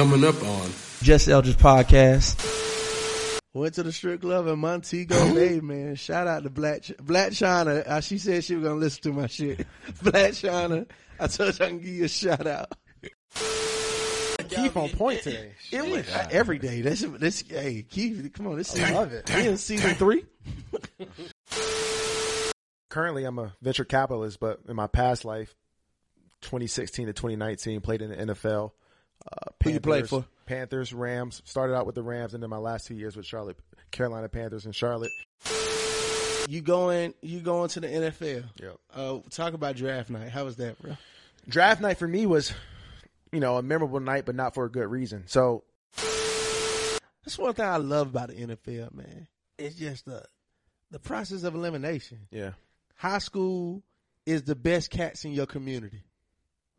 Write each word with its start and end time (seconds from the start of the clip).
coming 0.00 0.24
up 0.24 0.42
on 0.42 0.70
Just 1.02 1.28
Eldridge 1.28 1.58
Podcast. 1.58 2.34
Went 3.52 3.74
to 3.74 3.82
the 3.82 3.92
strip 3.92 4.22
club 4.22 4.46
in 4.46 4.58
Montego 4.58 5.34
Bay, 5.34 5.60
man. 5.60 5.94
Shout 5.94 6.26
out 6.26 6.42
to 6.44 6.48
Black 6.48 6.84
Ch- 6.84 6.96
Black 7.02 7.32
China. 7.32 7.82
Uh, 7.86 8.00
she 8.00 8.16
said 8.16 8.42
she 8.42 8.54
was 8.54 8.64
gonna 8.64 8.80
listen 8.80 9.02
to 9.02 9.12
my 9.12 9.26
shit. 9.26 9.66
Black 10.02 10.32
China. 10.32 10.86
I 11.18 11.26
told 11.26 11.58
you 11.58 11.66
I 11.66 11.68
can 11.68 11.78
give 11.80 11.88
you 11.88 12.04
a 12.04 12.08
shout 12.08 12.46
out. 12.46 12.72
Keith 14.48 14.74
on 14.74 14.88
point 14.88 15.20
today. 15.20 15.52
It 15.70 15.84
was 15.84 16.08
uh, 16.08 16.28
every 16.30 16.58
day. 16.58 16.80
That's 16.80 17.02
this. 17.02 17.44
Hey, 17.46 17.84
Keith, 17.86 18.30
come 18.32 18.46
on. 18.46 18.56
This 18.56 18.74
is 18.74 18.82
I 18.82 18.92
love 18.92 19.12
it. 19.12 19.28
we 19.28 19.48
in 19.48 19.58
season 19.58 19.96
three. 19.96 20.24
Currently, 22.88 23.24
I'm 23.24 23.38
a 23.38 23.52
venture 23.60 23.84
capitalist, 23.84 24.40
but 24.40 24.60
in 24.66 24.76
my 24.76 24.86
past 24.86 25.26
life, 25.26 25.54
2016 26.40 27.08
to 27.08 27.12
2019, 27.12 27.82
played 27.82 28.00
in 28.00 28.08
the 28.08 28.16
NFL. 28.32 28.70
Uh, 29.26 29.50
Who 29.64 29.70
you 29.70 29.80
played 29.80 30.08
for? 30.08 30.24
Panthers, 30.46 30.92
Rams. 30.92 31.42
Started 31.44 31.74
out 31.74 31.86
with 31.86 31.94
the 31.94 32.02
Rams, 32.02 32.34
and 32.34 32.42
then 32.42 32.50
my 32.50 32.56
last 32.58 32.86
two 32.86 32.94
years 32.94 33.16
with 33.16 33.26
Charlotte, 33.26 33.58
Carolina 33.90 34.28
Panthers, 34.28 34.64
and 34.64 34.74
Charlotte. 34.74 35.10
You 36.48 36.60
going? 36.62 37.14
You 37.20 37.40
going 37.40 37.68
to 37.70 37.80
the 37.80 37.86
NFL? 37.86 38.44
Yep. 38.60 38.76
Uh, 38.92 39.18
talk 39.30 39.52
about 39.54 39.76
draft 39.76 40.10
night. 40.10 40.30
How 40.30 40.44
was 40.44 40.56
that, 40.56 40.80
bro? 40.82 40.96
Draft 41.48 41.80
night 41.80 41.98
for 41.98 42.08
me 42.08 42.26
was, 42.26 42.52
you 43.32 43.40
know, 43.40 43.56
a 43.56 43.62
memorable 43.62 44.00
night, 44.00 44.26
but 44.26 44.34
not 44.34 44.54
for 44.54 44.64
a 44.64 44.70
good 44.70 44.88
reason. 44.88 45.24
So 45.26 45.64
That's 47.24 47.38
one 47.38 47.54
thing 47.54 47.66
I 47.66 47.76
love 47.76 48.08
about 48.08 48.28
the 48.28 48.34
NFL, 48.34 48.94
man. 48.94 49.28
It's 49.58 49.76
just 49.76 50.06
the 50.06 50.24
the 50.90 50.98
process 50.98 51.44
of 51.44 51.54
elimination. 51.54 52.26
yeah, 52.30 52.52
High 52.96 53.18
school 53.18 53.82
is 54.26 54.42
the 54.42 54.56
best 54.56 54.90
cats 54.90 55.24
in 55.24 55.32
your 55.32 55.46
community. 55.46 56.02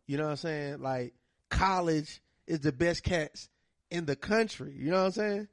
You 0.07 0.17
know 0.17 0.23
what 0.25 0.31
I'm 0.31 0.37
saying? 0.37 0.81
Like 0.81 1.13
college 1.49 2.21
is 2.47 2.59
the 2.61 2.71
best 2.71 3.03
cats 3.03 3.49
in 3.89 4.05
the 4.05 4.15
country. 4.15 4.73
You 4.77 4.91
know 4.91 4.97
what 4.97 5.05
I'm 5.05 5.11
saying? 5.11 5.47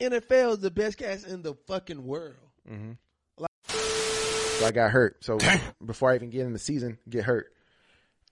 NFL 0.00 0.52
is 0.52 0.58
the 0.60 0.70
best 0.70 0.98
cats 0.98 1.24
in 1.24 1.42
the 1.42 1.54
fucking 1.66 2.04
world. 2.04 2.36
Mm-hmm. 2.70 2.92
so 3.38 4.66
I 4.66 4.70
got 4.70 4.90
hurt. 4.90 5.24
So 5.24 5.38
before 5.84 6.10
I 6.10 6.14
even 6.14 6.30
get 6.30 6.46
in 6.46 6.52
the 6.52 6.58
season, 6.58 6.98
get 7.08 7.24
hurt, 7.24 7.52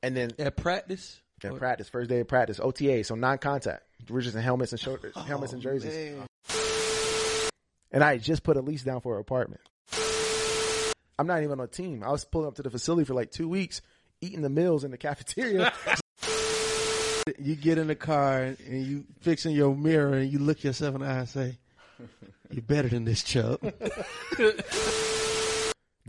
and 0.03 0.17
then 0.17 0.31
At 0.39 0.57
practice, 0.57 1.21
at 1.43 1.57
practice, 1.57 1.89
first 1.89 2.09
day 2.09 2.21
of 2.21 2.29
practice, 2.29 2.61
OTA, 2.63 3.05
so 3.05 3.15
non-contact. 3.15 3.83
We're 4.09 4.21
just 4.21 4.37
in 4.37 4.43
helmets 4.43 4.73
and 4.73 4.81
shoulders, 4.81 5.13
oh, 5.17 5.21
helmets 5.21 5.53
and 5.53 5.61
jerseys. 5.61 5.95
man. 5.95 6.27
And 7.91 8.05
I 8.05 8.19
just 8.19 8.43
put 8.43 8.57
a 8.57 8.61
lease 8.61 8.85
down 8.85 9.01
for 9.01 9.15
an 9.15 9.21
apartment. 9.21 9.61
I'm 11.19 11.27
not 11.27 11.43
even 11.43 11.59
on 11.59 11.65
a 11.65 11.67
team. 11.67 12.05
I 12.05 12.11
was 12.11 12.25
pulling 12.25 12.47
up 12.47 12.55
to 12.57 12.63
the 12.63 12.71
facility 12.71 13.05
for 13.05 13.15
like 13.15 13.33
two 13.33 13.49
weeks, 13.49 13.83
eating 14.21 14.43
the 14.43 14.51
meals 14.51 14.85
in 14.85 14.91
the 14.91 14.99
cafeteria. 14.99 15.73
you 17.39 17.57
get 17.57 17.79
in 17.79 17.87
the 17.87 17.95
car 17.95 18.43
and 18.43 18.87
you 18.87 19.05
fixing 19.21 19.55
your 19.55 19.75
mirror 19.75 20.15
and 20.15 20.33
you 20.33 20.39
look 20.39 20.65
yourself 20.65 20.95
in 20.95 21.01
the 21.03 21.07
eye 21.07 21.19
and 21.19 21.29
say, 21.29 21.59
"You're 22.51 22.63
better 22.63 22.89
than 22.89 23.05
this, 23.05 23.23
Chubb." 23.23 23.61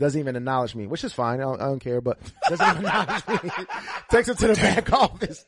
doesn't 0.00 0.18
even 0.18 0.34
acknowledge 0.34 0.74
me, 0.74 0.86
which 0.86 1.04
is 1.04 1.12
fine. 1.12 1.40
I 1.40 1.42
don't, 1.42 1.60
I 1.60 1.66
don't 1.66 1.78
care, 1.78 2.00
but 2.00 2.18
doesn't 2.48 2.66
even 2.66 2.86
acknowledge 2.86 3.28
me. 3.28 3.50
Takes 4.10 4.28
him 4.28 4.36
to 4.36 4.48
the 4.48 4.54
back 4.54 4.92
office. 4.92 5.44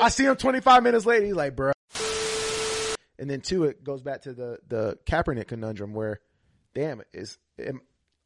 I 0.00 0.08
see 0.08 0.24
him 0.24 0.36
25 0.36 0.82
minutes 0.82 1.06
later. 1.06 1.24
He's 1.24 1.34
like, 1.34 1.54
bro. 1.54 1.72
And 3.18 3.30
then 3.30 3.40
two, 3.40 3.64
it 3.64 3.84
goes 3.84 4.02
back 4.02 4.22
to 4.22 4.32
the, 4.32 4.58
the 4.66 4.98
Kaepernick 5.06 5.46
conundrum 5.46 5.94
where, 5.94 6.20
damn, 6.74 7.02
is, 7.12 7.38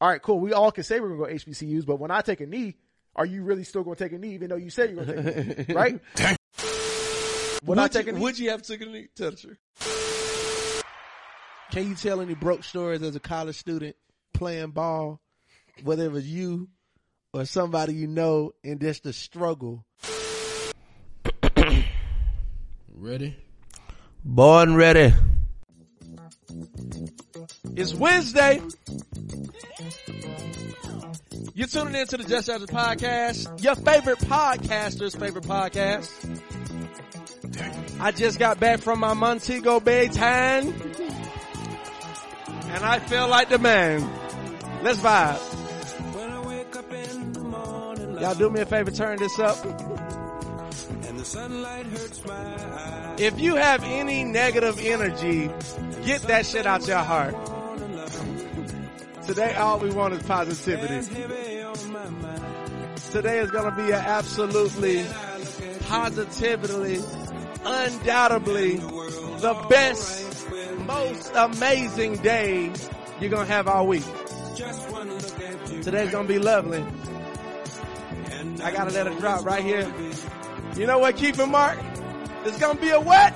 all 0.01 0.09
right, 0.09 0.23
cool. 0.23 0.41
We 0.41 0.55
all 0.55 0.73
can 0.73 0.84
say 0.84 0.98
we're 0.98 1.14
going 1.14 1.39
to 1.39 1.45
go 1.45 1.51
HBCUs, 1.53 1.84
but 1.84 1.97
when 2.01 2.11
I 2.11 2.23
take 2.23 2.41
a 2.41 2.47
knee, 2.47 2.77
are 3.19 3.27
you 3.27 3.42
really 3.42 3.64
still 3.64 3.83
going 3.83 3.97
to 3.97 4.05
take 4.05 4.12
a 4.12 4.19
knee 4.19 4.34
even 4.34 4.48
though 4.48 4.56
you 4.56 4.70
said 4.70 4.91
you're 4.91 5.05
going 5.05 5.24
to 5.24 5.34
take 5.34 5.69
a 5.69 5.72
knee, 5.72 5.74
right? 5.74 6.00
When 7.64 7.78
I 7.78 7.83
would, 7.83 7.92
take 7.92 8.06
you, 8.06 8.12
knee, 8.12 8.20
would 8.20 8.38
you 8.38 8.50
have 8.50 8.62
taken 8.62 8.94
a 8.94 9.06
tell 9.16 9.33
the 9.33 9.36
truth? 9.36 9.58
Can 11.72 11.89
you 11.89 11.96
tell 11.96 12.20
any 12.20 12.34
broke 12.34 12.62
stories 12.62 13.02
as 13.02 13.16
a 13.16 13.20
college 13.20 13.56
student 13.56 13.96
playing 14.33 14.70
ball, 14.70 15.20
whether 15.83 16.05
it 16.05 16.12
was 16.12 16.27
you 16.27 16.68
or 17.34 17.45
somebody 17.45 17.95
you 17.95 18.07
know, 18.07 18.52
and 18.62 18.80
just 18.80 19.02
the 19.02 19.12
struggle? 19.12 19.84
ready. 22.95 23.36
Born 24.24 24.77
ready. 24.77 25.12
It's 27.77 27.95
Wednesday. 27.95 28.63
You're 31.55 31.69
tuning 31.69 31.95
in 31.95 32.07
to 32.07 32.17
the 32.17 32.25
Just 32.27 32.48
After 32.48 32.67
Podcast, 32.67 33.63
your 33.63 33.75
favorite 33.75 34.19
podcaster's 34.20 35.14
favorite 35.14 35.45
podcast. 35.45 36.11
I 38.01 38.13
just 38.13 38.39
got 38.39 38.61
back 38.61 38.81
from 38.81 39.01
my 39.01 39.13
Montego 39.14 39.81
Bay 39.81 40.08
time, 40.08 40.69
and 42.69 42.85
I 42.85 43.01
feel 43.01 43.29
like 43.29 43.48
the 43.51 43.58
man. 43.58 44.08
Let's 44.83 45.01
vibe. 45.01 45.41
Y'all 48.20 48.35
do 48.35 48.51
me 48.51 48.61
a 48.61 48.67
favor, 48.67 48.91
turn 48.91 49.19
this 49.19 49.39
up. 49.39 49.57
If 53.20 53.41
you 53.41 53.57
have 53.57 53.83
any 53.85 54.25
negative 54.25 54.79
energy, 54.81 55.51
get 56.08 56.23
that 56.23 56.46
shit 56.46 56.67
out 56.67 56.86
your 56.86 56.96
heart. 56.96 57.35
Today, 59.27 59.55
all 59.57 59.79
we 59.79 59.91
want 59.91 60.14
is 60.14 60.23
positivity. 60.23 61.07
Today 63.13 63.39
is 63.41 63.51
going 63.51 63.70
to 63.70 63.77
be 63.77 63.92
an 63.92 64.01
absolutely, 64.01 65.05
positively, 65.80 66.98
undoubtedly 67.63 68.77
the 68.77 69.67
best, 69.69 70.48
most 70.86 71.30
amazing 71.35 72.17
day 72.23 72.73
you're 73.20 73.30
going 73.30 73.46
to 73.46 73.52
have 73.52 73.69
all 73.69 73.86
week. 73.86 74.05
Today's 75.83 76.11
going 76.11 76.27
to 76.27 76.33
be 76.33 76.39
lovely. 76.39 76.83
I 78.64 78.70
got 78.73 78.89
to 78.89 78.95
let 78.95 79.07
it 79.07 79.19
drop 79.19 79.45
right 79.45 79.63
here. 79.63 79.92
You 80.75 80.86
know 80.86 81.01
what, 81.01 81.19
Keith 81.19 81.39
and 81.39 81.52
Mark? 81.52 81.79
It's 82.46 82.58
going 82.58 82.77
to 82.77 82.80
be 82.80 82.89
a 82.89 83.01
what? 83.01 83.35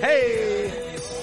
Hey, 0.00 0.70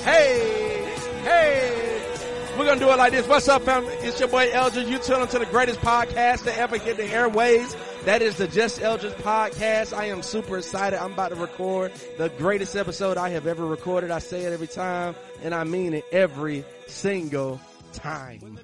hey, 0.03 0.93
hey. 1.23 2.53
We're 2.55 2.65
going 2.65 2.77
to 2.77 2.85
do 2.85 2.91
it 2.91 2.97
like 2.97 3.11
this. 3.11 3.27
What's 3.27 3.47
up, 3.47 3.63
family? 3.63 3.91
It's 3.95 4.19
your 4.19 4.29
boy 4.29 4.51
Elgin. 4.51 4.87
You 4.87 4.99
tuning 4.99 5.27
to 5.29 5.39
the 5.39 5.47
greatest 5.47 5.79
podcast 5.79 6.43
to 6.43 6.55
ever 6.55 6.77
hit 6.77 6.97
the 6.97 7.05
airways. 7.05 7.75
That 8.05 8.21
is 8.21 8.37
the 8.37 8.47
Just 8.47 8.79
Eldridge 8.79 9.13
podcast. 9.13 9.97
I 9.97 10.05
am 10.05 10.21
super 10.21 10.59
excited. 10.59 11.01
I'm 11.01 11.13
about 11.13 11.29
to 11.29 11.35
record 11.35 11.91
the 12.19 12.29
greatest 12.29 12.75
episode 12.75 13.17
I 13.17 13.29
have 13.29 13.47
ever 13.47 13.65
recorded. 13.65 14.11
I 14.11 14.19
say 14.19 14.43
it 14.43 14.53
every 14.53 14.67
time, 14.67 15.15
and 15.41 15.55
I 15.55 15.63
mean 15.63 15.95
it 15.95 16.05
every 16.11 16.63
single 16.85 17.59
time. 17.93 18.59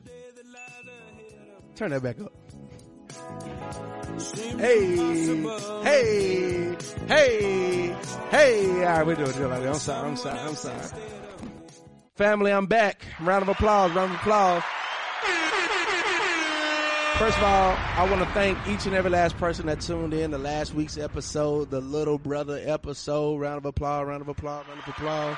Turn 1.75 1.89
that 1.89 2.03
back 2.03 2.21
up. 2.21 2.31
Hey, 4.13 4.95
hey, 5.83 6.77
hey, 7.07 7.95
hey. 8.29 8.85
All 8.85 8.97
right, 8.97 9.07
we're 9.07 9.15
doing 9.15 9.29
it. 9.31 9.41
I'm 9.41 9.73
sorry, 9.73 10.07
I'm 10.07 10.15
sorry, 10.15 10.39
I'm 10.39 10.53
sorry. 10.53 10.87
Family, 12.15 12.51
I'm 12.51 12.67
back. 12.67 13.07
Round 13.19 13.41
of 13.41 13.49
applause, 13.49 13.91
round 13.93 14.13
of 14.13 14.19
applause. 14.19 14.61
First 17.17 17.37
of 17.37 17.43
all, 17.43 17.75
I 17.75 18.07
want 18.07 18.21
to 18.21 18.29
thank 18.33 18.57
each 18.67 18.85
and 18.85 18.93
every 18.93 19.09
last 19.09 19.35
person 19.37 19.65
that 19.65 19.81
tuned 19.81 20.13
in 20.13 20.29
to 20.29 20.37
last 20.37 20.75
week's 20.75 20.99
episode, 20.99 21.71
the 21.71 21.81
little 21.81 22.19
brother 22.19 22.61
episode. 22.63 23.39
Round 23.39 23.57
of 23.57 23.65
applause, 23.65 24.05
round 24.05 24.21
of 24.21 24.27
applause, 24.27 24.67
round 24.67 24.79
of 24.79 24.87
applause. 24.89 25.37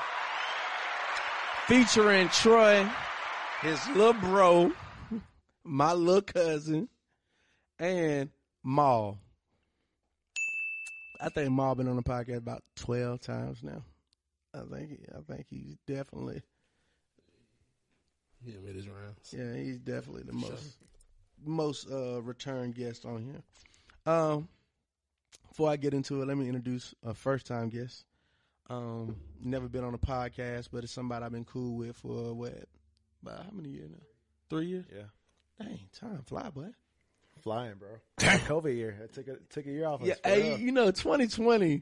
Featuring 1.66 2.28
Troy, 2.28 2.86
his 3.62 3.88
little 3.88 4.12
bro, 4.12 4.70
my 5.64 5.94
little 5.94 6.20
cousin, 6.20 6.88
and 7.78 8.30
Maul. 8.66 9.16
I 11.20 11.28
think 11.28 11.50
Maul 11.50 11.76
been 11.76 11.86
on 11.88 11.94
the 11.96 12.02
podcast 12.02 12.38
about 12.38 12.64
twelve 12.74 13.20
times 13.20 13.62
now. 13.62 13.82
I 14.52 14.62
think 14.70 14.98
I 15.16 15.20
think 15.32 15.46
he's 15.48 15.76
definitely 15.86 16.42
Yeah, 18.44 18.56
made 18.64 18.74
his 18.74 18.88
rounds. 18.88 19.32
yeah 19.36 19.54
he's 19.54 19.78
definitely 19.78 20.24
the 20.24 20.32
most 20.32 20.78
most 21.44 21.88
uh 21.90 22.20
return 22.22 22.72
guest 22.72 23.04
on 23.06 23.22
here. 23.22 23.42
Um, 24.12 24.48
before 25.48 25.70
I 25.70 25.76
get 25.76 25.94
into 25.94 26.20
it, 26.20 26.26
let 26.26 26.36
me 26.36 26.46
introduce 26.48 26.92
a 27.04 27.14
first 27.14 27.46
time 27.46 27.68
guest. 27.68 28.04
Um, 28.68 29.14
never 29.40 29.68
been 29.68 29.84
on 29.84 29.94
a 29.94 29.98
podcast, 29.98 30.68
but 30.72 30.82
it's 30.82 30.92
somebody 30.92 31.24
I've 31.24 31.30
been 31.32 31.44
cool 31.44 31.76
with 31.76 31.96
for 31.96 32.34
what? 32.34 32.64
About 33.22 33.44
how 33.44 33.50
many 33.52 33.68
years 33.68 33.90
now? 33.90 34.02
Three 34.50 34.66
years. 34.66 34.86
yeah, 34.92 35.02
Dang, 35.64 35.78
time 35.98 36.22
fly, 36.26 36.50
boy. 36.50 36.70
Flying, 37.46 37.74
bro. 37.74 37.88
COVID 38.18 38.74
year. 38.74 38.98
I 39.04 39.06
took 39.06 39.28
a, 39.28 39.36
took 39.50 39.66
a 39.66 39.70
year 39.70 39.86
off. 39.86 40.00
Yeah, 40.02 40.14
hey, 40.24 40.56
you 40.56 40.72
know, 40.72 40.90
2020 40.90 41.80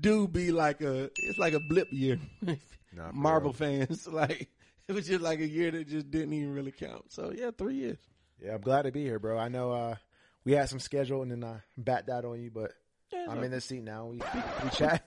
do 0.00 0.28
be 0.28 0.52
like 0.52 0.80
a 0.82 1.10
it's 1.16 1.36
like 1.36 1.52
a 1.52 1.58
blip 1.68 1.88
year. 1.90 2.16
Nah, 2.40 3.10
Marvel 3.12 3.52
fans 3.52 4.06
like 4.12 4.48
it 4.86 4.92
was 4.92 5.08
just 5.08 5.20
like 5.20 5.40
a 5.40 5.48
year 5.48 5.72
that 5.72 5.88
just 5.88 6.12
didn't 6.12 6.32
even 6.32 6.54
really 6.54 6.70
count. 6.70 7.10
So 7.10 7.32
yeah, 7.36 7.50
three 7.50 7.74
years. 7.74 7.98
Yeah, 8.40 8.54
I'm 8.54 8.60
glad 8.60 8.82
to 8.82 8.92
be 8.92 9.02
here, 9.02 9.18
bro. 9.18 9.36
I 9.36 9.48
know 9.48 9.72
uh, 9.72 9.96
we 10.44 10.52
had 10.52 10.68
some 10.68 10.78
schedule 10.78 11.22
and 11.22 11.32
then 11.32 11.42
I 11.42 11.56
backed 11.76 12.08
out 12.08 12.24
on 12.24 12.40
you, 12.40 12.52
but 12.52 12.70
Yeah, 13.12 13.26
I'm 13.28 13.42
in 13.42 13.50
the 13.50 13.60
seat 13.60 13.82
now. 13.82 14.06
We 14.06 14.18
we 14.62 14.70
chat. 14.70 15.04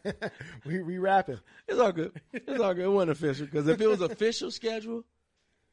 we 0.65 0.81
we 0.81 0.97
rapping. 0.97 1.39
It's 1.65 1.79
all 1.79 1.93
good. 1.93 2.11
It's 2.33 2.59
all 2.59 2.73
good. 2.73 2.83
It 2.83 2.89
wasn't 2.89 3.11
official 3.11 3.45
because 3.45 3.69
if 3.69 3.79
it 3.79 3.87
was 3.87 4.01
official 4.01 4.51
schedule, 4.51 5.05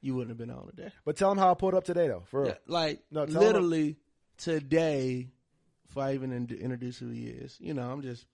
you 0.05 0.15
wouldn't 0.15 0.31
have 0.31 0.39
been 0.39 0.55
on 0.55 0.67
today. 0.67 0.93
But 1.05 1.17
tell 1.17 1.31
them 1.31 1.39
how 1.39 1.51
I 1.51 1.55
pulled 1.55 1.75
up 1.75 1.85
today, 1.85 2.09
though. 2.09 2.25
For. 2.27 2.47
Yeah, 2.47 2.55
like 2.67 3.03
No, 3.11 3.25
literally 3.25 3.97
today, 4.39 5.29
before 5.87 6.05
I 6.05 6.15
even 6.15 6.33
in- 6.33 6.59
introduce 6.61 6.99
who 6.99 7.09
he 7.09 7.27
is, 7.27 7.57
you 7.61 7.75
know, 7.75 7.91
I'm 7.91 8.03
just 8.03 8.27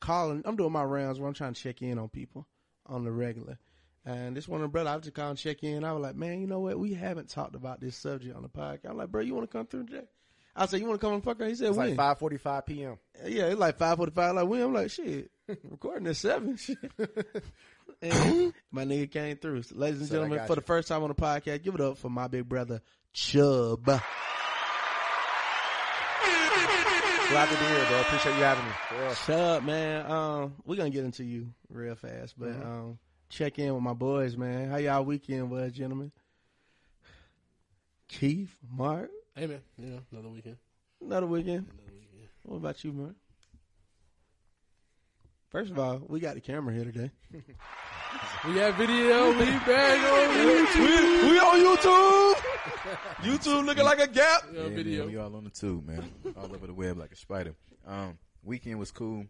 calling. 0.00 0.42
I'm 0.44 0.56
doing 0.56 0.72
my 0.72 0.84
rounds 0.84 1.18
where 1.18 1.28
I'm 1.28 1.34
trying 1.34 1.54
to 1.54 1.60
check 1.60 1.82
in 1.82 1.98
on 1.98 2.08
people 2.08 2.46
on 2.86 3.04
the 3.04 3.12
regular. 3.12 3.58
And 4.04 4.36
this 4.36 4.48
one 4.48 4.60
of 4.60 4.68
the 4.68 4.72
brother, 4.72 4.90
I 4.90 4.94
was 4.96 5.04
just 5.04 5.14
calling 5.16 5.36
check 5.36 5.62
in. 5.62 5.84
I 5.84 5.92
was 5.92 6.02
like, 6.02 6.16
man, 6.16 6.40
you 6.40 6.46
know 6.46 6.60
what? 6.60 6.78
We 6.78 6.94
haven't 6.94 7.28
talked 7.28 7.54
about 7.54 7.80
this 7.80 7.96
subject 7.96 8.34
on 8.34 8.42
the 8.42 8.48
podcast. 8.48 8.88
I'm 8.90 8.96
like, 8.96 9.10
bro, 9.10 9.20
you 9.20 9.34
want 9.34 9.50
to 9.50 9.56
come 9.56 9.66
through 9.66 9.86
today? 9.86 10.06
I 10.56 10.66
said, 10.66 10.80
you 10.80 10.86
want 10.86 11.00
to 11.00 11.06
come 11.06 11.20
the 11.20 11.26
podcast? 11.34 11.48
He 11.50 11.54
said, 11.56 11.68
It's 11.68 11.76
when? 11.76 11.94
like 11.96 12.18
5:45 12.18 12.66
p.m. 12.66 12.98
Yeah, 13.26 13.44
it's 13.44 13.60
like 13.60 13.78
five 13.78 13.96
forty 13.96 14.12
five. 14.12 14.34
Like 14.34 14.48
when 14.48 14.60
I'm 14.62 14.72
like, 14.72 14.90
shit, 14.90 15.30
recording 15.48 16.06
at 16.08 16.16
seven. 16.16 16.58
And 18.00 18.52
my 18.70 18.84
nigga 18.84 19.10
came 19.10 19.36
through. 19.38 19.62
So, 19.62 19.74
ladies 19.76 19.98
and 20.00 20.08
So 20.08 20.14
gentlemen, 20.16 20.46
for 20.46 20.52
you. 20.52 20.56
the 20.56 20.60
first 20.60 20.86
time 20.86 21.02
on 21.02 21.08
the 21.08 21.16
podcast, 21.16 21.64
give 21.64 21.74
it 21.74 21.80
up 21.80 21.98
for 21.98 22.08
my 22.08 22.28
big 22.28 22.48
brother 22.48 22.80
Chubb. 23.12 23.90
Glad 27.28 27.50
to 27.50 27.56
be 27.58 27.66
here, 27.66 27.84
bro. 27.84 28.00
Appreciate 28.00 28.34
you 28.36 28.42
having 28.42 28.64
me. 28.64 28.70
For 28.88 28.94
real. 29.04 29.14
Chubb, 29.14 29.64
man. 29.64 30.10
Um, 30.10 30.54
we're 30.64 30.76
gonna 30.76 30.90
get 30.90 31.04
into 31.04 31.24
you 31.24 31.48
real 31.68 31.94
fast, 31.94 32.38
but 32.38 32.48
Mm-hmm. 32.50 32.66
um, 32.66 32.98
check 33.28 33.58
in 33.58 33.74
with 33.74 33.82
my 33.82 33.92
boys, 33.92 34.36
man. 34.36 34.70
How 34.70 34.76
y'all 34.76 35.04
weekend 35.04 35.50
was, 35.50 35.72
gentlemen? 35.72 36.10
Keith, 38.08 38.54
Mark, 38.72 39.10
Hey 39.36 39.46
man, 39.46 39.60
you 39.76 39.86
know, 39.90 40.00
another 40.10 40.28
weekend. 40.30 40.56
another 41.02 41.26
weekend. 41.26 41.66
Another 41.66 41.92
weekend. 41.92 42.28
What 42.44 42.56
about 42.56 42.82
you, 42.82 42.92
Mark? 42.94 43.14
First 45.50 45.70
of 45.70 45.78
all, 45.78 46.00
we 46.08 46.18
got 46.20 46.34
the 46.34 46.40
camera 46.40 46.72
here 46.74 46.84
today. 46.84 47.10
We 48.46 48.54
got 48.54 48.74
video. 48.76 49.30
We 49.32 49.44
back 49.44 49.98
on 50.12 50.28
YouTube. 50.36 51.22
We, 51.22 51.30
we 51.30 51.38
on 51.38 51.58
YouTube. 51.60 52.34
YouTube 53.22 53.64
looking 53.66 53.84
like 53.84 53.98
a 53.98 54.06
gap. 54.06 54.42
We 54.50 54.58
Yeah, 54.58 54.68
video. 54.68 55.04
Man, 55.04 55.12
we 55.14 55.18
all 55.18 55.34
on 55.36 55.44
the 55.44 55.50
tube, 55.50 55.86
man. 55.86 56.10
all 56.36 56.44
over 56.54 56.66
the 56.66 56.72
web 56.74 56.96
like 56.98 57.10
a 57.12 57.16
spider. 57.16 57.54
Um, 57.86 58.18
weekend 58.44 58.78
was 58.78 58.90
cool. 58.90 59.24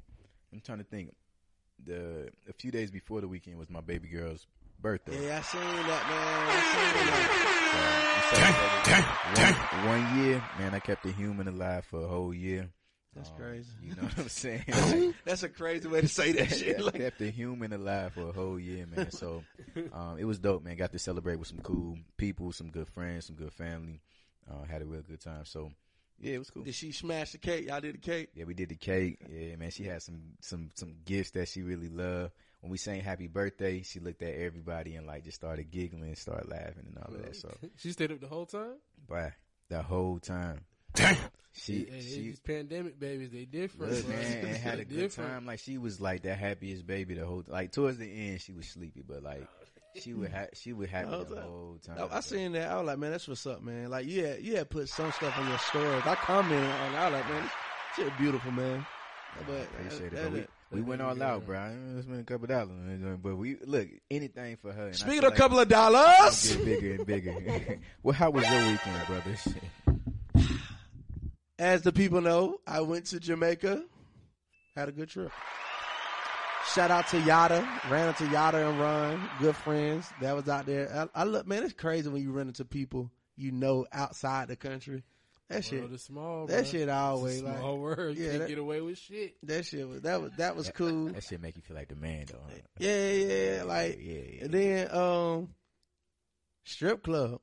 I'm 0.53 0.61
trying 0.61 0.79
to 0.79 0.85
think. 0.85 1.15
The 1.85 2.31
a 2.49 2.53
few 2.53 2.71
days 2.73 2.91
before 2.91 3.21
the 3.21 3.29
weekend 3.29 3.57
was 3.57 3.71
my 3.71 3.81
baby 3.81 4.09
girl's 4.09 4.47
birthday. 4.81 5.27
Yeah, 5.27 5.39
I 5.39 5.43
seen 5.43 5.61
that, 5.61 6.03
man. 6.09 6.49
I 6.51 6.61
seen 6.75 7.07
that. 7.09 8.25
So 8.29 8.37
we 8.37 9.47
celebrated 9.47 9.85
one, 9.85 10.03
one 10.03 10.19
year, 10.19 10.43
man. 10.59 10.75
I 10.75 10.81
kept 10.81 11.07
a 11.07 11.13
human 11.13 11.47
alive 11.49 11.85
for 11.85 12.03
a 12.05 12.09
whole 12.09 12.35
year. 12.35 12.69
That's 13.19 13.31
Um, 13.31 13.37
crazy. 13.37 13.71
You 13.83 13.95
know 13.97 14.03
what 14.05 14.19
I'm 14.19 14.29
saying? 14.29 15.15
That's 15.25 15.43
a 15.43 15.49
crazy 15.61 15.89
way 15.89 16.01
to 16.01 16.09
say 16.09 16.33
that 16.33 16.51
shit. 16.57 16.81
Like, 16.81 16.95
kept 16.95 17.21
a 17.21 17.31
human 17.31 17.73
alive 17.73 18.15
for 18.15 18.29
a 18.29 18.33
whole 18.33 18.59
year, 18.59 18.87
man. 18.87 19.11
So 19.13 19.43
um, 19.93 20.17
it 20.19 20.25
was 20.25 20.39
dope, 20.39 20.63
man. 20.65 20.77
Got 20.77 20.93
to 20.93 20.99
celebrate 20.99 21.37
with 21.37 21.49
some 21.49 21.59
cool 21.61 21.99
people, 22.17 22.53
some 22.53 22.71
good 22.71 22.89
friends, 22.89 23.27
some 23.27 23.37
good 23.37 23.53
family. 23.53 24.01
Uh, 24.51 24.65
had 24.65 24.81
a 24.83 24.87
real 24.87 25.03
good 25.03 25.21
time. 25.21 25.45
So 25.45 25.71
yeah, 26.21 26.35
it 26.35 26.39
was 26.39 26.51
cool. 26.51 26.63
did 26.65 26.75
she 26.75 26.91
smash 26.93 27.33
the 27.33 27.39
cake? 27.39 27.67
Y'all 27.69 27.81
did 27.81 27.95
the 27.95 27.99
cake? 27.99 28.31
Yeah, 28.35 28.45
we 28.45 28.55
did 28.55 28.71
the 28.71 28.77
cake. 28.77 29.19
Yeah, 29.31 29.57
man, 29.57 29.71
she 29.71 29.85
had 29.85 30.03
some 30.03 30.21
some 30.41 30.71
some 30.75 30.95
gifts 31.05 31.33
that 31.33 31.49
she 31.49 31.63
really 31.63 31.89
loved. 31.89 32.33
When 32.61 32.71
we 32.73 32.79
sang 32.79 33.01
"Happy 33.03 33.29
Birthday," 33.29 33.83
she 33.83 34.01
looked 34.01 34.23
at 34.23 34.35
everybody 34.35 34.97
and 34.97 35.07
like 35.07 35.23
just 35.25 35.37
started 35.37 35.71
giggling, 35.71 36.05
and 36.05 36.19
started 36.19 36.49
laughing, 36.51 36.87
and 36.89 36.99
all 36.99 37.15
of 37.15 37.23
that. 37.23 37.37
So, 37.37 37.55
She 37.77 37.93
stayed 37.93 38.11
up 38.11 38.21
the 38.21 38.27
whole 38.27 38.47
time. 38.47 38.77
bye, 39.09 39.33
the 39.69 39.81
whole 39.83 40.19
time. 40.19 40.65
She 41.59 41.87
Hey, 41.91 42.01
she 42.01 42.21
these 42.23 42.41
pandemic 42.41 42.99
babies, 43.01 43.31
they 43.33 43.45
different. 43.45 43.93
look, 43.93 44.09
man, 44.09 44.45
and 44.47 44.57
had 44.57 44.79
a 44.81 44.85
good 44.85 44.97
different. 44.97 45.31
time. 45.31 45.47
Like 45.47 45.59
she 45.59 45.77
was 45.79 46.01
like 46.01 46.23
the 46.23 46.35
happiest 46.35 46.87
baby 46.87 47.15
the 47.15 47.27
whole. 47.27 47.45
Like 47.47 47.73
towards 47.73 47.99
the 47.99 48.07
end, 48.11 48.41
she 48.41 48.53
was 48.53 48.67
sleepy, 48.69 49.03
but 49.07 49.23
like 49.23 49.47
she 50.01 50.13
would 50.15 50.31
ha- 50.31 50.47
she 50.55 50.73
would 50.73 50.89
happy 50.89 51.09
Whole 51.09 51.25
the 51.25 51.35
time. 51.35 51.45
whole 51.45 51.79
time. 51.85 52.09
I, 52.13 52.17
I 52.19 52.21
seen 52.21 52.53
that. 52.53 52.71
I 52.71 52.77
was 52.77 52.87
like, 52.87 52.99
man, 52.99 53.11
that's 53.11 53.27
what's 53.27 53.47
up, 53.47 53.63
man. 53.63 53.91
Like, 53.91 54.07
you 54.07 54.25
had, 54.25 54.41
you 54.43 54.57
had 54.57 54.71
put 54.71 54.89
some 54.89 55.11
stuff 55.13 55.37
on 55.37 55.49
your 55.49 55.59
stories. 55.59 56.03
I 56.05 56.15
commented 56.15 56.71
on 56.71 56.93
it. 56.93 56.97
I 56.97 57.05
was 57.11 57.13
like, 57.21 57.29
man, 57.31 57.43
this 57.43 57.53
shit 58.07 58.19
beautiful, 58.19 58.53
man. 58.53 58.87
But 59.47 59.53
uh, 59.55 59.57
Appreciate 59.87 60.13
it. 60.13 60.15
that- 60.15 60.23
But 60.25 60.33
we, 60.33 60.39
that- 60.41 60.51
we 60.71 60.83
went 60.83 61.01
all 61.01 61.21
out, 61.23 61.47
bro. 61.47 61.59
I 61.59 62.01
spent 62.03 62.21
a 62.21 62.25
couple 62.25 62.47
dollars, 62.47 62.71
but 63.23 63.37
we 63.37 63.57
look 63.65 63.89
anything 64.11 64.57
for 64.59 64.71
her. 64.71 64.89
and 64.89 64.97
Speaking 64.97 65.25
of 65.25 65.33
a 65.33 65.37
couple 65.37 65.59
of 65.59 65.67
dollars, 65.67 66.55
getting 66.55 66.65
bigger 66.67 66.93
and 66.95 67.07
bigger. 67.07 67.81
well, 68.03 68.13
how 68.15 68.29
was 68.31 68.45
your 68.49 68.67
weekend, 68.67 69.07
brother? 69.07 69.37
as 71.59 71.83
the 71.83 71.93
people 71.93 72.21
know, 72.21 72.61
I 72.67 72.81
went 72.81 73.07
to 73.07 73.21
Jamaica, 73.21 73.83
had 74.77 74.89
a 74.89 74.93
good 74.93 75.09
trip. 75.09 75.33
Shout 76.75 76.91
out 76.91 77.09
to 77.09 77.21
Yada, 77.21 77.67
ran 77.91 78.09
into 78.09 78.27
Yada 78.29 78.69
and 78.69 78.79
Ron, 78.79 79.29
good 79.41 79.57
friends. 79.57 80.07
That 80.21 80.37
was 80.37 80.49
out 80.49 80.67
there. 80.67 81.09
I, 81.15 81.23
I 81.23 81.25
look, 81.25 81.47
man, 81.47 81.63
it's 81.65 81.73
crazy 81.73 82.09
when 82.11 82.23
you 82.23 82.31
run 82.31 82.49
into 82.49 82.65
people 82.65 83.11
you 83.37 83.53
know 83.53 83.87
outside 83.93 84.49
the 84.49 84.57
country. 84.57 85.03
That 85.49 85.65
shit, 85.65 85.81
World 85.81 85.95
is 85.95 86.03
small. 86.03 86.47
that 86.47 86.55
bro. 86.57 86.65
shit 86.65 86.89
always 86.91 87.35
It's 87.37 87.43
a 87.43 87.47
like 87.47 87.59
small 87.59 87.79
world. 87.79 88.17
You 88.19 88.23
Yeah, 88.25 88.29
can't 88.33 88.41
that- 88.43 88.49
get 88.51 88.59
away 88.59 88.83
with 88.83 88.99
shit. 88.99 89.37
that 89.45 89.65
shit 89.65 89.89
was 89.89 90.03
that 90.03 90.21
was 90.21 90.33
that 90.37 90.55
was 90.57 90.71
cool. 90.75 91.07
That 91.07 91.25
shit 91.25 91.41
make 91.41 91.57
you 91.57 91.63
feel 91.63 91.75
like 91.77 91.89
the 91.89 91.97
man, 91.97 92.27
though. 92.31 92.39
huh? 92.47 92.55
Yeah, 92.79 93.11
yeah, 93.13 93.63
like 93.65 93.99
yeah, 93.99 94.13
yeah. 94.13 94.45
and 94.45 94.53
then 94.53 94.95
um 94.95 95.49
strip 96.65 97.03
club. 97.03 97.41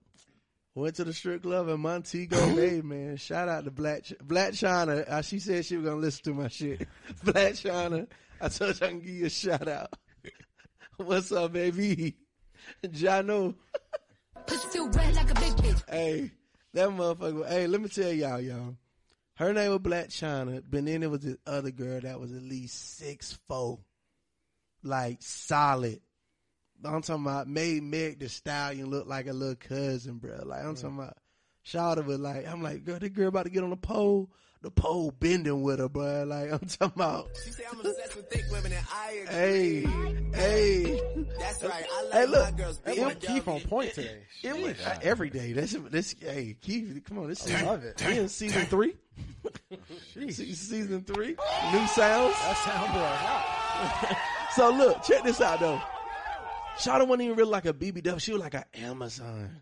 Went 0.76 0.98
to 0.98 1.06
the 1.06 1.14
strip 1.14 1.42
club 1.42 1.70
in 1.70 1.80
Montego 1.80 2.54
Bay, 2.54 2.82
man. 2.82 3.16
Shout 3.16 3.48
out 3.48 3.64
to 3.64 3.72
Black 3.72 4.04
Ch- 4.04 4.14
Black 4.22 4.54
China. 4.54 5.06
Uh, 5.08 5.22
she 5.22 5.40
said 5.40 5.64
she 5.64 5.78
was 5.78 5.86
gonna 5.86 6.02
listen 6.02 6.24
to 6.26 6.34
my 6.34 6.50
shit. 6.50 6.86
Black 7.24 7.56
China. 7.56 8.06
I 8.42 8.50
told 8.50 8.78
you 8.82 8.86
I 8.86 8.90
can 8.90 9.00
give 9.00 9.10
you 9.10 9.26
a 9.28 9.30
shout 9.30 9.70
out. 9.70 9.94
What's 10.98 11.32
up, 11.32 11.54
baby? 11.54 12.18
Jano. 12.84 13.56
Pussy 14.48 14.68
feel 14.68 14.90
wet 14.90 15.16
like 15.16 15.32
a 15.32 15.36
big 15.36 15.54
bitch. 15.54 15.90
Hey, 15.90 16.32
that 16.74 16.90
motherfucker. 16.90 17.48
Hey, 17.48 17.68
let 17.68 17.80
me 17.80 17.88
tell 17.88 18.12
y'all, 18.12 18.42
y'all. 18.42 18.76
Her 19.36 19.54
name 19.54 19.72
was 19.72 19.80
Black 19.80 20.10
China, 20.10 20.62
but 20.70 20.84
then 20.84 21.00
there 21.00 21.10
was 21.10 21.22
this 21.22 21.38
other 21.48 21.72
girl 21.72 22.02
that 22.02 22.20
was 22.20 22.34
at 22.34 22.42
least 22.42 22.98
six 22.98 23.40
four, 23.48 23.80
like 24.84 25.20
solid. 25.22 26.02
I'm 26.84 27.02
talking 27.02 27.26
about 27.26 27.48
made 27.48 27.84
Meg 27.84 28.20
the 28.20 28.30
Stallion 28.30 28.90
look 28.90 29.08
like 29.08 29.28
a 29.28 29.34
little 29.34 29.56
cousin, 29.56 30.18
bro. 30.18 30.42
Like 30.46 30.64
I'm 30.64 30.76
talking 30.76 30.98
about. 31.00 31.18
Shawty 31.66 32.06
was 32.06 32.20
like, 32.20 32.46
I'm 32.48 32.62
like, 32.62 32.84
girl, 32.86 33.00
this 33.00 33.10
girl 33.10 33.30
about 33.30 33.46
to 33.46 33.50
get 33.50 33.64
on 33.64 33.72
the 33.72 33.76
pole. 33.78 34.30
The 34.62 34.70
pole 34.70 35.12
bending 35.12 35.62
with 35.64 35.80
her, 35.80 35.90
bro. 35.90 36.24
Like 36.24 36.52
I'm 36.52 36.60
talking 36.60 36.92
about. 36.96 37.28
She 37.44 37.52
say 37.52 37.64
I'm 37.72 37.80
obsessed 37.80 38.16
with 38.16 38.30
thick 38.30 38.46
women 38.52 38.72
and 38.72 38.86
I 38.94 39.12
agree. 39.12 39.36
Hey, 39.36 39.82
hey. 40.34 41.02
That's 41.40 41.64
right. 41.64 41.86
I 41.92 42.04
like 42.04 42.14
Hey, 42.14 42.26
look. 42.28 42.44
my 42.44 42.52
girls 42.52 42.80
That 42.80 42.96
big 42.96 43.04
boy 43.04 43.28
Keith 43.28 43.48
on 43.48 43.62
point 43.62 43.94
today. 43.94 44.22
It 44.44 44.58
was 44.62 44.80
uh, 44.86 45.00
every 45.02 45.30
day. 45.32 45.54
That's 45.54 45.74
this. 45.74 46.16
Hey, 46.20 46.56
Keith, 46.62 47.02
come 47.08 47.18
on. 47.20 47.30
This 47.30 47.46
is 47.48 47.62
love 47.64 47.84
it. 47.84 48.04
We 48.06 48.18
in 48.20 48.30
season 48.30 48.66
three. 48.66 48.94
Season 50.14 51.04
three. 51.04 51.30
New 51.30 51.88
sounds. 51.88 52.34
That 52.36 52.58
sound 52.64 52.94
boy. 52.94 53.00
hot. 53.00 54.18
So 54.56 54.70
look, 54.72 55.04
check 55.04 55.24
this 55.24 55.42
out 55.42 55.60
though. 55.60 55.82
Shawty 56.78 57.08
wasn't 57.08 57.22
even 57.24 57.38
really 57.38 57.52
like 57.52 57.66
a 57.66 57.74
BBW. 57.74 58.20
She 58.20 58.34
was 58.34 58.42
like 58.42 58.54
an 58.54 58.66
Amazon, 58.74 59.62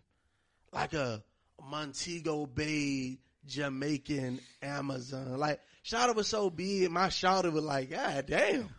like 0.72 0.92
a 0.94 1.22
Montego 1.62 2.46
Bay 2.46 3.18
Jamaican 3.46 4.40
Amazon. 4.62 5.38
Like 5.38 5.60
Shawty 5.84 6.14
was 6.14 6.28
so 6.28 6.50
big, 6.50 6.90
my 6.90 7.08
Shawty 7.08 7.52
was 7.52 7.64
like, 7.64 7.90
God 7.90 8.26
damn. 8.26 8.68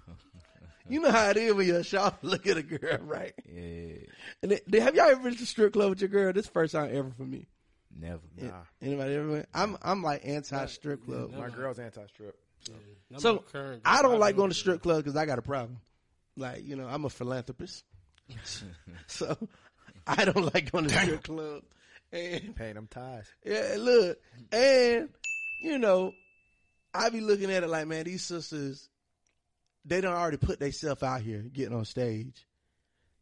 You 0.87 1.01
know 1.01 1.09
how 1.09 1.31
it 1.31 1.37
is 1.37 1.51
when 1.51 1.65
you're 1.65 1.79
a 1.79 1.81
Shawty 1.81 2.17
look 2.21 2.45
at 2.45 2.57
a 2.57 2.61
girl, 2.61 2.99
right? 3.01 3.33
Yeah, 3.51 3.95
And 4.43 4.51
it, 4.51 4.71
have 4.75 4.93
y'all 4.93 5.07
ever 5.09 5.19
been 5.19 5.33
to 5.33 5.39
the 5.39 5.45
strip 5.47 5.73
club 5.73 5.89
with 5.89 6.01
your 6.01 6.09
girl? 6.09 6.31
This 6.31 6.45
first 6.45 6.73
time 6.73 6.91
ever 6.95 7.09
for 7.17 7.23
me. 7.23 7.47
never. 7.89 8.21
Nah. 8.39 8.51
Anybody 8.83 9.15
ever 9.15 9.31
went? 9.31 9.49
I'm 9.51 9.77
I'm 9.81 10.03
like 10.03 10.21
anti 10.23 10.63
strip 10.67 11.03
club. 11.03 11.31
My 11.33 11.49
girl's 11.49 11.79
anti-strip. 11.79 12.37
Not 13.09 13.19
So 13.19 13.33
my 13.33 13.41
current 13.51 13.81
I 13.83 14.03
don't 14.03 14.19
like 14.19 14.35
going 14.35 14.49
to 14.51 14.55
strip 14.55 14.83
club 14.83 14.97
because 14.97 15.15
I 15.15 15.25
got 15.25 15.39
a 15.39 15.41
problem. 15.41 15.79
Like 16.37 16.63
you 16.63 16.75
know, 16.75 16.87
I'm 16.87 17.05
a 17.05 17.09
philanthropist, 17.09 17.83
so 19.07 19.37
I 20.07 20.25
don't 20.25 20.53
like 20.53 20.71
going 20.71 20.85
to 20.87 20.93
strip 20.93 21.23
club. 21.23 21.63
And 22.11 22.55
Paying 22.55 22.75
them 22.75 22.87
ties. 22.89 23.27
yeah, 23.43 23.75
look, 23.77 24.17
and 24.51 25.09
you 25.61 25.77
know, 25.79 26.13
I 26.93 27.09
be 27.09 27.19
looking 27.19 27.51
at 27.51 27.63
it 27.63 27.69
like, 27.69 27.87
man, 27.87 28.05
these 28.05 28.23
sisters, 28.23 28.89
they 29.83 30.01
don't 30.01 30.13
already 30.13 30.37
put 30.37 30.59
themselves 30.59 31.03
out 31.03 31.21
here 31.21 31.39
getting 31.41 31.75
on 31.75 31.85
stage. 31.85 32.45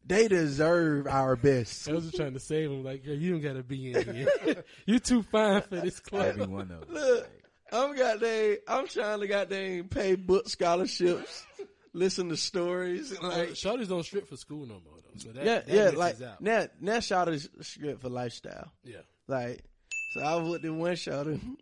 They 0.06 0.28
deserve 0.28 1.06
our 1.06 1.34
best. 1.34 1.88
I 1.88 1.92
was 1.94 2.04
just 2.04 2.16
trying 2.16 2.34
to 2.34 2.40
save 2.40 2.68
them. 2.68 2.84
Like, 2.84 3.04
girl, 3.04 3.14
you 3.14 3.32
don't 3.32 3.40
gotta 3.40 3.62
be 3.62 3.92
in 3.92 4.14
here. 4.14 4.64
you 4.86 4.98
too 4.98 5.22
fine 5.22 5.62
for 5.62 5.76
this 5.76 5.98
club. 5.98 6.26
Every 6.26 6.46
one 6.46 6.70
of 6.70 6.80
them. 6.80 6.84
Look, 6.90 7.30
I'm 7.72 7.96
got 7.96 8.20
they, 8.20 8.58
I'm 8.68 8.86
trying 8.86 9.20
to 9.20 9.26
goddamn 9.26 9.88
pay 9.88 10.14
book 10.14 10.48
scholarships, 10.48 11.46
listen 11.94 12.28
to 12.28 12.36
stories, 12.36 13.12
Like, 13.22 13.22
like 13.36 13.48
Shorties 13.50 13.88
don't 13.88 14.04
strip 14.04 14.28
for 14.28 14.36
school 14.36 14.66
no 14.66 14.74
more 14.84 14.98
though. 15.02 15.18
So 15.18 15.28
that, 15.30 15.44
yeah, 15.46 15.60
that 15.60 15.68
yeah, 15.94 15.98
like 15.98 16.20
out. 16.20 16.40
now, 16.42 16.66
now 16.80 17.00
shot 17.00 17.28
is 17.30 17.48
script 17.62 18.02
for 18.02 18.10
lifestyle. 18.10 18.70
yeah. 18.84 18.98
Like, 19.26 19.64
so 20.12 20.20
I 20.22 20.34
was 20.36 20.50
with 20.50 20.62
the 20.62 20.72
one 20.72 20.96
shot 20.96 21.26
and 21.26 21.56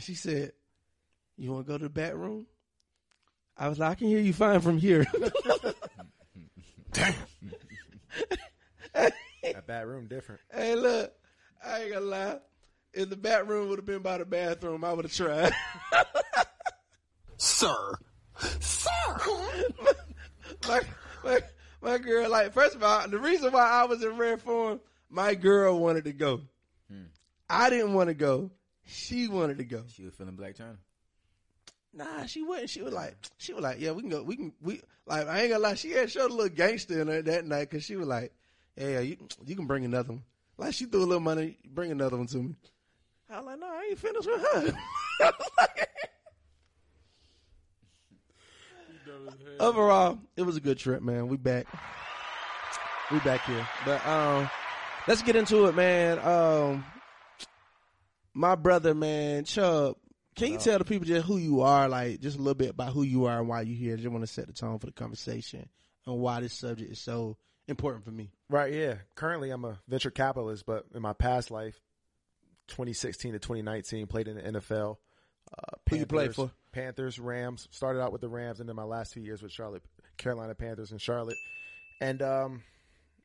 she 0.00 0.14
said, 0.14 0.52
"You 1.36 1.52
want 1.52 1.66
to 1.66 1.72
go 1.72 1.78
to 1.78 1.84
the 1.84 1.90
back 1.90 2.14
room?" 2.14 2.46
I 3.56 3.68
was 3.68 3.78
like, 3.78 3.90
I 3.92 3.94
can 3.94 4.08
hear 4.08 4.18
you 4.18 4.32
fine 4.32 4.60
from 4.60 4.78
here. 4.78 5.06
That 8.94 9.66
bad 9.66 9.86
room 9.86 10.06
different. 10.06 10.40
hey, 10.54 10.74
look, 10.74 11.12
I 11.64 11.82
ain't 11.82 11.92
gonna 11.92 12.06
lie. 12.06 12.38
If 12.94 13.10
the 13.10 13.16
back 13.16 13.46
room 13.46 13.68
would 13.68 13.78
have 13.78 13.84
been 13.86 14.00
by 14.02 14.18
the 14.18 14.24
bathroom, 14.24 14.84
I 14.84 14.92
would 14.92 15.04
have 15.04 15.12
tried. 15.12 15.52
Sir. 17.36 17.94
my, 20.68 20.80
my, 21.24 21.40
my 21.82 21.98
girl, 21.98 22.30
like, 22.30 22.52
first 22.52 22.74
of 22.74 22.82
all, 22.82 23.08
the 23.08 23.18
reason 23.18 23.52
why 23.52 23.68
I 23.68 23.84
was 23.84 24.02
in 24.02 24.16
red 24.16 24.40
form, 24.40 24.80
my 25.10 25.34
girl 25.34 25.78
wanted 25.78 26.04
to 26.04 26.12
go. 26.12 26.40
Hmm. 26.90 27.04
I 27.48 27.70
didn't 27.70 27.94
want 27.94 28.08
to 28.08 28.14
go. 28.14 28.50
She 28.86 29.28
wanted 29.28 29.58
to 29.58 29.64
go. 29.64 29.84
She 29.94 30.02
was 30.02 30.14
feeling 30.14 30.36
Black 30.36 30.56
China. 30.56 30.76
Nah, 31.92 32.26
she 32.26 32.42
wasn't. 32.42 32.70
She 32.70 32.82
was 32.82 32.92
like, 32.92 33.16
she 33.38 33.52
was 33.52 33.62
like, 33.62 33.80
yeah, 33.80 33.92
we 33.92 34.02
can 34.02 34.10
go. 34.10 34.22
We 34.22 34.36
can, 34.36 34.52
we, 34.60 34.80
like, 35.06 35.28
I 35.28 35.42
ain't 35.42 35.50
gonna 35.50 35.62
lie. 35.62 35.74
She 35.74 35.92
had 35.92 36.10
showed 36.10 36.30
a 36.30 36.34
little 36.34 36.54
gangster 36.54 37.00
in 37.00 37.08
her 37.08 37.22
that 37.22 37.46
night 37.46 37.70
because 37.70 37.84
she 37.84 37.96
was 37.96 38.08
like, 38.08 38.32
yeah, 38.76 39.00
you, 39.00 39.16
you 39.46 39.54
can 39.54 39.66
bring 39.66 39.84
another 39.84 40.14
one. 40.14 40.22
Like, 40.58 40.74
she 40.74 40.86
threw 40.86 41.00
a 41.00 41.06
little 41.06 41.20
money, 41.20 41.58
bring 41.64 41.92
another 41.92 42.16
one 42.16 42.26
to 42.28 42.38
me. 42.38 42.54
I 43.30 43.38
was 43.38 43.46
like, 43.46 43.60
no, 43.60 43.66
I 43.66 43.86
ain't 43.90 43.98
finished 43.98 44.28
with 44.28 44.42
her. 44.42 44.72
Overall, 49.60 50.18
it 50.36 50.42
was 50.42 50.56
a 50.56 50.60
good 50.60 50.78
trip, 50.78 51.02
man. 51.02 51.28
We 51.28 51.36
back. 51.36 51.66
We 53.10 53.18
back 53.20 53.44
here. 53.44 53.66
But 53.84 54.04
um 54.06 54.50
let's 55.06 55.22
get 55.22 55.36
into 55.36 55.66
it, 55.66 55.74
man. 55.74 56.18
Um 56.18 56.84
my 58.32 58.56
brother, 58.56 58.94
man, 58.94 59.44
Chubb, 59.44 59.96
can 60.34 60.50
you 60.52 60.58
tell 60.58 60.78
the 60.78 60.84
people 60.84 61.06
just 61.06 61.26
who 61.26 61.36
you 61.36 61.60
are, 61.60 61.88
like 61.88 62.20
just 62.20 62.36
a 62.36 62.40
little 62.40 62.54
bit 62.54 62.70
about 62.70 62.92
who 62.92 63.02
you 63.02 63.26
are 63.26 63.38
and 63.38 63.48
why 63.48 63.60
you're 63.62 63.76
here? 63.76 63.94
I 63.94 63.96
just 63.96 64.08
want 64.08 64.24
to 64.24 64.32
set 64.32 64.48
the 64.48 64.52
tone 64.52 64.78
for 64.78 64.86
the 64.86 64.92
conversation 64.92 65.68
and 66.06 66.18
why 66.18 66.40
this 66.40 66.52
subject 66.52 66.90
is 66.90 66.98
so 66.98 67.36
important 67.68 68.04
for 68.04 68.10
me. 68.10 68.32
Right, 68.50 68.72
yeah. 68.72 68.94
Currently, 69.14 69.50
I'm 69.50 69.64
a 69.64 69.78
venture 69.88 70.10
capitalist, 70.10 70.66
but 70.66 70.86
in 70.94 71.02
my 71.02 71.12
past 71.12 71.50
life, 71.50 71.80
2016 72.68 73.32
to 73.32 73.38
2019, 73.38 74.06
played 74.06 74.28
in 74.28 74.36
the 74.36 74.42
NFL. 74.60 74.96
Uh, 75.56 75.76
Who 75.90 75.96
you 75.96 76.06
played 76.06 76.34
for? 76.34 76.50
Panthers, 76.74 77.18
Rams. 77.18 77.68
Started 77.70 78.02
out 78.02 78.12
with 78.12 78.20
the 78.20 78.28
Rams, 78.28 78.60
and 78.60 78.68
then 78.68 78.76
my 78.76 78.84
last 78.84 79.12
two 79.12 79.20
years 79.20 79.42
with 79.42 79.52
Charlotte, 79.52 79.82
Carolina 80.16 80.54
Panthers, 80.54 80.90
and 80.90 81.00
Charlotte. 81.00 81.36
And 82.00 82.20
um, 82.20 82.62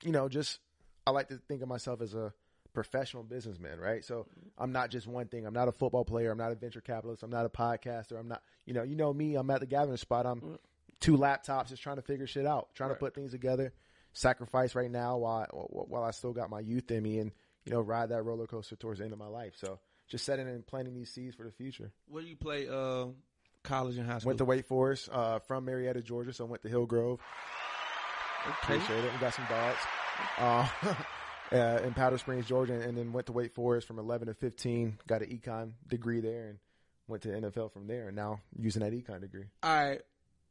you 0.03 0.12
know, 0.12 0.29
just 0.29 0.60
I 1.06 1.12
like 1.12 1.29
to 1.29 1.39
think 1.48 1.62
of 1.62 1.68
myself 1.68 2.01
as 2.01 2.13
a 2.13 2.32
professional 2.74 3.24
businessman, 3.24 3.79
right? 3.79 4.06
So 4.06 4.27
I'm 4.58 4.72
not 4.72 4.91
just 4.91 5.08
one 5.08 5.27
thing. 5.27 5.46
I'm 5.46 5.53
not 5.53 5.68
a 5.68 5.72
football 5.72 6.06
player. 6.06 6.32
I'm 6.32 6.38
not 6.38 6.51
a 6.51 6.56
venture 6.56 6.82
capitalist. 6.82 7.24
I'm 7.24 7.32
not 7.32 7.46
a 7.46 7.50
podcaster. 7.50 8.18
I'm 8.20 8.27
not, 8.27 8.44
you 8.65 8.74
know, 8.74 8.84
you 8.84 8.96
know 8.96 9.12
me. 9.12 9.36
I'm 9.36 9.50
at 9.50 9.60
the 9.60 9.65
gathering 9.65 9.98
spot. 9.98 10.27
I'm 10.27 10.60
two 11.00 11.18
laptops, 11.18 11.70
just 11.70 11.82
trying 11.82 11.96
to 11.96 12.01
figure 12.03 12.27
shit 12.27 12.46
out, 12.46 12.70
trying 12.75 12.91
to 12.91 12.96
put 12.96 13.15
things 13.15 13.32
together. 13.32 13.74
Sacrifice 14.13 14.75
right 14.75 14.89
now 14.89 15.18
while 15.18 15.46
while 15.88 16.03
I 16.03 16.12
still 16.12 16.34
got 16.34 16.50
my 16.50 16.60
youth 16.60 16.89
in 16.91 17.03
me, 17.03 17.20
and 17.20 17.32
you 17.65 17.72
know, 17.72 17.82
ride 17.82 18.10
that 18.10 18.24
roller 18.24 18.48
coaster 18.48 18.75
towards 18.75 19.00
the 19.00 19.06
end 19.06 19.13
of 19.13 19.20
my 19.20 19.27
life. 19.27 19.53
So 19.56 19.79
just 20.08 20.25
setting 20.25 20.48
and 20.48 20.65
planting 20.65 20.96
these 20.96 21.12
seeds 21.12 21.36
for 21.36 21.44
the 21.44 21.51
future. 21.51 21.91
Where 22.08 22.24
do 22.24 22.29
you 22.29 22.36
play 22.36 22.68
uh 22.68 23.08
college 23.63 23.98
and 23.98 24.08
high 24.08 24.20
school? 24.20 24.30
Went 24.30 24.39
to 24.39 24.46
Wake 24.46 24.66
Forest 24.66 25.10
uh, 25.12 25.39
from 25.39 25.66
Marietta, 25.66 26.01
Georgia, 26.01 26.34
so 26.34 26.46
I 26.46 26.48
went 26.50 26.63
to 26.63 26.70
Hillgrove. 26.70 27.20
okay. 28.48 28.75
Appreciate 28.75 29.04
it. 29.04 29.13
We 29.13 29.20
got 29.20 29.34
some 29.34 29.46
dogs. 29.50 29.78
Uh, 30.38 30.68
uh, 31.56 31.80
in 31.84 31.94
Powder 31.94 32.18
Springs, 32.18 32.46
Georgia, 32.46 32.80
and 32.80 32.98
then 32.98 33.13
went 33.13 33.28
to 33.28 33.34
Wake 33.34 33.54
Forest 33.54 33.88
from 33.88 34.00
11 34.00 34.28
to 34.28 34.34
15. 34.34 35.00
Got 35.08 35.22
an 35.22 35.30
econ 35.30 35.72
degree 35.88 36.22
there, 36.22 36.48
and 36.50 36.60
went 37.08 37.24
to 37.24 37.30
NFL 37.30 37.72
from 37.74 37.88
there. 37.88 38.08
And 38.08 38.16
now 38.16 38.42
using 38.58 38.82
that 38.82 38.94
econ 38.94 39.22
degree. 39.22 39.46
All 39.63 39.89
right, 39.89 40.01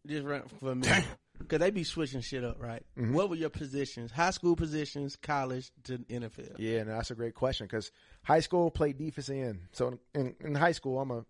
just 0.06 0.24
run 0.24 0.42
for 0.60 0.74
me. 0.74 0.88
Cause 1.46 1.60
they 1.60 1.70
be 1.70 1.84
switching 1.84 2.20
shit 2.20 2.42
up, 2.42 2.60
right? 2.60 2.82
Mm-hmm. 2.98 3.14
What 3.14 3.30
were 3.30 3.36
your 3.36 3.48
positions? 3.48 4.10
High 4.10 4.30
school 4.30 4.56
positions, 4.56 5.14
college 5.14 5.70
to 5.84 5.98
NFL. 5.98 6.56
Yeah, 6.58 6.80
and 6.80 6.90
that's 6.90 7.12
a 7.12 7.14
great 7.14 7.34
question 7.34 7.66
because 7.66 7.92
high 8.24 8.40
school 8.40 8.72
played 8.72 8.98
defense 8.98 9.30
end. 9.30 9.60
So 9.70 10.00
in, 10.16 10.34
in 10.40 10.56
high 10.56 10.72
school, 10.72 11.00
I'm 11.00 11.12
a 11.12 11.24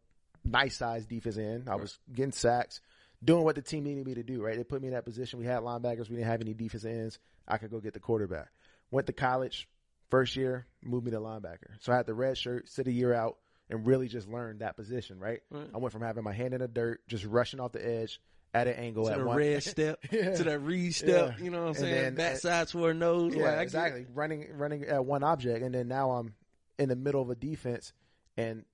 nice 0.50 0.76
sized 0.76 1.08
defense 1.08 1.36
end. 1.38 1.68
I 1.68 1.76
was 1.76 1.98
getting 2.12 2.32
sacks, 2.32 2.80
doing 3.22 3.44
what 3.44 3.54
the 3.56 3.62
team 3.62 3.84
needed 3.84 4.06
me 4.06 4.14
to 4.14 4.22
do. 4.22 4.42
Right, 4.42 4.56
they 4.56 4.64
put 4.64 4.80
me 4.82 4.88
in 4.88 4.94
that 4.94 5.04
position. 5.04 5.38
We 5.38 5.46
had 5.46 5.60
linebackers. 5.62 6.08
We 6.08 6.16
didn't 6.16 6.28
have 6.28 6.40
any 6.40 6.54
defense 6.54 6.84
ends. 6.84 7.18
I 7.46 7.58
could 7.58 7.70
go 7.70 7.80
get 7.80 7.94
the 7.94 8.00
quarterback. 8.00 8.48
Went 8.90 9.06
to 9.06 9.12
college, 9.12 9.68
first 10.10 10.36
year, 10.36 10.66
moved 10.82 11.04
me 11.06 11.10
to 11.12 11.18
linebacker. 11.20 11.76
So 11.80 11.92
I 11.92 11.96
had 11.96 12.06
the 12.06 12.14
red 12.14 12.36
shirt, 12.38 12.68
sit 12.68 12.86
a 12.86 12.92
year 12.92 13.12
out, 13.14 13.36
and 13.70 13.86
really 13.86 14.08
just 14.08 14.28
learned 14.28 14.60
that 14.60 14.76
position. 14.76 15.18
Right, 15.18 15.40
I 15.74 15.78
went 15.78 15.92
from 15.92 16.02
having 16.02 16.24
my 16.24 16.32
hand 16.32 16.54
in 16.54 16.60
the 16.60 16.68
dirt, 16.68 17.00
just 17.08 17.24
rushing 17.24 17.60
off 17.60 17.72
the 17.72 17.86
edge 17.86 18.20
at 18.54 18.66
an 18.66 18.74
angle 18.74 19.04
To 19.04 19.12
at 19.12 19.18
the 19.18 19.24
one. 19.26 19.36
red 19.36 19.62
step, 19.62 19.98
Yeah. 20.10 20.34
to 20.34 20.44
that 20.44 20.60
read 20.60 20.94
step. 20.94 21.34
Yeah. 21.38 21.44
You 21.44 21.50
know 21.50 21.58
what 21.58 21.64
I'm 21.64 21.68
And 21.68 21.76
saying? 21.76 21.94
then- 22.02 22.14
Backside 22.14 22.68
toward 22.68 22.96
nose. 22.96 23.34
Yeah, 23.34 23.42
like, 23.50 23.58
exactly. 23.60 24.06
Running, 24.14 24.46
running 24.56 24.84
at 24.84 25.04
one 25.04 25.22
object, 25.22 25.62
and 25.62 25.74
then 25.74 25.86
now 25.86 26.12
I'm 26.12 26.34
in 26.78 26.88
the 26.88 26.96
middle 26.96 27.20
of 27.20 27.28
a 27.28 27.34
defense, 27.34 27.92
and 28.38 28.64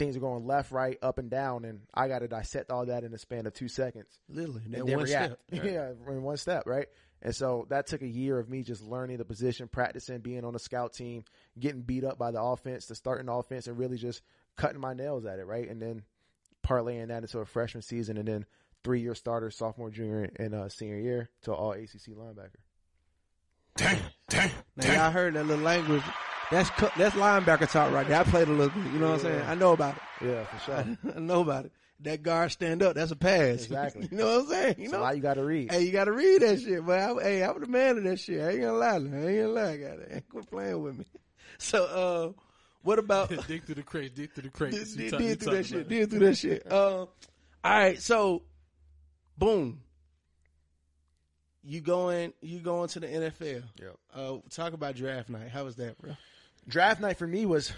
things 0.00 0.16
are 0.16 0.20
going 0.20 0.46
left, 0.46 0.72
right, 0.72 0.96
up, 1.02 1.18
and 1.18 1.30
down, 1.30 1.66
and 1.66 1.82
I 1.92 2.08
got 2.08 2.20
to 2.20 2.28
dissect 2.28 2.70
all 2.70 2.86
that 2.86 3.04
in 3.04 3.12
the 3.12 3.18
span 3.18 3.46
of 3.46 3.52
two 3.52 3.68
seconds. 3.68 4.08
Literally, 4.30 4.62
that 4.68 4.80
and 4.80 4.88
then 4.88 4.96
one 4.96 5.04
react. 5.04 5.36
step. 5.52 5.64
Yeah, 5.64 5.90
in 6.08 6.22
one 6.22 6.38
step, 6.38 6.62
right? 6.66 6.86
And 7.20 7.36
so 7.36 7.66
that 7.68 7.86
took 7.86 8.00
a 8.00 8.08
year 8.08 8.38
of 8.38 8.48
me 8.48 8.62
just 8.62 8.82
learning 8.82 9.18
the 9.18 9.26
position, 9.26 9.68
practicing, 9.68 10.20
being 10.20 10.42
on 10.42 10.54
the 10.54 10.58
scout 10.58 10.94
team, 10.94 11.24
getting 11.58 11.82
beat 11.82 12.02
up 12.02 12.18
by 12.18 12.30
the 12.30 12.40
offense, 12.40 12.86
to 12.86 12.94
starting 12.94 13.26
the 13.26 13.32
offense, 13.32 13.66
and 13.66 13.78
really 13.78 13.98
just 13.98 14.22
cutting 14.56 14.80
my 14.80 14.94
nails 14.94 15.26
at 15.26 15.38
it, 15.38 15.44
right? 15.44 15.68
And 15.68 15.82
then 15.82 16.02
parlaying 16.66 17.08
that 17.08 17.22
into 17.22 17.38
a 17.40 17.44
freshman 17.44 17.82
season, 17.82 18.16
and 18.16 18.26
then 18.26 18.46
three 18.82 19.02
year 19.02 19.14
starter, 19.14 19.50
sophomore, 19.50 19.90
junior, 19.90 20.30
and 20.36 20.54
uh, 20.54 20.70
senior 20.70 20.98
year 20.98 21.28
to 21.42 21.52
all 21.52 21.72
ACC 21.72 22.16
linebacker. 22.16 22.56
Damn, 23.76 24.50
Now 24.76 24.92
y'all 24.94 25.10
heard 25.10 25.34
that 25.34 25.46
little 25.46 25.62
language. 25.62 26.02
That's 26.50 26.68
that's 26.96 27.14
linebacker 27.14 27.70
talk 27.70 27.92
right 27.92 28.06
there. 28.08 28.20
I 28.20 28.24
played 28.24 28.48
a 28.48 28.52
little 28.52 28.70
bit. 28.80 28.92
You 28.92 28.98
know 28.98 29.10
what 29.10 29.14
I'm 29.16 29.20
saying? 29.20 29.42
I 29.42 29.54
know 29.54 29.72
about 29.72 29.96
it. 29.96 30.02
Yeah, 30.26 30.44
for 30.44 30.58
sure. 30.64 30.96
I 31.16 31.18
know 31.20 31.42
about 31.42 31.66
it. 31.66 31.72
That 32.00 32.22
guard 32.22 32.50
stand 32.50 32.82
up. 32.82 32.94
That's 32.94 33.10
a 33.12 33.16
pass. 33.16 33.64
Exactly. 33.64 34.08
you 34.10 34.16
know 34.16 34.38
what 34.38 34.40
I'm 34.44 34.48
saying? 34.48 34.74
You 34.78 34.84
It's 34.84 34.92
know. 34.92 35.00
lot 35.00 35.16
you 35.16 35.22
got 35.22 35.34
to 35.34 35.44
read. 35.44 35.70
Hey, 35.70 35.82
you 35.84 35.92
gotta 35.92 36.12
read 36.12 36.40
that 36.42 36.60
shit, 36.60 36.84
but 36.84 36.98
I, 36.98 37.12
hey, 37.22 37.44
I'm 37.44 37.60
the 37.60 37.66
man 37.66 37.98
of 37.98 38.04
that 38.04 38.18
shit. 38.18 38.40
I 38.40 38.50
ain't 38.52 38.62
gonna 38.62 38.72
lie. 38.72 38.86
I 38.86 38.96
ain't 38.96 39.04
gonna 39.04 39.48
lie. 39.48 39.76
Got 39.76 39.98
it. 39.98 40.24
Quit 40.30 40.50
playing 40.50 40.82
with 40.82 40.98
me. 40.98 41.04
So, 41.58 41.84
uh, 41.84 42.42
what 42.82 42.98
about 42.98 43.28
dig 43.46 43.64
through 43.66 43.74
the 43.74 43.82
crates, 43.82 44.14
dig 44.14 44.32
through 44.32 44.44
the 44.44 44.48
crates. 44.48 44.94
did, 44.94 44.96
You 44.96 44.96
did, 44.96 45.10
talk- 45.10 45.20
you 45.20 45.26
did 45.28 45.40
through 45.40 45.56
that 45.56 45.66
shit. 45.66 45.72
about 45.80 45.86
it. 45.86 45.88
Did 45.90 46.10
through 46.10 46.18
that 46.20 46.36
shit. 46.38 46.72
Uh, 46.72 46.96
all 47.00 47.08
right. 47.64 48.00
So, 48.00 48.42
boom. 49.36 49.80
You 51.62 51.80
going? 51.82 52.32
You 52.40 52.60
going 52.60 52.88
to 52.88 53.00
the 53.00 53.06
NFL? 53.06 53.62
Yep. 53.78 53.96
Uh, 54.14 54.36
talk 54.48 54.72
about 54.72 54.94
draft 54.96 55.28
night. 55.28 55.48
How 55.50 55.64
was 55.64 55.76
that, 55.76 55.98
bro? 55.98 56.12
Draft 56.68 57.00
night 57.00 57.18
for 57.18 57.26
me 57.26 57.46
was, 57.46 57.72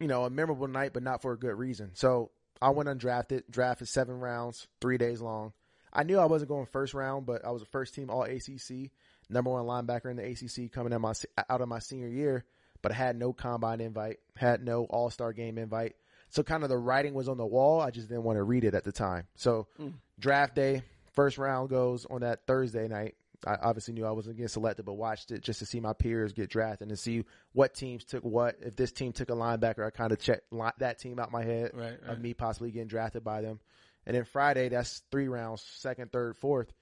you 0.00 0.06
know, 0.06 0.24
a 0.24 0.30
memorable 0.30 0.68
night, 0.68 0.92
but 0.92 1.02
not 1.02 1.22
for 1.22 1.32
a 1.32 1.38
good 1.38 1.54
reason. 1.54 1.90
So 1.94 2.30
I 2.60 2.70
went 2.70 2.88
undrafted, 2.88 3.44
drafted 3.50 3.88
seven 3.88 4.18
rounds, 4.20 4.66
three 4.80 4.98
days 4.98 5.20
long. 5.20 5.52
I 5.92 6.02
knew 6.02 6.18
I 6.18 6.26
wasn't 6.26 6.50
going 6.50 6.66
first 6.66 6.94
round, 6.94 7.26
but 7.26 7.44
I 7.44 7.50
was 7.50 7.62
a 7.62 7.66
first 7.66 7.94
team 7.94 8.10
All 8.10 8.22
ACC, 8.22 8.90
number 9.30 9.50
one 9.50 9.64
linebacker 9.64 10.10
in 10.10 10.16
the 10.16 10.24
ACC 10.24 10.70
coming 10.70 10.92
out, 10.92 11.00
my, 11.00 11.12
out 11.48 11.60
of 11.60 11.68
my 11.68 11.78
senior 11.78 12.08
year, 12.08 12.44
but 12.82 12.92
I 12.92 12.94
had 12.94 13.16
no 13.16 13.32
combine 13.32 13.80
invite, 13.80 14.18
had 14.36 14.62
no 14.62 14.84
All 14.84 15.10
Star 15.10 15.32
game 15.32 15.58
invite. 15.58 15.96
So 16.30 16.42
kind 16.42 16.62
of 16.62 16.68
the 16.68 16.76
writing 16.76 17.14
was 17.14 17.28
on 17.28 17.38
the 17.38 17.46
wall. 17.46 17.80
I 17.80 17.90
just 17.90 18.08
didn't 18.08 18.24
want 18.24 18.36
to 18.36 18.42
read 18.42 18.64
it 18.64 18.74
at 18.74 18.84
the 18.84 18.92
time. 18.92 19.26
So 19.36 19.66
hmm. 19.76 19.88
draft 20.18 20.54
day, 20.54 20.82
first 21.14 21.38
round 21.38 21.70
goes 21.70 22.06
on 22.06 22.20
that 22.20 22.46
Thursday 22.46 22.86
night. 22.86 23.14
I 23.46 23.56
obviously 23.62 23.94
knew 23.94 24.04
I 24.04 24.10
wasn't 24.10 24.36
getting 24.36 24.48
selected, 24.48 24.84
but 24.84 24.94
watched 24.94 25.30
it 25.30 25.42
just 25.42 25.60
to 25.60 25.66
see 25.66 25.78
my 25.80 25.92
peers 25.92 26.32
get 26.32 26.50
drafted 26.50 26.88
and 26.88 26.90
to 26.90 26.96
see 26.96 27.24
what 27.52 27.74
teams 27.74 28.04
took 28.04 28.24
what. 28.24 28.56
If 28.60 28.74
this 28.76 28.90
team 28.92 29.12
took 29.12 29.30
a 29.30 29.34
linebacker, 29.34 29.86
I 29.86 29.90
kind 29.90 30.10
of 30.12 30.18
checked 30.18 30.46
that 30.78 30.98
team 30.98 31.18
out 31.18 31.30
my 31.30 31.44
head 31.44 31.70
Right, 31.74 31.98
right. 32.02 32.10
of 32.12 32.20
me 32.20 32.34
possibly 32.34 32.70
getting 32.72 32.88
drafted 32.88 33.22
by 33.22 33.40
them. 33.42 33.60
And 34.06 34.16
then 34.16 34.24
Friday, 34.24 34.68
that's 34.70 35.02
three 35.10 35.28
rounds, 35.28 35.62
second, 35.62 36.10
third, 36.12 36.36
fourth. 36.36 36.72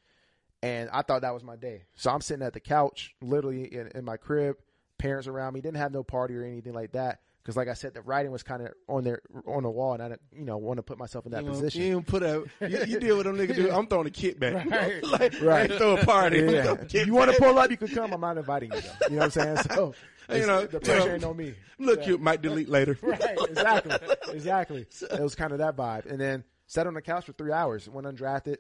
And 0.63 0.89
I 0.91 1.03
thought 1.03 1.23
that 1.23 1.35
was 1.35 1.45
my 1.45 1.57
day. 1.57 1.83
So 1.97 2.11
I'm 2.11 2.21
sitting 2.21 2.45
at 2.47 2.55
the 2.55 2.61
couch, 2.61 3.15
literally 3.21 3.65
in, 3.65 3.91
in 3.95 4.05
my 4.05 4.17
crib, 4.17 4.57
parents 4.99 5.29
around 5.29 5.53
me. 5.53 5.61
Didn't 5.61 5.77
have 5.77 5.93
no 5.93 6.03
party 6.03 6.35
or 6.37 6.43
anything 6.43 6.73
like 6.73 6.93
that. 6.93 7.21
Because, 7.47 7.57
like 7.57 7.69
I 7.69 7.75
said, 7.75 7.95
the 7.95 8.03
writing 8.03 8.33
was 8.33 8.43
kind 8.43 8.61
of 8.61 8.73
on 8.89 9.05
there 9.05 9.23
on 9.47 9.63
the 9.63 9.71
wall, 9.71 9.93
and 9.93 10.03
I, 10.03 10.09
didn't, 10.09 10.23
you 10.37 10.45
know, 10.45 10.57
want 10.57 10.79
to 10.79 10.83
put 10.83 10.99
myself 10.99 11.27
in 11.27 11.31
that 11.31 11.45
you 11.45 11.51
position. 11.51 11.81
You 11.81 11.95
didn't 11.95 12.07
put 12.09 12.25
a. 12.25 12.45
You, 12.61 12.85
you 12.89 12.99
did 12.99 13.13
what 13.13 13.23
them 13.23 13.37
niggas 13.39 13.55
do. 13.55 13.71
I'm 13.73 13.87
throwing 13.87 14.09
a 14.09 14.11
kit 14.11 14.41
back. 14.41 14.69
Right. 14.69 15.01
like, 15.05 15.41
Right. 15.41 15.71
throw 15.73 15.97
a 15.97 16.05
party. 16.05 16.39
Yeah. 16.41 16.75
You 16.91 17.15
want 17.15 17.31
to 17.31 17.41
pull 17.41 17.57
up, 17.57 17.71
you 17.71 17.77
can 17.77 17.87
come. 17.87 18.13
I'm 18.13 18.21
not 18.21 18.37
inviting 18.37 18.73
you. 18.73 18.81
Though. 18.81 18.91
You 19.09 19.11
know 19.11 19.17
what 19.19 19.25
I'm 19.25 19.31
saying? 19.31 19.57
So, 19.73 19.95
You 20.35 20.45
know, 20.45 20.67
the 20.67 20.81
pressure 20.81 20.99
you 21.03 21.07
know, 21.07 21.15
ain't 21.15 21.25
on 21.25 21.37
me. 21.37 21.55
Look, 21.79 22.01
Yeah. 22.01 22.05
cute. 22.07 22.21
Might 22.21 22.43
delete 22.43 22.69
later. 22.69 22.99
Right, 23.01 23.39
exactly, 23.49 23.97
exactly. 24.33 24.87
It 25.13 25.21
was 25.21 25.37
kind 25.37 25.53
of 25.53 25.59
that 25.59 25.77
vibe. 25.77 26.07
And 26.11 26.21
then 26.21 26.43
sat 26.67 26.89
on 26.89 26.95
the 26.95 27.01
couch 27.03 27.27
for 27.27 27.33
three 27.33 27.53
hours. 27.53 27.89
Went 27.89 28.09
undrafted. 28.09 28.57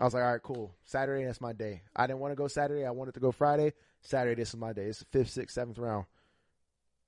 I 0.00 0.04
was 0.04 0.14
like, 0.14 0.24
all 0.24 0.32
right, 0.32 0.42
cool. 0.42 0.74
Saturday, 0.82 1.24
that's 1.24 1.40
my 1.40 1.52
day. 1.52 1.82
I 1.94 2.08
didn't 2.08 2.18
want 2.18 2.32
to 2.32 2.36
go 2.36 2.48
Saturday. 2.48 2.84
I 2.84 2.90
wanted 2.90 3.14
to 3.14 3.20
go 3.20 3.30
Friday. 3.30 3.72
Saturday, 4.00 4.34
this 4.42 4.48
is 4.48 4.56
my 4.56 4.72
day. 4.72 4.86
It's 4.86 4.98
the 4.98 5.04
fifth, 5.12 5.30
sixth, 5.30 5.54
seventh 5.54 5.78
round. 5.78 6.06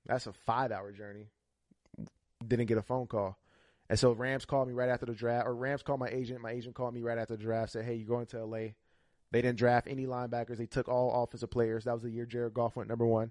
That's 0.08 0.26
a 0.26 0.32
five 0.32 0.72
hour 0.72 0.90
journey. 0.90 1.28
Didn't 2.46 2.66
get 2.66 2.78
a 2.78 2.82
phone 2.82 3.06
call. 3.06 3.38
And 3.90 3.98
so 3.98 4.12
Rams 4.12 4.44
called 4.44 4.68
me 4.68 4.74
right 4.74 4.88
after 4.88 5.06
the 5.06 5.14
draft, 5.14 5.46
or 5.46 5.54
Rams 5.54 5.82
called 5.82 6.00
my 6.00 6.08
agent. 6.08 6.40
My 6.40 6.50
agent 6.50 6.74
called 6.74 6.94
me 6.94 7.02
right 7.02 7.18
after 7.18 7.36
the 7.36 7.42
draft, 7.42 7.72
said, 7.72 7.84
"Hey, 7.84 7.94
you're 7.94 8.08
going 8.08 8.26
to 8.26 8.44
LA." 8.44 8.74
They 9.30 9.42
didn't 9.42 9.58
draft 9.58 9.86
any 9.88 10.06
linebackers. 10.06 10.56
They 10.56 10.66
took 10.66 10.88
all 10.88 11.22
offensive 11.22 11.50
players. 11.50 11.84
That 11.84 11.92
was 11.92 12.02
the 12.02 12.10
year 12.10 12.24
Jared 12.26 12.54
Goff 12.54 12.76
went 12.76 12.88
number 12.88 13.06
one. 13.06 13.30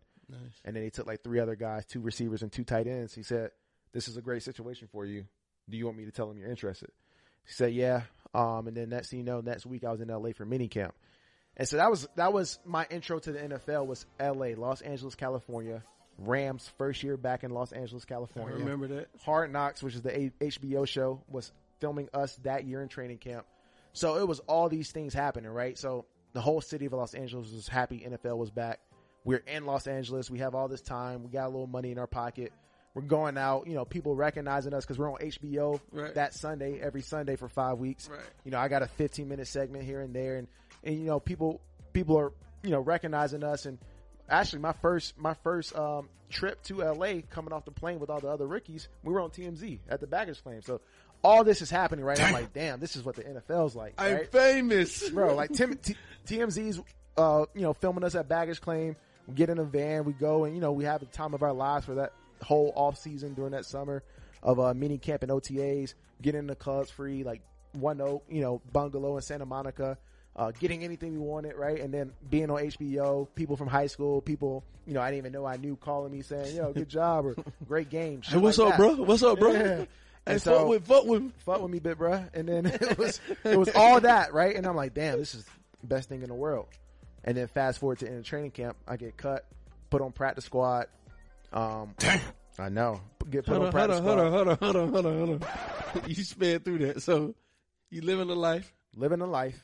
And 0.63 0.75
then 0.75 0.83
they 0.83 0.89
took 0.89 1.07
like 1.07 1.23
three 1.23 1.39
other 1.39 1.55
guys, 1.55 1.85
two 1.85 2.01
receivers 2.01 2.43
and 2.43 2.51
two 2.51 2.63
tight 2.63 2.85
ends. 2.87 3.13
He 3.15 3.23
said, 3.23 3.51
"This 3.93 4.07
is 4.07 4.17
a 4.17 4.21
great 4.21 4.43
situation 4.43 4.87
for 4.91 5.05
you. 5.05 5.25
Do 5.69 5.77
you 5.77 5.85
want 5.85 5.97
me 5.97 6.05
to 6.05 6.11
tell 6.11 6.29
him 6.29 6.37
you're 6.37 6.49
interested?" 6.49 6.91
He 7.45 7.53
said, 7.53 7.73
"Yeah." 7.73 8.03
Um, 8.33 8.67
and 8.67 8.75
then 8.75 8.89
next 8.89 9.09
thing 9.09 9.19
you 9.19 9.25
know, 9.25 9.41
next 9.41 9.65
week 9.65 9.83
I 9.83 9.91
was 9.91 10.01
in 10.01 10.09
LA 10.09 10.31
for 10.33 10.45
mini 10.45 10.67
camp. 10.67 10.93
And 11.55 11.67
so 11.67 11.77
that 11.77 11.89
was 11.89 12.07
that 12.15 12.33
was 12.33 12.59
my 12.65 12.85
intro 12.89 13.19
to 13.19 13.31
the 13.31 13.39
NFL 13.39 13.87
was 13.87 14.05
LA, 14.19 14.49
Los 14.55 14.81
Angeles, 14.81 15.15
California. 15.15 15.83
Rams 16.17 16.69
first 16.77 17.03
year 17.03 17.15
back 17.17 17.43
in 17.43 17.51
Los 17.51 17.71
Angeles, 17.71 18.03
I 18.07 18.09
California. 18.09 18.57
remember 18.57 18.87
that. 18.87 19.07
Hard 19.23 19.51
Knocks, 19.51 19.83
which 19.83 19.95
is 19.95 20.01
the 20.01 20.17
A- 20.19 20.31
HBO 20.41 20.87
show, 20.87 21.21
was 21.29 21.51
filming 21.79 22.09
us 22.13 22.35
that 22.43 22.65
year 22.65 22.81
in 22.81 22.87
training 22.89 23.17
camp. 23.19 23.45
So 23.93 24.17
it 24.17 24.27
was 24.27 24.39
all 24.41 24.69
these 24.69 24.91
things 24.91 25.13
happening, 25.13 25.51
right? 25.51 25.77
So 25.77 26.05
the 26.33 26.41
whole 26.41 26.61
city 26.61 26.85
of 26.85 26.93
Los 26.93 27.13
Angeles 27.13 27.51
was 27.51 27.67
happy 27.67 27.99
NFL 28.07 28.37
was 28.37 28.49
back. 28.51 28.79
We're 29.23 29.43
in 29.45 29.65
Los 29.65 29.87
Angeles. 29.87 30.29
We 30.31 30.39
have 30.39 30.55
all 30.55 30.67
this 30.67 30.81
time. 30.81 31.23
We 31.23 31.29
got 31.29 31.45
a 31.45 31.49
little 31.49 31.67
money 31.67 31.91
in 31.91 31.99
our 31.99 32.07
pocket. 32.07 32.51
We're 32.93 33.01
going 33.03 33.37
out, 33.37 33.67
you 33.67 33.75
know, 33.75 33.85
people 33.85 34.15
recognizing 34.15 34.73
us 34.73 34.83
because 34.85 34.97
we're 34.97 35.11
on 35.11 35.19
HBO 35.19 35.79
Right. 35.91 36.15
that 36.15 36.33
Sunday, 36.33 36.79
every 36.79 37.01
Sunday 37.01 37.35
for 37.35 37.47
five 37.47 37.77
weeks. 37.77 38.09
Right. 38.09 38.19
You 38.43 38.51
know, 38.51 38.57
I 38.59 38.69
got 38.69 38.81
a 38.81 38.87
15 38.87 39.27
minute 39.27 39.47
segment 39.47 39.83
here 39.83 40.01
and 40.01 40.15
there 40.15 40.37
and, 40.37 40.47
and, 40.83 40.95
you 40.95 41.05
know, 41.05 41.19
people, 41.19 41.61
people 41.93 42.17
are, 42.17 42.31
you 42.63 42.71
know, 42.71 42.79
recognizing 42.79 43.43
us 43.43 43.65
and 43.67 43.77
actually 44.29 44.59
my 44.59 44.73
first, 44.73 45.17
my 45.17 45.33
first, 45.35 45.75
um, 45.75 46.09
trip 46.29 46.61
to 46.63 46.83
LA 46.83 47.21
coming 47.29 47.53
off 47.53 47.65
the 47.65 47.71
plane 47.71 47.99
with 47.99 48.09
all 48.09 48.19
the 48.19 48.27
other 48.27 48.45
rookies, 48.45 48.87
we 49.03 49.13
were 49.13 49.21
on 49.21 49.29
TMZ 49.29 49.79
at 49.89 49.99
the 49.99 50.07
baggage 50.07 50.41
claim. 50.43 50.61
So 50.61 50.81
all 51.23 51.43
this 51.43 51.61
is 51.61 51.69
happening 51.69 52.05
right 52.05 52.17
now. 52.17 52.27
I'm 52.27 52.33
like, 52.33 52.53
damn, 52.53 52.79
this 52.79 52.95
is 52.95 53.03
what 53.03 53.15
the 53.15 53.23
NFL's 53.23 53.75
like. 53.75 53.95
I'm 53.97 54.13
right? 54.13 54.31
famous. 54.31 55.09
bro. 55.09 55.35
Like 55.35 55.51
Tim, 55.51 55.77
T, 55.77 55.95
TMZ's, 56.25 56.81
uh, 57.17 57.45
you 57.53 57.61
know, 57.61 57.73
filming 57.73 58.03
us 58.03 58.15
at 58.15 58.27
baggage 58.27 58.61
claim. 58.61 58.95
We 59.27 59.33
get 59.33 59.49
in 59.49 59.57
a 59.57 59.63
van, 59.63 60.05
we 60.05 60.13
go, 60.13 60.45
and 60.45 60.55
you 60.55 60.61
know, 60.61 60.71
we 60.71 60.85
have 60.85 61.01
the 61.01 61.05
time 61.07 61.33
of 61.33 61.43
our 61.43 61.51
lives 61.51 61.85
for 61.85 61.95
that 61.95 62.13
whole 62.41 62.71
off 62.75 62.97
season 62.97 63.33
during 63.33 63.51
that 63.51 63.65
summer 63.65 64.03
of 64.41 64.59
uh, 64.59 64.73
mini 64.73 64.97
camp 64.97 65.23
and 65.23 65.31
OTAs. 65.31 65.93
Getting 66.21 66.39
in 66.39 66.47
the 66.47 66.55
clubs 66.55 66.89
free, 66.89 67.23
like 67.23 67.41
one 67.73 68.01
oak, 68.01 68.23
you 68.29 68.41
know, 68.41 68.61
bungalow 68.71 69.17
in 69.17 69.21
Santa 69.21 69.45
Monica. 69.45 69.97
Uh, 70.37 70.51
getting 70.59 70.83
anything 70.83 71.13
we 71.13 71.17
wanted, 71.17 71.55
right? 71.55 71.79
And 71.79 71.91
then 71.91 72.11
being 72.29 72.51
on 72.51 72.57
HBO, 72.57 73.27
people 73.33 73.55
from 73.57 73.67
high 73.67 73.87
school, 73.87 74.21
people, 74.21 74.63
you 74.85 74.93
know, 74.93 75.01
I 75.01 75.09
didn't 75.09 75.17
even 75.19 75.31
know 75.31 75.45
I 75.45 75.57
knew 75.57 75.75
calling 75.75 76.11
me 76.11 76.21
saying, 76.21 76.55
yo, 76.55 76.71
good 76.73 76.89
job 76.89 77.25
or 77.25 77.35
great 77.67 77.89
game. 77.89 78.21
Hey, 78.21 78.37
what's 78.37 78.59
up, 78.59 78.77
bro? 78.77 78.95
What's 78.97 79.23
up, 79.23 79.39
bro? 79.39 79.51
Yeah. 79.53 79.59
Hey, 79.77 79.87
And 80.27 80.41
fuck 80.41 80.67
with, 80.67 80.85
fuck 80.85 81.05
with. 81.05 81.33
fuck 81.39 81.61
with 81.61 81.71
me, 81.71 81.79
bit 81.79 81.97
bruh. 81.97 82.29
And 82.35 82.47
then 82.47 82.65
it 82.67 82.97
was 82.99 83.19
it 83.43 83.57
was 83.57 83.69
all 83.75 83.99
that, 84.01 84.31
right? 84.33 84.55
And 84.55 84.67
I'm 84.67 84.75
like, 84.75 84.93
damn, 84.93 85.17
this 85.17 85.33
is 85.33 85.43
the 85.81 85.87
best 85.87 86.07
thing 86.07 86.21
in 86.21 86.27
the 86.29 86.35
world. 86.35 86.67
And 87.23 87.35
then 87.35 87.47
fast 87.47 87.79
forward 87.79 87.99
to 87.99 88.05
in 88.05 88.21
training 88.21 88.51
camp, 88.51 88.77
I 88.87 88.95
get 88.97 89.17
cut, 89.17 89.43
put 89.89 90.01
on 90.03 90.11
practice 90.11 90.45
squad. 90.45 90.85
Um, 91.51 91.95
I 92.59 92.69
know, 92.69 93.01
get 93.29 93.45
put 93.45 93.57
Hold 93.57 93.73
on 93.75 93.89
on, 93.91 94.03
hold 94.03 94.19
on, 94.19 94.31
hold 94.33 94.47
on, 94.49 94.57
hold 94.59 94.75
on, 94.75 94.75
hold 94.75 94.75
on, 94.75 94.93
hold 94.93 95.05
on, 95.05 95.27
hold 95.27 95.43
on. 96.03 96.09
you 96.09 96.23
sped 96.23 96.63
through 96.63 96.79
that. 96.79 97.01
So 97.01 97.33
you 97.89 98.01
living 98.01 98.29
a 98.29 98.33
life. 98.35 98.71
living 98.95 99.21
a 99.21 99.25
life, 99.25 99.63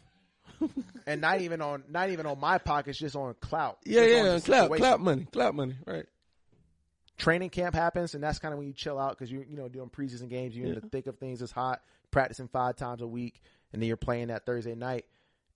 and 1.07 1.21
not 1.21 1.41
even 1.41 1.61
on 1.61 1.83
not 1.89 2.09
even 2.09 2.25
on 2.25 2.39
my 2.39 2.57
pockets, 2.57 2.97
just 2.97 3.15
on 3.15 3.33
clout. 3.41 3.77
Yeah, 3.85 4.01
on 4.01 4.07
yeah. 4.09 4.23
the 4.23 4.41
Clap, 4.41 4.63
situation. 4.63 4.77
clap 4.77 4.99
money, 4.99 5.27
clap 5.31 5.53
money. 5.53 5.75
Right. 5.85 6.05
training 7.17 7.49
camp 7.49 7.75
happens, 7.75 8.15
and 8.15 8.23
that's 8.23 8.39
kind 8.39 8.53
of 8.53 8.57
when 8.57 8.67
you 8.67 8.73
chill 8.73 8.99
out 8.99 9.17
because 9.17 9.31
you 9.31 9.45
you 9.47 9.55
know 9.57 9.69
doing 9.69 9.89
preseason 9.89 10.29
games. 10.29 10.55
You're 10.55 10.67
in 10.67 10.75
the 10.75 10.81
thick 10.81 11.07
of 11.07 11.17
things. 11.17 11.41
It's 11.41 11.51
hot, 11.51 11.81
practicing 12.11 12.47
five 12.47 12.75
times 12.75 13.01
a 13.01 13.07
week, 13.07 13.41
and 13.71 13.81
then 13.81 13.87
you're 13.87 13.97
playing 13.97 14.27
that 14.27 14.45
Thursday 14.45 14.75
night. 14.75 15.05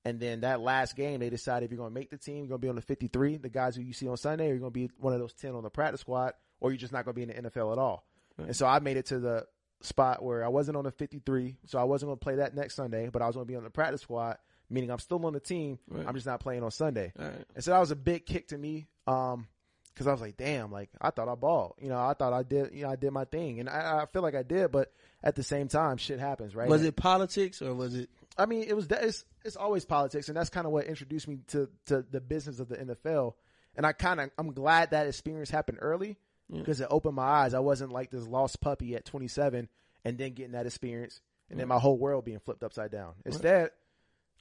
And 0.06 0.22
then 0.22 0.42
that 0.42 0.62
last 0.62 0.96
game, 0.96 1.20
they 1.20 1.30
decide 1.30 1.64
if 1.64 1.72
you're 1.72 1.78
going 1.80 1.90
to 1.90 1.94
make 1.94 2.10
the 2.10 2.18
team, 2.18 2.38
you're 2.38 2.48
going 2.48 2.62
to 2.62 2.66
be 2.66 2.70
on 2.70 2.76
the 2.76 2.82
53, 2.82 3.38
the 3.38 3.50
guys 3.50 3.76
who 3.76 3.82
you 3.82 3.92
see 3.92 4.08
on 4.08 4.16
Sunday, 4.16 4.46
or 4.46 4.50
you're 4.52 4.60
going 4.60 4.72
to 4.72 4.80
be 4.88 4.90
one 5.00 5.12
of 5.12 5.20
those 5.20 5.34
10 5.34 5.54
on 5.54 5.64
the 5.64 5.70
practice 5.70 6.00
squad, 6.00 6.32
or 6.62 6.72
you're 6.72 6.78
just 6.78 6.94
not 6.94 7.04
going 7.04 7.14
to 7.14 7.26
be 7.26 7.30
in 7.30 7.44
the 7.44 7.50
NFL 7.50 7.74
at 7.74 7.78
all. 7.78 8.06
And 8.38 8.56
so 8.56 8.66
I 8.68 8.80
made 8.80 8.96
it 8.96 9.08
to 9.08 9.20
the 9.20 9.48
spot 9.82 10.24
where 10.24 10.46
I 10.46 10.48
wasn't 10.48 10.78
on 10.78 10.86
the 10.86 10.92
53, 10.92 11.58
so 11.66 11.78
I 11.78 11.84
wasn't 11.84 12.08
going 12.10 12.20
to 12.20 12.24
play 12.24 12.36
that 12.36 12.56
next 12.56 12.76
Sunday, 12.76 13.10
but 13.12 13.22
I 13.22 13.26
was 13.28 13.36
going 13.36 13.46
to 13.48 13.52
be 13.52 13.58
on 13.58 13.66
the 13.66 13.70
practice 13.70 14.02
squad, 14.02 14.38
meaning 14.70 14.92
I'm 14.92 15.00
still 15.00 15.26
on 15.26 15.34
the 15.34 15.40
team. 15.40 15.80
Right. 15.90 16.06
I'm 16.08 16.14
just 16.14 16.26
not 16.26 16.40
playing 16.40 16.64
on 16.64 16.72
Sunday. 16.72 17.14
Right. 17.18 17.46
And 17.56 17.64
so 17.64 17.72
that 17.72 17.80
was 17.80 17.92
a 17.92 17.96
big 17.96 18.26
kick 18.26 18.50
to 18.50 18.58
me. 18.58 18.88
Um, 19.06 19.48
cause 19.96 20.08
I 20.08 20.12
was 20.12 20.22
like, 20.22 20.38
damn, 20.38 20.72
like 20.72 20.90
I 21.02 21.10
thought 21.10 21.28
I 21.28 21.36
balled, 21.36 21.76
you 21.82 21.90
know, 21.90 21.98
I 21.98 22.14
thought 22.14 22.32
I 22.32 22.44
did, 22.44 22.74
you 22.74 22.84
know, 22.84 22.90
I 22.90 22.96
did 22.96 23.12
my 23.12 23.26
thing 23.26 23.60
and 23.60 23.68
I, 23.68 24.02
I 24.04 24.06
feel 24.06 24.22
like 24.22 24.36
I 24.36 24.44
did, 24.44 24.72
but 24.72 24.92
at 25.24 25.36
the 25.36 25.42
same 25.42 25.70
time, 25.70 25.98
shit 25.98 26.20
happens, 26.20 26.56
right? 26.56 26.70
Was 26.70 26.84
it 26.84 26.96
politics 26.96 27.62
or 27.62 27.74
was 27.74 27.96
it? 27.96 28.10
I 28.38 28.46
mean, 28.46 28.66
it 28.68 28.76
was, 28.76 28.88
it's, 28.92 29.26
it's 29.44 29.56
always 29.56 29.86
politics 29.86 30.28
and 30.28 30.38
that's 30.38 30.52
kind 30.52 30.68
of 30.68 30.72
what 30.72 30.86
introduced 30.86 31.28
me 31.28 31.40
to, 31.48 31.68
to 31.88 32.06
the 32.12 32.22
business 32.22 32.60
of 32.60 32.70
the 32.70 32.78
NFL. 32.78 33.34
And 33.76 33.86
I 33.86 33.94
kind 33.94 34.20
of, 34.20 34.30
I'm 34.38 34.54
glad 34.54 34.92
that 34.92 35.08
experience 35.08 35.50
happened 35.50 35.80
early 35.82 36.18
because 36.52 36.80
it 36.80 36.88
opened 36.90 37.16
my 37.16 37.24
eyes. 37.24 37.54
I 37.54 37.60
wasn't 37.60 37.92
like 37.92 38.12
this 38.12 38.26
lost 38.26 38.62
puppy 38.62 38.96
at 38.96 39.06
27 39.06 39.68
and 40.06 40.18
then 40.18 40.34
getting 40.34 40.54
that 40.54 40.66
experience 40.66 41.22
and 41.50 41.60
then 41.60 41.68
my 41.68 41.80
whole 41.80 41.98
world 41.98 42.26
being 42.26 42.40
flipped 42.40 42.64
upside 42.64 42.92
down. 42.92 43.14
Instead, 43.26 43.72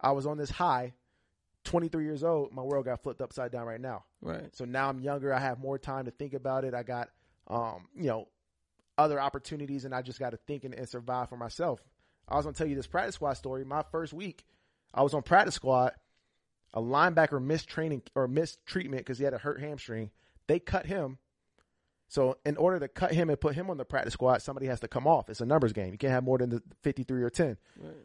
I 0.01 0.13
was 0.13 0.27
on 0.27 0.37
this 0.39 0.51
high, 0.51 0.95
23 1.65 2.05
years 2.05 2.23
old. 2.23 2.53
My 2.53 2.63
world 2.63 2.85
got 2.85 3.03
flipped 3.03 3.21
upside 3.21 3.53
down 3.53 3.67
right 3.67 3.81
now. 3.81 4.05
Right. 4.21 4.55
So 4.55 4.65
now 4.65 4.89
I'm 4.89 5.01
younger. 5.01 5.33
I 5.33 5.41
have 5.41 5.59
more 5.59 5.79
time 5.79 6.05
to 6.07 6.11
think 6.11 6.35
about 6.35 6.65
it. 6.65 6.75
I 6.75 6.83
got, 6.83 7.09
um, 7.49 7.89
you 7.95 8.07
know, 8.07 8.29
other 8.99 9.21
opportunities 9.21 9.85
and 9.85 9.95
I 9.95 10.03
just 10.03 10.19
got 10.19 10.31
to 10.31 10.39
think 10.47 10.65
and, 10.65 10.75
and 10.75 10.89
survive 10.89 11.29
for 11.29 11.37
myself. 11.37 11.81
I 12.29 12.37
was 12.37 12.45
going 12.45 12.55
to 12.55 12.59
tell 12.59 12.69
you 12.69 12.77
this 12.77 12.87
practice 12.87 13.15
squad 13.15 13.35
story. 13.35 13.65
My 13.65 13.83
first 13.91 14.13
week, 14.13 14.45
I 14.93 15.03
was 15.03 15.15
on 15.15 15.23
practice 15.23 15.55
squad. 15.55 15.93
A 16.75 16.81
linebacker 16.81 17.43
missed 17.43 17.69
training 17.69 18.03
or 18.15 18.27
missed 18.29 18.65
treatment 18.67 19.01
because 19.01 19.19
he 19.19 19.25
had 19.25 19.35
a 19.35 19.39
hurt 19.39 19.61
hamstring. 19.61 20.11
They 20.47 20.59
cut 20.59 20.87
him. 20.87 21.19
So 22.09 22.39
in 22.45 22.57
order 22.57 22.79
to 22.81 22.89
cut 22.89 23.13
him 23.13 23.31
and 23.31 23.41
put 23.41 23.55
him 23.55 23.69
on 23.69 23.79
the 23.79 23.85
practice 23.85 24.15
squad, 24.15 24.43
somebody 24.43 24.67
has 24.67 24.81
to 24.81 24.89
come 24.89 25.07
off. 25.07 25.29
It's 25.29 25.41
a 25.41 25.47
numbers 25.47 25.73
game. 25.73 25.91
You 25.93 25.99
can't 25.99 26.13
have 26.13 26.25
more 26.25 26.39
than 26.39 26.51
the 26.51 26.63
53 26.83 27.23
or 27.23 27.31
10. 27.31 27.57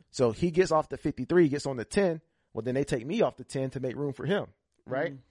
So 0.09 0.31
he 0.31 0.51
gets 0.51 0.71
off 0.71 0.89
the 0.89 0.97
53, 0.97 1.49
gets 1.49 1.65
on 1.65 1.77
the 1.77 1.85
10. 1.85 2.21
Well, 2.53 2.63
then 2.63 2.75
they 2.75 2.83
take 2.83 3.05
me 3.05 3.21
off 3.21 3.37
the 3.37 3.43
10 3.43 3.69
to 3.71 3.79
make 3.79 3.95
room 3.95 4.13
for 4.13 4.25
him. 4.25 4.47
Right. 4.85 5.11
Mm-hmm. 5.11 5.21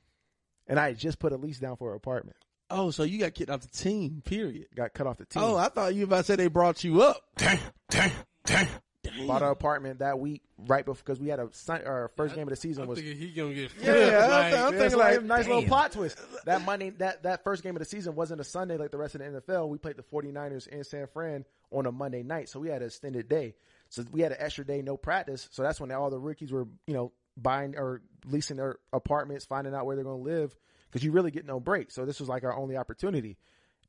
And 0.68 0.78
I 0.78 0.92
just 0.92 1.18
put 1.18 1.32
a 1.32 1.36
lease 1.36 1.58
down 1.58 1.76
for 1.76 1.90
an 1.90 1.96
apartment. 1.96 2.36
Oh, 2.70 2.92
so 2.92 3.02
you 3.02 3.18
got 3.18 3.34
kicked 3.34 3.50
off 3.50 3.60
the 3.60 3.68
team. 3.68 4.22
Period. 4.24 4.66
Got 4.76 4.94
cut 4.94 5.08
off 5.08 5.18
the 5.18 5.26
team. 5.26 5.42
Oh, 5.42 5.56
I 5.56 5.68
thought 5.68 5.92
you 5.92 6.02
were 6.02 6.04
about 6.04 6.18
to 6.18 6.24
say 6.24 6.36
they 6.36 6.46
brought 6.46 6.84
you 6.84 7.02
up. 7.02 7.20
Bought 9.26 9.42
an 9.42 9.48
apartment 9.48 10.00
that 10.00 10.18
week 10.18 10.42
right 10.66 10.84
before 10.84 11.02
because 11.04 11.20
we 11.20 11.28
had 11.28 11.38
a 11.38 11.48
Sun- 11.52 11.82
our 11.86 12.10
first 12.16 12.34
game 12.34 12.44
of 12.44 12.50
the 12.50 12.56
season 12.56 12.84
I'm 12.84 12.88
was 12.88 12.98
he 12.98 13.32
gonna 13.34 13.54
get. 13.54 13.70
yeah, 13.82 13.94
yeah, 13.94 14.26
like, 14.26 14.30
I'm, 14.30 14.54
I'm 14.54 14.72
thinking 14.72 14.78
thinking 14.78 14.98
like, 14.98 15.12
like, 15.12 15.20
a 15.20 15.24
nice 15.24 15.46
little 15.46 15.62
plot 15.64 15.92
twist. 15.92 16.18
That 16.44 16.64
Monday, 16.64 16.90
that 16.90 17.22
that 17.24 17.44
first 17.44 17.62
game 17.62 17.76
of 17.76 17.80
the 17.80 17.86
season 17.86 18.14
wasn't 18.14 18.40
a 18.40 18.44
Sunday 18.44 18.76
like 18.76 18.90
the 18.90 18.98
rest 18.98 19.14
of 19.14 19.20
the 19.20 19.40
NFL. 19.40 19.68
We 19.68 19.78
played 19.78 19.96
the 19.96 20.02
49ers 20.02 20.68
in 20.68 20.84
San 20.84 21.06
Fran 21.06 21.44
on 21.70 21.86
a 21.86 21.92
Monday 21.92 22.22
night, 22.22 22.48
so 22.48 22.60
we 22.60 22.68
had 22.68 22.82
an 22.82 22.88
extended 22.88 23.28
day. 23.28 23.54
So 23.88 24.04
we 24.12 24.20
had 24.20 24.32
an 24.32 24.38
extra 24.40 24.64
day, 24.64 24.82
no 24.82 24.96
practice. 24.96 25.48
So 25.50 25.62
that's 25.62 25.80
when 25.80 25.90
all 25.90 26.10
the 26.10 26.18
rookies 26.18 26.52
were, 26.52 26.66
you 26.86 26.94
know, 26.94 27.12
buying 27.36 27.76
or 27.76 28.02
leasing 28.24 28.56
their 28.56 28.76
apartments, 28.92 29.44
finding 29.44 29.74
out 29.74 29.86
where 29.86 29.96
they're 29.96 30.04
going 30.04 30.24
to 30.24 30.30
live 30.30 30.56
because 30.88 31.04
you 31.04 31.12
really 31.12 31.30
get 31.30 31.46
no 31.46 31.60
break. 31.60 31.90
So 31.90 32.04
this 32.04 32.20
was 32.20 32.28
like 32.28 32.44
our 32.44 32.56
only 32.56 32.76
opportunity. 32.76 33.36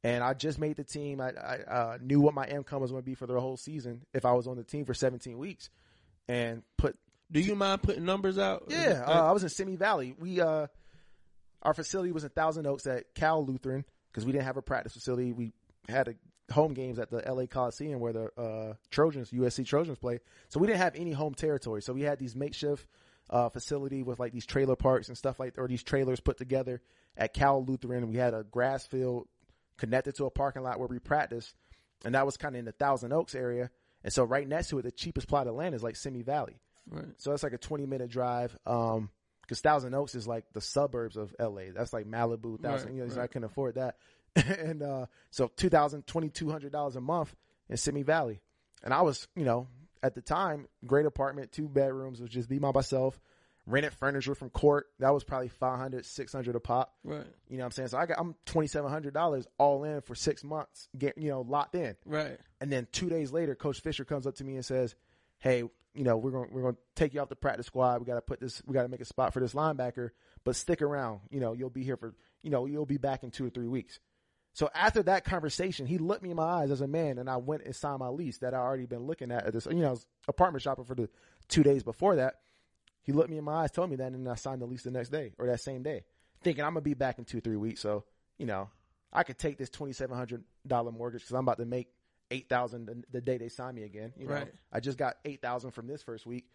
And 0.04 0.24
I 0.24 0.34
just 0.34 0.58
made 0.58 0.78
the 0.78 0.84
team. 0.84 1.22
I, 1.22 1.30
I 1.30 1.58
uh, 1.72 1.98
knew 2.02 2.20
what 2.20 2.34
my 2.34 2.48
income 2.48 2.82
was 2.82 2.92
going 2.92 3.04
to 3.04 3.06
be 3.06 3.14
for 3.14 3.28
the 3.28 3.40
whole 3.40 3.58
season 3.58 4.02
if 4.14 4.26
I 4.26 4.32
was 4.34 4.48
on 4.48 4.58
the 4.58 4.64
team 4.64 4.86
for 4.86 4.96
17 4.96 5.38
weeks, 5.38 5.70
and 6.28 6.64
put 6.78 6.98
Do 7.32 7.40
you 7.40 7.56
mind 7.56 7.84
putting 7.84 8.06
numbers 8.06 8.40
out? 8.40 8.66
yeah, 8.68 9.04
uh, 9.06 9.28
I 9.28 9.32
was 9.32 9.44
in 9.44 9.50
Simi 9.50 9.76
Valley. 9.76 10.16
We 10.18 10.42
uh, 10.42 10.68
our 11.62 11.74
facility 11.74 12.12
was 12.12 12.24
in 12.24 12.30
Thousand 12.32 12.66
Oaks 12.66 12.88
at 12.88 13.14
Cal 13.14 13.46
Lutheran 13.46 13.86
because 14.12 14.26
we 14.26 14.32
didn't 14.32 14.46
have 14.46 14.58
a 14.58 14.62
practice 14.62 14.94
facility. 14.94 15.32
We 15.34 15.54
had 15.88 16.08
a 16.08 16.16
home 16.52 16.74
games 16.74 17.00
at 17.00 17.10
the 17.10 17.24
LA 17.32 17.46
Coliseum 17.46 18.00
where 18.00 18.14
the 18.14 18.42
uh, 18.42 18.74
Trojans, 18.90 19.32
USC 19.32 19.66
Trojans, 19.66 19.98
play. 19.98 20.20
So 20.50 20.60
we 20.60 20.68
didn't 20.68 20.80
have 20.80 20.96
any 20.96 21.12
home 21.12 21.34
territory. 21.34 21.82
So 21.82 21.94
we 21.94 22.02
had 22.02 22.20
these 22.20 22.36
makeshift 22.36 22.88
uh, 23.30 23.50
facility 23.50 24.04
with 24.04 24.20
like 24.20 24.34
these 24.34 24.46
trailer 24.46 24.76
parks 24.76 25.08
and 25.08 25.18
stuff 25.18 25.40
like, 25.40 25.58
or 25.58 25.68
these 25.68 25.84
trailers 25.84 26.20
put 26.20 26.38
together 26.38 26.82
at 27.18 27.34
Cal 27.34 27.64
Lutheran. 27.64 28.08
We 28.10 28.18
had 28.18 28.34
a 28.34 28.44
grass 28.44 28.86
field 28.86 29.28
connected 29.78 30.16
to 30.16 30.26
a 30.26 30.32
parking 30.32 30.64
lot 30.64 30.80
where 30.80 30.88
we 30.88 31.00
practiced, 31.00 31.56
and 32.06 32.16
that 32.16 32.26
was 32.26 32.38
kind 32.38 32.56
of 32.56 32.60
in 32.60 32.66
the 32.66 32.72
Thousand 32.72 33.14
Oaks 33.14 33.36
area. 33.36 33.70
And 34.04 34.12
so 34.12 34.24
right 34.24 34.48
next 34.48 34.70
to 34.70 34.80
it, 34.80 34.84
the 34.84 34.92
cheapest 34.92 35.28
plot 35.28 35.48
of 35.48 35.56
land 35.56 35.76
is 35.76 35.84
like 35.84 35.96
Simi 35.96 36.24
Valley. 36.24 36.60
Right. 36.90 37.06
So 37.18 37.30
that's 37.30 37.44
like 37.44 37.54
a 37.54 37.58
20 37.58 37.86
minute 37.86 38.10
drive. 38.10 38.58
Um, 38.66 39.10
cause 39.48 39.60
Thousand 39.60 39.94
Oaks 39.94 40.16
is 40.16 40.28
like 40.28 40.46
the 40.54 40.62
suburbs 40.62 41.18
of 41.18 41.36
LA. 41.40 41.66
That's 41.74 41.94
like 41.94 42.06
Malibu, 42.08 42.60
thousand, 42.60 42.90
Right, 42.90 42.96
you 42.98 43.04
know, 43.04 43.10
so 43.10 43.22
I 43.22 43.28
can 43.28 43.44
afford 43.44 43.76
that. 43.76 43.98
and, 44.36 44.82
uh, 44.82 45.06
so 45.30 45.52
2000, 45.56 46.06
$2,200 46.06 46.96
a 46.96 47.02
month 47.02 47.36
in 47.70 47.78
Simi 47.78 48.04
Valley. 48.04 48.42
And 48.84 48.94
I 48.94 49.02
was, 49.02 49.28
you 49.36 49.46
know, 49.46 49.68
at 50.02 50.16
the 50.16 50.22
time, 50.22 50.68
great 50.86 51.06
apartment, 51.06 51.52
two 51.52 51.68
bedrooms, 51.68 52.20
was 52.20 52.30
just 52.30 52.50
be 52.50 52.58
by 52.58 52.72
myself. 52.72 53.20
Rented 53.67 53.93
furniture 53.93 54.34
from 54.34 54.50
CORT. 54.50 54.88
That 55.00 55.13
was 55.13 55.24
probably 55.24 55.47
500, 55.50 56.06
600 56.06 56.56
a 56.56 56.60
pop. 56.60 56.95
Right. 57.04 57.26
You 57.47 57.58
know 57.58 57.63
what 57.63 57.65
I'm 57.65 57.71
saying? 57.71 57.89
So 57.89 57.97
I 57.97 58.06
got, 58.08 58.17
I'm 58.19 58.36
$2,700 58.47 59.45
all 59.60 59.84
in 59.84 60.02
for 60.02 60.15
six 60.15 60.43
months, 60.43 60.89
get, 60.97 61.17
you 61.17 61.30
know, 61.30 61.41
locked 61.41 61.76
in. 61.76 61.95
Right. 62.06 62.39
And 62.60 62.71
then 62.71 62.88
two 62.91 63.10
days 63.10 63.32
later, 63.32 63.54
Coach 63.56 63.82
Fisher 63.82 64.04
comes 64.04 64.26
up 64.26 64.36
to 64.36 64.43
me 64.43 64.56
and 64.56 64.65
says, 64.65 64.95
"Hey, 65.39 65.63
you 65.93 66.04
know, 66.04 66.17
we're 66.17 66.32
going 66.32 66.50
we're 66.52 66.62
going 66.62 66.76
to 66.76 66.82
take 66.95 67.13
you 67.13 67.21
off 67.21 67.30
the 67.30 67.36
practice 67.36 67.65
squad. 67.67 68.00
We 68.00 68.06
got 68.06 68.15
to 68.15 68.21
put 68.21 68.39
this. 68.39 68.62
We 68.65 68.74
got 68.74 68.84
to 68.84 68.89
make 68.89 69.02
a 69.02 69.06
spot 69.06 69.34
for 69.34 69.39
this 69.39 69.54
linebacker, 69.54 70.10
but 70.43 70.56
stick 70.56 70.82
around. 70.82 71.21
You 71.30 71.39
know, 71.39 71.54
you'll 71.54 71.69
be 71.69 71.84
here 71.84 71.97
for. 71.97 72.15
You 72.43 72.50
know, 72.50 72.65
you'll 72.65 72.86
be 72.86 72.97
back 72.97 73.24
in 73.24 73.32
two 73.32 73.45
or 73.45 73.50
three 73.50 73.67
weeks." 73.67 74.00
So 74.54 74.69
after 74.76 75.02
that 75.04 75.24
conversation, 75.24 75.86
he 75.86 75.97
looked 75.97 76.24
me 76.24 76.32
in 76.32 76.36
my 76.36 76.43
eyes 76.43 76.71
as 76.71 76.82
a 76.82 76.88
man, 76.88 77.17
and 77.17 77.30
I 77.30 77.38
went 77.38 77.63
and 77.63 77.76
signed 77.76 78.00
my 78.00 78.10
lease 78.10 78.39
that 78.39 78.54
I 78.54 78.58
already 78.58 78.86
been 78.86 79.08
looking 79.08 79.32
at 79.32 79.45
at 79.45 79.54
this. 79.54 79.65
You 79.65 79.76
know, 79.76 79.97
apartment 80.28 80.62
shopping 80.62 80.86
for 80.86 80.95
the 80.95 81.10
two 81.47 81.63
days 81.63 81.84
before 81.84 82.17
that. 82.17 82.36
He 83.04 83.12
looked 83.12 83.30
me 83.30 83.38
in 83.38 83.44
my 83.44 83.64
eyes, 83.64 83.72
told 83.72 83.90
me 83.90 83.96
that, 83.98 84.12
and 84.12 84.26
then 84.26 84.32
I 84.32 84.36
signed 84.36 84.62
the 84.62 84.66
lease 84.66 84.84
the 84.84 84.92
next 84.92 85.10
day 85.10 85.34
or 85.40 85.48
that 85.48 85.60
same 85.62 85.82
day, 85.84 86.04
thinking 86.44 86.64
I'm 86.64 86.72
gonna 86.72 86.82
be 86.82 86.94
back 86.94 87.18
in 87.20 87.26
two 87.26 87.42
three 87.42 87.56
weeks. 87.58 87.82
So 87.82 88.04
you 88.38 88.46
know, 88.46 88.70
I 89.12 89.24
could 89.24 89.38
take 89.38 89.58
this 89.58 89.70
twenty 89.70 89.94
seven 89.94 90.16
hundred 90.18 90.44
dollar 90.66 90.92
mortgage 90.92 91.22
because 91.22 91.34
I'm 91.34 91.44
about 91.46 91.58
to 91.60 91.66
make 91.66 91.88
eight 92.30 92.48
thousand 92.48 93.06
the, 93.12 93.22
day 93.22 93.38
they 93.38 93.50
sign 93.50 93.76
me 93.76 93.84
again. 93.84 94.14
You 94.18 94.28
know, 94.28 94.34
Right. 94.34 94.54
I 94.72 94.80
just 94.80 94.98
got 94.98 95.16
eight 95.26 95.42
thousand 95.42 95.72
from 95.72 95.88
this 95.88 96.02
first 96.04 96.26
week, 96.26 96.46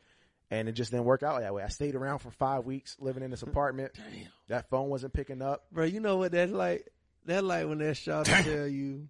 and 0.50 0.68
it 0.68 0.72
just 0.72 0.90
didn't 0.92 1.04
work 1.06 1.22
out 1.22 1.40
that 1.40 1.52
way. 1.52 1.62
I 1.62 1.68
stayed 1.68 1.94
around 1.94 2.20
for 2.20 2.30
five 2.30 2.64
weeks 2.64 2.96
living 3.00 3.22
in 3.22 3.30
this 3.30 3.42
apartment. 3.50 3.92
Damn, 3.94 4.28
that 4.48 4.70
phone 4.70 4.88
wasn't 4.88 5.12
picking 5.12 5.42
up. 5.42 5.66
Bro, 5.72 5.86
you 5.86 6.00
know 6.00 6.16
what 6.16 6.32
that's 6.32 6.52
like? 6.52 6.88
That's 7.24 7.42
like 7.42 7.66
when 7.68 7.78
that 7.78 7.96
shot 7.96 8.26
tell 8.26 8.68
you, 8.68 9.08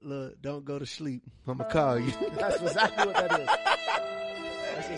look, 0.00 0.40
don't 0.40 0.64
go 0.64 0.78
to 0.78 0.86
sleep. 0.86 1.22
I'm 1.46 1.58
to 1.58 1.64
call 1.70 1.98
you. 1.98 2.10
That's 2.38 2.62
exactly 2.62 3.06
what 3.06 3.14
that 3.16 3.40
is. 3.40 3.48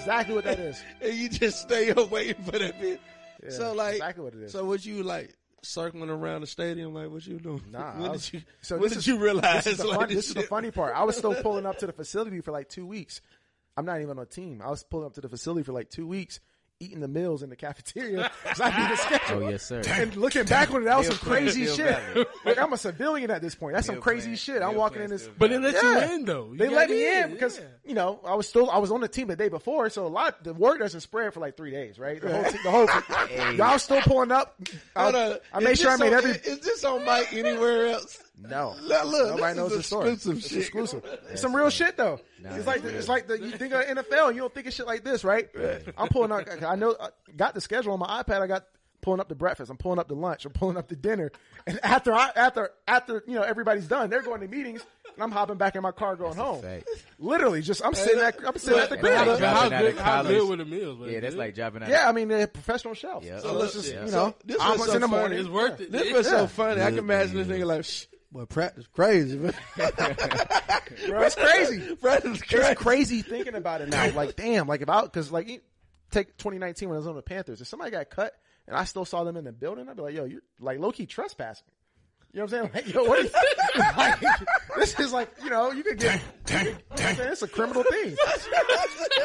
Exactly 0.06 0.34
what 0.36 0.44
that 0.44 0.58
is. 0.60 0.80
and 1.00 1.14
you 1.14 1.28
just 1.28 1.62
stay 1.62 1.90
up 1.90 2.10
waiting 2.10 2.40
for 2.44 2.52
that 2.52 2.80
bitch. 2.80 2.98
Yeah, 3.42 3.50
so 3.50 3.72
like, 3.74 3.94
exactly 3.94 4.22
what 4.24 4.34
it 4.34 4.42
is. 4.42 4.52
So 4.52 4.64
what 4.64 4.86
you 4.86 5.02
like 5.02 5.34
circling 5.62 6.10
around 6.10 6.42
the 6.42 6.46
stadium? 6.46 6.94
Like 6.94 7.10
what 7.10 7.26
you 7.26 7.40
doing? 7.40 7.62
Nah, 7.72 7.92
when 8.00 8.12
was- 8.12 8.30
did 8.30 8.34
you? 8.40 8.46
so 8.62 8.76
when 8.76 8.82
this 8.84 8.92
did 8.92 8.98
is- 8.98 9.06
you 9.08 9.18
realize? 9.18 9.64
this 9.64 9.74
is, 9.74 9.78
the, 9.80 9.86
like, 9.88 9.98
fun, 9.98 10.08
this 10.08 10.28
is 10.28 10.34
the 10.34 10.42
funny 10.42 10.70
part. 10.70 10.94
I 10.94 11.02
was 11.02 11.16
still 11.16 11.34
pulling 11.42 11.66
up 11.66 11.78
to 11.78 11.86
the 11.86 11.92
facility 11.92 12.40
for 12.40 12.52
like 12.52 12.68
two 12.68 12.86
weeks. 12.86 13.20
I'm 13.76 13.84
not 13.84 13.96
even 14.00 14.10
on 14.10 14.18
a 14.20 14.26
team. 14.26 14.62
I 14.64 14.70
was 14.70 14.84
pulling 14.84 15.06
up 15.06 15.14
to 15.14 15.20
the 15.20 15.28
facility 15.28 15.64
for 15.64 15.72
like 15.72 15.90
two 15.90 16.06
weeks, 16.06 16.38
eating 16.78 17.00
the 17.00 17.08
meals 17.08 17.42
in 17.42 17.48
the 17.48 17.56
cafeteria 17.56 18.30
because 18.42 18.60
I 18.60 18.68
need 18.78 18.92
a 18.92 18.96
schedule. 18.98 19.44
Oh 19.44 19.48
yes, 19.48 19.62
sir. 19.62 19.82
And 19.88 20.14
looking 20.14 20.44
back 20.44 20.70
on 20.74 20.82
it, 20.82 20.84
that 20.84 20.98
was 20.98 21.06
some 21.06 21.16
crazy 21.16 21.64
still 21.66 21.86
shit. 21.86 21.98
valid. 22.14 22.26
Like 22.44 22.58
I'm 22.58 22.72
a 22.72 22.76
civilian 22.78 23.30
at 23.30 23.40
this 23.42 23.54
point. 23.54 23.74
That's 23.74 23.86
some 23.86 24.00
crazy 24.00 24.26
playing, 24.26 24.36
shit. 24.36 24.62
I'm 24.62 24.70
still 24.70 24.78
walking 24.80 24.96
playing, 24.98 25.10
in 25.10 25.16
this. 25.16 25.28
But 25.38 25.50
they 25.50 25.58
let 25.58 25.74
Yeah. 25.74 26.06
you 26.08 26.14
in 26.14 26.24
though. 26.26 26.48
You 26.52 26.58
They 26.58 26.68
let 26.68 26.90
me 26.90 27.18
in 27.20 27.30
because 27.32 27.58
yeah. 27.58 27.64
you 27.84 27.94
know 27.94 28.20
I 28.26 28.34
was 28.34 28.46
still 28.46 28.70
I 28.70 28.78
was 28.78 28.90
on 28.90 29.00
the 29.00 29.08
team 29.08 29.28
the 29.28 29.36
day 29.36 29.48
before, 29.48 29.88
so 29.90 30.06
a 30.06 30.08
lot 30.08 30.44
the 30.44 30.52
word 30.54 30.78
doesn't 30.78 31.00
spread 31.00 31.32
for 31.32 31.40
like 31.40 31.56
three 31.56 31.70
days, 31.70 31.98
right? 31.98 32.20
The 32.20 32.30
whole 32.30 32.44
te- 32.44 32.58
the 32.62 32.70
whole 33.40 33.52
y'all 33.54 33.78
still 33.78 34.00
pulling 34.02 34.30
up. 34.30 34.54
I, 34.94 35.02
Hold 35.04 35.14
on. 35.14 35.36
I 35.54 35.60
made 35.60 35.78
sure 35.78 35.90
I 35.90 35.96
made 35.96 36.08
on- 36.12 36.18
every 36.18 36.32
Is 36.32 36.58
this 36.60 36.84
on 36.84 37.04
mic 37.04 37.32
anywhere 37.32 37.88
else? 37.88 38.22
No. 38.38 38.74
Look, 38.82 39.04
look, 39.06 39.28
Nobody 39.36 39.40
this 39.40 39.56
knows 39.56 39.70
is 39.72 39.76
the 39.78 39.82
story. 39.82 40.10
exclusive 40.12 40.38
It's 40.38 40.48
shit. 40.48 40.58
exclusive. 40.60 41.18
It's 41.30 41.40
some 41.40 41.54
real 41.56 41.70
shit 41.70 41.96
though. 41.96 42.20
it's 42.44 42.66
like 42.66 42.82
the, 42.82 42.96
it's 42.96 43.08
like 43.08 43.26
the, 43.28 43.38
you 43.38 43.50
think 43.52 43.72
of 43.72 43.84
NFL, 43.84 44.34
you 44.34 44.40
don't 44.40 44.54
think 44.54 44.66
of 44.66 44.72
shit 44.74 44.86
like 44.86 45.04
this, 45.04 45.24
right? 45.24 45.48
I'm 45.96 46.08
pulling 46.08 46.32
up. 46.32 46.46
I 46.66 46.76
know. 46.76 46.94
I 47.00 47.08
got 47.36 47.54
the 47.54 47.60
schedule 47.60 47.92
on 47.94 47.98
my 47.98 48.22
iPad. 48.22 48.42
I 48.42 48.46
got 48.46 48.64
pulling 49.02 49.20
up 49.20 49.28
the 49.28 49.34
breakfast. 49.34 49.70
I'm 49.70 49.76
pulling 49.76 49.98
up 49.98 50.08
the 50.08 50.14
lunch. 50.16 50.44
I'm 50.44 50.52
pulling 50.52 50.76
up 50.76 50.88
the 50.88 50.96
dinner. 50.96 51.30
And 51.66 51.78
after 51.82 52.12
I, 52.12 52.30
after 52.36 52.70
after 52.86 53.22
you 53.26 53.34
know 53.34 53.42
everybody's 53.42 53.86
done, 53.86 54.10
they're 54.10 54.22
going 54.22 54.40
to 54.40 54.48
meetings, 54.48 54.82
and 55.14 55.22
I'm 55.22 55.30
hopping 55.32 55.56
back 55.56 55.74
in 55.74 55.82
my 55.82 55.92
car 55.92 56.14
going 56.16 56.36
home. 56.36 56.60
fact. 56.62 56.88
Literally, 57.18 57.62
just 57.62 57.84
I'm 57.84 57.94
sitting 57.94 58.20
at 58.22 58.36
I'm 58.46 58.56
sitting 58.58 58.78
at 58.78 58.90
the 58.90 58.96
That's 58.96 59.06
crib. 59.24 59.26
like 59.28 59.40
How, 59.40 59.54
how 59.54 59.68
good? 59.70 59.96
How 59.98 60.12
college. 60.22 60.28
good 60.28 60.48
were 60.48 60.56
the 60.56 60.64
meals? 60.64 60.98
Was 60.98 61.10
Yeah, 61.10 61.18
it 61.18 61.20
that's 61.22 61.34
good? 61.34 61.38
like 61.40 61.54
dropping 61.54 61.82
out. 61.84 61.88
Yeah, 61.88 62.08
I 62.08 62.12
mean 62.12 62.28
they're 62.28 62.46
professional 62.46 62.94
chefs. 62.94 63.24
Yeah. 63.24 63.38
So 63.40 63.48
So 63.48 63.52
let's 63.54 63.72
just 63.72 63.92
yeah. 63.92 64.04
you 64.04 64.10
So 64.10 64.26
know 64.28 64.34
this 64.44 64.58
was 64.58 64.84
so 64.86 64.92
in 64.94 65.00
the 65.00 65.08
morning. 65.08 65.38
It's 65.38 65.48
worth 65.48 65.80
it. 65.80 65.90
This 65.90 66.12
was 66.12 66.28
so 66.28 66.42
Yeah. 66.42 66.46
funny. 66.46 66.82
I 66.82 66.90
can 66.90 66.98
imagine 66.98 67.36
this 67.36 67.46
nigga 67.48 67.64
like, 67.66 67.86
Shh, 68.36 68.38
boy, 68.38 68.44
practice 68.46 68.86
crazy, 68.92 69.38
man. 69.38 69.54
Bro, 69.76 71.22
it's 71.22 71.34
crazy. 71.34 71.96
practice 71.96 72.42
crazy. 72.42 72.66
It's 72.66 72.80
crazy 72.80 73.22
thinking 73.22 73.54
about 73.54 73.80
it 73.80 73.88
now. 73.88 74.10
Like, 74.12 74.36
damn, 74.36 74.66
like 74.66 74.82
if 74.82 74.88
I, 74.88 75.06
cause 75.06 75.30
like, 75.30 75.62
take 76.10 76.36
2019 76.36 76.88
when 76.88 76.96
I 76.96 76.98
was 76.98 77.06
on 77.06 77.16
the 77.16 77.22
Panthers, 77.22 77.60
if 77.60 77.68
somebody 77.68 77.90
got 77.90 78.10
cut 78.10 78.32
and 78.66 78.76
I 78.76 78.84
still 78.84 79.04
saw 79.04 79.24
them 79.24 79.36
in 79.36 79.44
the 79.44 79.52
building, 79.52 79.88
I'd 79.88 79.96
be 79.96 80.02
like, 80.02 80.14
yo, 80.14 80.24
you're 80.24 80.42
like 80.60 80.78
low 80.78 80.92
key 80.92 81.06
trespassing. 81.06 81.66
You 82.32 82.40
know 82.40 82.44
what 82.46 82.52
I'm 82.52 82.70
saying? 82.70 82.70
Like, 82.74 82.94
yo, 82.94 83.04
what 83.04 83.18
are 83.18 83.22
you, 83.22 83.30
like, 83.96 84.20
this 84.76 85.00
is 85.00 85.12
like, 85.12 85.30
you 85.42 85.48
know, 85.48 85.70
you 85.72 85.82
could 85.82 85.98
get, 85.98 86.20
you 86.50 86.54
know 86.64 86.72
what 86.88 87.18
It's 87.20 87.42
a 87.42 87.48
criminal 87.48 87.82
thing. 87.82 88.14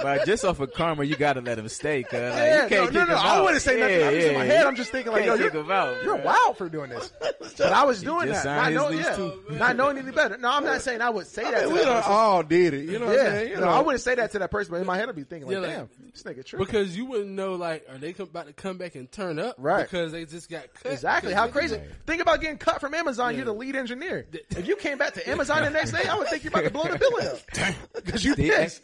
But 0.01 0.25
just 0.25 0.43
off 0.45 0.59
of 0.59 0.73
karma, 0.73 1.03
you 1.03 1.15
gotta 1.15 1.41
let 1.41 1.59
him 1.59 1.67
stay, 1.69 2.01
cuz 2.03 2.13
like, 2.13 2.21
yeah, 2.33 2.63
you 2.63 2.69
can't 2.69 2.71
no, 2.71 2.85
no, 2.85 2.85
kick 2.87 2.93
no, 3.09 3.15
him 3.15 3.21
I 3.25 3.35
out. 3.37 3.43
wouldn't 3.43 3.61
say 3.61 3.79
nothing. 3.79 3.99
Yeah, 3.99 4.07
I'm 4.07 4.13
just 4.15 4.27
in 4.27 4.33
my 4.33 4.45
head, 4.45 4.65
I'm 4.65 4.75
just 4.75 4.91
thinking 4.91 5.11
like, 5.13 5.25
yo, 5.25 5.35
you're, 5.35 5.71
out, 5.71 6.03
you're 6.03 6.15
wild 6.15 6.57
for 6.57 6.69
doing 6.69 6.89
this. 6.89 7.13
But 7.57 7.71
I 7.73 7.83
was 7.83 8.01
doing 8.01 8.29
that. 8.29 8.43
signed 8.43 8.73
Not, 8.75 8.91
his 8.91 8.91
knowing, 8.91 8.97
lease 8.97 9.05
yeah, 9.05 9.15
too. 9.15 9.57
not 9.59 9.75
knowing 9.75 9.97
any 9.99 10.11
better. 10.11 10.37
No, 10.37 10.49
I'm 10.49 10.63
not 10.65 10.81
saying 10.81 11.01
I 11.01 11.09
would 11.09 11.27
say 11.27 11.43
that 11.43 11.61
to 11.63 11.67
we 11.69 11.75
that 11.79 11.85
done 11.85 11.95
person. 11.97 12.11
all 12.11 12.43
did 12.43 12.73
it. 12.73 12.85
You 12.89 12.97
know 12.99 13.07
what 13.07 13.19
I'm 13.19 13.25
Yeah, 13.25 13.31
saying? 13.31 13.49
You 13.49 13.55
no, 13.57 13.61
know, 13.65 13.69
I 13.71 13.79
wouldn't 13.81 14.01
say 14.01 14.15
that 14.15 14.31
to 14.31 14.39
that 14.39 14.49
person, 14.49 14.71
but 14.71 14.79
in 14.81 14.87
my 14.87 14.97
head 14.97 15.09
I'd 15.09 15.15
be 15.15 15.23
thinking 15.23 15.47
like, 15.47 15.53
Yeah, 15.55 15.59
like- 15.61 15.89
damn, 15.99 16.11
this 16.13 16.23
nigga 16.23 16.45
tripping. 16.45 16.65
Because 16.65 16.97
you 16.97 17.05
wouldn't 17.05 17.29
know, 17.31 17.53
like, 17.55 17.85
are 17.91 17.97
they 17.97 18.15
about 18.17 18.47
to 18.47 18.53
come 18.53 18.77
back 18.77 18.95
and 18.95 19.11
turn 19.11 19.37
up? 19.37 19.55
Right. 19.59 19.83
Because 19.83 20.11
they 20.13 20.25
just 20.25 20.49
got 20.49 20.73
cut. 20.73 20.91
Exactly. 20.93 21.33
How 21.33 21.47
crazy. 21.49 21.79
Think 22.07 22.21
about 22.21 22.41
getting 22.41 22.57
cut 22.57 22.81
from 22.81 22.90
Amazon. 22.93 23.35
You're 23.35 23.45
the 23.45 23.53
lead 23.53 23.75
engineer. 23.75 24.27
If 24.49 24.67
you 24.67 24.75
came 24.75 24.97
back 24.97 25.13
to 25.15 25.29
Amazon 25.29 25.63
the 25.63 25.69
next 25.69 25.91
day, 25.91 26.03
I 26.07 26.15
would 26.17 26.27
think 26.27 26.43
you're 26.43 26.51
about 26.51 26.63
to 26.65 26.69
blow 26.71 26.83
the 26.83 26.97
building 26.97 27.27
up. 27.27 27.75
Because 28.03 28.23
you 28.25 28.35
pissed. 28.35 28.81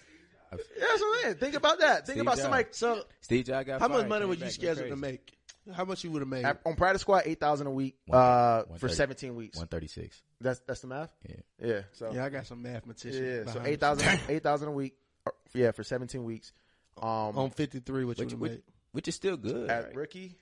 Yeah, 0.51 0.57
that's 0.79 1.01
what 1.01 1.17
I'm 1.17 1.23
saying. 1.23 1.35
Think 1.35 1.55
about 1.55 1.79
that. 1.79 2.05
Think 2.05 2.15
Steve 2.15 2.21
about 2.21 2.31
Jobs. 2.37 2.41
somebody 2.41 2.67
so 2.71 3.03
Steve 3.19 3.45
Jobs 3.45 3.67
got 3.67 3.81
how 3.81 3.87
much 3.89 4.07
money 4.07 4.21
came 4.21 4.29
were 4.29 4.35
you 4.35 4.41
back, 4.41 4.51
scheduled 4.51 4.89
to 4.89 4.95
make? 4.95 5.33
How 5.73 5.83
much 5.83 6.05
you 6.05 6.11
would 6.11 6.21
have 6.21 6.29
made? 6.29 6.45
at- 6.45 6.61
on 6.65 6.75
practice 6.77 7.01
squad, 7.01 7.23
8000 7.25 7.67
a 7.67 7.71
week 7.71 7.97
uh, 8.09 8.63
for 8.77 8.87
17 8.87 9.35
weeks. 9.35 9.57
One 9.57 9.67
thirty 9.67 9.87
six. 9.87 10.21
That's 10.39 10.61
that's 10.65 10.79
the 10.79 10.87
math? 10.87 11.09
Yeah. 11.27 11.35
Yeah. 11.61 11.81
So, 11.91 12.11
yeah, 12.13 12.23
I 12.23 12.29
got 12.29 12.45
some 12.47 12.61
mathematicians. 12.61 13.19
yeah. 13.47 13.51
So 13.51 13.59
behind 13.59 13.67
8000 13.73 14.19
8000 14.29 14.67
a 14.67 14.71
week. 14.71 14.95
or- 15.25 15.33
Yeah, 15.53 15.71
for 15.71 15.83
17 15.83 16.23
weeks. 16.23 16.53
Um, 17.01 17.37
on 17.37 17.49
53, 17.49 18.05
what 18.05 18.17
you 18.17 18.23
Which, 18.25 18.33
which, 18.35 18.51
made? 18.51 18.61
which 18.93 19.07
is 19.09 19.15
still 19.15 19.35
good. 19.35 19.69
at 19.69 19.85
right? 19.87 19.95
rookie, 19.95 20.37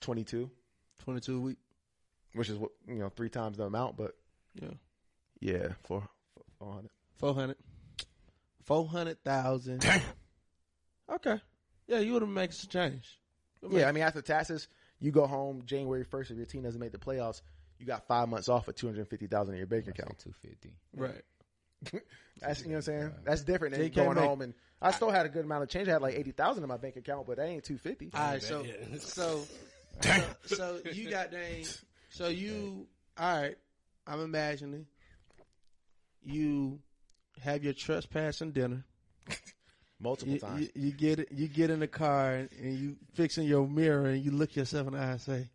22, 0.00 0.50
22 1.04 1.36
a 1.36 1.40
week. 1.40 1.58
Which 2.34 2.48
is 2.50 2.58
what, 2.58 2.70
you 2.86 2.96
know, 2.96 3.08
three 3.08 3.30
times 3.30 3.56
the 3.56 3.64
amount, 3.64 3.96
but 3.96 4.14
Yeah, 4.60 4.68
yeah, 5.40 5.68
for 5.84 6.06
400. 6.58 6.90
400. 7.16 7.56
400,000. 8.64 9.84
Okay. 11.12 11.38
Yeah, 11.86 11.98
you 11.98 12.12
would 12.14 12.22
have 12.22 12.30
made 12.30 12.52
some 12.54 12.70
change. 12.70 13.18
Yeah, 13.68 13.88
I 13.88 13.92
mean, 13.92 14.02
after 14.04 14.22
taxes, 14.22 14.68
you 15.00 15.10
go 15.10 15.26
home 15.26 15.62
January 15.66 16.04
1st. 16.04 16.30
If 16.32 16.36
your 16.38 16.46
team 16.46 16.62
doesn't 16.62 16.80
make 16.80 16.92
the 16.92 16.98
playoffs, 16.98 17.42
you 17.78 17.86
got 17.86 18.06
five 18.06 18.28
months 18.28 18.48
off 18.48 18.68
of 18.68 18.74
250000 18.74 19.54
in 19.54 19.58
your 19.58 19.66
bank 19.66 19.86
account. 19.88 20.18
Two 20.18 20.32
fifty. 20.32 20.72
Right. 20.96 21.22
That's, 22.40 22.62
you 22.62 22.68
know 22.68 22.72
what 22.72 22.76
I'm 22.78 22.82
saying? 22.82 23.12
That's 23.24 23.42
different 23.42 23.74
They 23.74 23.82
than 23.82 23.90
can't 23.90 24.06
going 24.06 24.16
make- 24.16 24.24
home. 24.24 24.40
And 24.42 24.54
I 24.80 24.90
still 24.92 25.10
had 25.10 25.26
a 25.26 25.28
good 25.28 25.44
amount 25.44 25.62
of 25.64 25.68
change. 25.68 25.88
I 25.88 25.92
had 25.92 26.02
like 26.02 26.14
80000 26.14 26.62
in 26.62 26.68
my 26.68 26.76
bank 26.78 26.96
account, 26.96 27.26
but 27.26 27.36
that 27.36 27.46
ain't 27.46 27.64
250 27.64 28.10
All 28.14 28.20
right, 28.32 28.42
so, 28.42 28.64
so, 28.98 29.42
so, 30.00 30.24
so 30.46 30.80
you 30.92 31.10
got 31.10 31.30
dang, 31.30 31.64
so 32.14 32.28
you, 32.28 32.86
all 33.18 33.40
right, 33.42 33.56
I'm 34.06 34.20
imagining 34.20 34.86
you 36.22 36.78
have 37.42 37.64
your 37.64 37.72
trespassing 37.72 38.52
dinner. 38.52 38.84
Multiple 40.00 40.34
You, 40.34 40.38
times. 40.40 40.60
you, 40.60 40.68
you 40.86 40.92
get 40.92 41.18
it, 41.18 41.28
you 41.32 41.48
get 41.48 41.70
in 41.70 41.80
the 41.80 41.88
car 41.88 42.34
and, 42.34 42.48
and 42.60 42.78
you 42.78 42.96
fixing 43.14 43.48
your 43.48 43.66
mirror 43.66 44.06
and 44.06 44.22
you 44.24 44.30
look 44.30 44.54
yourself 44.54 44.86
in 44.86 44.92
the 44.92 44.98
eye 45.00 45.12
and 45.12 45.20
say, 45.20 45.48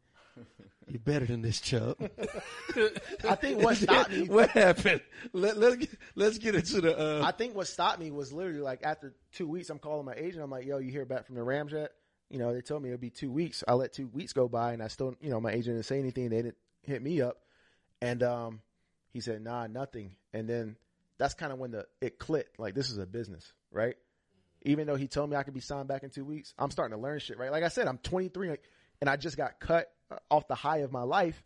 "You're 0.87 0.99
better 0.99 1.25
than 1.25 1.41
this, 1.41 1.59
Chubb." 1.61 1.97
I 3.27 3.35
think 3.35 3.61
what 3.61 3.77
stopped 3.77 4.11
me 4.11 4.23
what 4.29 4.49
happened? 4.49 5.01
Let, 5.33 5.57
let's 5.57 5.75
get, 5.77 5.89
let's 6.15 6.37
get 6.39 6.55
into 6.55 6.81
the. 6.81 6.97
Uh, 6.97 7.25
I 7.25 7.31
think 7.31 7.55
what 7.55 7.67
stopped 7.67 7.99
me 7.99 8.11
was 8.11 8.33
literally 8.33 8.61
like 8.61 8.79
after 8.83 9.13
two 9.33 9.47
weeks, 9.47 9.69
I'm 9.69 9.79
calling 9.79 10.05
my 10.05 10.15
agent. 10.15 10.43
I'm 10.43 10.49
like, 10.49 10.65
"Yo, 10.65 10.79
you 10.79 10.91
hear 10.91 11.05
back 11.05 11.25
from 11.25 11.35
the 11.35 11.43
Rams 11.43 11.71
yet?" 11.73 11.91
You 12.29 12.37
know, 12.37 12.53
they 12.53 12.61
told 12.61 12.83
me 12.83 12.89
it'd 12.89 13.01
be 13.01 13.09
two 13.09 13.31
weeks. 13.31 13.63
I 13.67 13.73
let 13.73 13.93
two 13.93 14.07
weeks 14.07 14.33
go 14.33 14.47
by, 14.47 14.73
and 14.73 14.83
I 14.83 14.87
still, 14.87 15.15
you 15.19 15.29
know, 15.29 15.41
my 15.41 15.51
agent 15.51 15.75
didn't 15.75 15.85
say 15.85 15.99
anything. 15.99 16.29
They 16.29 16.41
didn't 16.41 16.57
hit 16.83 17.01
me 17.01 17.21
up, 17.21 17.37
and 18.01 18.21
um, 18.21 18.61
he 19.11 19.19
said, 19.19 19.41
"Nah, 19.41 19.67
nothing." 19.67 20.15
And 20.33 20.47
then 20.47 20.75
that's 21.17 21.33
kind 21.33 21.51
of 21.51 21.59
when 21.59 21.71
the 21.71 21.85
it 22.01 22.19
clicked. 22.19 22.59
Like 22.59 22.75
this 22.75 22.89
is 22.89 22.97
a 22.97 23.05
business, 23.05 23.53
right? 23.71 23.95
Even 24.63 24.87
though 24.87 24.95
he 24.95 25.07
told 25.07 25.29
me 25.29 25.37
I 25.37 25.43
could 25.43 25.53
be 25.53 25.59
signed 25.59 25.87
back 25.87 26.03
in 26.03 26.09
two 26.09 26.25
weeks, 26.25 26.53
I'm 26.57 26.69
starting 26.69 26.95
to 26.95 27.01
learn 27.01 27.19
shit, 27.19 27.37
right? 27.37 27.51
Like 27.51 27.63
I 27.63 27.69
said, 27.69 27.87
I'm 27.87 27.97
23, 27.99 28.57
and 28.99 29.09
I 29.09 29.15
just 29.15 29.37
got 29.37 29.59
cut 29.59 29.91
uh, 30.11 30.17
off 30.29 30.47
the 30.47 30.55
high 30.55 30.79
of 30.79 30.91
my 30.91 31.03
life. 31.03 31.41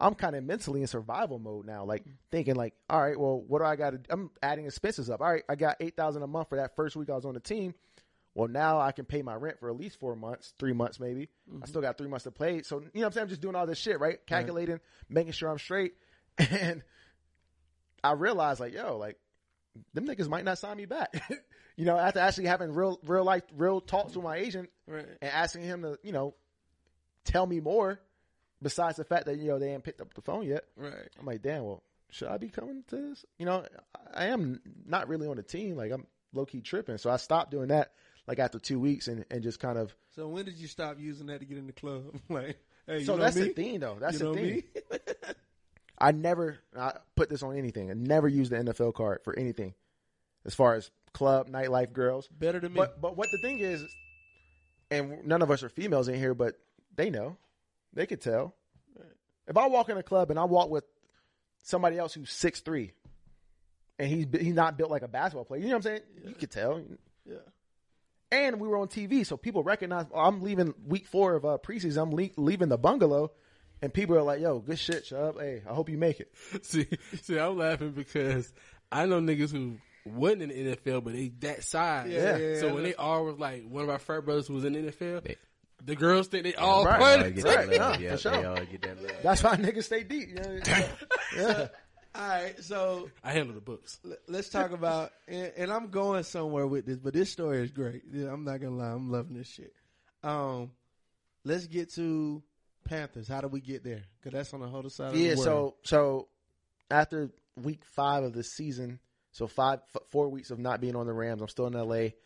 I'm 0.00 0.14
kind 0.14 0.36
of 0.36 0.44
mentally 0.44 0.80
in 0.80 0.86
survival 0.86 1.40
mode 1.40 1.66
now, 1.66 1.84
like 1.84 2.04
thinking 2.30 2.54
like, 2.54 2.74
all 2.88 3.00
right, 3.00 3.18
well, 3.18 3.40
what 3.40 3.58
do 3.58 3.64
I 3.64 3.74
got 3.74 3.90
to? 3.90 4.00
I'm 4.10 4.30
adding 4.42 4.66
expenses 4.66 5.10
up. 5.10 5.20
All 5.20 5.30
right, 5.30 5.42
I 5.48 5.56
got 5.56 5.76
eight 5.80 5.96
thousand 5.96 6.22
a 6.22 6.26
month 6.26 6.50
for 6.50 6.56
that 6.56 6.76
first 6.76 6.94
week 6.94 7.10
I 7.10 7.16
was 7.16 7.24
on 7.24 7.34
the 7.34 7.40
team. 7.40 7.74
Well, 8.38 8.46
now 8.46 8.80
I 8.80 8.92
can 8.92 9.04
pay 9.04 9.20
my 9.22 9.34
rent 9.34 9.58
for 9.58 9.68
at 9.68 9.76
least 9.76 9.98
four 9.98 10.14
months, 10.14 10.54
three 10.60 10.72
months 10.72 11.00
maybe. 11.00 11.22
I 11.22 11.54
mm-hmm. 11.54 11.64
still 11.64 11.82
got 11.82 11.98
three 11.98 12.06
months 12.06 12.22
to 12.22 12.30
play. 12.30 12.62
So 12.62 12.76
you 12.78 12.84
know 12.84 12.90
what 12.92 13.06
I'm 13.06 13.12
saying? 13.12 13.22
I'm 13.24 13.28
just 13.30 13.40
doing 13.40 13.56
all 13.56 13.66
this 13.66 13.78
shit, 13.78 13.98
right? 13.98 14.24
Calculating, 14.28 14.78
making 15.08 15.32
sure 15.32 15.50
I'm 15.50 15.58
straight, 15.58 15.94
and 16.38 16.84
I 18.04 18.12
realized 18.12 18.60
like, 18.60 18.74
yo, 18.74 18.96
like 18.96 19.18
them 19.92 20.06
niggas 20.06 20.28
might 20.28 20.44
not 20.44 20.56
sign 20.56 20.76
me 20.76 20.86
back. 20.86 21.20
you 21.76 21.84
know, 21.84 21.98
after 21.98 22.20
actually 22.20 22.46
having 22.46 22.72
real, 22.72 23.00
real 23.04 23.24
life, 23.24 23.42
real 23.56 23.80
talks 23.80 24.14
with 24.14 24.24
my 24.24 24.36
agent 24.36 24.70
Right. 24.86 25.06
and 25.20 25.32
asking 25.32 25.64
him 25.64 25.82
to, 25.82 25.98
you 26.04 26.12
know, 26.12 26.36
tell 27.24 27.44
me 27.44 27.58
more 27.58 28.00
besides 28.62 28.98
the 28.98 29.04
fact 29.04 29.26
that, 29.26 29.36
you 29.38 29.48
know, 29.48 29.58
they 29.58 29.74
ain't 29.74 29.82
picked 29.82 30.00
up 30.00 30.14
the 30.14 30.22
phone 30.22 30.46
yet. 30.46 30.62
Right. 30.76 31.08
I'm 31.18 31.26
like, 31.26 31.42
damn, 31.42 31.64
well, 31.64 31.82
should 32.10 32.28
I 32.28 32.36
be 32.36 32.50
coming 32.50 32.84
to 32.90 32.96
this? 32.96 33.24
You 33.36 33.46
know, 33.46 33.64
I 34.14 34.26
am 34.26 34.60
not 34.86 35.08
really 35.08 35.26
on 35.26 35.38
the 35.38 35.42
team. 35.42 35.74
Like 35.74 35.90
I'm 35.90 36.06
low 36.32 36.46
key 36.46 36.60
tripping. 36.60 36.98
So 36.98 37.10
I 37.10 37.16
stopped 37.16 37.50
doing 37.50 37.68
that 37.68 37.90
like 38.28 38.38
after 38.38 38.58
two 38.58 38.78
weeks 38.78 39.08
and, 39.08 39.24
and 39.30 39.42
just 39.42 39.58
kind 39.58 39.78
of, 39.78 39.92
So 40.14 40.28
when 40.28 40.44
did 40.44 40.54
you 40.54 40.68
stop 40.68 40.96
using 41.00 41.26
that 41.28 41.40
to 41.40 41.46
get 41.46 41.56
in 41.58 41.66
the 41.66 41.72
club? 41.72 42.04
like, 42.28 42.58
hey, 42.86 42.98
you 43.00 43.04
so 43.04 43.16
that's 43.16 43.34
me? 43.34 43.42
the 43.44 43.48
thing 43.54 43.80
though. 43.80 43.96
That's 43.98 44.20
you 44.20 44.34
the 44.34 44.34
thing. 44.34 44.62
I 45.98 46.12
never 46.12 46.58
I 46.78 46.92
put 47.16 47.28
this 47.28 47.42
on 47.42 47.56
anything. 47.56 47.90
I 47.90 47.94
never 47.94 48.28
used 48.28 48.52
the 48.52 48.56
NFL 48.56 48.94
card 48.94 49.20
for 49.24 49.36
anything, 49.36 49.74
as 50.44 50.54
far 50.54 50.74
as 50.74 50.90
club, 51.12 51.48
nightlife, 51.50 51.92
girls. 51.92 52.28
Better 52.28 52.60
than 52.60 52.72
me. 52.74 52.76
But 52.76 53.00
but 53.00 53.16
what 53.16 53.28
the 53.32 53.38
thing 53.38 53.58
is, 53.58 53.84
and 54.90 55.26
none 55.26 55.42
of 55.42 55.50
us 55.50 55.64
are 55.64 55.68
females 55.68 56.06
in 56.06 56.14
here, 56.14 56.34
but 56.34 56.54
they 56.94 57.10
know, 57.10 57.36
they 57.94 58.06
could 58.06 58.20
tell. 58.20 58.54
If 59.48 59.56
I 59.56 59.66
walk 59.66 59.88
in 59.88 59.96
a 59.96 60.02
club 60.02 60.30
and 60.30 60.38
I 60.38 60.44
walk 60.44 60.68
with 60.68 60.84
somebody 61.64 61.98
else 61.98 62.12
who's 62.12 62.30
six 62.30 62.60
three, 62.60 62.92
and 63.98 64.08
he's 64.08 64.26
he's 64.40 64.54
not 64.54 64.76
built 64.76 64.90
like 64.90 65.02
a 65.02 65.08
basketball 65.08 65.46
player, 65.46 65.62
you 65.62 65.68
know 65.68 65.78
what 65.78 65.86
I'm 65.86 65.96
saying? 65.96 66.00
You 66.26 66.34
could 66.34 66.50
tell. 66.50 66.80
yeah. 67.24 67.36
And 68.30 68.60
we 68.60 68.68
were 68.68 68.76
on 68.76 68.88
TV, 68.88 69.24
so 69.24 69.36
people 69.36 69.62
recognize. 69.62 70.04
Oh, 70.12 70.20
I'm 70.20 70.42
leaving 70.42 70.74
week 70.86 71.06
four 71.06 71.34
of 71.34 71.44
uh, 71.44 71.58
preseason. 71.62 72.02
I'm 72.02 72.10
le- 72.10 72.28
leaving 72.36 72.68
the 72.68 72.76
bungalow, 72.76 73.30
and 73.80 73.92
people 73.94 74.16
are 74.16 74.22
like, 74.22 74.40
"Yo, 74.40 74.58
good 74.58 74.78
shit, 74.78 75.04
Chubb. 75.06 75.40
Hey, 75.40 75.62
I 75.68 75.72
hope 75.72 75.88
you 75.88 75.96
make 75.96 76.20
it." 76.20 76.30
see, 76.62 76.86
see, 77.22 77.38
I'm 77.38 77.56
laughing 77.56 77.92
because 77.92 78.52
I 78.92 79.06
know 79.06 79.20
niggas 79.20 79.50
who 79.50 79.78
wasn't 80.04 80.42
in 80.52 80.66
the 80.66 80.76
NFL, 80.76 81.04
but 81.04 81.14
they 81.14 81.28
that 81.40 81.64
size. 81.64 82.10
Yeah, 82.10 82.36
yeah, 82.36 82.60
so 82.60 82.74
when 82.74 82.82
they 82.82 82.94
all 82.94 83.24
was 83.24 83.38
like, 83.38 83.66
one 83.68 83.82
of 83.84 83.88
our 83.90 83.98
frat 83.98 84.24
brothers 84.26 84.46
who 84.46 84.54
was 84.54 84.64
in 84.64 84.74
the 84.74 84.92
NFL, 84.92 85.36
the 85.84 85.96
girls 85.96 86.28
think 86.28 86.44
they 86.44 86.54
all 86.54 86.84
Right. 86.84 86.98
They 86.98 87.04
all 87.14 87.18
played. 87.20 87.34
get 87.36 87.44
Right, 87.44 87.70
that 87.70 87.78
love. 87.78 88.00
yeah, 88.00 88.10
for 88.12 88.16
sure. 88.18 88.32
they 88.32 88.44
all 88.44 88.56
get 88.56 88.82
that 88.82 89.02
love. 89.02 89.12
That's 89.22 89.42
why 89.42 89.56
niggas 89.56 89.84
stay 89.84 90.02
deep. 90.04 90.28
You 90.28 90.34
know? 90.34 90.60
yeah. 91.36 91.68
All 92.18 92.26
right. 92.28 92.62
So 92.64 93.10
I 93.22 93.30
handle 93.32 93.54
the 93.54 93.60
books. 93.60 93.98
l- 94.04 94.16
let's 94.26 94.48
talk 94.48 94.72
about, 94.72 95.12
and, 95.28 95.52
and 95.56 95.72
I'm 95.72 95.88
going 95.90 96.24
somewhere 96.24 96.66
with 96.66 96.84
this, 96.86 96.98
but 96.98 97.14
this 97.14 97.30
story 97.30 97.62
is 97.62 97.70
great. 97.70 98.02
Yeah, 98.12 98.32
I'm 98.32 98.44
not 98.44 98.60
gonna 98.60 98.76
lie, 98.76 98.90
I'm 98.90 99.10
loving 99.10 99.34
this 99.36 99.46
shit. 99.48 99.72
Um, 100.24 100.72
let's 101.44 101.66
get 101.68 101.92
to 101.94 102.42
Panthers. 102.84 103.28
How 103.28 103.40
do 103.40 103.48
we 103.48 103.60
get 103.60 103.84
there? 103.84 104.02
Because 104.20 104.36
that's 104.36 104.52
on 104.54 104.60
the 104.60 104.66
other 104.66 104.90
side 104.90 105.12
of 105.12 105.16
Yeah. 105.16 105.34
the 105.34 105.40
world. 105.40 105.44
So 105.44 105.76
so 105.82 106.28
after 106.90 107.30
week 107.56 107.84
five 107.84 108.24
of 108.24 108.32
the 108.32 108.42
season, 108.42 108.98
so 109.30 109.46
five 109.46 109.80
f- 109.94 110.02
four 110.08 110.28
weeks 110.28 110.50
of 110.50 110.58
not 110.58 110.80
being 110.80 110.96
on 110.96 111.06
the 111.06 111.12
Rams, 111.12 111.40
I'm 111.40 111.48
still 111.48 111.66
in 111.68 111.76
L.A. 111.76 112.16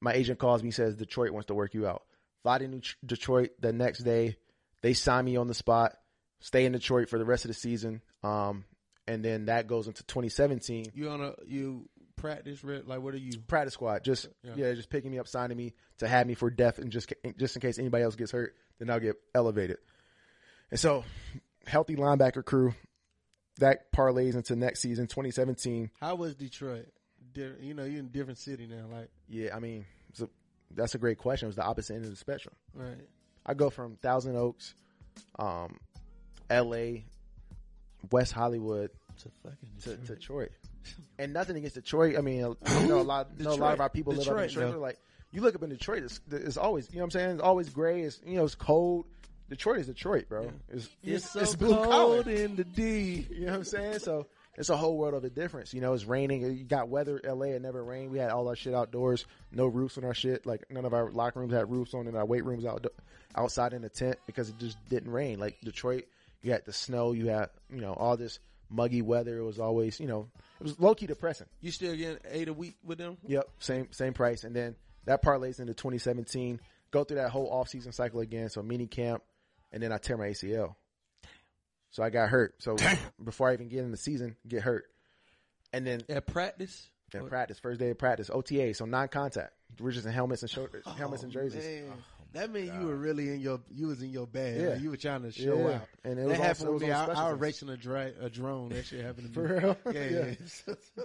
My 0.00 0.12
agent 0.12 0.38
calls 0.38 0.62
me 0.62 0.70
says 0.70 0.94
Detroit 0.96 1.30
wants 1.30 1.46
to 1.46 1.54
work 1.54 1.74
you 1.74 1.86
out. 1.86 2.02
Fly 2.42 2.58
to 2.58 2.68
New- 2.68 2.80
Detroit 3.04 3.50
the 3.60 3.72
next 3.72 4.00
day. 4.00 4.36
They 4.82 4.94
sign 4.94 5.24
me 5.24 5.36
on 5.36 5.46
the 5.48 5.54
spot. 5.54 5.96
Stay 6.40 6.64
in 6.64 6.72
Detroit 6.72 7.08
for 7.08 7.18
the 7.18 7.24
rest 7.24 7.44
of 7.44 7.48
the 7.48 7.54
season. 7.54 8.02
Um, 8.24 8.64
and 9.06 9.24
then 9.24 9.46
that 9.46 9.66
goes 9.66 9.86
into 9.86 10.02
2017. 10.04 10.86
you 10.94 11.08
on 11.10 11.20
a 11.20 11.34
you 11.46 11.88
practice? 12.16 12.62
Like 12.62 13.00
what 13.00 13.14
are 13.14 13.18
you? 13.18 13.38
practice 13.48 13.74
squad. 13.74 14.04
Just 14.04 14.28
Yeah. 14.42 14.52
yeah. 14.56 14.74
just 14.74 14.90
picking 14.90 15.10
me 15.10 15.18
up, 15.18 15.28
signing 15.28 15.56
me 15.56 15.74
to 15.98 16.08
have 16.08 16.26
me 16.26 16.34
for 16.34 16.50
depth, 16.50 16.78
and 16.78 16.90
just 16.90 17.12
just 17.36 17.56
in 17.56 17.62
case 17.62 17.78
anybody 17.78 18.04
else 18.04 18.16
gets 18.16 18.32
hurt, 18.32 18.54
then 18.78 18.90
I'll 18.90 19.00
get 19.00 19.16
elevated. 19.34 19.78
And 20.70 20.80
so, 20.80 21.04
healthy 21.66 21.96
linebacker 21.96 22.44
crew 22.44 22.74
that 23.58 23.92
parlays 23.92 24.34
into 24.34 24.56
next 24.56 24.80
season, 24.80 25.06
2017. 25.06 25.90
How 26.00 26.14
was 26.14 26.34
Detroit? 26.34 26.86
You 27.34 27.74
know, 27.74 27.84
you're 27.84 28.00
in 28.00 28.06
a 28.06 28.08
different 28.08 28.38
city 28.38 28.66
now. 28.66 28.86
Like 28.90 29.10
Yeah, 29.28 29.56
I 29.56 29.60
mean, 29.60 29.86
it's 30.10 30.20
a, 30.20 30.28
that's 30.74 30.94
a 30.94 30.98
great 30.98 31.18
question. 31.18 31.46
It 31.46 31.50
was 31.50 31.56
the 31.56 31.64
opposite 31.64 31.94
end 31.94 32.04
of 32.04 32.10
the 32.10 32.16
spectrum. 32.16 32.54
right. 32.74 33.06
I 33.44 33.54
go 33.54 33.70
from 33.70 33.96
Thousand 33.96 34.36
Oaks, 34.36 34.74
um, 35.38 35.78
L.A., 36.48 37.04
West 38.10 38.32
Hollywood 38.32 38.90
To 39.22 39.28
fucking 39.42 39.56
to, 39.82 39.90
Detroit. 39.96 40.06
to 40.06 40.14
Detroit. 40.14 40.50
And 41.18 41.32
nothing 41.32 41.56
against 41.56 41.76
Detroit. 41.76 42.16
I 42.18 42.20
mean, 42.22 42.36
you 42.80 42.86
know, 42.86 43.00
a 43.00 43.02
lot, 43.02 43.38
know 43.38 43.52
a 43.52 43.54
lot 43.54 43.74
of 43.74 43.80
our 43.80 43.88
people 43.88 44.12
live 44.14 44.26
up 44.28 44.34
in 44.36 44.42
Detroit, 44.48 44.66
Detroit. 44.66 44.80
like, 44.82 44.98
you 45.30 45.40
look 45.40 45.54
up 45.54 45.62
in 45.62 45.70
Detroit, 45.70 46.02
it's, 46.02 46.20
it's 46.30 46.56
always, 46.56 46.88
you 46.90 46.96
know 46.96 47.02
what 47.02 47.14
I'm 47.14 47.20
saying? 47.20 47.30
It's 47.34 47.42
always 47.42 47.68
gray. 47.68 48.02
It's, 48.02 48.20
you 48.26 48.36
know, 48.36 48.44
it's 48.44 48.54
cold. 48.54 49.06
Detroit 49.48 49.78
is 49.80 49.86
Detroit, 49.86 50.28
bro. 50.28 50.50
It's, 50.70 50.88
It's, 51.02 51.24
it's, 51.24 51.30
so 51.32 51.40
it's 51.40 51.54
blue 51.56 51.74
cold 51.74 51.88
collar. 52.24 52.30
in 52.30 52.56
the 52.56 52.64
D. 52.64 53.26
You 53.30 53.40
know 53.46 53.52
what 53.52 53.56
I'm 53.58 53.64
saying? 53.64 53.98
So 54.00 54.26
it's 54.56 54.70
a 54.70 54.76
whole 54.76 54.96
world 54.96 55.14
of 55.14 55.24
a 55.24 55.30
difference. 55.30 55.72
You 55.74 55.80
know, 55.80 55.92
it's 55.92 56.04
raining. 56.04 56.42
You 56.42 56.64
got 56.64 56.88
weather. 56.88 57.20
LA, 57.22 57.46
it 57.46 57.62
never 57.62 57.82
rained. 57.84 58.10
We 58.10 58.18
had 58.18 58.30
all 58.30 58.48
our 58.48 58.56
shit 58.56 58.74
outdoors. 58.74 59.26
No 59.50 59.66
roofs 59.66 59.98
on 59.98 60.04
our 60.04 60.14
shit. 60.14 60.46
Like 60.46 60.70
none 60.70 60.84
of 60.86 60.94
our 60.94 61.10
locker 61.10 61.40
rooms 61.40 61.52
had 61.52 61.70
roofs 61.70 61.92
on, 61.94 62.06
and 62.06 62.16
our 62.16 62.24
weight 62.24 62.44
rooms 62.44 62.64
out 62.64 62.86
outside 63.36 63.72
in 63.74 63.84
a 63.84 63.88
tent 63.88 64.16
because 64.26 64.48
it 64.48 64.58
just 64.58 64.76
didn't 64.88 65.10
rain. 65.10 65.38
Like 65.38 65.58
Detroit, 65.62 66.04
you 66.42 66.52
had 66.52 66.64
the 66.64 66.72
snow. 66.72 67.12
You 67.12 67.28
had 67.28 67.50
you 67.70 67.80
know 67.80 67.92
all 67.92 68.16
this 68.16 68.38
muggy 68.68 69.02
weather. 69.02 69.38
It 69.38 69.44
was 69.44 69.58
always 69.58 69.98
you 70.00 70.06
know 70.06 70.28
it 70.60 70.64
was 70.64 70.78
low 70.78 70.94
key 70.94 71.06
depressing. 71.06 71.46
You 71.60 71.70
still 71.70 71.94
getting 71.96 72.18
eight 72.30 72.48
a 72.48 72.52
week 72.52 72.76
with 72.84 72.98
them? 72.98 73.16
Yep, 73.26 73.48
same 73.58 73.88
same 73.92 74.12
price, 74.12 74.44
and 74.44 74.54
then 74.54 74.76
that 75.04 75.22
parlays 75.22 75.60
into 75.60 75.74
2017. 75.74 76.60
Go 76.90 77.04
through 77.04 77.16
that 77.16 77.30
whole 77.30 77.48
off 77.50 77.68
season 77.68 77.92
cycle 77.92 78.20
again. 78.20 78.50
So 78.50 78.62
mini 78.62 78.86
camp, 78.86 79.22
and 79.72 79.82
then 79.82 79.92
I 79.92 79.98
tear 79.98 80.16
my 80.16 80.26
ACL. 80.26 80.74
So 81.90 82.02
I 82.02 82.10
got 82.10 82.28
hurt. 82.28 82.54
So 82.58 82.76
before 83.22 83.50
I 83.50 83.54
even 83.54 83.68
get 83.68 83.80
in 83.80 83.90
the 83.90 83.96
season, 83.96 84.36
get 84.46 84.62
hurt, 84.62 84.84
and 85.72 85.86
then 85.86 86.02
At 86.08 86.26
practice? 86.26 86.88
in 87.14 87.28
practice, 87.28 87.58
first 87.58 87.78
day 87.78 87.90
of 87.90 87.98
practice, 87.98 88.30
OTA, 88.32 88.72
so 88.72 88.86
non-contact. 88.86 89.52
We're 89.78 89.90
just 89.90 90.06
in 90.06 90.12
helmets 90.12 90.42
and 90.42 90.50
shoulders, 90.50 90.84
oh, 90.86 90.92
helmets 90.92 91.22
and 91.22 91.32
jerseys. 91.32 91.64
Man, 91.64 91.92
that 92.32 92.50
meant 92.52 92.66
you 92.80 92.86
were 92.86 92.96
really 92.96 93.28
in 93.30 93.40
your 93.40 93.60
you 93.70 93.86
was 93.88 94.02
in 94.02 94.10
your 94.10 94.26
bag. 94.26 94.60
Yeah. 94.60 94.68
Like, 94.70 94.80
you 94.82 94.90
were 94.90 94.96
trying 94.96 95.22
to 95.22 95.32
show 95.32 95.56
Yeah. 95.68 95.74
out. 95.76 95.82
And 96.04 96.18
it 96.18 96.22
that 96.22 96.28
was 96.28 96.36
happened 96.38 96.48
also- 96.48 96.66
it 96.68 96.72
with 96.72 96.82
was 96.82 96.88
me. 96.88 96.92
I, 96.92 97.26
I 97.28 97.30
was 97.32 97.40
racing 97.40 97.68
a, 97.70 97.76
dra- 97.76 98.12
a 98.20 98.30
drone. 98.30 98.68
That 98.70 98.84
shit 98.86 99.04
happened 99.04 99.32
to 99.34 99.40
me. 99.40 99.46
For 99.48 99.60
real? 99.60 99.76
Yeah, 99.94 100.08
Yeah. 100.08 100.34
yeah. 100.68 101.04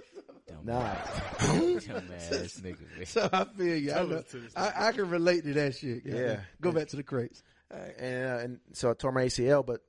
Nah, 0.64 0.94
Dumbass 1.38 2.60
nigga, 2.62 3.06
so 3.06 3.28
I 3.32 3.44
feel 3.44 3.76
you. 3.76 3.92
I, 3.92 4.02
know, 4.02 4.16
us 4.16 4.24
to 4.30 4.38
this 4.38 4.52
I, 4.56 4.88
I 4.88 4.92
can 4.92 5.08
relate 5.10 5.44
to 5.44 5.52
that 5.54 5.74
shit. 5.76 6.02
Yeah. 6.04 6.40
Go 6.60 6.72
back 6.72 6.88
to 6.88 6.96
the 6.96 7.02
crates. 7.02 7.42
and 7.70 8.26
uh, 8.26 8.38
and 8.42 8.60
so 8.72 8.90
I 8.90 8.94
tore 8.94 9.12
my 9.12 9.24
ACL, 9.24 9.64
but 9.64 9.82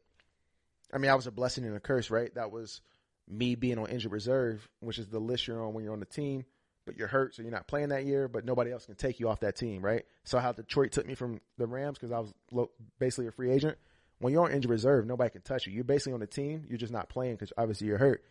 I 0.93 0.97
mean, 0.97 1.09
I 1.11 1.15
was 1.15 1.27
a 1.27 1.31
blessing 1.31 1.65
and 1.65 1.75
a 1.75 1.79
curse, 1.79 2.09
right? 2.11 2.33
That 2.35 2.51
was 2.51 2.81
me 3.27 3.55
being 3.55 3.77
on 3.77 3.87
injured 3.89 4.11
reserve, 4.11 4.67
which 4.79 4.97
is 4.99 5.07
the 5.07 5.19
list 5.19 5.47
you're 5.47 5.63
on 5.65 5.73
when 5.73 5.83
you're 5.83 5.93
on 5.93 5.99
the 6.01 6.05
team, 6.05 6.45
but 6.89 6.97
you're 6.97 7.07
hurt, 7.07 7.35
so 7.35 7.43
you're 7.43 7.51
not 7.51 7.67
playing 7.67 7.89
that 7.89 8.05
year, 8.05 8.27
but 8.27 8.43
nobody 8.43 8.71
else 8.71 8.87
can 8.87 8.95
take 8.95 9.19
you 9.19 9.29
off 9.29 9.41
that 9.41 9.55
team, 9.55 9.83
right? 9.83 10.05
So 10.23 10.39
how 10.39 10.53
Detroit 10.53 10.91
took 10.91 11.05
me 11.05 11.13
from 11.13 11.39
the 11.59 11.67
Rams 11.67 11.99
because 11.99 12.11
I 12.11 12.17
was 12.17 12.33
lo- 12.51 12.71
basically 12.97 13.27
a 13.27 13.31
free 13.31 13.51
agent. 13.51 13.77
When 14.17 14.33
you're 14.33 14.43
on 14.43 14.51
injured 14.51 14.71
reserve, 14.71 15.05
nobody 15.05 15.29
can 15.29 15.43
touch 15.43 15.67
you. 15.67 15.73
You're 15.73 15.83
basically 15.83 16.13
on 16.13 16.19
the 16.19 16.25
team. 16.25 16.65
You're 16.67 16.79
just 16.79 16.91
not 16.91 17.07
playing 17.07 17.35
because 17.35 17.53
obviously 17.55 17.85
you're 17.85 17.99
hurt, 17.99 18.23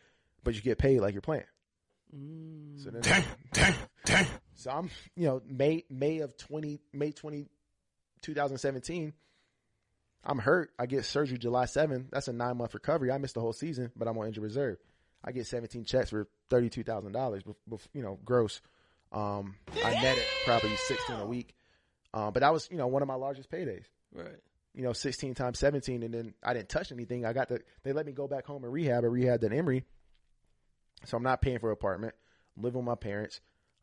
but 0.42 0.57
you 0.57 0.61
get 0.61 0.77
paid 0.77 0.99
like 0.99 1.14
you're 1.14 1.21
playing. 1.21 1.44
Mm. 2.12 2.83
So 2.83 2.90
then, 2.90 4.27
so 4.57 4.71
I'm, 4.73 4.90
you 5.14 5.29
know, 5.29 5.40
May 5.47 5.85
May 5.88 6.18
of 6.18 6.37
twenty 6.37 6.81
May 6.92 7.12
20, 7.12 7.47
2017. 8.23 9.12
I'm 10.25 10.38
hurt. 10.38 10.73
I 10.81 10.87
get 10.87 11.05
surgery 11.05 11.38
July 11.38 11.66
7th. 11.66 12.07
That's 12.11 12.27
a 12.27 12.33
nine 12.33 12.57
month 12.57 12.75
recovery. 12.75 13.12
I 13.12 13.18
missed 13.18 13.35
the 13.35 13.40
whole 13.40 13.53
season, 13.53 13.92
but 13.94 14.09
I'm 14.09 14.18
on 14.18 14.27
injured 14.27 14.42
reserve. 14.42 14.79
I 15.24 15.33
get 15.33 15.46
17 15.46 15.85
checks 15.85 16.11
for 16.11 16.28
thirty 16.48 16.68
two 16.68 16.85
thousand 16.85 17.12
dollars, 17.12 17.42
you 17.92 18.02
know, 18.02 18.18
gross. 18.24 18.61
Um, 19.11 19.57
I 19.85 19.94
net 19.94 20.18
it 20.18 20.26
probably 20.44 20.76
16 20.76 21.16
a 21.16 21.26
week, 21.26 21.54
um, 22.12 22.33
but 22.33 22.40
that 22.40 22.52
was 22.52 22.68
you 22.70 22.76
know 22.76 22.87
one 22.87 23.02
of 23.02 23.09
my 23.09 23.14
largest 23.14 23.50
paydays. 23.50 23.85
Right. 24.14 24.37
You 24.74 24.85
know, 24.85 24.92
16 24.92 25.35
times 25.35 25.59
17, 25.59 26.02
and 26.02 26.14
then 26.14 26.35
I 26.42 26.52
didn't 26.52 26.68
touch 26.68 26.92
anything. 26.92 27.24
I 27.24 27.33
got 27.33 27.48
the 27.48 27.61
they 27.83 27.92
let 27.92 28.07
me 28.07 28.12
go 28.12 28.28
back 28.28 28.46
home 28.46 28.64
and 28.64 28.72
rehab. 28.72 29.04
I 29.04 29.09
rehabbed 29.09 29.44
at 29.44 29.52
Emory, 29.52 29.85
so 31.04 31.16
I'm 31.16 31.22
not 31.22 31.40
paying 31.40 31.59
for 31.59 31.70
an 31.70 31.72
apartment. 31.72 32.14
I'm 32.57 32.62
living 32.62 32.81
with 32.81 32.87
my 32.87 32.94
parents. 32.94 33.40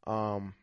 Um, 0.08 0.54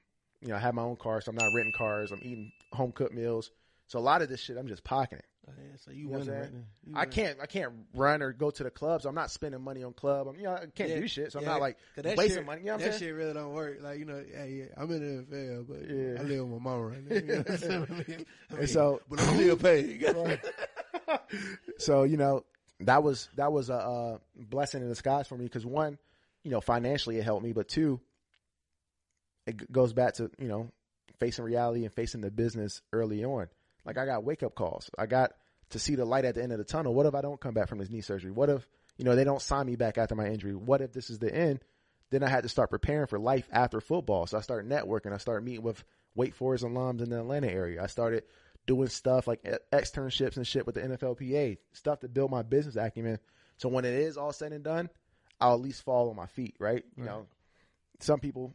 you 0.41 0.49
know, 0.49 0.57
I 0.57 0.59
have 0.59 0.75
my 0.75 0.83
own 0.83 0.97
car, 0.97 1.21
so 1.21 1.31
I'm 1.31 1.37
not 1.37 1.53
renting 1.55 1.73
cars. 1.77 2.13
I'm 2.13 2.21
eating 2.23 2.53
home 2.73 2.93
cooked 2.93 3.15
meals. 3.15 3.51
So 3.89 3.99
a 3.99 4.01
lot 4.01 4.23
of 4.23 4.29
this 4.29 4.41
shit, 4.41 4.57
I'm 4.57 4.69
just 4.69 4.85
pocketing. 4.85 5.25
Yeah, 5.49 5.65
so 5.85 5.91
you, 5.91 5.99
You 5.99 6.05
know 6.07 6.19
winning 6.19 6.35
right 6.35 6.53
now. 6.55 6.61
You 6.87 6.93
I 6.97 7.05
can't, 7.07 7.39
I 7.43 7.47
can't 7.47 7.73
run 7.95 8.23
or 8.23 8.33
go 8.33 8.51
to 8.51 8.63
the 8.63 8.71
clubs. 8.71 9.05
I'm 9.05 9.15
not 9.15 9.31
spending 9.31 9.61
money 9.61 9.83
on 9.83 9.93
club. 9.93 10.29
I'm, 10.29 10.37
you 10.37 10.45
know, 10.45 10.53
I 10.55 10.67
can't 10.75 10.91
Yeah, 10.91 11.01
do 11.01 11.09
shit. 11.09 11.33
So 11.33 11.41
I'm 11.41 11.45
not 11.45 11.61
like 11.61 11.79
wasting 11.97 12.29
shit- 12.29 12.47
money. 12.47 12.61
You 12.61 12.67
know 12.69 12.73
what 12.75 12.79
that 12.81 12.87
I'm 12.87 12.93
saying? 12.93 13.01
shit 13.11 13.15
really 13.15 13.33
don't 13.35 13.53
work. 13.53 13.79
Like 13.83 13.99
you 13.99 14.05
know, 14.05 14.23
yeah, 14.31 14.45
yeah, 14.45 14.65
I'm 14.77 14.91
in 14.93 15.27
the 15.29 15.37
NFL, 15.37 15.67
but 15.69 15.91
Yeah. 15.91 16.21
I 16.21 16.23
live 16.23 16.49
with 16.49 16.63
my 16.63 16.71
mama 16.71 16.87
right 16.87 17.05
now. 17.11 17.17
You 17.17 17.23
know 17.27 17.37
what? 17.39 17.65
I 17.91 17.95
mean, 18.09 18.27
I 18.51 18.55
mean, 18.55 18.67
so- 18.69 19.01
but 19.11 19.21
I'm 19.21 19.35
still 19.35 19.57
paid. 19.57 20.05
so 21.79 22.05
you 22.05 22.17
know 22.17 22.45
that 22.81 23.03
was 23.03 23.29
that 23.37 23.53
was 23.53 23.69
a, 23.71 23.75
a 23.75 24.21
blessing 24.37 24.83
in 24.83 24.89
disguise 24.89 25.27
for 25.27 25.37
me 25.37 25.45
because 25.45 25.67
one, 25.67 25.99
you 26.45 26.51
know, 26.51 26.61
financially 26.61 27.19
it 27.19 27.25
helped 27.25 27.45
me, 27.45 27.53
but 27.53 27.69
two, 27.69 28.01
it 29.47 29.71
goes 29.73 29.93
back 29.93 30.15
to 30.15 30.31
you 30.39 30.49
know 30.49 30.71
facing 31.19 31.45
reality 31.45 31.85
and 31.85 31.93
facing 31.93 32.21
the 32.21 32.31
business 32.31 32.81
early 32.93 33.25
on. 33.25 33.49
Like 33.85 33.99
I 33.99 34.07
got 34.07 34.25
wake 34.25 34.43
up 34.43 34.55
calls. 34.55 34.91
I 34.99 35.07
got 35.07 35.33
to 35.71 35.79
see 35.79 35.95
the 35.95 36.05
light 36.05 36.25
at 36.25 36.35
the 36.35 36.43
end 36.43 36.53
of 36.53 36.59
the 36.59 36.65
tunnel. 36.65 36.95
What 36.95 37.07
if 37.07 37.15
I 37.15 37.21
don't 37.21 37.41
come 37.41 37.55
back 37.55 37.69
from 37.69 37.79
this 37.79 37.91
knee 37.91 38.01
surgery? 38.01 38.31
What 38.31 38.51
if 38.51 38.67
you 38.97 39.05
know 39.05 39.17
they 39.17 39.25
don't 39.25 39.43
sign 39.43 39.67
me 39.67 39.77
back 39.77 39.99
after 39.99 40.15
my 40.15 40.27
injury? 40.27 40.55
What 40.55 40.81
if 40.81 40.93
this 40.93 41.11
is 41.11 41.19
the 41.19 41.35
end? 41.35 41.61
then 42.13 42.23
I 42.23 42.29
had 42.29 42.43
to 42.43 42.49
start 42.49 42.71
preparing 42.71 43.07
for 43.07 43.19
life 43.19 43.49
after 43.51 43.81
football. 43.81 44.27
So 44.27 44.37
I 44.37 44.43
started 44.43 44.71
networking. 44.71 45.15
I 45.15 45.17
started 45.17 45.45
meeting 45.45 45.63
with 45.63 45.83
Wake 46.15 46.35
Forest 46.35 46.63
alums 46.63 47.01
in 47.01 47.09
the 47.09 47.19
Atlanta 47.19 47.51
area. 47.51 47.83
I 47.83 47.87
started 47.87 48.25
doing 48.67 48.89
stuff 48.89 49.27
like 49.27 49.43
externships 49.73 50.37
and 50.37 50.47
shit 50.47 50.67
with 50.67 50.75
the 50.75 50.83
NFLPA, 50.83 51.57
stuff 51.73 52.01
to 52.01 52.09
build 52.09 52.31
my 52.31 52.43
business 52.43 52.77
acumen. 52.77 53.19
So 53.57 53.71
when 53.71 53.87
it 53.87 53.95
is 53.95 54.19
all 54.19 54.33
said 54.33 54.53
and 54.53 54.63
done, 54.63 54.91
I'll 55.41 55.55
at 55.55 55.61
least 55.63 55.85
fall 55.85 56.11
on 56.11 56.17
my 56.17 56.27
feet, 56.27 56.55
right? 56.61 56.85
You 56.97 57.05
know, 57.05 57.27
some 58.01 58.21
people 58.21 58.55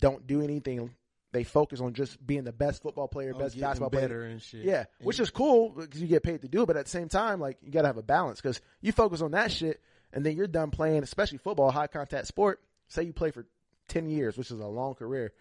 don't 0.00 0.24
do 0.24 0.40
anything. 0.40 0.94
They 1.34 1.44
focus 1.44 1.80
on 1.80 1.92
just 1.92 2.24
being 2.26 2.44
the 2.44 2.52
best 2.52 2.80
football 2.82 3.08
player, 3.08 3.32
Oh, 3.34 3.38
best 3.38 3.60
basketball 3.60 3.90
player. 3.90 4.02
better 4.08 4.22
and 4.24 4.40
shit. 4.40 4.64
Yeah, 4.64 4.84
which 5.00 5.20
is 5.20 5.28
cool 5.30 5.70
because 5.70 6.00
you 6.00 6.06
get 6.06 6.22
paid 6.22 6.40
to 6.42 6.48
do 6.48 6.62
it, 6.62 6.66
but 6.66 6.76
at 6.78 6.84
the 6.86 6.90
same 6.90 7.08
time, 7.10 7.40
like 7.40 7.58
you 7.62 7.70
gotta 7.72 7.88
have 7.88 7.98
a 7.98 8.02
balance 8.02 8.40
because 8.40 8.60
you 8.80 8.92
focus 8.92 9.20
on 9.20 9.32
that 9.32 9.50
shit 9.52 9.80
and 10.12 10.24
then 10.24 10.36
you're 10.36 10.46
done 10.46 10.70
playing, 10.70 11.02
especially 11.02 11.38
football, 11.38 11.70
high 11.70 11.88
contact 11.88 12.28
sport. 12.28 12.60
Say 12.88 13.02
you 13.02 13.12
play 13.12 13.30
for 13.32 13.44
ten 13.88 14.08
years, 14.08 14.38
which 14.38 14.50
is 14.50 14.58
a 14.60 14.66
long 14.66 14.94
career. 14.94 15.32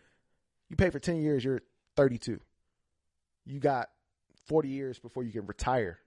You 0.69 0.75
pay 0.75 0.89
for 0.89 0.99
ten 0.99 1.21
years, 1.21 1.43
you're 1.45 1.62
32. 1.95 2.39
You 3.45 3.60
got 3.60 3.89
40 4.47 4.69
years 4.69 4.97
before 4.99 5.23
you 5.23 5.32
can 5.32 5.45
retire, 5.45 5.99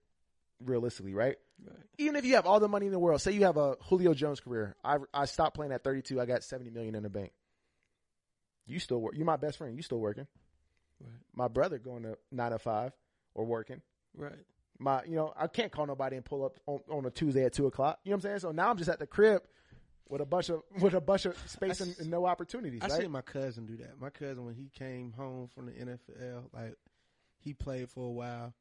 realistically, 0.65 1.15
right? 1.15 1.37
Even 1.99 2.17
if 2.17 2.25
you 2.25 2.35
have 2.35 2.45
all 2.47 2.61
the 2.61 2.69
money 2.69 2.87
in 2.87 2.93
the 2.93 2.99
world, 2.99 3.21
say 3.21 3.33
you 3.33 3.45
have 3.45 3.57
a 3.57 3.77
Julio 3.89 4.15
Jones 4.15 4.41
career. 4.41 4.75
I 4.85 4.97
I 5.15 5.25
stopped 5.27 5.55
playing 5.55 5.73
at 5.73 5.85
32. 5.85 6.21
I 6.21 6.27
got 6.27 6.43
70 6.43 6.71
million 6.71 6.95
in 6.95 7.03
the 7.03 7.09
bank. 7.11 7.33
You 8.67 8.79
still 8.79 9.01
work. 9.01 9.15
You're 9.17 9.27
my 9.27 9.37
best 9.37 9.59
friend. 9.59 9.77
You 9.77 9.83
still 9.83 10.01
working? 10.01 10.27
Right. 11.01 11.11
My 11.35 11.49
brother 11.49 11.79
going 11.79 12.03
to 12.05 12.17
nine 12.33 12.51
to 12.53 12.59
five 12.59 12.93
or 13.35 13.45
working 13.45 13.83
Right. 14.17 14.33
my 14.79 15.05
you 15.05 15.15
know 15.15 15.33
I 15.37 15.47
can't 15.47 15.71
call 15.71 15.87
nobody 15.87 16.17
and 16.17 16.25
pull 16.25 16.45
up 16.45 16.59
on, 16.67 16.81
on 16.91 17.05
a 17.05 17.11
Tuesday 17.11 17.45
at 17.45 17.53
two 17.53 17.67
o'clock. 17.67 17.99
You 18.05 18.11
know 18.11 18.17
what 18.17 18.25
I'm 18.25 18.29
saying? 18.31 18.39
So 18.41 18.51
now 18.53 18.71
I'm 18.71 18.79
just 18.79 18.89
at 18.91 18.99
the 18.99 19.07
crib 19.07 19.43
with 20.09 20.21
a 20.23 20.25
bunch 20.27 20.49
of 20.49 20.63
with 20.81 20.95
a 20.95 21.01
bunch 21.01 21.27
of 21.27 21.37
space 21.47 21.81
and, 21.83 21.95
and 21.99 22.11
no 22.11 22.25
opportunities. 22.25 22.81
I 22.83 22.87
right? 22.89 23.03
seen 23.03 23.11
my 23.11 23.21
cousin 23.21 23.67
do 23.67 23.77
that. 23.77 24.01
My 24.01 24.09
cousin 24.11 24.47
when 24.47 24.55
he 24.55 24.71
came 24.77 25.13
home 25.13 25.49
from 25.55 25.67
the 25.67 25.73
NFL, 25.73 26.45
like 26.55 26.75
he 27.41 27.53
played 27.53 27.91
for 27.91 28.07
a 28.07 28.11
while, 28.11 28.55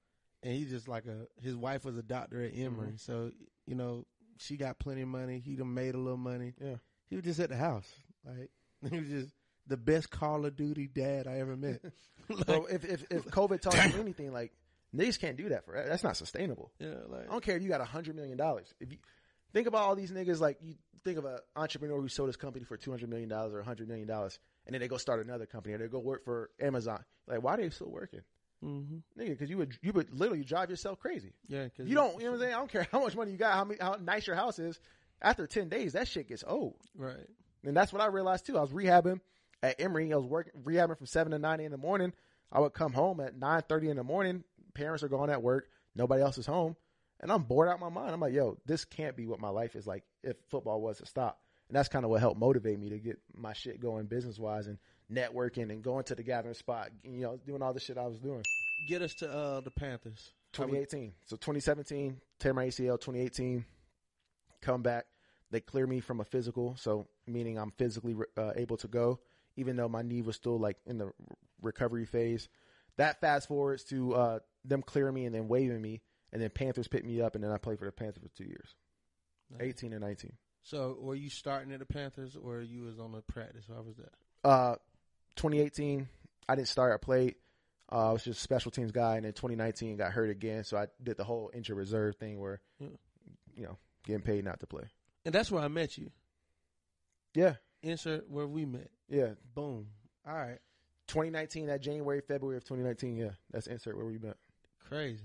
and 0.44 0.54
he 0.54 0.66
just 0.66 0.90
like 0.90 1.06
a 1.06 1.28
his 1.42 1.56
wife 1.56 1.86
was 1.86 1.98
a 1.98 2.04
doctor 2.04 2.44
at 2.44 2.52
Emory, 2.54 2.88
Mm-hmm. 2.88 2.96
so 2.98 3.32
you 3.66 3.76
know 3.76 4.06
she 4.38 4.58
got 4.58 4.78
plenty 4.78 5.04
of 5.04 5.08
money. 5.08 5.40
He 5.40 5.56
done 5.56 5.74
made 5.74 5.96
a 5.96 6.00
little 6.00 6.18
money. 6.18 6.54
Yeah. 6.62 6.76
he 7.10 7.16
was 7.16 7.24
just 7.24 7.40
at 7.40 7.48
the 7.50 7.56
house, 7.56 7.90
like 8.26 8.50
he 8.92 9.00
was 9.00 9.08
just 9.08 9.34
the 9.68 9.78
best 9.78 10.10
Call 10.10 10.46
of 10.46 10.56
Duty 10.56 10.88
dad 10.88 11.28
I 11.28 11.40
ever 11.40 11.56
met. 11.56 11.82
like, 12.30 12.48
so 12.48 12.66
if 12.66 12.84
if 12.86 13.06
if 13.10 13.26
COVID 13.26 13.62
taught 13.62 13.76
me 13.94 14.00
anything, 14.00 14.32
like 14.32 14.52
niggas 14.96 15.20
can't 15.20 15.38
do 15.38 15.50
that 15.50 15.66
forever. 15.66 15.88
That's 15.90 16.04
not 16.04 16.18
sustainable. 16.18 16.72
yeah, 16.80 16.96
like 17.08 17.28
I 17.28 17.32
don't 17.32 17.44
care 17.44 17.56
if 17.58 17.64
you 17.64 17.70
got 17.70 17.82
a 17.82 17.86
hundred 17.86 18.16
million 18.16 18.38
dollars. 18.38 18.74
If 18.80 18.92
you 18.92 18.98
think 19.54 19.68
about 19.68 19.84
all 19.84 19.96
these 19.96 20.12
niggas, 20.12 20.40
like 20.40 20.58
you 20.62 20.76
think 21.04 21.18
of 21.18 21.26
an 21.26 21.38
entrepreneur 21.56 22.02
who 22.02 22.08
sold 22.08 22.30
his 22.30 22.38
company 22.38 22.66
for 22.66 22.78
two 22.78 22.92
hundred 22.92 23.10
million 23.10 23.30
dollars 23.30 23.54
or 23.54 23.60
a 23.60 23.64
hundred 23.66 23.88
million 23.88 24.08
dollars, 24.08 24.40
and 24.66 24.74
then 24.74 24.82
they 24.82 24.88
go 24.88 24.98
start 24.98 25.24
another 25.26 25.46
company 25.46 25.74
or 25.76 25.78
they 25.78 25.88
go 25.88 26.00
work 26.00 26.24
for 26.26 26.50
Amazon. 26.60 27.04
Like, 27.28 27.42
why 27.44 27.54
are 27.56 27.58
they 27.58 27.70
still 27.70 27.90
working, 27.92 28.22
hmm 28.62 28.98
nigga? 29.18 29.30
Because 29.30 29.50
you 29.50 29.58
would 29.58 29.78
you 29.82 29.94
would 29.94 30.14
literally 30.14 30.44
drive 30.44 30.70
yourself 30.70 31.00
crazy. 31.00 31.34
yeah, 31.48 31.68
cause 31.76 31.88
You 31.88 31.96
don't, 31.96 32.20
you 32.20 32.26
know 32.26 32.32
what 32.32 32.36
I'm 32.36 32.40
saying? 32.42 32.54
I 32.54 32.58
don't 32.58 32.72
care 32.72 32.88
how 32.92 33.00
much 33.02 33.16
money 33.16 33.32
you 33.32 33.38
got, 33.38 33.54
how 33.54 33.64
many, 33.66 33.80
how 33.80 33.98
nice 34.02 34.28
your 34.28 34.36
house 34.36 34.60
is. 34.60 34.80
After 35.22 35.48
ten 35.48 35.70
days, 35.70 35.94
that 35.94 36.08
shit 36.08 36.28
gets 36.28 36.44
old, 36.46 36.76
right. 36.96 37.26
and 37.64 37.76
that's 37.76 37.94
what 37.94 38.02
I 38.02 38.08
realized 38.08 38.46
too. 38.46 38.58
I 38.58 38.62
was 38.62 38.72
rehabbing 38.72 39.22
at 39.66 39.80
Emory. 39.80 40.14
I 40.14 40.18
was 40.18 40.26
working 40.26 40.54
rehabbing 40.64 40.98
from 40.98 41.08
seven 41.08 41.32
to 41.32 41.40
nine 41.40 41.60
in 41.60 41.72
the 41.72 41.78
morning. 41.78 42.14
I 42.52 42.60
would 42.60 42.74
come 42.74 42.94
home 42.94 43.20
at 43.20 43.38
nine 43.38 43.64
thirty 43.68 43.90
in 43.90 43.98
the 43.98 44.04
morning. 44.04 44.44
Parents 44.74 45.04
are 45.04 45.10
gone 45.10 45.30
at 45.30 45.42
work. 45.42 45.68
Nobody 45.96 46.22
else 46.22 46.38
is 46.38 46.46
home, 46.46 46.76
and 47.20 47.32
I'm 47.32 47.44
bored 47.44 47.70
out 47.70 47.80
my 47.80 47.90
mind. 47.90 48.12
I'm 48.12 48.20
like, 48.20 48.34
yo, 48.34 48.58
this 48.66 48.86
can't 48.86 49.16
be 49.16 49.28
what 49.28 49.40
my 49.40 49.50
life 49.50 49.76
is 49.76 49.88
like 49.88 50.04
if 50.24 50.36
football 50.50 50.82
was 50.82 50.98
to 50.98 51.06
stop. 51.06 51.40
And 51.70 51.76
that's 51.76 51.90
kind 51.90 52.06
of 52.06 52.12
what 52.12 52.20
helped 52.20 52.40
motivate 52.40 52.80
me 52.80 52.90
to 52.90 53.00
get 53.00 53.20
my 53.34 53.54
shit 53.54 53.82
going 53.82 54.06
business 54.06 54.38
wise 54.38 54.68
and 54.68 54.78
networking 55.12 55.72
and 55.72 55.82
going 55.82 56.04
to 56.06 56.16
the 56.16 56.24
gathering 56.24 56.54
spot. 56.54 56.90
You 57.04 57.22
know, 57.22 57.40
doing 57.46 57.62
all 57.62 57.74
the 57.74 57.80
shit 57.80 57.98
I 57.98 58.06
was 58.06 58.20
doing. 58.20 58.44
Get 58.88 59.02
us 59.02 59.14
to 59.16 59.32
uh, 59.32 59.62
the 59.62 59.72
Panthers. 59.72 60.34
2018. 60.54 61.14
So 61.26 61.36
2017, 61.36 62.18
tear 62.40 62.54
my 62.54 62.68
ACL. 62.68 63.00
2018, 63.00 63.66
come 64.62 64.82
back. 64.82 65.06
They 65.52 65.60
clear 65.60 65.86
me 65.86 66.00
from 66.00 66.20
a 66.20 66.24
physical, 66.24 66.76
so 66.78 67.08
meaning 67.28 67.58
I'm 67.58 67.72
physically 67.72 68.16
uh, 68.38 68.52
able 68.56 68.78
to 68.78 68.88
go, 68.88 69.20
even 69.56 69.76
though 69.76 69.90
my 69.90 70.02
knee 70.02 70.22
was 70.22 70.36
still 70.36 70.60
like 70.60 70.78
in 70.86 70.98
the 70.98 71.12
recovery 71.62 72.06
phase. 72.06 72.48
That 72.98 73.20
fast 73.20 73.48
forwards 73.48 73.84
to 73.86 74.14
uh, 74.16 74.40
them 74.64 74.82
clearing 74.82 75.14
me 75.16 75.26
and 75.26 75.36
then 75.36 75.48
waving 75.48 75.82
me, 75.82 76.02
and 76.32 76.42
then 76.42 76.50
Panthers 76.50 76.88
picked 76.88 77.06
me 77.06 77.22
up, 77.22 77.36
and 77.36 77.44
then 77.44 77.52
I 77.52 77.58
played 77.58 77.80
for 77.80 77.86
the 77.86 77.92
Panthers 77.92 78.24
for 78.24 78.30
two 78.30 78.46
years, 78.48 78.74
18 79.60 79.92
and 79.92 80.02
19. 80.02 80.32
So, 80.64 80.98
were 81.00 81.14
you 81.16 81.30
starting 81.30 81.72
at 81.74 81.80
the 81.80 81.86
Panthers, 81.86 82.36
or 82.36 82.62
you 82.62 82.84
was 82.84 82.98
on 83.00 83.12
the 83.12 83.22
practice? 83.22 83.66
How 83.68 83.82
was 83.82 83.98
that? 83.98 84.50
Uh, 84.50 84.76
2018, 85.36 86.08
I 86.48 86.56
didn't 86.56 86.70
start. 86.70 86.94
I 86.94 86.98
played. 86.98 87.36
Uh, 87.92 88.10
I 88.10 88.12
was 88.14 88.24
just 88.24 88.40
a 88.40 88.42
special 88.42 88.72
teams 88.72 88.92
guy, 88.92 89.16
and 89.18 89.26
then 89.26 89.34
2019 89.34 89.98
got 89.98 90.12
hurt 90.12 90.30
again, 90.32 90.64
so 90.64 90.78
I 90.78 90.88
did 91.04 91.18
the 91.18 91.24
whole 91.24 91.52
injury 91.54 91.76
reserve 91.76 92.16
thing 92.16 92.40
where, 92.40 92.62
Yeah. 92.80 92.88
you 93.54 93.64
know, 93.64 93.78
getting 94.06 94.22
paid 94.24 94.44
not 94.44 94.60
to 94.62 94.68
play. 94.68 94.86
And 95.26 95.36
that's 95.36 95.52
where 95.52 95.62
I 95.62 95.68
met 95.68 95.98
you. 95.98 96.12
Yeah, 97.36 97.56
Insert 97.86 98.30
where 98.30 98.48
we 98.48 98.66
met. 98.66 98.90
yeah. 99.10 99.30
Boom. 99.54 99.88
All 100.28 100.34
right. 100.34 100.60
2019, 101.08 101.68
that 101.68 101.82
January, 101.82 102.20
February 102.22 102.58
of 102.58 102.64
2019. 102.64 103.16
Yeah, 103.18 103.30
that's 103.52 103.68
insert 103.68 103.96
where 103.96 104.06
we 104.08 104.18
met. 104.18 104.38
Crazy. 104.90 105.24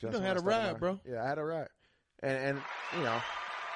You 0.00 0.10
done 0.10 0.22
had 0.22 0.36
a 0.38 0.40
ride, 0.40 0.78
bro. 0.78 0.98
Yeah, 1.08 1.22
I 1.22 1.28
had 1.28 1.38
a 1.38 1.44
ride, 1.44 1.68
and 2.22 2.36
and 2.38 2.62
you 2.96 3.02
know, 3.04 3.20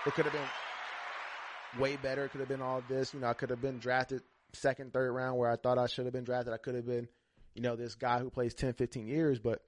it 0.07 0.15
could 0.15 0.25
have 0.25 0.33
been 0.33 1.81
way 1.81 1.97
better. 1.97 2.25
It 2.25 2.31
could 2.31 2.41
have 2.41 2.49
been 2.49 2.63
all 2.63 2.83
this. 2.89 3.13
You 3.15 3.21
know, 3.21 3.27
I 3.29 3.35
could 3.35 3.51
have 3.51 3.61
been 3.61 3.79
drafted 3.79 4.23
second, 4.55 4.93
third 4.93 5.13
round 5.13 5.39
where 5.39 5.51
I 5.51 5.57
thought 5.57 5.79
I 5.79 5.87
should 5.87 6.05
have 6.07 6.13
been 6.15 6.25
drafted. 6.25 6.53
I 6.53 6.57
could 6.59 6.75
have 6.75 6.87
been, 6.87 7.09
you 7.55 7.63
know, 7.63 7.77
this 7.77 7.95
guy 7.95 8.19
who 8.19 8.31
plays 8.31 8.55
10, 8.55 8.73
15 8.75 9.07
years. 9.07 9.39
But 9.39 9.63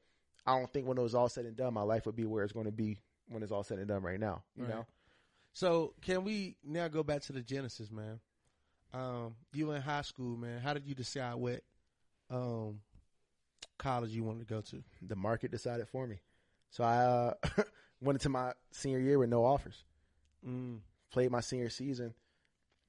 I 0.46 0.58
don't 0.58 0.70
think 0.72 0.86
when 0.86 0.96
it 0.98 1.02
was 1.02 1.14
all 1.14 1.28
said 1.28 1.44
and 1.46 1.56
done, 1.56 1.74
my 1.74 1.82
life 1.82 2.06
would 2.06 2.16
be 2.16 2.24
where 2.24 2.42
it's 2.44 2.52
going 2.52 2.66
to 2.66 2.72
be 2.72 2.98
when 3.28 3.42
it's 3.42 3.52
all 3.52 3.62
said 3.62 3.78
and 3.78 3.88
done 3.88 4.02
right 4.02 4.18
now. 4.20 4.42
You 4.56 4.64
Right. 4.64 4.74
know, 4.74 4.86
So, 5.52 5.94
can 6.02 6.24
we 6.24 6.56
now 6.64 6.88
go 6.88 7.02
back 7.02 7.22
to 7.22 7.32
the 7.32 7.42
genesis, 7.42 7.90
man? 7.90 8.20
Um, 8.92 9.34
you 9.52 9.70
in 9.72 9.82
high 9.82 10.02
school, 10.02 10.36
man. 10.36 10.60
How 10.60 10.74
did 10.74 10.86
you 10.86 10.94
decide 10.94 11.34
what 11.34 11.60
um, 12.30 12.80
college 13.78 14.10
you 14.10 14.24
wanted 14.24 14.40
to 14.48 14.54
go 14.54 14.60
to? 14.60 14.82
the 15.02 15.16
market 15.16 15.50
decided 15.50 15.88
for 15.88 16.06
me. 16.06 16.20
So 16.70 16.84
I 16.84 17.04
uh, 17.04 17.34
went 18.00 18.18
into 18.18 18.28
my 18.28 18.52
senior 18.72 19.00
year 19.00 19.18
with 19.18 19.28
no 19.28 19.44
offers. 19.44 19.84
Mm. 20.46 20.78
played 21.12 21.30
my 21.30 21.40
senior 21.40 21.68
season, 21.68 22.14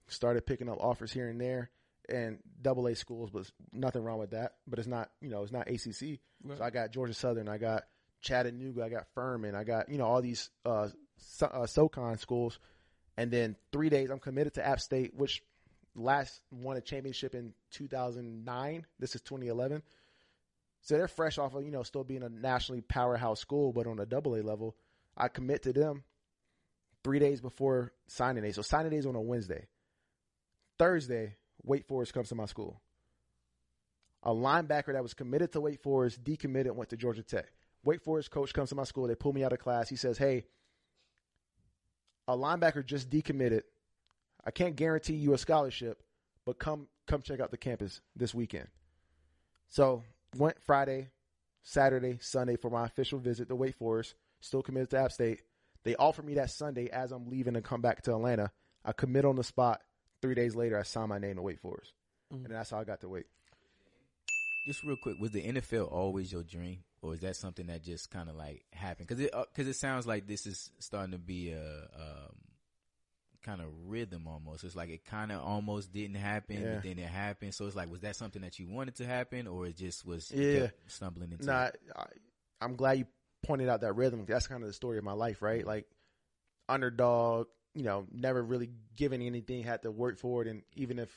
started 0.07 0.45
picking 0.45 0.69
up 0.69 0.77
offers 0.79 1.11
here 1.11 1.27
and 1.27 1.41
there, 1.41 1.69
and 2.07 2.39
double 2.61 2.87
A 2.87 2.95
schools, 2.95 3.29
but 3.29 3.49
nothing 3.73 4.03
wrong 4.03 4.19
with 4.19 4.31
that. 4.31 4.53
But 4.67 4.79
it's 4.79 4.87
not, 4.87 5.09
you 5.19 5.29
know, 5.29 5.43
it's 5.43 5.51
not 5.51 5.67
ACC. 5.67 6.19
Right. 6.43 6.57
So 6.57 6.63
I 6.63 6.69
got 6.69 6.91
Georgia 6.91 7.13
Southern, 7.13 7.49
I 7.49 7.57
got 7.57 7.83
Chattanooga, 8.21 8.83
I 8.83 8.89
got 8.89 9.07
Furman, 9.13 9.55
I 9.55 9.63
got 9.63 9.89
you 9.89 9.97
know 9.97 10.05
all 10.05 10.21
these 10.21 10.49
uh, 10.65 10.87
so, 11.17 11.47
uh 11.47 11.67
SoCon 11.67 12.17
schools, 12.17 12.59
and 13.17 13.31
then 13.31 13.55
three 13.71 13.89
days 13.89 14.09
I'm 14.09 14.19
committed 14.19 14.53
to 14.55 14.65
App 14.65 14.79
State, 14.79 15.13
which 15.13 15.43
last 15.95 16.41
won 16.51 16.77
a 16.77 16.81
championship 16.81 17.35
in 17.35 17.53
2009. 17.71 18.85
This 18.99 19.15
is 19.15 19.21
2011. 19.21 19.83
So 20.81 20.97
they're 20.97 21.07
fresh 21.07 21.37
off 21.37 21.53
of, 21.53 21.63
you 21.63 21.71
know, 21.71 21.83
still 21.83 22.03
being 22.03 22.23
a 22.23 22.29
nationally 22.29 22.81
powerhouse 22.81 23.39
school, 23.39 23.71
but 23.71 23.87
on 23.87 23.99
a 23.99 24.05
double 24.05 24.35
A 24.35 24.41
level. 24.41 24.75
I 25.15 25.27
commit 25.27 25.63
to 25.63 25.73
them 25.73 26.03
three 27.03 27.19
days 27.19 27.41
before 27.41 27.93
signing 28.07 28.43
day. 28.43 28.51
So 28.51 28.61
signing 28.61 28.91
day 28.91 28.97
is 28.97 29.05
on 29.05 29.15
a 29.15 29.21
Wednesday. 29.21 29.67
Thursday, 30.79 31.35
Wake 31.63 31.85
Forest 31.85 32.13
comes 32.13 32.29
to 32.29 32.35
my 32.35 32.45
school. 32.45 32.81
A 34.23 34.31
linebacker 34.31 34.93
that 34.93 35.03
was 35.03 35.13
committed 35.13 35.51
to 35.51 35.61
Wake 35.61 35.81
Forest 35.81 36.23
decommitted 36.23 36.71
went 36.71 36.89
to 36.89 36.97
Georgia 36.97 37.23
Tech. 37.23 37.51
Wake 37.83 38.03
Forest 38.03 38.31
coach 38.31 38.53
comes 38.53 38.69
to 38.69 38.75
my 38.75 38.83
school. 38.83 39.07
They 39.07 39.15
pull 39.15 39.33
me 39.33 39.43
out 39.43 39.53
of 39.53 39.59
class. 39.59 39.89
He 39.89 39.95
says, 39.95 40.17
Hey, 40.17 40.45
a 42.27 42.37
linebacker 42.37 42.85
just 42.85 43.09
decommitted. 43.09 43.61
I 44.45 44.51
can't 44.51 44.75
guarantee 44.75 45.13
you 45.13 45.33
a 45.33 45.37
scholarship, 45.37 46.01
but 46.45 46.59
come 46.59 46.87
come 47.07 47.21
check 47.21 47.39
out 47.39 47.51
the 47.51 47.57
campus 47.57 48.01
this 48.15 48.33
weekend. 48.33 48.67
So 49.69 50.03
went 50.37 50.61
Friday, 50.61 51.09
Saturday, 51.63 52.17
Sunday 52.21 52.55
for 52.55 52.69
my 52.69 52.85
official 52.85 53.19
visit 53.19 53.49
to 53.49 53.55
Wake 53.55 53.75
Forest. 53.75 54.15
Still 54.41 54.63
committed 54.63 54.89
to 54.91 54.99
App 54.99 55.11
State. 55.11 55.41
They 55.83 55.95
offered 55.95 56.25
me 56.25 56.35
that 56.35 56.49
Sunday 56.49 56.89
as 56.89 57.11
I'm 57.11 57.29
leaving 57.29 57.53
to 57.53 57.61
come 57.61 57.81
back 57.81 58.01
to 58.03 58.11
Atlanta. 58.11 58.51
I 58.83 58.91
commit 58.91 59.25
on 59.25 59.35
the 59.35 59.43
spot. 59.43 59.81
Three 60.21 60.35
days 60.35 60.55
later, 60.55 60.77
I 60.77 60.83
signed 60.83 61.09
my 61.09 61.17
name 61.17 61.37
to 61.37 61.41
Wake 61.41 61.59
Forest, 61.59 61.93
and 62.29 62.45
that's 62.45 62.69
how 62.69 62.79
I 62.79 62.83
got 62.83 63.01
to 63.01 63.09
Wake. 63.09 63.25
Just 64.67 64.83
real 64.83 64.97
quick, 65.01 65.17
was 65.19 65.31
the 65.31 65.41
NFL 65.41 65.91
always 65.91 66.31
your 66.31 66.43
dream, 66.43 66.83
or 67.01 67.15
is 67.15 67.21
that 67.21 67.35
something 67.35 67.65
that 67.67 67.83
just 67.83 68.11
kind 68.11 68.29
of 68.29 68.35
like 68.35 68.63
happened? 68.71 69.07
Because 69.07 69.23
it 69.23 69.33
because 69.51 69.67
it 69.67 69.75
sounds 69.75 70.05
like 70.05 70.27
this 70.27 70.45
is 70.45 70.71
starting 70.77 71.13
to 71.13 71.17
be 71.17 71.51
a 71.51 71.87
um, 71.95 72.35
kind 73.43 73.61
of 73.61 73.67
rhythm 73.85 74.27
almost. 74.27 74.63
It's 74.63 74.75
like 74.75 74.89
it 74.89 75.05
kind 75.05 75.31
of 75.31 75.41
almost 75.41 75.91
didn't 75.91 76.15
happen, 76.15 76.61
Yeah. 76.61 76.73
but 76.75 76.83
then 76.83 76.99
it 76.99 77.07
happened. 77.07 77.53
So 77.53 77.65
it's 77.67 77.75
like, 77.75 77.89
was 77.91 78.01
that 78.01 78.15
something 78.15 78.41
that 78.43 78.59
you 78.59 78.67
wanted 78.67 78.95
to 78.95 79.05
happen, 79.05 79.47
or 79.47 79.65
it 79.67 79.77
just 79.77 80.05
was 80.05 80.31
Yeah. 80.31 80.67
stumbling 80.87 81.31
into? 81.31 81.45
Nah? 81.45 81.69
I, 81.95 82.05
I'm 82.61 82.75
glad 82.75 82.99
you 82.99 83.05
pointed 83.43 83.69
out 83.69 83.81
that 83.81 83.93
rhythm. 83.93 84.25
That's 84.27 84.47
kind 84.47 84.61
of 84.63 84.67
the 84.67 84.73
story 84.73 84.97
of 84.97 85.03
my 85.03 85.13
life, 85.13 85.41
right? 85.41 85.65
Like 85.65 85.85
underdog, 86.69 87.47
you 87.73 87.83
know, 87.83 88.05
never 88.11 88.41
really 88.43 88.69
given 88.95 89.21
anything, 89.21 89.63
had 89.63 89.81
to 89.83 89.91
work 89.91 90.19
for 90.19 90.41
it. 90.41 90.47
And 90.47 90.63
even 90.75 90.99
if 90.99 91.09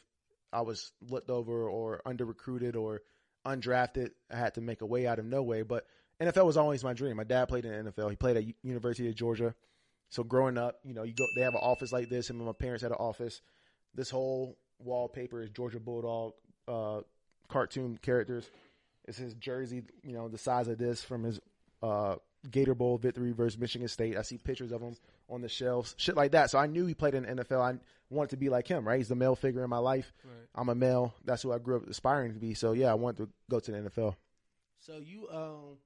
I 0.53 0.63
was 0.63 0.93
looked 1.09 1.31
over 1.31 1.69
or 1.69 2.01
under 2.07 2.25
recruited 2.25 2.77
or 2.77 3.03
undrafted, 3.47 4.11
I 4.31 4.37
had 4.37 4.55
to 4.55 4.61
make 4.61 4.81
a 4.83 4.87
way 4.87 5.07
out 5.07 5.19
of 5.19 5.25
no 5.27 5.43
way. 5.43 5.63
But 5.63 5.87
NFL 6.21 6.47
was 6.47 6.57
always 6.57 6.85
my 6.85 6.93
dream. 6.95 7.17
My 7.17 7.25
dad 7.25 7.47
played 7.49 7.65
in 7.65 7.85
the 7.85 7.91
NFL. 7.93 8.11
He 8.11 8.17
played 8.17 8.37
at 8.37 8.45
U- 8.45 8.55
University 8.63 9.09
of 9.09 9.15
Georgia. 9.15 9.55
So 10.15 10.23
growing 10.23 10.57
up, 10.57 10.79
you 10.85 10.95
know, 10.95 11.03
you 11.03 11.13
go, 11.13 11.27
they 11.35 11.43
have 11.43 11.55
an 11.55 11.61
office 11.61 11.91
like 11.91 12.09
this, 12.09 12.31
and 12.31 12.39
my 12.39 12.53
parents 12.53 12.85
had 12.85 12.93
an 12.93 12.99
office. 13.01 13.41
This 13.97 14.11
whole 14.11 14.57
wallpaper 14.79 15.43
is 15.43 15.51
Georgia 15.51 15.81
Bulldog 15.81 16.35
uh, 16.69 17.01
cartoon 17.49 17.99
characters. 18.01 18.49
It's 19.07 19.19
his 19.19 19.35
jersey, 19.35 19.83
you 20.05 20.13
know, 20.13 20.29
the 20.29 20.39
size 20.39 20.69
of 20.69 20.79
this 20.79 21.03
from 21.03 21.25
his 21.25 21.41
uh, 21.83 22.15
Gator 22.49 22.77
Bowl 22.77 22.97
victory 22.97 23.33
versus 23.33 23.59
Michigan 23.59 23.89
State. 23.89 24.17
I 24.17 24.23
see 24.23 24.39
pictures 24.39 24.71
of 24.71 24.83
him 24.83 24.95
on 25.29 25.43
the 25.43 25.49
shelves, 25.49 25.97
shit 25.99 26.15
like 26.15 26.31
that. 26.31 26.49
So 26.49 26.61
I 26.61 26.69
knew 26.69 26.87
he 26.87 26.95
played 26.95 27.17
in 27.17 27.25
the 27.25 27.43
NFL. 27.45 27.61
I 27.61 27.77
wanted 28.09 28.31
to 28.31 28.37
be 28.37 28.51
like 28.51 28.69
him, 28.69 28.87
right? 28.87 28.99
He's 28.99 29.09
the 29.09 29.17
male 29.17 29.35
figure 29.35 29.65
in 29.65 29.71
my 29.71 29.79
life. 29.79 30.13
I'm 30.55 30.69
a 30.69 30.77
male. 30.77 31.13
That's 31.25 31.43
who 31.43 31.51
I 31.51 31.59
grew 31.59 31.79
up 31.79 31.89
aspiring 31.89 32.35
to 32.35 32.39
be. 32.39 32.55
So 32.55 32.71
yeah, 32.71 32.93
I 32.93 32.95
wanted 32.95 33.25
to 33.25 33.29
go 33.51 33.59
to 33.59 33.73
the 33.73 33.79
NFL. 33.79 34.15
So 34.79 34.99
you 34.99 35.29
um 35.29 35.79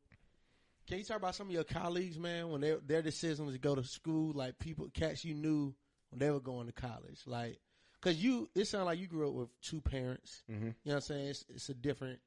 can 0.89 0.99
you 0.99 1.05
talk 1.05 1.19
about 1.19 1.35
some 1.35 1.49
of 1.49 1.53
your 1.53 1.65
colleagues, 1.65 2.19
man, 2.19 2.49
when 2.51 2.61
their 2.61 2.79
their 2.79 3.03
decisions 3.03 3.53
to 3.53 3.59
go 3.59 3.75
to 3.75 3.85
school, 3.85 4.33
like 4.35 4.59
people 4.59 4.89
cats 4.93 5.25
you 5.25 5.35
knew 5.35 5.75
when 6.11 6.19
they 6.19 6.31
were 6.31 6.41
going 6.41 6.67
to 6.67 6.73
college, 6.73 7.21
like 7.27 7.59
because 8.01 8.23
you 8.23 8.49
it 8.55 8.65
sounded 8.67 8.87
like 8.87 8.99
you 8.99 9.07
grew 9.07 9.29
up 9.29 9.35
with 9.35 9.61
two 9.61 9.81
parents. 9.81 10.43
Mhm. 10.51 10.55
You 10.63 10.67
know 10.67 10.73
what 10.85 10.95
I'm 10.95 11.01
saying? 11.03 11.27
It's, 11.29 11.45
it's 11.49 11.69
a 11.69 11.75
different 11.75 12.19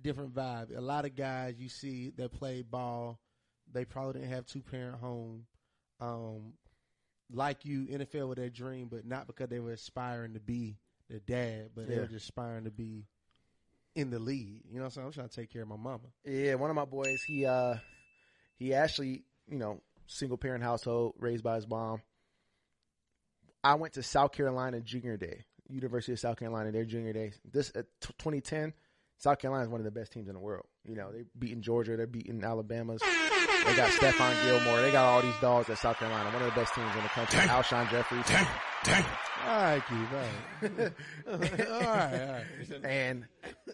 different 0.00 0.34
vibe. 0.34 0.76
A 0.76 0.80
lot 0.80 1.04
of 1.04 1.16
guys 1.16 1.54
you 1.58 1.68
see 1.68 2.10
that 2.16 2.32
play 2.32 2.62
ball, 2.62 3.18
they 3.72 3.84
probably 3.84 4.20
didn't 4.20 4.32
have 4.32 4.46
two 4.46 4.60
parent 4.62 4.96
home. 5.00 5.46
Um, 6.00 6.54
like 7.32 7.64
you, 7.64 7.86
NFL 7.86 8.28
with 8.28 8.38
their 8.38 8.50
dream, 8.50 8.88
but 8.90 9.06
not 9.06 9.26
because 9.26 9.48
they 9.48 9.60
were 9.60 9.72
aspiring 9.72 10.34
to 10.34 10.40
be 10.40 10.76
the 11.08 11.20
dad, 11.20 11.70
but 11.74 11.86
they 11.88 11.94
Yeah. 11.94 12.00
were 12.00 12.06
just 12.08 12.24
aspiring 12.24 12.64
to 12.64 12.70
be 12.70 13.06
in 13.94 14.10
the 14.10 14.18
lead. 14.18 14.62
You 14.68 14.74
know 14.74 14.80
what 14.80 14.84
I'm 14.86 14.90
saying? 14.90 15.06
I'm 15.06 15.12
trying 15.12 15.28
to 15.28 15.34
take 15.36 15.50
care 15.50 15.62
of 15.62 15.68
my 15.68 15.76
mama. 15.76 16.00
Yeah, 16.24 16.56
one 16.56 16.68
of 16.68 16.76
my 16.76 16.84
boys, 16.84 17.22
he 17.26 17.46
uh 17.46 17.76
he 18.56 18.74
actually, 18.74 19.24
you 19.48 19.58
know, 19.58 19.80
single 20.06 20.36
parent 20.36 20.62
household, 20.62 21.14
raised 21.18 21.44
by 21.44 21.56
his 21.56 21.68
mom. 21.68 22.02
I 23.62 23.74
went 23.76 23.94
to 23.94 24.02
South 24.02 24.32
Carolina 24.32 24.80
junior 24.80 25.16
day, 25.16 25.44
University 25.68 26.12
of 26.12 26.20
South 26.20 26.38
Carolina, 26.38 26.70
their 26.70 26.84
junior 26.84 27.12
day. 27.12 27.32
This 27.50 27.70
uh, 27.74 27.82
t- 28.00 28.14
2010, 28.18 28.74
South 29.18 29.38
Carolina 29.38 29.64
is 29.64 29.70
one 29.70 29.80
of 29.80 29.84
the 29.84 29.90
best 29.90 30.12
teams 30.12 30.28
in 30.28 30.34
the 30.34 30.40
world. 30.40 30.66
You 30.84 30.96
know, 30.96 31.10
they're 31.12 31.24
beating 31.38 31.62
Georgia, 31.62 31.96
they're 31.96 32.06
beating 32.06 32.44
Alabama's. 32.44 33.00
They 33.00 33.74
got 33.76 33.90
Stephon 33.92 34.44
Gilmore, 34.44 34.82
they 34.82 34.92
got 34.92 35.04
all 35.06 35.22
these 35.22 35.38
dogs 35.40 35.70
at 35.70 35.78
South 35.78 35.96
Carolina, 35.96 36.30
one 36.30 36.42
of 36.42 36.54
the 36.54 36.60
best 36.60 36.74
teams 36.74 36.94
in 36.94 37.02
the 37.02 37.08
country. 37.08 37.38
Alshon 37.40 37.90
Jeffery. 37.90 38.18
All 39.46 39.62
right, 39.62 39.82
Keith. 39.88 40.08
All 40.12 40.68
right. 40.78 40.92
all 41.30 41.38
right, 41.38 42.20
all 42.20 42.32
right. 42.32 42.84
and 42.84 43.26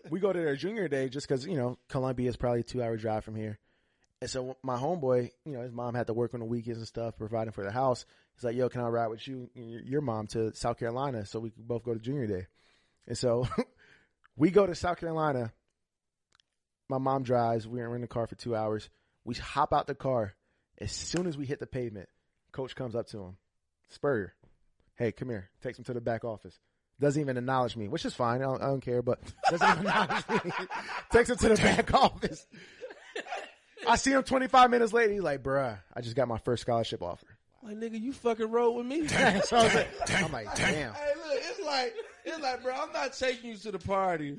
we 0.09 0.21
go 0.21 0.33
to 0.33 0.39
their 0.39 0.57
junior 0.57 0.87
day 0.89 1.09
just 1.09 1.27
because 1.29 1.47
you 1.47 1.57
know 1.57 1.79
Columbia 1.89 2.29
is 2.29 2.37
probably 2.37 2.61
a 2.61 2.65
two 2.65 2.83
hour 2.83 2.97
drive 2.97 3.25
from 3.25 3.35
here. 3.35 3.59
And 4.21 4.29
so 4.29 4.57
my 4.63 4.77
homeboy, 4.77 5.31
you 5.47 5.53
know, 5.53 5.63
his 5.63 5.73
mom 5.73 5.95
had 5.95 6.07
to 6.09 6.13
work 6.13 6.35
on 6.35 6.41
the 6.41 6.47
weekends 6.47 6.79
and 6.79 6.87
stuff, 6.87 7.17
providing 7.17 7.53
for 7.53 7.65
the 7.65 7.71
house. 7.71 8.05
He's 8.35 8.45
like, 8.45 8.55
"Yo, 8.55 8.69
can 8.69 8.83
I 8.83 8.89
ride 8.89 9.09
with 9.09 9.27
you, 9.27 9.49
your- 9.55 10.03
mom, 10.03 10.27
to 10.29 10.55
South 10.55 10.79
Carolina 10.79 11.25
so 11.25 11.41
we 11.41 11.51
can 11.51 11.63
both 11.63 11.85
go 11.85 11.95
to 11.95 12.01
junior 12.01 12.27
day?" 12.27 12.47
And 13.07 13.17
so 13.17 13.49
we 14.37 14.51
go 14.51 14.67
to 14.67 14.75
South 14.75 14.99
Carolina. 14.99 15.53
My 16.89 16.99
mom 16.99 17.23
drives. 17.23 17.67
We're 17.67 17.95
in 17.95 18.03
the 18.03 18.09
car 18.09 18.27
for 18.27 18.35
two 18.35 18.55
hours. 18.55 18.91
We 19.25 19.35
hop 19.37 19.73
out 19.73 19.87
the 19.87 19.95
car. 19.95 20.35
As 20.79 20.93
soon 20.93 21.27
as 21.27 21.37
we 21.39 21.47
hit 21.47 21.61
the 21.61 21.67
pavement, 21.67 22.09
coach 22.53 22.75
comes 22.75 22.95
up 22.97 23.07
to 23.09 23.19
him, 23.19 23.37
Spurrier. 23.91 24.35
Hey, 24.97 25.13
come 25.13 25.29
here. 25.29 25.51
Takes 25.63 25.79
him 25.79 25.85
to 25.85 25.95
the 25.95 26.01
back 26.01 26.25
office. 26.25 26.59
Doesn't 26.99 27.21
even 27.21 27.37
acknowledge 27.39 27.77
me, 27.77 27.89
which 27.89 28.05
is 28.05 28.15
fine. 28.15 28.41
I 28.43 28.45
don't, 28.45 28.63
I 28.63 28.67
don't 28.67 28.81
care, 28.83 29.01
but 29.03 29.19
doesn't 29.51 29.67
acknowledge 29.79 30.29
me. 30.45 30.51
Takes 31.11 31.31
him 31.31 31.37
to 31.39 31.49
the 31.51 31.55
back 31.57 31.95
office. 31.95 32.47
I 33.89 33.97
see 33.97 34.13
him 34.13 34.23
25 34.23 34.71
minutes 34.71 34.93
later. 34.93 35.13
He's 35.13 35.23
like, 35.23 35.43
bruh, 35.43 35.79
I 35.95 36.01
just 36.01 36.17
got 36.17 36.29
my 36.29 36.39
first 36.39 36.63
scholarship 36.63 37.03
offer. 37.03 37.27
Like 37.63 37.77
nigga, 37.77 38.01
you 38.01 38.13
fucking 38.13 38.51
rode 38.51 38.73
with 38.73 38.87
me. 38.87 39.07
so 39.09 39.17
I 39.19 39.65
was 39.65 39.75
like, 39.75 39.89
I'm 40.23 40.33
like, 40.33 40.55
damn. 40.57 40.95
Hey, 40.95 41.13
look, 41.17 41.35
it's 41.43 41.61
like 41.65 41.95
it's 42.25 42.41
like, 42.41 42.63
bro, 42.63 42.73
I'm 42.75 42.93
not 42.93 43.13
taking 43.13 43.51
you 43.51 43.57
to 43.59 43.73
the 43.73 43.79
party, 43.79 44.39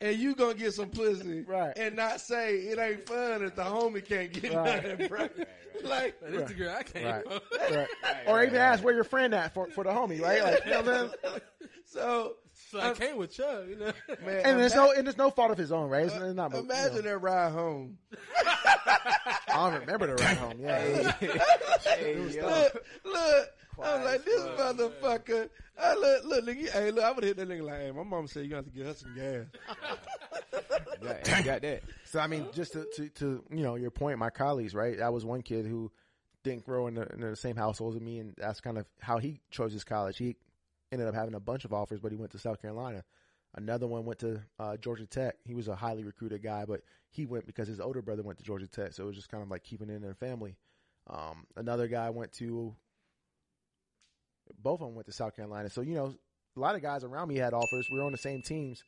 and 0.00 0.16
you 0.16 0.34
gonna 0.36 0.54
get 0.54 0.72
some 0.74 0.88
pussy, 0.90 1.42
Right. 1.48 1.72
And 1.76 1.96
not 1.96 2.20
say 2.20 2.56
it 2.58 2.78
ain't 2.78 3.06
fun 3.08 3.42
if 3.42 3.56
the 3.56 3.62
homie 3.64 4.04
can't 4.04 4.32
get 4.32 4.54
Right. 4.54 4.84
nothing, 4.84 5.08
bro. 5.08 5.28
Like, 5.82 6.20
This 6.20 6.48
the 6.48 6.54
girl 6.54 6.76
I 6.78 6.82
came 6.84 7.04
Right. 7.04 7.24
from. 7.24 7.40
right. 7.76 7.88
Or 8.28 8.44
even 8.44 8.56
ask 8.60 8.84
where 8.84 8.94
your 8.94 9.02
friend 9.04 9.34
at 9.34 9.52
for, 9.54 9.66
for 9.70 9.82
the 9.82 9.90
homie, 9.90 10.20
right? 10.20 10.42
Like, 10.44 10.64
you 10.64 10.70
know 10.70 10.82
what 10.82 10.88
I'm 10.88 11.10
saying? 11.24 11.40
so 11.86 12.34
So 12.72 12.80
I 12.80 12.94
came 12.94 13.18
with 13.18 13.32
Chuck, 13.32 13.64
you 13.68 13.76
know. 13.76 13.92
man, 14.24 14.40
And 14.46 14.58
there's 14.58 14.72
ima- 14.72 14.82
no, 14.86 14.92
and 14.92 15.06
there's 15.06 15.18
no 15.18 15.30
fault 15.30 15.50
of 15.50 15.58
his 15.58 15.70
own, 15.70 15.90
right? 15.90 16.06
It's, 16.06 16.14
it's 16.14 16.34
not, 16.34 16.52
you 16.52 16.56
know, 16.56 16.64
imagine 16.64 17.04
that 17.04 17.18
ride 17.18 17.52
home. 17.52 17.98
I 18.46 19.38
don't 19.70 19.80
remember 19.80 20.06
the 20.06 20.14
ride 20.14 20.36
home. 20.38 20.58
Yeah. 20.58 21.12
Look, 22.42 22.84
look. 23.04 23.48
I'm 23.82 24.04
like 24.04 24.24
this 24.24 24.40
motherfucker. 24.40 25.50
I 25.78 25.94
look, 25.94 26.24
look, 26.24 26.44
nigga. 26.46 26.70
Hey, 26.70 26.90
look, 26.90 27.04
I 27.04 27.12
would 27.12 27.24
hit 27.24 27.36
that 27.36 27.48
nigga 27.48 27.62
like, 27.62 27.80
hey, 27.80 27.90
my 27.90 28.04
mom 28.04 28.26
said 28.26 28.44
you 28.44 28.50
got 28.50 28.64
to 28.64 28.70
get 28.70 28.86
her 28.86 28.94
some 28.94 29.14
gas. 29.14 29.46
Got, 31.02 31.38
you 31.38 31.44
got 31.44 31.62
that. 31.62 31.82
So 32.04 32.20
I 32.20 32.26
mean, 32.28 32.46
just 32.52 32.74
to, 32.74 32.86
to, 32.96 33.08
to 33.08 33.44
you 33.50 33.62
know 33.64 33.74
your 33.74 33.90
point, 33.90 34.18
my 34.18 34.30
colleagues, 34.30 34.72
right? 34.72 34.96
That 34.98 35.12
was 35.12 35.24
one 35.24 35.42
kid 35.42 35.66
who 35.66 35.90
didn't 36.44 36.64
grow 36.64 36.86
in 36.86 36.94
the, 36.94 37.08
in 37.12 37.20
the 37.20 37.34
same 37.34 37.56
household 37.56 37.96
as 37.96 38.00
me, 38.00 38.18
and 38.18 38.34
that's 38.38 38.60
kind 38.60 38.78
of 38.78 38.86
how 39.00 39.18
he 39.18 39.40
chose 39.50 39.72
his 39.72 39.82
college. 39.82 40.16
He 40.16 40.36
ended 40.92 41.08
up 41.08 41.14
having 41.14 41.34
a 41.34 41.40
bunch 41.40 41.64
of 41.64 41.72
offers, 41.72 42.00
but 42.00 42.12
he 42.12 42.16
went 42.16 42.32
to 42.32 42.38
South 42.38 42.60
Carolina. 42.60 43.04
Another 43.54 43.86
one 43.86 44.04
went 44.04 44.20
to 44.20 44.40
uh, 44.58 44.76
Georgia 44.76 45.06
Tech. 45.06 45.36
He 45.44 45.54
was 45.54 45.68
a 45.68 45.74
highly 45.74 46.04
recruited 46.04 46.42
guy, 46.42 46.64
but 46.64 46.82
he 47.10 47.26
went 47.26 47.46
because 47.46 47.68
his 47.68 47.80
older 47.80 48.00
brother 48.00 48.22
went 48.22 48.38
to 48.38 48.44
Georgia 48.44 48.66
Tech, 48.66 48.92
so 48.92 49.04
it 49.04 49.06
was 49.06 49.16
just 49.16 49.28
kind 49.28 49.42
of 49.42 49.50
like 49.50 49.64
keeping 49.64 49.90
it 49.90 49.94
in 49.94 50.02
their 50.02 50.14
family. 50.14 50.56
Um, 51.08 51.46
another 51.56 51.88
guy 51.88 52.10
went 52.10 52.32
to. 52.34 52.74
Both 54.62 54.80
of 54.80 54.88
them 54.88 54.94
went 54.94 55.06
to 55.06 55.12
South 55.12 55.34
Carolina, 55.34 55.70
so 55.70 55.80
you 55.80 55.94
know 55.94 56.14
a 56.56 56.60
lot 56.60 56.74
of 56.74 56.82
guys 56.82 57.04
around 57.04 57.28
me 57.28 57.36
had 57.36 57.54
offers. 57.54 57.88
We 57.90 57.98
were 57.98 58.04
on 58.04 58.12
the 58.12 58.18
same 58.18 58.42
teams, 58.42 58.82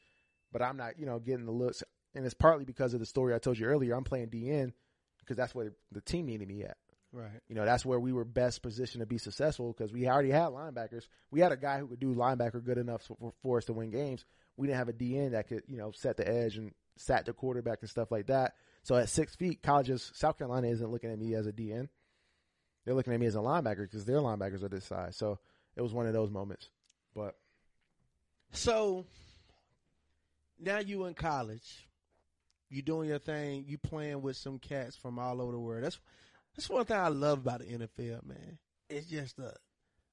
but 0.52 0.61
I'm 0.62 0.76
not, 0.76 0.98
you 0.98 1.07
know, 1.07 1.18
getting 1.18 1.46
the 1.46 1.52
looks 1.52 1.82
and 2.14 2.24
it's 2.24 2.34
partly 2.34 2.64
because 2.64 2.94
of 2.94 3.00
the 3.00 3.07
story 3.07 3.34
I 3.34 3.38
told 3.38 3.59
you 3.59 3.66
earlier. 3.66 3.94
I'm 3.94 4.05
playing 4.05 4.28
DN 4.28 4.72
because 5.18 5.36
that's 5.36 5.55
where 5.55 5.72
the 5.90 6.00
team 6.00 6.26
needed 6.26 6.48
me 6.48 6.62
at. 6.62 6.76
Right. 7.14 7.40
You 7.48 7.54
know, 7.54 7.64
that's 7.64 7.86
where 7.86 8.00
we 8.00 8.12
were 8.12 8.24
best 8.24 8.60
positioned 8.60 9.00
to 9.00 9.06
be 9.06 9.18
successful 9.18 9.72
because 9.72 9.92
we 9.92 10.08
already 10.08 10.30
had 10.30 10.48
linebackers. 10.48 11.06
We 11.30 11.38
had 11.38 11.52
a 11.52 11.56
guy 11.56 11.78
who 11.78 11.86
could 11.86 12.00
do 12.00 12.12
linebacker 12.12 12.64
good 12.64 12.76
enough 12.76 13.02
for, 13.02 13.32
for 13.40 13.58
us 13.58 13.66
to 13.66 13.72
win 13.72 13.90
games. 13.90 14.24
We 14.56 14.66
didn't 14.66 14.78
have 14.78 14.88
a 14.88 14.92
DN 14.92 15.30
that 15.30 15.46
could, 15.46 15.62
you 15.68 15.76
know, 15.76 15.92
set 15.92 16.16
the 16.16 16.28
edge 16.28 16.56
and 16.56 16.72
sat 16.96 17.24
the 17.24 17.32
quarterback 17.32 17.78
and 17.82 17.88
stuff 17.88 18.10
like 18.10 18.26
that. 18.26 18.54
So 18.82 18.96
at 18.96 19.08
six 19.08 19.36
feet, 19.36 19.62
colleges, 19.62 20.10
South 20.12 20.38
Carolina 20.38 20.66
isn't 20.68 20.90
looking 20.90 21.12
at 21.12 21.18
me 21.18 21.34
as 21.34 21.46
a 21.46 21.52
DN. 21.52 21.88
They're 22.84 22.94
looking 22.94 23.12
at 23.12 23.20
me 23.20 23.26
as 23.26 23.36
a 23.36 23.38
linebacker 23.38 23.82
because 23.82 24.04
their 24.04 24.18
linebackers 24.18 24.64
are 24.64 24.68
this 24.68 24.84
size. 24.84 25.16
So 25.16 25.38
it 25.76 25.82
was 25.82 25.94
one 25.94 26.08
of 26.08 26.14
those 26.14 26.30
moments. 26.30 26.68
But 27.14 27.36
So 28.50 29.06
now 30.58 30.80
you 30.80 31.04
in 31.04 31.14
college, 31.14 31.88
you 32.70 32.82
doing 32.82 33.08
your 33.08 33.20
thing, 33.20 33.66
you 33.68 33.78
playing 33.78 34.20
with 34.20 34.36
some 34.36 34.58
cats 34.58 34.96
from 34.96 35.20
all 35.20 35.40
over 35.40 35.52
the 35.52 35.60
world. 35.60 35.84
That's 35.84 36.00
that's 36.55 36.68
one 36.70 36.84
thing 36.84 36.96
I 36.96 37.09
love 37.09 37.38
about 37.38 37.61
the 37.61 37.66
NFL, 37.66 38.24
man. 38.26 38.59
It's 38.88 39.07
just 39.07 39.36
the 39.36 39.52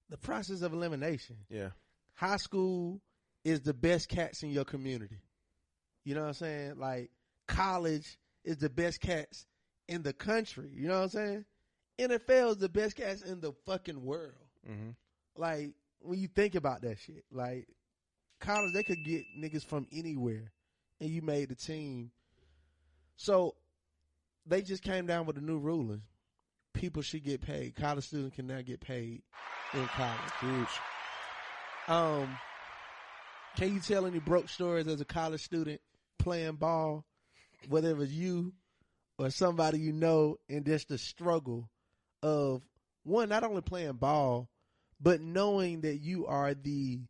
the 0.09 0.17
process 0.17 0.61
of 0.61 0.73
elimination. 0.73 1.37
yeah, 1.49 1.69
High 2.15 2.37
school 2.37 2.99
is 3.43 3.61
the 3.61 3.73
best 3.73 4.09
cats 4.09 4.43
in 4.43 4.51
your 4.51 4.65
community. 4.65 5.19
You 6.03 6.15
know 6.15 6.21
what 6.21 6.27
I'm 6.27 6.33
saying? 6.33 6.77
Like 6.77 7.11
college 7.47 8.17
is 8.43 8.57
the 8.57 8.69
best 8.69 8.99
cats 9.01 9.45
in 9.87 10.01
the 10.03 10.13
country. 10.13 10.69
You 10.73 10.87
know 10.87 10.95
what 10.97 11.03
I'm 11.03 11.09
saying? 11.09 11.45
NFL 11.99 12.51
is 12.51 12.57
the 12.57 12.69
best 12.69 12.95
cats 12.95 13.21
in 13.21 13.39
the 13.41 13.53
fucking 13.65 14.03
world. 14.03 14.33
Mhm. 14.67 14.95
Like 15.35 15.73
when 15.99 16.19
you 16.19 16.27
think 16.27 16.55
about 16.55 16.81
that 16.81 16.97
shit, 16.99 17.23
like 17.31 17.67
college, 18.39 18.73
they 18.73 18.83
could 18.83 19.03
get 19.05 19.23
niggas 19.37 19.63
from 19.65 19.87
anywhere, 19.91 20.51
and 20.99 21.09
you 21.09 21.21
made 21.21 21.49
the 21.49 21.55
team. 21.55 22.11
So 23.15 23.55
they 24.45 24.61
just 24.61 24.81
came 24.83 25.05
down 25.05 25.25
with 25.25 25.37
a 25.37 25.41
new 25.41 25.59
ruling. 25.59 26.01
People 26.74 27.01
should 27.01 27.24
get 27.24 27.41
paid. 27.41 27.76
College 27.76 28.05
students 28.05 28.36
cannot 28.36 28.65
get 28.65 28.80
paid 28.80 29.22
in 29.74 29.86
college. 29.88 30.19
huge. 30.39 30.67
Um, 31.88 32.38
can 33.55 33.74
you 33.74 33.80
tell 33.80 34.05
any 34.05 34.19
broke 34.19 34.49
stories 34.49 34.88
as 34.88 35.01
a 35.01 35.05
college 35.05 35.43
student 35.43 35.82
playing 36.17 36.55
ball, 36.55 37.05
whether 37.67 37.89
it 37.89 37.97
was 37.97 38.13
you 38.13 38.53
or 39.17 39.30
somebody 39.30 39.80
you 39.80 39.91
know, 39.91 40.38
and 40.49 40.65
just 40.65 40.88
the 40.89 40.97
struggle 40.97 41.69
of 42.24 42.61
one 43.03 43.30
not 43.30 43.43
only 43.43 43.61
playing 43.61 43.93
ball, 43.93 44.49
but 44.99 45.22
knowing 45.22 45.82
that 45.82 45.97
you 45.97 46.28
are 46.28 46.53
the 46.53 47.01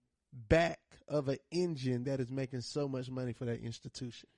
back 0.49 0.79
of 1.07 1.27
an 1.27 1.37
engine 1.51 2.05
that 2.05 2.19
is 2.19 2.31
making 2.31 2.61
so 2.61 2.87
much 2.87 3.09
money 3.09 3.33
for 3.33 3.45
that 3.45 3.61
institution. 3.61 4.29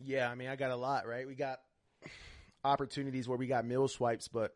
Yeah, 0.00 0.30
I 0.30 0.34
mean, 0.34 0.48
I 0.48 0.56
got 0.56 0.70
a 0.70 0.76
lot, 0.76 1.06
right? 1.06 1.26
We 1.26 1.34
got 1.34 1.58
opportunities 2.64 3.28
where 3.28 3.38
we 3.38 3.46
got 3.46 3.66
meal 3.66 3.88
swipes, 3.88 4.28
but 4.28 4.54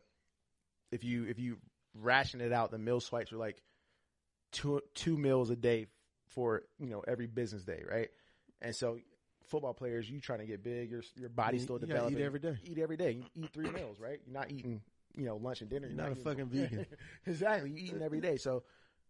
if 0.91 1.03
you 1.03 1.25
if 1.25 1.39
you 1.39 1.57
ration 1.93 2.41
it 2.41 2.51
out. 2.51 2.71
The 2.71 2.77
meal 2.77 2.99
swipes 2.99 3.31
are 3.31 3.37
like 3.37 3.61
two 4.51 4.81
two 4.93 5.17
meals 5.17 5.49
a 5.49 5.55
day 5.55 5.87
for 6.29 6.63
you 6.79 6.89
know 6.89 7.03
every 7.07 7.27
business 7.27 7.63
day, 7.63 7.83
right? 7.89 8.09
And 8.61 8.75
so 8.75 8.97
football 9.47 9.73
players, 9.73 10.09
you 10.09 10.19
trying 10.19 10.39
to 10.39 10.45
get 10.45 10.63
big, 10.63 10.91
your 10.91 11.01
your 11.15 11.29
body's 11.29 11.63
still 11.63 11.79
you 11.79 11.87
gotta 11.87 12.07
eat 12.07 12.15
developing. 12.15 12.25
every 12.25 12.39
day. 12.39 12.57
Eat 12.65 12.77
every 12.79 12.97
day. 12.97 13.11
You 13.11 13.23
eat 13.35 13.53
three 13.53 13.69
meals, 13.69 13.99
right? 13.99 14.19
You're 14.25 14.33
not 14.33 14.51
eating 14.51 14.81
you 15.15 15.25
know 15.25 15.37
lunch 15.37 15.61
and 15.61 15.69
dinner. 15.69 15.87
You're 15.87 15.97
not 15.97 16.11
a 16.11 16.15
fucking 16.15 16.47
vegan. 16.47 16.85
exactly. 17.25 17.71
You're 17.71 17.79
eating 17.79 18.01
every 18.01 18.21
day. 18.21 18.37
So, 18.37 18.63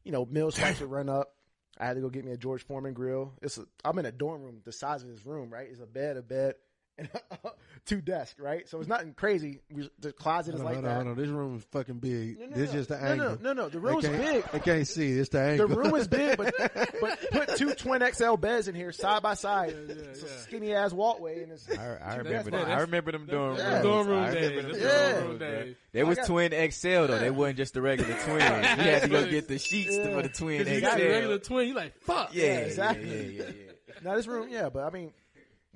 you 0.04 0.12
know, 0.12 0.26
meal 0.26 0.52
swipes 0.52 0.80
would 0.80 0.92
run 0.92 1.10
up. 1.10 1.34
I 1.80 1.86
had 1.86 1.96
to 1.96 2.02
go 2.02 2.10
get 2.10 2.26
me 2.26 2.32
a 2.32 2.38
George 2.38 2.64
Foreman 2.64 2.94
grill. 2.94 3.34
It's 3.42 3.60
a, 3.60 3.66
I'm 3.86 4.00
in 4.00 4.06
a 4.08 4.12
dorm 4.12 4.42
room 4.42 4.62
the 4.66 4.72
size 4.72 5.04
of 5.04 5.10
this 5.10 5.26
room, 5.28 5.52
right? 5.52 5.68
It's 5.70 5.80
a 5.80 5.86
bed, 5.86 6.18
a 6.18 6.24
bed, 6.24 6.56
two 7.86 8.02
desks, 8.02 8.40
right? 8.40 8.68
So 8.68 8.80
it's 8.80 8.88
nothing 8.90 9.14
crazy. 9.14 9.60
We- 9.72 9.90
The 10.00 10.12
closet 10.12 10.56
is 10.56 10.62
Hold 10.62 10.62
on, 10.62 10.66
like 10.66 10.74
hold 10.76 10.86
that. 10.86 10.90
on, 10.90 11.06
hold 11.06 11.18
on. 11.18 11.24
This 11.24 11.30
room 11.32 11.56
is 11.58 11.64
fucking 11.72 12.00
big. 12.00 12.40
No, 12.40 12.46
no, 12.48 12.56
this 12.56 12.70
no. 12.72 12.78
just 12.80 12.90
the 12.90 12.98
angle. 13.02 13.38
no, 13.42 13.54
no, 13.54 13.54
no. 13.54 13.70
The 13.70 13.80
They 13.80 13.80
room's 13.80 14.06
can't- 14.06 14.18
big. 14.22 14.46
I 14.54 14.60
can't 14.60 14.88
see. 14.88 15.12
It's 15.12 15.30
the 15.30 15.56
The 15.58 15.68
room 15.68 15.96
is 15.96 16.08
big, 16.08 16.38
but 16.38 16.54
but 17.02 17.20
put 17.32 17.56
two 17.58 17.74
twin 17.76 18.04
XL 18.14 18.36
beds 18.36 18.68
in 18.68 18.76
here 18.76 18.92
side 18.92 19.22
by 19.24 19.36
side. 19.36 19.70
it's 19.72 20.24
a 20.24 20.28
skinny 20.42 20.74
ass 20.74 20.92
walkway, 20.94 21.44
and 21.44 21.52
it's 21.54 21.70
I, 21.70 21.74
I 21.76 22.16
remember 22.16 22.24
that's- 22.24 22.44
them. 22.46 22.52
that's- 22.54 22.78
I 22.78 22.82
remember 22.82 23.12
them 23.12 23.26
dorm 23.28 23.58
Yeah. 23.58 23.70
rooms. 23.74 23.84
Dorm 23.84 24.08
room 24.08 24.34
days. 24.34 24.62
them 24.64 24.72
Them 24.72 24.82
Yeah. 24.82 25.12
dorm 25.14 25.28
room 25.30 25.38
days. 25.38 25.76
They 25.94 26.04
was 26.04 26.18
twin 26.26 26.52
XL 26.72 26.88
though. 27.08 27.20
They 27.20 27.32
wasn't 27.32 27.58
just 27.58 27.74
the 27.74 27.82
regular 27.82 28.14
twin. 28.26 28.38
You 28.38 28.42
had 28.44 29.02
to 29.04 29.08
go 29.10 29.30
get 29.30 29.48
the 29.48 29.58
sheets 29.60 29.96
Yeah. 29.96 30.16
for 30.16 30.22
the 30.24 30.30
twin 30.30 30.64
Cause 30.64 30.74
you 30.74 30.82
got 30.82 31.00
a 31.00 31.02
XL. 31.04 31.10
regular 31.12 31.40
twin, 31.40 31.68
you 31.70 31.74
like 31.76 31.98
fuck. 32.02 32.34
yeah, 32.34 32.44
Yeah, 32.44 32.52
yeah, 32.54 32.58
exactly. 32.66 33.36
Yeah, 33.38 33.44
yeah, 33.46 33.52
yeah, 33.52 33.94
now 34.04 34.16
this 34.16 34.28
room. 34.28 34.48
Yeah, 34.50 34.70
but 34.70 34.84
I 34.84 34.90
mean, 34.92 35.12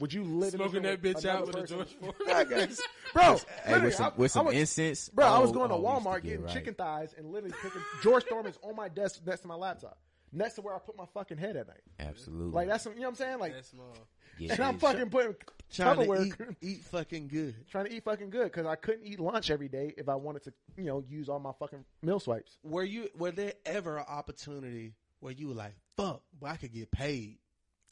would 0.02 0.14
you 0.14 0.24
live 0.26 0.52
Smoking 0.52 0.78
in 0.78 0.84
that 0.84 1.02
room 1.04 1.14
bitch 1.16 1.26
out 1.26 1.48
with 1.48 1.56
another 1.56 1.64
a? 1.64 1.68
George 1.68 1.88
Foreman. 2.00 2.70
bro? 3.14 3.38
Hey, 3.64 3.80
with 3.80 3.96
some 3.96 4.06
I- 4.06 4.12
with 4.18 4.32
I 4.32 4.34
some 4.34 4.46
was- 4.48 4.56
incense, 4.56 5.10
Bro, 5.10 5.26
I 5.28 5.40
was 5.40 5.52
Oh, 5.52 5.54
going 5.54 5.70
to 5.70 5.76
oh, 5.76 5.80
we 5.80 5.86
Walmart 5.86 6.16
get 6.16 6.24
getting 6.24 6.42
right. 6.44 6.54
chicken 6.54 6.74
thighs 6.74 7.14
and 7.18 7.32
literally 7.32 7.56
picking 7.62 7.82
George 8.04 8.24
Foreman's 8.26 8.58
on 8.64 8.76
my 8.76 8.90
desk 8.90 9.22
next 9.26 9.42
to 9.42 9.48
my 9.48 9.56
laptop, 9.56 9.98
next 10.34 10.56
to 10.56 10.62
where 10.62 10.76
I 10.76 10.80
put 10.80 10.98
my 10.98 11.06
fucking 11.14 11.38
head 11.38 11.56
at 11.56 11.68
night. 11.68 11.82
Absolutely. 12.00 12.52
Like 12.52 12.68
that's 12.68 12.84
some, 12.84 12.94
you 12.94 13.00
know 13.00 13.06
what 13.06 13.10
I'm 13.12 13.16
saying? 13.16 13.40
Like, 13.40 13.54
That's 13.54 13.70
small. 13.70 13.94
Yeah, 14.40 14.54
and 14.54 14.62
I'm 14.64 14.74
yeah. 14.76 14.80
fucking 14.80 15.10
putting 15.10 15.36
trying 15.72 16.00
to 16.00 16.06
Tupperware, 16.06 16.26
eat, 16.26 16.56
eat 16.62 16.84
fucking 16.86 17.28
good. 17.28 17.54
trying 17.70 17.86
to 17.86 17.94
eat 17.94 18.04
fucking 18.04 18.30
good 18.32 18.46
because 18.46 18.66
I 18.66 18.76
couldn't 18.76 19.06
eat 19.06 19.20
lunch 19.20 19.52
every 19.52 19.68
day 19.68 19.94
if 19.98 20.10
I 20.10 20.16
wanted 20.16 20.44
to, 20.44 20.54
you 20.78 20.86
know, 20.86 21.04
use 21.08 21.30
all 21.30 21.38
my 21.40 21.52
fucking 21.60 21.86
meal 22.02 22.20
swipes. 22.20 22.58
Were 22.64 22.84
you? 22.84 23.10
Were 23.18 23.32
there 23.32 23.54
ever 23.66 23.98
an 23.98 24.06
opportunity 24.08 24.94
where 25.20 25.34
you 25.34 25.50
were 25.50 25.54
like, 25.54 25.76
"Fuck, 25.98 26.24
but 26.40 26.50
I 26.50 26.56
could 26.56 26.74
get 26.74 26.90
paid"? 26.92 27.38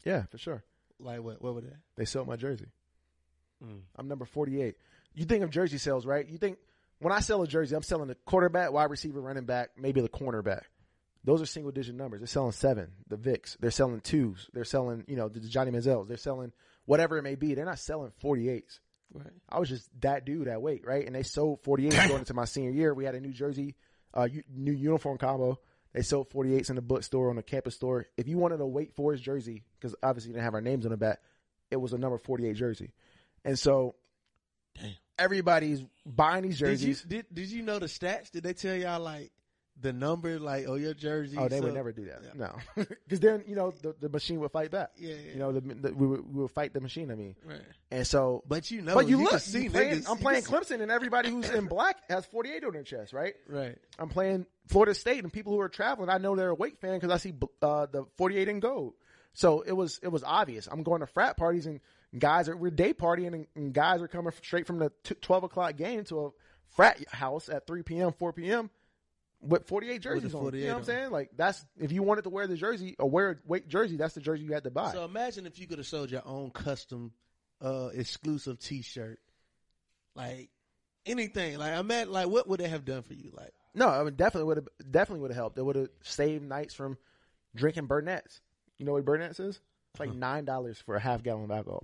Yeah, 0.05 0.23
for 0.31 0.37
sure. 0.37 0.63
Like 0.99 1.21
what? 1.21 1.41
What 1.41 1.55
was 1.55 1.63
that? 1.65 1.77
They 1.95 2.05
sold 2.05 2.27
my 2.27 2.35
jersey. 2.35 2.67
Mm. 3.63 3.81
I'm 3.95 4.07
number 4.07 4.25
48. 4.25 4.75
You 5.15 5.25
think 5.25 5.43
of 5.43 5.49
jersey 5.49 5.77
sales, 5.77 6.05
right? 6.05 6.27
You 6.27 6.37
think 6.37 6.57
when 6.99 7.13
I 7.13 7.19
sell 7.19 7.41
a 7.41 7.47
jersey, 7.47 7.75
I'm 7.75 7.83
selling 7.83 8.07
the 8.07 8.15
quarterback, 8.25 8.71
wide 8.71 8.89
receiver, 8.89 9.21
running 9.21 9.45
back, 9.45 9.71
maybe 9.77 10.01
the 10.01 10.09
cornerback. 10.09 10.63
Those 11.23 11.41
are 11.41 11.45
single 11.45 11.71
digit 11.71 11.95
numbers. 11.95 12.21
They're 12.21 12.27
selling 12.27 12.53
seven, 12.53 12.91
the 13.07 13.17
Vicks. 13.17 13.57
They're 13.59 13.71
selling 13.71 13.99
twos. 13.99 14.49
They're 14.53 14.63
selling, 14.63 15.03
you 15.07 15.15
know, 15.17 15.27
the 15.27 15.41
Johnny 15.41 15.71
Manziels. 15.71 16.07
They're 16.07 16.17
selling 16.17 16.53
whatever 16.85 17.17
it 17.17 17.23
may 17.23 17.35
be. 17.35 17.53
They're 17.53 17.65
not 17.65 17.79
selling 17.79 18.11
48s. 18.23 18.79
Right. 19.13 19.27
I 19.49 19.59
was 19.59 19.69
just 19.69 19.89
that 20.01 20.25
dude 20.25 20.47
at 20.47 20.61
weight, 20.61 20.85
right? 20.85 21.05
And 21.05 21.15
they 21.15 21.23
sold 21.23 21.63
48s 21.63 21.91
going 22.07 22.19
into 22.19 22.33
my 22.33 22.45
senior 22.45 22.71
year. 22.71 22.93
We 22.93 23.05
had 23.05 23.15
a 23.15 23.19
new 23.19 23.33
jersey, 23.33 23.75
uh, 24.13 24.27
u- 24.31 24.43
new 24.53 24.71
uniform 24.71 25.17
combo. 25.17 25.59
They 25.93 26.01
sold 26.03 26.29
48s 26.29 26.69
in 26.69 26.75
the 26.75 26.81
bookstore 26.81 27.29
on 27.29 27.35
the 27.35 27.43
campus 27.43 27.75
store. 27.75 28.05
If 28.15 28.27
you 28.27 28.37
wanted 28.37 28.61
a 28.61 28.65
Wake 28.67 28.93
Forest 28.93 29.23
jersey, 29.23 29.63
because 29.79 29.95
obviously 30.03 30.29
you 30.29 30.33
didn't 30.33 30.45
have 30.45 30.53
our 30.53 30.61
names 30.61 30.85
on 30.85 30.91
the 30.91 30.97
back, 30.97 31.19
it 31.71 31.77
was 31.77 31.93
a 31.93 31.97
number 31.97 32.17
48 32.17 32.55
jersey. 32.55 32.91
And 33.43 33.57
so 33.57 33.95
Damn. 34.75 34.93
everybody's 35.17 35.83
buying 36.05 36.43
these 36.43 36.59
Did 36.59 36.81
you 36.81 36.87
jerseys. 36.87 37.01
did 37.03 37.25
Did 37.33 37.49
you 37.49 37.63
know 37.63 37.79
the 37.79 37.87
stats? 37.87 38.29
Did 38.31 38.43
they 38.43 38.53
tell 38.53 38.75
y'all 38.75 38.99
like 38.99 39.31
the 39.81 39.93
number? 39.93 40.39
Like, 40.39 40.65
oh, 40.67 40.75
your 40.75 40.93
jersey. 40.93 41.37
oh, 41.37 41.47
they 41.47 41.61
would 41.61 41.73
never 41.73 41.91
do 41.91 42.05
that. 42.05 42.21
Yeah. 42.23 42.47
No. 42.75 42.85
Because 43.05 43.19
then, 43.19 43.43
you 43.47 43.55
know, 43.55 43.71
the, 43.81 43.95
the 43.99 44.09
machine 44.09 44.39
would 44.39 44.51
fight 44.51 44.71
back. 44.71 44.91
Yeah, 44.97 45.15
yeah. 45.15 45.33
You 45.33 45.39
know, 45.39 45.51
the, 45.51 45.61
the, 45.61 45.93
we, 45.93 46.07
would, 46.07 46.33
we 46.33 46.41
would 46.43 46.51
fight 46.51 46.73
the 46.73 46.81
machine, 46.81 47.11
I 47.11 47.15
mean. 47.15 47.35
Right. 47.43 47.61
And 47.91 48.05
so 48.05 48.43
But 48.47 48.69
you 48.69 48.81
know, 48.81 48.93
but 48.95 49.07
you, 49.07 49.17
can 49.17 49.25
look, 49.25 49.41
see 49.41 49.63
you 49.63 49.71
playing, 49.71 50.05
I'm 50.07 50.17
playing 50.17 50.43
Clemson, 50.43 50.81
and 50.81 50.91
everybody 50.91 51.29
who's 51.29 51.49
in 51.49 51.65
black 51.67 51.97
has 52.09 52.25
48 52.25 52.63
on 52.65 52.73
their 52.73 52.83
chest, 52.83 53.13
right? 53.13 53.33
Right. 53.47 53.77
I'm 53.97 54.09
playing 54.09 54.45
Florida 54.67 54.93
State, 54.93 55.23
and 55.23 55.33
people 55.33 55.53
who 55.53 55.59
are 55.59 55.69
traveling, 55.69 56.09
I 56.09 56.17
know 56.17 56.35
they're 56.35 56.49
a 56.49 56.55
Wake 56.55 56.79
fan 56.79 56.93
because 56.99 57.11
I 57.11 57.17
see 57.17 57.33
uh, 57.61 57.87
the 57.87 58.05
48 58.17 58.47
in 58.47 58.59
gold. 58.59 58.93
So 59.33 59.61
it 59.61 59.71
was 59.73 59.99
it 60.03 60.09
was 60.09 60.23
obvious. 60.23 60.67
I'm 60.69 60.83
going 60.83 61.01
to 61.01 61.07
frat 61.07 61.37
parties, 61.37 61.65
and 61.65 61.79
guys 62.17 62.49
are 62.49 62.57
we're 62.57 62.71
day 62.71 62.93
partying, 62.93 63.33
and, 63.33 63.47
and 63.55 63.73
guys 63.73 64.01
are 64.01 64.07
coming 64.07 64.33
straight 64.43 64.67
from 64.67 64.79
the 64.79 64.91
t- 65.03 65.15
12 65.15 65.43
o'clock 65.45 65.75
game 65.75 66.03
to 66.05 66.25
a 66.25 66.29
frat 66.75 67.03
house 67.09 67.49
at 67.49 67.67
3 67.67 67.83
p.m., 67.83 68.11
4 68.11 68.33
p.m. 68.33 68.69
with 69.41 69.67
48 69.67 70.01
jerseys 70.01 70.35
on. 70.35 70.53
You 70.53 70.67
know 70.67 70.73
what 70.73 70.79
I'm 70.79 70.83
saying? 70.83 71.11
Like 71.11 71.31
that's 71.35 71.65
if 71.77 71.91
you 71.91 72.03
wanted 72.03 72.23
to 72.23 72.29
wear 72.29 72.47
the 72.47 72.55
jersey 72.57 72.95
or 72.99 73.09
wear 73.09 73.39
a 73.51 73.59
jersey, 73.61 73.97
that's 73.97 74.13
the 74.13 74.21
jersey 74.21 74.43
you 74.43 74.53
had 74.53 74.63
to 74.65 74.71
buy. 74.71 74.91
So 74.91 75.05
imagine 75.05 75.45
if 75.45 75.59
you 75.59 75.67
could 75.67 75.77
have 75.77 75.87
sold 75.87 76.11
your 76.11 76.23
own 76.25 76.51
custom, 76.51 77.11
uh, 77.61 77.89
exclusive 77.93 78.59
T-shirt, 78.59 79.19
like 80.15 80.49
anything. 81.05 81.57
Like 81.57 81.73
I 81.73 81.81
meant, 81.81 82.11
like 82.11 82.27
what 82.27 82.47
would 82.47 82.61
it 82.61 82.69
have 82.69 82.85
done 82.85 83.03
for 83.03 83.13
you? 83.13 83.31
Like 83.33 83.53
No, 83.73 83.87
I 83.87 84.03
mean 84.03 84.15
definitely 84.15 84.47
would 84.47 84.57
have 84.57 84.67
definitely 84.91 85.21
would 85.21 85.31
have 85.31 85.37
helped. 85.37 85.57
It 85.57 85.63
would 85.63 85.75
have 85.75 85.89
saved 86.03 86.43
nights 86.43 86.73
from 86.73 86.97
drinking 87.55 87.87
Burnett's. 87.87 88.41
You 88.77 88.85
know 88.85 88.93
what 88.93 89.05
Burnett's 89.05 89.39
is? 89.39 89.59
It's 89.93 89.99
like 89.99 90.13
nine 90.13 90.45
dollars 90.45 90.77
for 90.85 90.95
a 90.95 90.99
half 90.99 91.23
gallon 91.23 91.45
of 91.45 91.51
alcohol. 91.51 91.83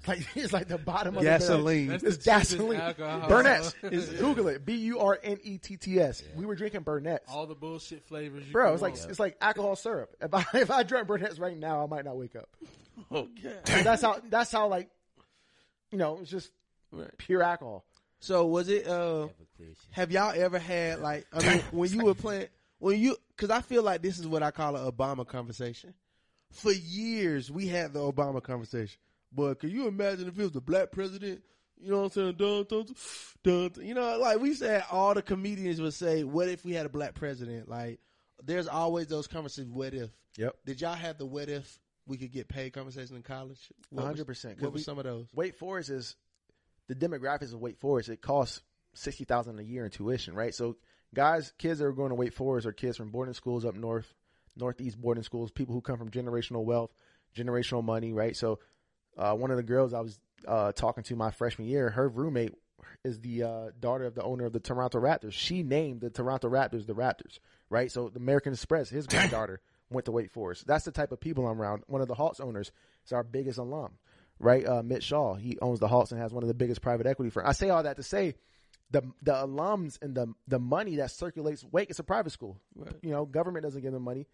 It's 0.00 0.08
like 0.08 0.26
it's 0.36 0.52
like 0.52 0.68
the 0.68 0.78
bottom 0.78 1.16
of 1.16 1.22
Gasoline. 1.22 1.86
The 1.88 1.92
That's 1.98 2.04
it's 2.04 2.24
the 2.24 2.30
cheapest 2.30 2.58
gasoline. 2.58 3.28
Burnett's. 3.28 3.74
Is, 3.82 4.08
Google 4.08 4.48
it. 4.48 4.64
B 4.64 4.74
U 4.74 4.98
R 4.98 5.18
N 5.22 5.38
E 5.42 5.58
T 5.58 5.76
T 5.76 6.00
S. 6.00 6.22
We 6.34 6.46
were 6.46 6.54
drinking 6.54 6.82
Burnett's. 6.82 7.30
All 7.30 7.46
the 7.46 7.54
bullshit 7.54 8.04
flavors. 8.06 8.46
You 8.46 8.52
Bro, 8.52 8.64
can 8.66 8.72
it's 8.74 8.82
like 8.82 8.96
want. 8.96 9.10
it's 9.10 9.20
like 9.20 9.36
alcohol 9.40 9.76
syrup. 9.76 10.10
If 10.20 10.32
I 10.34 10.44
if 10.54 10.70
I 10.70 10.82
drank 10.82 11.06
Burnett's 11.06 11.38
right 11.38 11.56
now, 11.56 11.82
I 11.82 11.86
might 11.86 12.04
not 12.04 12.16
wake 12.16 12.34
up. 12.36 12.48
okay. 13.12 13.56
that's 13.82 14.02
how 14.02 14.20
that's 14.28 14.50
how 14.50 14.68
like 14.68 14.88
you 15.90 15.98
know 15.98 16.18
it's 16.20 16.30
just 16.30 16.50
Right. 16.92 17.10
pure 17.18 17.42
alcohol. 17.42 17.84
So 18.18 18.46
was 18.46 18.68
it? 18.68 18.86
uh 18.86 19.28
Have 19.92 20.10
y'all 20.10 20.32
ever 20.34 20.58
had 20.58 21.00
like? 21.00 21.26
I 21.32 21.46
mean, 21.46 21.62
when 21.70 21.90
you 21.92 22.04
were 22.04 22.14
playing, 22.14 22.48
when 22.78 22.98
you, 22.98 23.16
because 23.36 23.50
I 23.50 23.60
feel 23.60 23.82
like 23.82 24.02
this 24.02 24.18
is 24.18 24.26
what 24.26 24.42
I 24.42 24.50
call 24.50 24.76
an 24.76 24.90
Obama 24.90 25.26
conversation. 25.26 25.94
For 26.50 26.72
years, 26.72 27.50
we 27.50 27.68
had 27.68 27.92
the 27.92 28.00
Obama 28.00 28.42
conversation. 28.42 28.98
But 29.32 29.60
can 29.60 29.70
you 29.70 29.86
imagine 29.86 30.28
if 30.28 30.38
it 30.38 30.42
was 30.42 30.52
the 30.52 30.60
black 30.60 30.90
president? 30.90 31.42
You 31.80 31.90
know 31.90 31.98
what 32.02 32.04
I'm 32.04 32.10
saying? 32.10 32.34
Dun, 32.34 32.64
dun, 32.68 32.84
dun, 33.44 33.70
dun. 33.72 33.86
You 33.86 33.94
know, 33.94 34.18
like 34.18 34.38
we 34.40 34.54
said, 34.54 34.84
all 34.90 35.14
the 35.14 35.22
comedians 35.22 35.80
would 35.80 35.94
say, 35.94 36.24
"What 36.24 36.48
if 36.48 36.64
we 36.64 36.72
had 36.72 36.84
a 36.84 36.90
black 36.90 37.14
president?" 37.14 37.68
Like, 37.68 38.00
there's 38.44 38.68
always 38.68 39.06
those 39.06 39.26
conversations. 39.26 39.72
What 39.72 39.94
if? 39.94 40.10
Yep. 40.36 40.56
Did 40.66 40.80
y'all 40.80 40.94
have 40.94 41.16
the 41.18 41.24
what 41.26 41.48
if 41.48 41.78
we 42.06 42.16
could 42.18 42.32
get 42.32 42.48
paid 42.48 42.72
conversation 42.72 43.16
in 43.16 43.22
college? 43.22 43.58
What 43.90 44.08
was- 44.08 44.20
100%, 44.20 44.60
What 44.60 44.72
were 44.72 44.78
some 44.78 44.98
of 44.98 45.04
those? 45.04 45.26
Wake 45.34 45.54
Forest 45.56 45.90
is 45.90 46.16
the 46.88 46.94
demographics 46.94 47.54
of 47.54 47.60
Wake 47.60 47.78
Forest. 47.78 48.08
It 48.10 48.20
costs 48.20 48.60
sixty 48.92 49.24
thousand 49.24 49.58
a 49.58 49.62
year 49.62 49.84
in 49.84 49.90
tuition, 49.90 50.34
right? 50.34 50.54
So 50.54 50.76
guys, 51.14 51.52
kids 51.56 51.78
that 51.78 51.86
are 51.86 51.92
going 51.92 52.10
to 52.10 52.14
Wake 52.14 52.32
Forest 52.34 52.66
are 52.66 52.72
kids 52.72 52.96
from 52.96 53.10
boarding 53.10 53.34
schools 53.34 53.64
up 53.64 53.74
north, 53.74 54.12
northeast 54.56 55.00
boarding 55.00 55.22
schools, 55.24 55.50
people 55.50 55.74
who 55.74 55.80
come 55.80 55.96
from 55.96 56.10
generational 56.10 56.64
wealth, 56.64 56.92
generational 57.34 57.82
money, 57.84 58.12
right? 58.12 58.36
So 58.36 58.58
uh, 59.16 59.34
one 59.34 59.50
of 59.50 59.56
the 59.56 59.62
girls 59.62 59.92
I 59.94 60.00
was 60.00 60.18
uh, 60.46 60.72
talking 60.72 61.04
to 61.04 61.16
my 61.16 61.30
freshman 61.30 61.68
year, 61.68 61.90
her 61.90 62.08
roommate 62.08 62.54
is 63.04 63.20
the 63.20 63.42
uh, 63.42 63.70
daughter 63.78 64.04
of 64.04 64.14
the 64.14 64.22
owner 64.22 64.44
of 64.46 64.52
the 64.52 64.60
Toronto 64.60 65.00
Raptors. 65.00 65.32
She 65.32 65.62
named 65.62 66.00
the 66.00 66.10
Toronto 66.10 66.48
Raptors 66.48 66.86
the 66.86 66.94
Raptors, 66.94 67.38
right? 67.68 67.90
So 67.90 68.08
the 68.08 68.18
American 68.18 68.52
Express, 68.52 68.88
his 68.88 69.06
granddaughter 69.06 69.60
went 69.90 70.04
to 70.06 70.12
Wake 70.12 70.30
Forest. 70.30 70.66
That's 70.66 70.84
the 70.84 70.92
type 70.92 71.12
of 71.12 71.20
people 71.20 71.46
I'm 71.46 71.60
around. 71.60 71.82
One 71.86 72.00
of 72.00 72.08
the 72.08 72.14
Hawks 72.14 72.40
owners 72.40 72.72
is 73.04 73.12
our 73.12 73.22
biggest 73.22 73.58
alum, 73.58 73.92
right? 74.38 74.66
Uh, 74.66 74.82
Mitch 74.82 75.04
Shaw, 75.04 75.34
he 75.34 75.58
owns 75.60 75.80
the 75.80 75.88
Hawks 75.88 76.12
and 76.12 76.20
has 76.20 76.32
one 76.32 76.42
of 76.42 76.48
the 76.48 76.54
biggest 76.54 76.80
private 76.80 77.06
equity 77.06 77.30
firms. 77.30 77.48
I 77.48 77.52
say 77.52 77.70
all 77.70 77.82
that 77.82 77.96
to 77.96 78.02
say 78.02 78.34
the 78.90 79.02
the 79.22 79.32
alums 79.32 79.98
and 80.02 80.14
the 80.14 80.32
the 80.48 80.58
money 80.58 80.96
that 80.96 81.10
circulates 81.10 81.64
Wake, 81.70 81.90
it's 81.90 81.98
a 81.98 82.04
private 82.04 82.30
school. 82.30 82.58
You 83.02 83.10
know, 83.10 83.24
government 83.24 83.64
doesn't 83.64 83.82
give 83.82 83.92
them 83.92 84.02
money. 84.02 84.26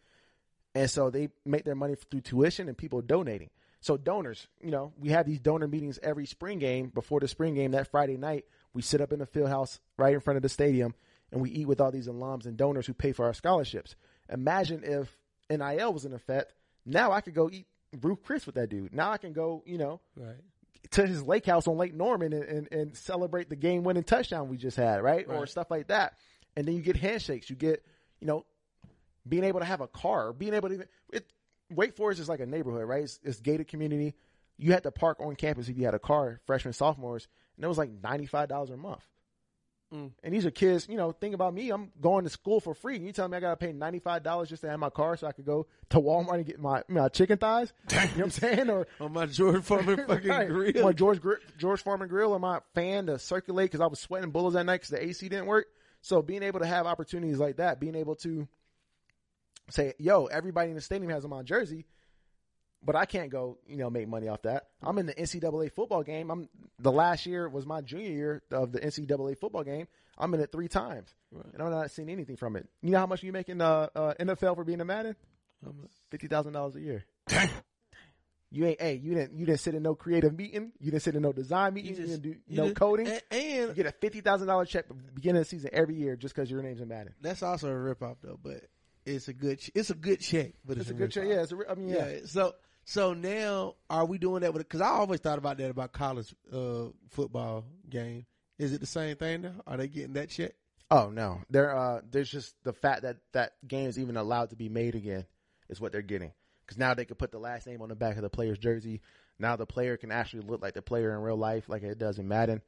And 0.75 0.91
so 0.91 1.09
they 1.09 1.31
make 1.47 1.65
their 1.65 1.75
money 1.75 1.95
through 1.95 2.21
tuition 2.21 2.69
and 2.69 2.77
people 2.77 3.01
donating. 3.01 3.49
So 3.87 3.97
donors, 3.97 4.49
you 4.61 4.73
know, 4.73 4.93
we 4.99 5.11
have 5.11 5.27
these 5.27 5.39
donor 5.39 5.69
meetings 5.69 6.01
every 6.03 6.27
spring 6.27 6.59
game. 6.59 6.89
Before 6.93 7.21
the 7.21 7.29
spring 7.29 7.55
game, 7.55 7.71
that 7.71 7.87
Friday 7.89 8.17
night, 8.17 8.45
we 8.75 8.83
sit 8.83 9.01
up 9.01 9.13
in 9.13 9.21
the 9.21 9.27
field 9.27 9.49
house 9.49 9.79
right 9.97 10.13
in 10.13 10.19
front 10.19 10.39
of 10.39 10.43
the 10.43 10.49
stadium 10.49 10.93
and 11.31 11.41
we 11.41 11.51
eat 11.51 11.69
with 11.69 11.81
all 11.81 11.93
these 11.93 12.09
alums 12.09 12.47
and 12.47 12.57
donors 12.57 12.85
who 12.89 12.95
pay 12.95 13.13
for 13.13 13.27
our 13.27 13.33
scholarships. 13.33 13.95
Imagine 14.29 14.83
if 14.83 15.17
NIL 15.49 15.93
was 15.93 16.05
in 16.05 16.13
effect. 16.15 16.53
Now 16.85 17.13
I 17.13 17.21
could 17.21 17.35
go 17.35 17.49
eat 17.49 17.69
Ruth 18.03 18.25
Chris 18.25 18.45
with 18.45 18.57
that 18.57 18.71
dude. 18.71 18.93
Now 18.93 19.13
I 19.13 19.19
can 19.19 19.33
go, 19.33 19.63
you 19.65 19.79
know, 19.79 20.01
Right. 20.17 20.35
to 20.91 21.07
his 21.07 21.23
lake 21.23 21.47
house 21.47 21.69
on 21.69 21.77
Lake 21.77 21.95
Norman 21.95 22.33
and, 22.33 22.43
and, 22.43 22.69
and 22.73 22.97
celebrate 22.97 23.49
the 23.49 23.55
game 23.55 23.85
winning 23.85 24.03
touchdown 24.03 24.49
we 24.49 24.57
just 24.57 24.77
had, 24.77 25.01
right? 25.01 25.27
Or 25.29 25.47
stuff 25.47 25.71
like 25.71 25.87
that. 25.87 26.15
And 26.57 26.67
then 26.67 26.75
you 26.75 26.83
get 26.83 26.97
handshakes. 26.97 27.49
You 27.49 27.55
get, 27.55 27.85
you 28.19 28.27
know, 28.27 28.47
being 29.29 29.45
able 29.45 29.61
to 29.61 29.67
have 29.67 29.81
a 29.81 29.87
car, 29.87 30.33
being 30.33 30.55
able 30.55 30.71
to 30.71 30.75
even, 30.75 30.89
it, 31.13 31.31
Wake 31.71 31.95
Forest 31.97 32.21
is 32.21 32.29
like 32.29 32.41
a 32.41 32.47
neighborhood, 32.47 32.87
right? 32.89 33.03
It's, 33.05 33.19
it's 33.23 33.41
gated 33.41 33.69
community. 33.69 34.15
You 34.59 34.73
had 34.73 34.85
to 34.85 34.91
park 34.91 35.19
on 35.21 35.35
campus 35.37 35.69
if 35.69 35.77
you 35.77 35.85
had 35.85 35.95
a 35.95 35.99
car, 35.99 36.41
freshmen, 36.47 36.73
sophomores, 36.73 37.29
and 37.57 37.65
it 37.65 37.69
was 37.69 37.79
like 37.79 38.01
$95 38.01 38.73
a 38.73 38.77
month. 38.77 39.03
Mm. 39.95 40.11
And 40.25 40.35
these 40.35 40.45
are 40.45 40.51
kids, 40.51 40.89
you 40.89 40.97
know, 40.97 41.13
think 41.13 41.33
about 41.35 41.55
me. 41.55 41.71
I'm 41.71 41.93
going 42.01 42.25
to 42.25 42.31
school 42.31 42.59
for 42.59 42.75
free. 42.75 42.99
You 42.99 43.13
tell 43.13 43.29
me 43.29 43.37
I 43.37 43.41
got 43.41 43.51
to 43.51 43.57
pay 43.67 43.73
$95 43.73 44.49
just 44.49 44.63
to 44.63 44.69
have 44.71 44.81
my 44.81 44.91
car 44.91 45.17
so 45.17 45.29
I 45.29 45.33
could 45.33 45.45
go 45.45 45.67
to 45.91 46.01
Walmart 46.01 46.35
and 46.35 46.47
get 46.47 46.59
my, 46.59 46.83
my 46.89 47.09
chicken 47.09 47.39
thighs? 47.39 47.73
You 47.93 47.97
know 47.97 48.07
what 48.07 48.19
I'm 48.25 48.31
saying? 48.31 48.71
Or 48.71 48.87
On 49.01 49.13
my 49.13 49.27
George 49.27 49.63
Foreman 49.63 49.97
fucking 50.09 50.29
Right. 50.29 50.49
grill. 50.49 50.85
My 50.85 50.93
George 50.93 51.21
George 51.57 51.83
Foreman 51.83 52.09
grill 52.09 52.33
or 52.33 52.41
my 52.41 52.61
fan 52.75 53.07
to 53.07 53.19
circulate 53.21 53.71
because 53.71 53.81
I 53.81 53.87
was 53.87 54.01
sweating 54.01 54.31
bullets 54.31 54.55
that 54.55 54.65
night 54.67 54.77
because 54.81 54.91
the 54.91 55.05
AC 55.05 55.29
didn't 55.29 55.47
work. 55.47 55.67
So 56.03 56.21
being 56.21 56.43
able 56.43 56.61
to 56.61 56.67
have 56.67 56.87
opportunities 56.87 57.39
like 57.39 57.57
that, 57.59 57.79
being 57.79 57.95
able 57.95 58.17
to 58.17 58.49
say, 59.71 59.95
"Yo, 59.99 60.27
everybody 60.27 60.71
in 60.71 60.77
the 60.77 60.81
stadium 60.83 61.11
has 61.11 61.23
them 61.23 61.33
on 61.33 61.45
jersey," 61.47 61.87
but 62.83 62.95
I 62.97 63.05
can't 63.07 63.31
go, 63.31 63.59
you 63.67 63.77
know, 63.77 63.91
make 63.91 64.09
money 64.09 64.29
off 64.29 64.43
that. 64.43 64.69
I'm 64.83 64.99
in 64.99 65.07
the 65.07 65.15
NCAA 65.15 65.73
football 65.73 66.03
game. 66.03 66.31
I'm 66.31 66.49
the 66.79 66.93
last 66.93 67.27
year 67.27 67.49
was 67.49 67.67
my 67.67 67.81
junior 67.81 68.11
year 68.13 68.43
of 68.51 68.73
the 68.73 68.81
NCAA 68.81 69.39
football 69.39 69.65
game. 69.65 69.89
I'm 70.19 70.33
in 70.35 70.41
it 70.41 70.51
three 70.53 70.69
times, 70.69 71.13
and 71.53 71.63
I'm 71.63 71.71
not 71.71 71.91
seeing 71.91 72.09
anything 72.09 72.37
from 72.37 72.57
it. 72.57 72.67
You 72.83 72.91
know 72.91 72.99
how 72.99 73.07
much 73.07 73.23
you 73.23 73.33
make 73.33 73.49
in 73.49 73.61
uh, 73.61 73.89
uh, 73.95 74.15
NFL 74.19 74.55
for 74.57 74.65
being 74.65 74.81
a 74.81 74.85
Madden? 74.85 75.15
Fifty 76.11 76.29
thousand 76.29 76.53
dollars 76.53 76.77
a 76.77 76.81
year. 76.81 77.05
You 78.53 78.65
ain't, 78.67 78.81
hey, 78.81 78.95
you 78.95 79.13
didn't, 79.15 79.37
you 79.37 79.45
didn't 79.45 79.59
sit 79.59 79.75
in 79.75 79.83
no 79.83 79.97
creative 79.97 80.33
meeting. 80.33 80.71
You 80.79 80.93
didn't 80.93 81.03
sit 81.03 81.17
in 81.17 81.23
no 81.23 81.33
design 81.33 81.75
meeting. 81.75 81.91
You, 81.91 81.97
just- 81.97 82.23
didn't 82.23 82.23
do 82.23 82.39
you 82.47 82.57
no 82.57 82.65
just- 82.67 82.77
coding. 82.77 83.09
and, 83.09 83.23
you 83.69 83.73
get 83.75 83.87
a 83.87 83.93
fifty 83.93 84.21
thousand 84.21 84.47
dollar 84.47 84.65
check 84.65 84.85
at 84.89 84.97
the 84.97 85.13
beginning 85.13 85.41
of 85.41 85.47
the 85.47 85.51
season 85.51 85.71
every 85.73 85.97
year 85.97 86.15
just 86.17 86.35
because 86.35 86.49
your 86.51 86.63
name's 86.63 86.81
in 86.81 86.87
Madden. 86.89 87.13
that's 87.21 87.43
also 87.43 87.69
a 87.69 87.77
rip 87.77 88.03
off 88.03 88.19
though. 88.23 88.39
But 88.41 88.63
it's 89.07 89.29
a 89.29 89.33
good, 89.33 89.61
ch- 89.61 89.71
it's 89.75 89.91
a 89.91 89.95
good 89.95 90.21
check. 90.21 90.53
But 90.65 90.79
it's, 90.79 90.83
It's 90.83 90.91
a 90.91 90.95
good 90.95 91.11
check. 91.13 91.25
Yeah, 91.27 91.43
it's 91.43 91.53
a, 91.53 91.57
re- 91.57 91.67
I 91.69 91.75
mean, 91.75 91.89
yeah. 91.89 92.09
Yeah. 92.09 92.19
So 92.27 92.55
so 92.85 93.15
now 93.15 93.75
are 93.91 94.05
we 94.05 94.19
doing 94.19 94.43
that 94.43 94.53
with? 94.53 94.63
Because 94.63 94.81
I 94.81 94.89
always 94.89 95.21
thought 95.21 95.39
about 95.39 95.59
that 95.59 95.71
about 95.71 95.93
college 95.93 96.35
uh, 96.53 96.87
football 97.11 97.65
game. 97.91 98.27
Is 98.59 98.73
it 98.73 98.81
the 98.81 98.87
same 98.87 99.17
thing 99.17 99.43
now? 99.43 99.55
Are 99.67 99.77
they 99.77 99.89
getting 99.89 100.15
that 100.15 100.31
check? 100.31 100.53
Oh 100.91 101.11
no, 101.11 101.41
there. 101.51 101.77
Uh, 101.77 102.01
there's 102.11 102.31
just 102.31 102.55
the 102.63 102.73
fact 102.73 103.03
that 103.03 103.17
that 103.33 103.55
game 103.67 103.89
is 103.89 103.99
even 103.99 104.17
allowed 104.17 104.51
to 104.51 104.57
be 104.57 104.69
made 104.69 104.95
again 104.95 105.27
is 105.69 105.81
what 105.81 105.91
they're 105.91 106.01
getting 106.01 106.33
because 106.65 106.79
now 106.79 106.95
they 106.95 107.05
can 107.05 107.17
put 107.17 107.33
the 107.33 107.39
last 107.39 107.67
name 107.67 107.83
on 107.83 107.89
the 107.89 107.97
back 107.97 108.17
of 108.17 108.23
the 108.23 108.31
player's 108.31 108.59
jersey. 108.59 109.01
Now 109.39 109.57
the 109.57 109.67
player 109.67 109.97
can 109.97 110.13
actually 110.13 110.43
look 110.43 110.63
like 110.63 110.75
the 110.75 110.83
player 110.83 111.13
in 111.13 111.21
real 111.23 111.37
life, 111.37 111.69
like 111.69 111.83
it 111.83 111.99
does 111.99 112.19
in 112.19 112.29
Madden. 112.29 112.63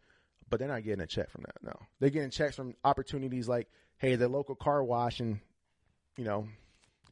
But 0.51 0.59
they're 0.59 0.69
not 0.69 0.83
getting 0.83 1.03
a 1.03 1.07
check 1.07 1.31
from 1.31 1.43
that. 1.43 1.63
No, 1.63 1.79
they're 2.01 2.11
getting 2.11 2.31
checks 2.31 2.57
from 2.57 2.75
opportunities 2.83 3.49
like, 3.49 3.69
hey, 3.99 4.17
the 4.17 4.29
local 4.29 4.55
car 4.57 4.83
wash 4.83 5.21
and 5.21 5.39
you 6.19 6.25
know 6.25 6.47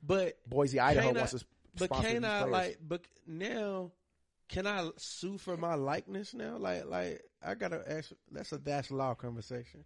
But 0.02 0.36
Boise, 0.46 0.78
Idaho 0.78 1.12
wants 1.14 1.32
to. 1.32 1.44
but 1.78 1.90
can 1.90 2.24
I 2.24 2.40
players. 2.40 2.52
like? 2.52 2.78
But 2.86 3.00
now. 3.26 3.92
Can 4.48 4.64
I 4.64 4.88
sue 4.96 5.38
for 5.38 5.56
my 5.56 5.74
likeness 5.74 6.32
now? 6.32 6.56
Like, 6.56 6.86
like 6.86 7.20
I 7.44 7.54
gotta 7.56 7.82
ask. 7.90 8.12
That's 8.30 8.52
a 8.52 8.58
dash 8.58 8.92
law 8.92 9.14
conversation. 9.14 9.82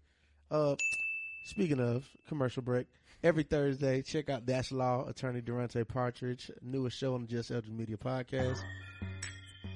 Uh, 0.50 0.74
speaking 1.46 1.80
of 1.80 2.06
commercial 2.28 2.60
break, 2.62 2.86
every 3.22 3.42
Thursday 3.42 4.02
check 4.02 4.28
out 4.28 4.44
Dash 4.44 4.70
Law 4.70 5.08
attorney 5.08 5.40
Durante 5.40 5.82
Partridge, 5.84 6.50
newest 6.60 6.98
show 6.98 7.14
on 7.14 7.22
the 7.22 7.26
Just 7.26 7.50
Elgin 7.50 7.74
Media 7.74 7.96
podcast. 7.96 8.58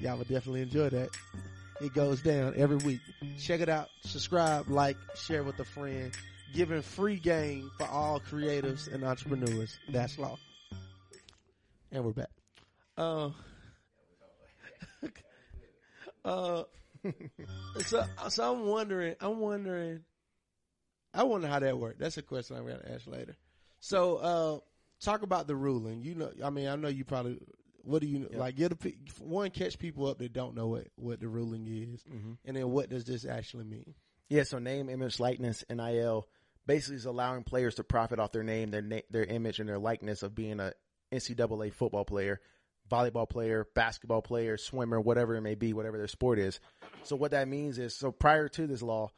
Y'all 0.00 0.18
will 0.18 0.24
definitely 0.24 0.60
enjoy 0.60 0.90
that. 0.90 1.08
It 1.80 1.94
goes 1.94 2.20
down 2.20 2.52
every 2.56 2.76
week. 2.76 3.00
Check 3.40 3.60
it 3.62 3.70
out. 3.70 3.88
Subscribe, 4.02 4.68
like, 4.68 4.98
share 5.16 5.42
with 5.42 5.58
a 5.60 5.64
friend. 5.64 6.12
Giving 6.54 6.82
free 6.82 7.16
game 7.16 7.68
for 7.78 7.86
all 7.88 8.20
creatives 8.20 8.92
and 8.92 9.02
entrepreneurs. 9.02 9.76
That's 9.88 10.16
law. 10.20 10.38
And 11.90 12.04
we're 12.04 12.12
back. 12.12 12.30
Uh, 12.96 13.30
uh, 16.24 16.62
so, 17.84 18.04
so 18.28 18.54
I'm 18.54 18.66
wondering, 18.66 19.16
I'm 19.20 19.40
wondering, 19.40 20.04
I 21.12 21.24
wonder 21.24 21.48
how 21.48 21.58
that 21.58 21.76
worked. 21.76 21.98
That's 21.98 22.18
a 22.18 22.22
question 22.22 22.56
I'm 22.56 22.66
going 22.66 22.78
to 22.78 22.92
ask 22.92 23.04
later. 23.08 23.36
So, 23.80 24.16
uh, 24.18 24.58
talk 25.04 25.22
about 25.22 25.48
the 25.48 25.56
ruling. 25.56 26.02
You 26.02 26.14
know, 26.14 26.30
I 26.44 26.50
mean, 26.50 26.68
I 26.68 26.76
know 26.76 26.86
you 26.86 27.04
probably, 27.04 27.40
what 27.82 28.00
do 28.00 28.06
you, 28.06 28.28
like, 28.32 28.54
get 28.54 28.70
a, 28.70 28.76
pe- 28.76 28.94
one, 29.18 29.50
catch 29.50 29.76
people 29.76 30.06
up 30.06 30.18
that 30.18 30.32
don't 30.32 30.54
know 30.54 30.68
what, 30.68 30.86
what 30.94 31.18
the 31.18 31.26
ruling 31.26 31.66
is. 31.66 32.04
And 32.44 32.56
then 32.56 32.70
what 32.70 32.90
does 32.90 33.04
this 33.04 33.26
actually 33.26 33.64
mean? 33.64 33.94
Yeah, 34.28 34.44
so 34.44 34.60
name, 34.60 34.88
image, 34.88 35.18
likeness, 35.18 35.64
NIL 35.68 36.28
basically 36.66 36.96
is 36.96 37.06
allowing 37.06 37.44
players 37.44 37.76
to 37.76 37.84
profit 37.84 38.18
off 38.18 38.32
their 38.32 38.42
name, 38.42 38.70
their 38.70 38.82
na- 38.82 39.00
their 39.10 39.24
image, 39.24 39.60
and 39.60 39.68
their 39.68 39.78
likeness 39.78 40.22
of 40.22 40.34
being 40.34 40.60
a 40.60 40.72
NCAA 41.12 41.72
football 41.72 42.04
player, 42.04 42.40
volleyball 42.90 43.28
player, 43.28 43.66
basketball 43.74 44.22
player, 44.22 44.56
swimmer, 44.56 45.00
whatever 45.00 45.34
it 45.36 45.42
may 45.42 45.54
be, 45.54 45.72
whatever 45.72 45.98
their 45.98 46.08
sport 46.08 46.38
is. 46.38 46.60
So 47.02 47.16
what 47.16 47.32
that 47.32 47.48
means 47.48 47.78
is, 47.78 47.96
so 47.96 48.10
prior 48.10 48.48
to 48.48 48.66
this 48.66 48.82
law, 48.82 49.10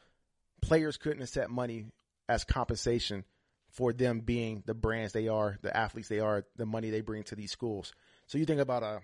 players 0.61 0.97
couldn't 0.97 1.23
accept 1.23 1.51
money 1.51 1.87
as 2.29 2.45
compensation 2.45 3.25
for 3.71 3.93
them 3.93 4.21
being 4.21 4.63
the 4.67 4.75
brands 4.75 5.13
they 5.13 5.29
are, 5.29 5.59
the 5.63 5.77
athletes 5.77 6.09
they 6.09 6.21
are, 6.21 6.45
the 6.57 6.67
money 6.67 6.91
they 6.91 7.01
bring 7.01 7.23
to 7.25 7.35
these 7.35 7.53
schools. 7.53 7.93
So 8.27 8.39
you 8.39 8.45
think 8.45 8.61
about 8.61 8.83
a 8.83 9.01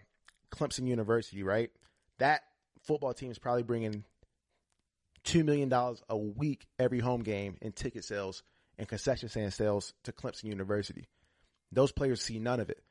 Clemson 0.51 0.87
University, 0.87 1.43
right? 1.43 1.71
That 2.19 2.43
football 2.83 3.15
team 3.15 3.31
is 3.31 3.39
probably 3.39 3.63
bringing 3.63 4.05
two 5.25 5.45
million 5.45 5.69
dollars 5.69 6.03
a 6.09 6.17
week 6.17 6.67
every 6.79 6.99
home 7.01 7.23
game 7.23 7.57
in 7.61 7.73
ticket 7.73 8.05
sales 8.05 8.43
and 8.79 8.89
concession 8.89 9.29
stand 9.29 9.53
sales 9.53 9.93
to 10.05 10.13
Clemson 10.13 10.45
University. 10.45 11.07
Those 11.71 11.93
players 11.93 12.21
see 12.23 12.39
none 12.39 12.61
of 12.61 12.71
it. 12.71 12.83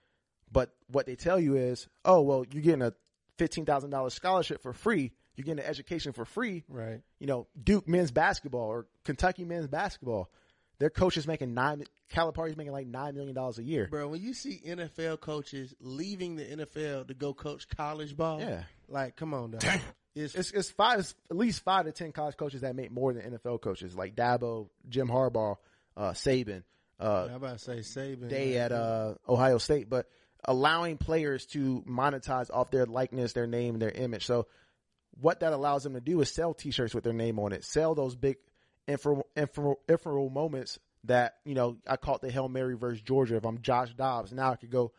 But 0.51 0.71
what 0.87 1.05
they 1.05 1.15
tell 1.15 1.39
you 1.39 1.55
is, 1.55 1.87
oh 2.05 2.21
well, 2.21 2.45
you're 2.51 2.63
getting 2.63 2.81
a 2.81 2.93
fifteen 3.37 3.65
thousand 3.65 3.89
dollars 3.89 4.13
scholarship 4.13 4.61
for 4.61 4.73
free. 4.73 5.11
You're 5.35 5.45
getting 5.45 5.63
an 5.63 5.69
education 5.69 6.11
for 6.11 6.25
free. 6.25 6.63
Right. 6.67 7.01
You 7.19 7.27
know, 7.27 7.47
Duke 7.61 7.87
men's 7.87 8.11
basketball 8.11 8.67
or 8.67 8.87
Kentucky 9.05 9.45
men's 9.45 9.67
basketball. 9.67 10.29
Their 10.79 10.89
coach 10.89 11.15
is 11.15 11.25
making 11.27 11.53
nine. 11.53 11.83
Calipari's 12.09 12.57
making 12.57 12.73
like 12.73 12.87
nine 12.87 13.15
million 13.15 13.33
dollars 13.35 13.57
a 13.59 13.63
year. 13.63 13.87
Bro, 13.89 14.09
when 14.09 14.21
you 14.21 14.33
see 14.33 14.59
NFL 14.67 15.21
coaches 15.21 15.73
leaving 15.79 16.35
the 16.35 16.43
NFL 16.43 17.07
to 17.07 17.13
go 17.13 17.33
coach 17.33 17.67
college 17.69 18.17
ball, 18.17 18.41
Yeah. 18.41 18.63
like, 18.89 19.15
come 19.15 19.33
on, 19.33 19.51
dog. 19.51 19.63
It's, 20.15 20.35
It's, 20.35 20.51
it's 20.51 20.71
five, 20.71 20.99
it's 20.99 21.15
at 21.29 21.37
least 21.37 21.63
five 21.63 21.85
to 21.85 21.91
ten 21.91 22.11
college 22.11 22.37
coaches 22.37 22.61
that 22.61 22.75
make 22.75 22.91
more 22.91 23.13
than 23.13 23.37
NFL 23.37 23.61
coaches, 23.61 23.95
like 23.95 24.15
Dabo, 24.15 24.69
Jim 24.89 25.07
Harbaugh, 25.07 25.57
uh, 25.95 26.11
Saban, 26.11 26.63
uh, 27.01 27.29
how 27.29 27.35
about 27.35 27.57
to 27.57 27.59
say 27.59 27.79
Saban? 27.79 28.29
day 28.29 28.57
at 28.57 28.71
uh, 28.71 29.15
Ohio 29.27 29.57
State, 29.57 29.89
but 29.89 30.07
allowing 30.45 30.97
players 30.97 31.47
to 31.47 31.83
monetize 31.87 32.51
off 32.53 32.69
their 32.69 32.85
likeness, 32.85 33.33
their 33.33 33.47
name, 33.47 33.79
their 33.79 33.89
image. 33.89 34.25
So 34.25 34.47
what 35.19 35.39
that 35.39 35.51
allows 35.51 35.83
them 35.83 35.93
to 35.93 35.99
do 35.99 36.21
is 36.21 36.31
sell 36.31 36.53
T-shirts 36.53 36.93
with 36.93 37.03
their 37.03 37.13
name 37.13 37.39
on 37.39 37.53
it, 37.53 37.63
sell 37.63 37.95
those 37.95 38.15
big 38.15 38.37
ephemeral 38.87 40.29
moments 40.29 40.77
that 41.05 41.37
you 41.43 41.55
know 41.55 41.77
I 41.87 41.97
caught 41.97 42.21
the 42.21 42.31
Hail 42.31 42.47
Mary 42.47 42.75
versus 42.77 43.01
Georgia. 43.01 43.35
If 43.35 43.45
I'm 43.45 43.61
Josh 43.61 43.93
Dobbs, 43.95 44.31
now 44.31 44.51
I 44.51 44.55
could 44.55 44.71
go 44.71 44.91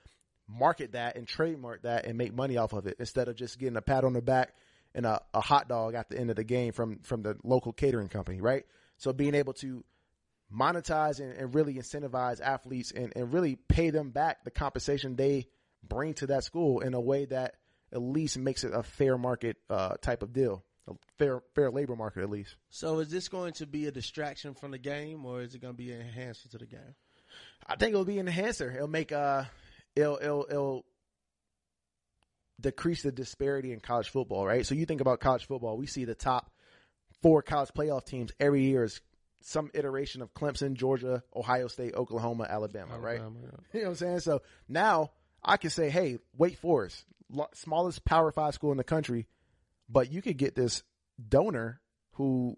market 0.49 0.93
that 0.93 1.17
and 1.17 1.27
trademark 1.27 1.83
that 1.83 2.05
and 2.05 2.19
make 2.19 2.35
money 2.35 2.57
off 2.57 2.73
of 2.73 2.89
it 2.89 2.97
instead 2.99 3.29
of 3.29 3.37
just 3.37 3.61
getting 3.61 3.77
a 3.77 3.83
pat 3.83 4.03
on 4.03 4.13
the 4.13 4.21
back 4.21 4.55
and 4.95 5.07
a, 5.07 5.21
a 5.33 5.41
hot 5.41 5.69
dog 5.69 5.95
at 5.95 6.09
the 6.09 6.19
end 6.19 6.31
of 6.31 6.37
the 6.37 6.45
game 6.45 6.73
from 6.73 7.01
from 7.03 7.23
the 7.23 7.37
local 7.43 7.73
catering 7.73 8.09
company, 8.09 8.41
right? 8.41 8.65
So 8.99 9.13
being 9.13 9.35
able 9.35 9.55
to 9.55 9.85
monetize 10.55 11.21
and, 11.21 11.33
and 11.33 11.55
really 11.55 11.75
incentivize 11.75 12.41
athletes 12.41 12.93
and, 12.93 13.13
and 13.17 13.33
really 13.33 13.57
pay 13.57 13.91
them 13.91 14.11
back 14.11 14.45
the 14.45 14.51
compensation 14.51 15.17
they 15.17 15.47
bring 15.83 16.15
to 16.15 16.27
that 16.29 16.45
school 16.45 16.81
in 16.81 16.95
a 16.95 17.01
way 17.01 17.25
that 17.25 17.57
at 17.93 18.01
least 18.01 18.39
makes 18.39 18.65
it 18.65 18.73
a 18.75 18.83
fair 18.83 19.19
market 19.19 19.57
uh, 19.69 19.95
type 20.01 20.23
of 20.23 20.33
deal, 20.33 20.65
a 20.89 20.93
fair 21.19 21.43
fair 21.55 21.71
labor 21.71 21.97
market 21.97 22.23
at 22.23 22.31
least. 22.31 22.57
So 22.71 23.01
is 23.01 23.11
this 23.11 23.29
going 23.29 23.55
to 23.55 23.67
be 23.67 23.87
a 23.87 23.91
distraction 23.91 24.55
from 24.55 24.71
the 24.71 24.79
game, 24.79 25.25
or 25.25 25.43
is 25.43 25.55
it 25.55 25.61
going 25.61 25.75
to 25.75 25.79
be 25.79 25.93
an 25.93 26.01
enhancer 26.01 26.49
to 26.51 26.59
the 26.59 26.67
game? 26.67 26.95
I 27.67 27.77
think 27.77 27.93
it'll 27.93 28.05
be 28.05 28.19
an 28.19 28.29
enhancer. 28.29 28.71
It'll 28.71 28.89
make 28.89 29.13
uh, 29.13 29.45
it'll 29.97 30.19
it'll, 30.19 30.47
it'll 30.49 30.85
decrease 32.63 33.03
the 33.03 33.13
disparity 33.13 33.73
in 33.73 33.81
college 33.81 34.09
football, 34.09 34.47
right? 34.47 34.65
So 34.65 34.75
you 34.75 34.87
think 34.87 35.01
about 35.01 35.21
college 35.21 35.47
football, 35.47 35.77
we 35.77 35.87
see 35.87 36.05
the 36.05 36.15
top 36.15 36.51
four 37.23 37.43
college 37.43 37.71
playoff 37.77 38.05
teams 38.05 38.33
every 38.41 38.63
year 38.65 38.85
is 38.85 39.01
some 39.41 39.71
iteration 39.75 40.23
of 40.23 40.33
Clemson, 40.35 40.75
Georgia, 40.75 41.23
Ohio 41.35 41.67
State, 41.69 41.95
Oklahoma, 41.95 42.47
Alabama, 42.49 42.99
right? 42.99 43.19
Yeah. 43.21 43.49
You 43.73 43.81
know 43.81 43.87
what 43.87 43.91
I'm 43.91 43.95
saying? 43.97 44.21
So 44.21 44.43
now 44.69 45.11
I 45.43 45.57
can 45.57 45.71
say, 45.71 45.91
hey, 45.91 46.19
Wake 46.37 46.59
Forest, 46.59 47.05
smallest 47.55 48.05
Power 48.05 48.31
Five 48.31 48.55
school 48.55 48.71
in 48.71 48.79
the 48.79 48.85
country, 48.85 49.27
but 49.89 50.13
you 50.13 50.23
could 50.23 50.37
get 50.37 50.55
this 50.55 50.83
donor 51.29 51.81
who 52.13 52.57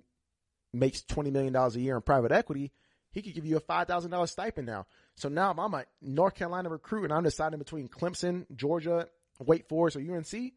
makes 0.73 1.03
twenty 1.03 1.31
million 1.31 1.53
dollars 1.53 1.77
a 1.77 1.81
year 1.81 1.97
in 1.97 2.03
private 2.03 2.33
equity. 2.33 2.73
He 3.13 3.23
could 3.23 3.35
give 3.35 3.47
you 3.47 3.57
a 3.57 3.61
five 3.61 3.87
thousand 3.87 4.11
dollars 4.11 4.33
stipend 4.33 4.67
now. 4.67 4.87
So 5.15 5.29
now 5.29 5.53
if 5.53 5.59
I'm 5.59 5.73
a 5.73 5.85
North 6.03 6.35
Carolina 6.35 6.69
recruit 6.69 7.05
and 7.05 7.13
I'm 7.13 7.23
deciding 7.23 7.59
between 7.59 7.89
Clemson, 7.89 8.45
Georgia, 8.55 9.09
Wake 9.41 9.69
Forest, 9.69 9.97
or 9.97 10.01
UNC, 10.01 10.53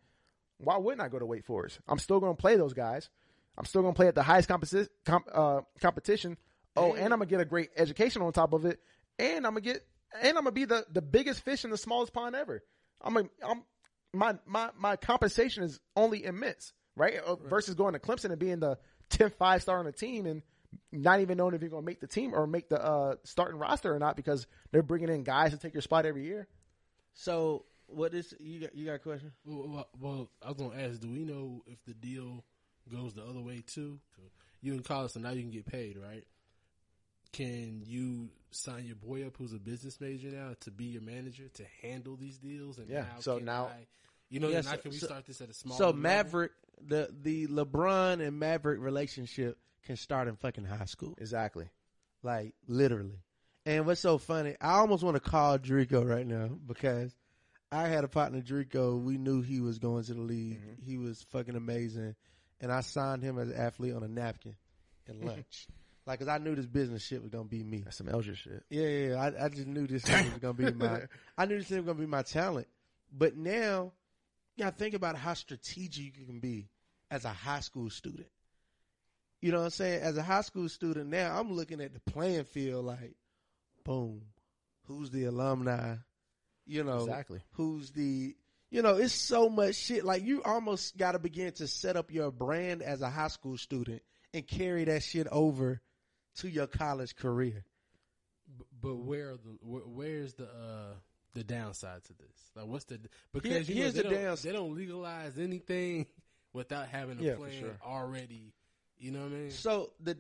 why 0.58 0.78
wouldn't 0.78 1.02
I 1.02 1.10
go 1.10 1.20
to 1.20 1.26
Wake 1.26 1.46
Forest? 1.46 1.80
I'm 1.88 2.00
still 2.00 2.20
going 2.20 2.36
to 2.36 2.40
play 2.40 2.56
those 2.56 2.74
guys. 2.74 3.10
I'm 3.58 3.66
still 3.66 3.82
going 3.82 3.94
to 3.94 3.98
play 3.98 4.08
at 4.08 4.16
the 4.16 4.24
highest 4.24 4.50
composi- 4.50 4.90
comp, 5.06 5.28
uh, 5.34 5.62
competition. 5.82 6.38
Oh, 6.78 6.94
and 6.94 7.06
I'm 7.06 7.20
gonna 7.20 7.26
get 7.26 7.40
a 7.40 7.46
great 7.46 7.72
education 7.76 8.22
on 8.22 8.32
top 8.32 8.54
of 8.54 8.66
it, 8.66 8.80
and 9.18 9.48
I'm 9.48 9.54
gonna 9.54 9.62
get, 9.62 9.86
and 10.22 10.38
I'm 10.38 10.44
gonna 10.44 10.52
be 10.52 10.66
the, 10.66 10.86
the 10.92 11.02
biggest 11.02 11.44
fish 11.44 11.66
in 11.66 11.72
the 11.72 11.78
smallest 11.78 12.14
pond 12.14 12.36
ever. 12.36 12.64
I'm, 13.02 13.18
a, 13.18 13.24
I'm 13.44 13.64
my 14.14 14.36
my 14.46 14.70
my 14.78 14.96
compensation 14.96 15.64
is 15.64 15.80
only 15.96 16.24
immense, 16.24 16.74
right? 16.96 17.18
Uh, 17.18 17.36
Versus 17.36 17.76
going 17.76 17.94
to 17.94 18.00
Clemson 18.00 18.30
and 18.30 18.40
being 18.40 18.60
the 18.60 18.78
10th 19.10 19.36
five 19.36 19.62
star 19.62 19.80
on 19.80 19.86
the 19.86 19.92
team 19.92 20.26
and 20.26 20.44
not 20.92 21.22
even 21.22 21.38
knowing 21.38 21.56
if 21.56 21.62
you're 21.62 21.70
going 21.70 21.84
to 21.84 21.86
make 21.86 22.00
the 22.00 22.08
team 22.08 22.34
or 22.36 22.46
make 22.46 22.70
the 22.70 22.84
uh, 22.84 23.16
starting 23.24 23.58
roster 23.58 23.94
or 23.94 24.00
not 24.00 24.16
because 24.16 24.46
they're 24.72 24.84
bringing 24.84 25.10
in 25.10 25.24
guys 25.24 25.52
to 25.52 25.58
take 25.58 25.74
your 25.74 25.82
spot 25.82 26.06
every 26.06 26.26
year. 26.26 26.48
So 27.14 27.66
what 27.88 28.14
is 28.14 28.34
you 28.40 28.60
got? 28.62 28.76
You 28.76 28.86
got 28.86 28.94
a 28.96 29.00
question? 29.00 29.32
Well, 29.46 29.68
well, 29.68 29.88
well, 30.00 30.30
I 30.44 30.50
was 30.50 30.58
gonna 30.58 30.82
ask, 30.82 31.00
do 31.02 31.10
we 31.10 31.24
know 31.24 31.64
if 31.68 31.84
the 31.86 31.94
deal 31.94 32.44
goes 32.92 33.14
the 33.14 33.24
other 33.24 33.42
way 33.42 33.64
too? 33.66 34.00
You 34.62 34.74
in 34.74 34.84
college, 34.84 35.12
so 35.12 35.20
now 35.20 35.30
you 35.32 35.42
can 35.42 35.52
get 35.52 35.66
paid, 35.66 35.98
right? 35.98 36.24
Can 37.34 37.84
you 37.86 38.30
sign 38.52 38.86
your 38.86 38.96
boy 38.96 39.26
up, 39.28 39.36
who's 39.38 39.54
a 39.54 39.60
business 39.60 40.00
major 40.02 40.30
now, 40.30 40.56
to 40.62 40.72
be 40.72 40.86
your 40.86 41.02
manager 41.02 41.48
to 41.56 41.64
handle 41.82 42.16
these 42.16 42.38
deals? 42.38 42.78
And 42.80 42.90
Yeah, 42.90 43.02
now 43.02 43.20
so 43.20 43.38
can 43.38 43.46
now- 43.46 43.66
I- 43.68 43.88
you 44.30 44.40
know, 44.40 44.48
Yeah, 44.50 44.62
now 44.62 44.72
so- 44.72 44.78
can 44.78 44.92
we 44.92 44.98
so- 44.98 45.08
start 45.08 45.26
this 45.26 45.42
at 45.42 45.50
a 45.50 45.54
small? 45.54 45.78
So 45.78 45.94
Maverick, 45.94 46.52
the 46.82 47.14
the 47.22 47.48
LeBron 47.48 48.26
and 48.26 48.40
Maverick 48.40 48.80
relationship 48.80 49.58
can 49.84 49.96
start 49.98 50.28
in 50.28 50.36
fucking 50.36 50.66
high 50.66 50.86
school, 50.86 51.16
Exactly. 51.20 51.70
like 52.24 52.56
literally. 52.68 53.22
And 53.66 53.86
what's 53.86 54.02
so 54.02 54.18
funny? 54.18 54.56
I 54.62 54.74
almost 54.80 55.04
want 55.04 55.16
to 55.16 55.30
call 55.30 55.60
Drico 55.60 56.08
right 56.08 56.26
now 56.26 56.48
because 56.48 57.16
I 57.72 57.88
had 57.88 58.04
a 58.04 58.08
partner, 58.08 58.42
Drico. 58.42 59.02
We 59.02 59.18
knew 59.18 59.42
he 59.42 59.60
was 59.60 59.80
going 59.80 60.04
to 60.06 60.14
the 60.14 60.22
league. 60.22 60.62
Mm-hmm. 60.62 60.86
He 60.86 60.98
was 60.98 61.26
fucking 61.32 61.56
amazing, 61.56 62.16
and 62.62 62.72
I 62.72 62.82
signed 62.82 63.24
him 63.24 63.38
as 63.38 63.50
an 63.50 63.58
athlete 63.58 63.94
on 63.94 64.04
a 64.04 64.08
napkin 64.08 64.56
and 65.08 65.24
lunch, 65.24 65.68
like, 66.06 66.20
cause 66.20 66.28
I 66.28 66.38
knew 66.38 66.56
this 66.56 66.66
business 66.66 67.04
shit 67.06 67.22
was 67.22 67.32
gonna 67.32 67.46
be 67.46 67.64
me. 67.64 67.82
That's 67.84 67.98
some 67.98 68.08
Elger 68.08 68.36
shit. 68.36 68.64
Yeah, 68.70 68.88
yeah. 68.88 69.08
yeah. 69.10 69.22
I, 69.22 69.46
I 69.46 69.50
just 69.50 69.68
knew 69.68 69.88
this 69.88 70.04
thing 70.04 70.32
was 70.32 70.40
gonna 70.40 70.54
be 70.54 70.72
my. 70.72 71.02
I 71.38 71.46
knew 71.46 71.58
this 71.58 71.68
thing 71.68 71.80
was 71.80 71.88
gonna 71.88 72.00
be 72.00 72.06
my 72.06 72.24
talent. 72.24 72.68
But 73.12 73.36
now, 73.36 73.92
you 74.56 74.64
gotta 74.64 74.76
think 74.76 74.94
about 74.94 75.18
how 75.18 75.34
strategic 75.34 76.18
you 76.18 76.26
can 76.26 76.40
be 76.40 76.70
as 77.12 77.26
a 77.26 77.30
high 77.30 77.62
school 77.62 77.90
student. 77.90 78.28
You 79.42 79.52
know 79.52 79.60
what 79.60 79.66
I'm 79.66 79.72
saying? 79.72 80.02
As 80.02 80.18
a 80.18 80.24
high 80.24 80.42
school 80.42 80.68
student 80.68 81.10
now, 81.10 81.38
I'm 81.38 81.54
looking 81.54 81.82
at 81.82 81.94
the 81.94 82.00
playing 82.12 82.46
field 82.46 82.86
like, 82.86 83.16
boom, 83.84 84.22
who's 84.86 85.12
the 85.12 85.26
alumni? 85.26 85.96
You 86.68 86.84
know, 86.84 87.00
Exactly. 87.00 87.42
who's 87.54 87.92
the 87.92 88.36
you 88.70 88.82
know, 88.82 88.98
it's 88.98 89.14
so 89.14 89.50
much 89.50 89.76
shit. 89.76 90.04
Like 90.04 90.24
you 90.24 90.44
almost 90.44 90.98
got 90.98 91.14
to 91.14 91.20
begin 91.20 91.54
to 91.54 91.68
set 91.68 91.96
up 91.96 92.12
your 92.12 92.32
brand 92.32 92.82
as 92.82 93.02
a 93.02 93.10
high 93.10 93.30
school 93.30 93.58
student 93.58 94.02
and 94.34 94.46
carry 94.46 94.84
that 94.86 95.04
shit 95.04 95.28
over 95.32 95.82
to 96.38 96.50
your 96.50 96.68
college 96.68 97.16
career. 97.16 97.64
But 98.82 98.96
where 98.96 99.32
are 99.32 99.38
the 99.38 99.58
where, 99.62 99.82
where's 99.84 100.34
the 100.34 100.46
uh 100.46 100.94
the 101.34 101.44
downside 101.44 102.04
to 102.06 102.14
this? 102.14 102.52
Like, 102.56 102.68
what's 102.68 102.86
the 102.86 103.00
because 103.32 103.70
you 103.70 103.76
know, 103.76 103.82
here's 103.82 103.94
they 103.94 104.04
the 104.04 104.10
don't, 104.10 104.42
They 104.42 104.52
don't 104.52 104.76
legalize 104.76 105.38
anything 105.38 106.06
without 106.54 106.88
having 106.88 107.20
a 107.20 107.24
Yeah, 107.24 107.36
plan 107.36 107.52
sure. 107.60 107.78
already. 107.86 108.54
You 108.98 109.12
know 109.12 109.20
what 109.22 109.32
I 109.32 109.36
mean? 109.36 109.52
So 109.52 109.92
the 110.02 110.18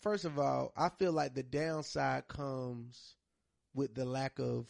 first 0.00 0.24
of 0.24 0.38
all, 0.38 0.72
I 0.76 0.88
feel 0.88 1.12
like 1.12 1.34
the 1.34 1.42
downside 1.42 2.28
comes 2.28 3.16
with 3.74 3.94
the 3.94 4.04
lack 4.04 4.38
of 4.38 4.66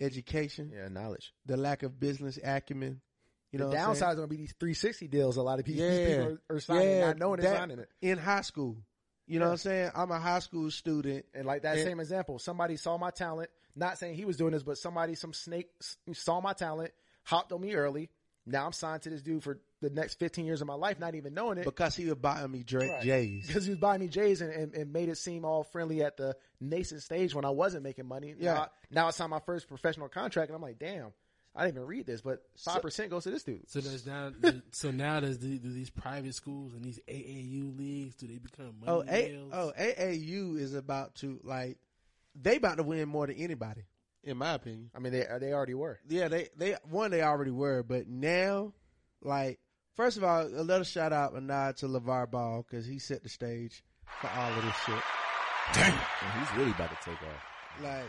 education, 0.00 0.70
Yeah, 0.74 0.88
knowledge. 0.88 1.32
the 1.46 1.56
lack 1.56 1.82
of 1.82 1.98
business 1.98 2.38
acumen. 2.42 3.00
You 3.52 3.58
know, 3.58 3.66
the 3.66 3.76
what 3.76 3.76
downside 3.84 4.10
is 4.10 4.16
going 4.16 4.28
to 4.28 4.30
be 4.30 4.36
these 4.38 4.54
360 4.58 5.08
deals. 5.08 5.36
A 5.36 5.42
lot 5.42 5.58
of 5.58 5.64
people, 5.66 5.84
Yeah. 5.84 6.06
people 6.24 6.38
are, 6.50 6.56
are 6.56 6.60
signing, 6.60 6.88
Yeah, 6.88 7.06
not 7.08 7.18
knowing 7.18 7.40
they're 7.40 7.54
signing 7.54 7.78
it. 7.80 7.88
in 8.00 8.18
high 8.18 8.40
school. 8.40 8.78
You 9.26 9.38
know 9.38 9.44
Yeah. 9.44 9.48
what 9.48 9.52
I'm 9.52 9.58
saying? 9.58 9.90
I'm 9.94 10.10
a 10.10 10.18
high 10.18 10.38
school 10.40 10.70
student. 10.70 11.26
And 11.34 11.46
like 11.46 11.62
that 11.62 11.76
And- 11.76 11.84
same 11.84 12.00
example, 12.00 12.38
somebody 12.38 12.76
saw 12.76 12.96
my 12.98 13.10
talent. 13.10 13.50
Not 13.76 13.98
saying 13.98 14.16
he 14.16 14.24
was 14.24 14.36
doing 14.36 14.52
this, 14.52 14.62
but 14.62 14.78
somebody, 14.78 15.14
some 15.14 15.32
snake 15.32 15.70
saw 16.12 16.40
my 16.40 16.52
talent, 16.54 16.92
hopped 17.24 17.52
on 17.52 17.60
me 17.60 17.74
early. 17.74 18.10
Now 18.46 18.66
I'm 18.66 18.72
signed 18.72 19.02
to 19.02 19.10
this 19.10 19.22
dude 19.22 19.42
for 19.42 19.60
the 19.82 19.90
next 19.90 20.18
15 20.18 20.46
years 20.46 20.60
of 20.62 20.66
my 20.66 20.74
life, 20.74 20.98
not 20.98 21.14
even 21.14 21.34
knowing 21.34 21.58
it. 21.58 21.64
Because 21.64 21.94
he 21.94 22.06
was 22.06 22.14
buying 22.14 22.50
me 22.50 22.62
Drake 22.62 22.90
Right. 22.90 23.02
J's. 23.02 23.46
because 23.46 23.64
he 23.66 23.70
was 23.70 23.78
buying 23.78 24.00
me 24.00 24.08
J's 24.08 24.40
and, 24.40 24.50
and, 24.52 24.74
and 24.74 24.92
made 24.92 25.08
it 25.10 25.18
seem 25.18 25.44
all 25.44 25.64
friendly 25.64 26.02
at 26.02 26.16
the 26.16 26.34
nascent 26.60 27.02
stage 27.02 27.34
when 27.34 27.44
I 27.44 27.50
wasn't 27.50 27.82
making 27.82 28.06
money. 28.06 28.34
Yeah. 28.38 28.54
Now, 28.54 28.68
now 28.90 29.06
I 29.08 29.10
signed 29.10 29.30
my 29.30 29.40
first 29.40 29.68
professional 29.68 30.08
contract 30.08 30.48
and 30.48 30.56
I'm 30.56 30.62
like, 30.62 30.78
damn, 30.78 31.12
I 31.54 31.64
didn't 31.66 31.76
even 31.78 31.86
read 31.88 32.06
this, 32.06 32.22
but 32.22 32.42
5% 32.64 33.10
goes 33.10 33.24
to 33.24 33.30
this 33.30 33.42
dude. 33.42 33.68
So 33.68 33.80
does 33.82 34.06
now, 34.06 34.30
so 34.70 34.90
now 34.90 35.20
does 35.20 35.38
the, 35.38 35.58
do 35.58 35.70
these 35.72 35.90
private 35.90 36.34
schools 36.34 36.72
and 36.72 36.82
these 36.82 36.98
AAU 37.08 37.76
leagues 37.76 38.14
do 38.14 38.26
they 38.26 38.38
become 38.38 38.74
money 38.82 38.86
Oh, 38.86 39.04
A- 39.06 39.38
oh, 39.52 39.72
AAU 39.78 40.58
is 40.58 40.74
about 40.74 41.16
to 41.16 41.40
like 41.42 41.76
they 42.40 42.56
about 42.56 42.78
to 42.78 42.82
win 42.82 43.08
more 43.08 43.26
than 43.26 43.36
anybody, 43.36 43.82
in 44.24 44.38
my 44.38 44.54
opinion. 44.54 44.90
I 44.94 45.00
mean, 45.00 45.12
they, 45.12 45.26
they 45.40 45.52
already 45.52 45.74
were. 45.74 46.00
Yeah, 46.08 46.28
they 46.28 46.48
they 46.56 46.76
one 46.88 47.10
they 47.10 47.20
already 47.22 47.50
were, 47.50 47.82
but 47.82 48.08
now, 48.08 48.72
like 49.20 49.58
first 49.94 50.16
of 50.16 50.24
all, 50.24 50.42
a 50.42 50.62
little 50.62 50.84
shout 50.84 51.12
out, 51.12 51.34
a 51.34 51.40
nod 51.40 51.76
to 51.78 51.86
LaVar 51.86 52.30
Ball 52.30 52.64
because 52.68 52.86
he 52.86 52.98
set 52.98 53.22
the 53.22 53.28
stage 53.28 53.82
for 54.20 54.28
all 54.30 54.52
of 54.52 54.64
this 54.64 54.76
shit. 54.86 55.02
And 55.76 55.94
he's 56.40 56.56
really 56.56 56.70
about 56.72 56.90
to 56.90 56.96
take 57.04 57.22
off. 57.22 57.82
Like, 57.82 58.04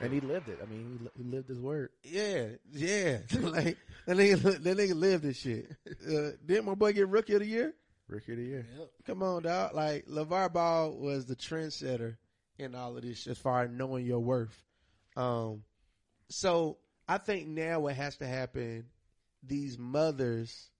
And 0.00 0.12
he 0.12 0.20
lived 0.20 0.48
it. 0.48 0.58
I 0.62 0.66
mean, 0.66 0.98
he, 0.98 1.04
li- 1.04 1.10
he 1.16 1.22
lived 1.36 1.48
his 1.48 1.60
word. 1.60 1.90
yeah, 2.02 2.46
yeah, 2.72 3.18
like 3.40 3.76
that 4.06 4.16
nigga, 4.16 4.40
that 4.42 4.76
nigga 4.76 4.94
lived 4.94 5.22
this 5.22 5.36
shit. 5.38 5.70
Uh, 5.86 6.30
didn't 6.44 6.64
my 6.64 6.74
boy 6.74 6.92
get 6.92 7.08
Rookie 7.08 7.34
of 7.34 7.40
the 7.40 7.46
Year? 7.46 7.74
Rookie 8.08 8.32
of 8.32 8.38
the 8.38 8.44
year. 8.44 8.66
Come 9.06 9.22
on, 9.22 9.42
dog. 9.44 9.74
Like 9.74 10.06
LaVar 10.06 10.52
Ball 10.52 10.92
was 10.92 11.24
the 11.26 11.36
trendsetter 11.36 12.16
in 12.58 12.74
all 12.74 12.96
of 12.96 13.02
this 13.02 13.26
as 13.26 13.38
far 13.38 13.62
as 13.62 13.70
knowing 13.70 14.04
your 14.04 14.18
worth. 14.20 14.62
Um, 15.16 15.62
so 16.28 16.78
I 17.08 17.18
think 17.18 17.46
now 17.46 17.80
what 17.80 17.94
has 17.94 18.16
to 18.18 18.26
happen, 18.26 18.86
these 19.42 19.78
mothers 19.78 20.70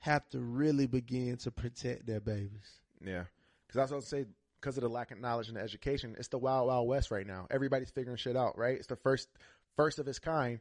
have 0.00 0.28
to 0.30 0.40
really 0.40 0.86
begin 0.86 1.36
to 1.38 1.50
protect 1.50 2.06
their 2.06 2.20
babies. 2.20 2.80
Yeah. 3.04 3.24
Because 3.66 3.78
I 3.78 3.82
was 3.82 3.90
going 3.90 4.02
to 4.02 4.08
say, 4.08 4.24
because 4.60 4.76
of 4.76 4.82
the 4.82 4.88
lack 4.88 5.10
of 5.10 5.20
knowledge 5.20 5.48
and 5.48 5.56
education, 5.56 6.16
it's 6.18 6.28
the 6.28 6.38
wild, 6.38 6.68
wild 6.68 6.88
west 6.88 7.10
right 7.10 7.26
now. 7.26 7.46
Everybody's 7.50 7.90
figuring 7.90 8.16
shit 8.16 8.36
out, 8.36 8.58
right? 8.58 8.76
It's 8.76 8.88
the 8.88 8.96
first, 8.96 9.28
first 9.76 9.98
of 9.98 10.08
its 10.08 10.18
kind. 10.18 10.60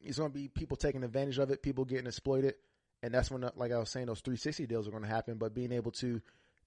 It's 0.00 0.18
going 0.18 0.30
to 0.30 0.34
be 0.34 0.48
people 0.48 0.76
taking 0.76 1.02
advantage 1.02 1.38
of 1.38 1.50
it, 1.50 1.62
people 1.62 1.84
getting 1.84 2.06
exploited. 2.06 2.54
And 3.02 3.14
that's 3.14 3.30
when, 3.30 3.48
like 3.56 3.72
I 3.72 3.78
was 3.78 3.90
saying, 3.90 4.06
those 4.06 4.20
360 4.20 4.66
deals 4.66 4.86
are 4.86 4.90
going 4.90 5.02
to 5.02 5.08
happen. 5.08 5.38
But 5.38 5.54
being 5.54 5.72
able 5.72 5.92
to 5.92 6.20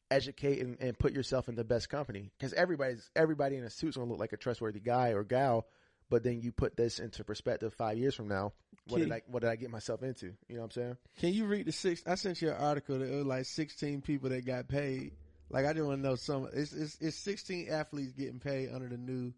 educate 0.09 0.59
and, 0.61 0.77
and 0.79 0.97
put 0.97 1.13
yourself 1.13 1.49
in 1.49 1.55
the 1.55 1.63
best 1.63 1.89
company. 1.89 2.31
Because 2.37 2.53
everybody's, 2.53 3.09
everybody 3.15 3.57
in 3.57 3.63
a 3.63 3.69
suit's 3.69 3.97
going 3.97 4.07
to 4.07 4.11
look 4.11 4.19
like 4.19 4.33
a 4.33 4.37
trustworthy 4.37 4.79
guy 4.79 5.09
or 5.09 5.23
gal. 5.23 5.67
But 6.09 6.23
then 6.23 6.41
you 6.41 6.51
put 6.51 6.75
this 6.75 6.99
into 6.99 7.23
perspective 7.23 7.73
five 7.73 7.97
years 7.97 8.15
from 8.15 8.27
now. 8.27 8.53
What 8.87 8.99
did 8.99 9.11
I, 9.11 9.21
what 9.27 9.41
did 9.41 9.51
I 9.51 9.55
get 9.55 9.69
myself 9.69 10.01
into? 10.01 10.33
You 10.47 10.55
know 10.55 10.61
what 10.61 10.65
I'm 10.65 10.71
saying? 10.71 10.97
Can 11.19 11.33
you 11.33 11.45
read 11.45 11.67
the 11.67 11.71
six? 11.71 12.01
I 12.07 12.15
sent 12.15 12.41
you 12.41 12.49
an 12.49 12.55
article 12.55 12.97
that 12.97 13.05
it 13.05 13.15
was 13.15 13.25
like 13.25 13.45
16 13.45 14.01
people 14.01 14.29
that 14.29 14.45
got 14.45 14.67
paid. 14.67 15.11
Like 15.51 15.65
I 15.65 15.73
just 15.73 15.85
want 15.85 16.01
to 16.01 16.07
know 16.07 16.15
some. 16.15 16.47
It's, 16.53 16.73
it's 16.73 16.97
it's 16.99 17.17
16 17.17 17.69
athletes 17.69 18.13
getting 18.13 18.39
paid 18.39 18.69
under 18.73 18.87
the 18.87 18.97
new 18.97 19.33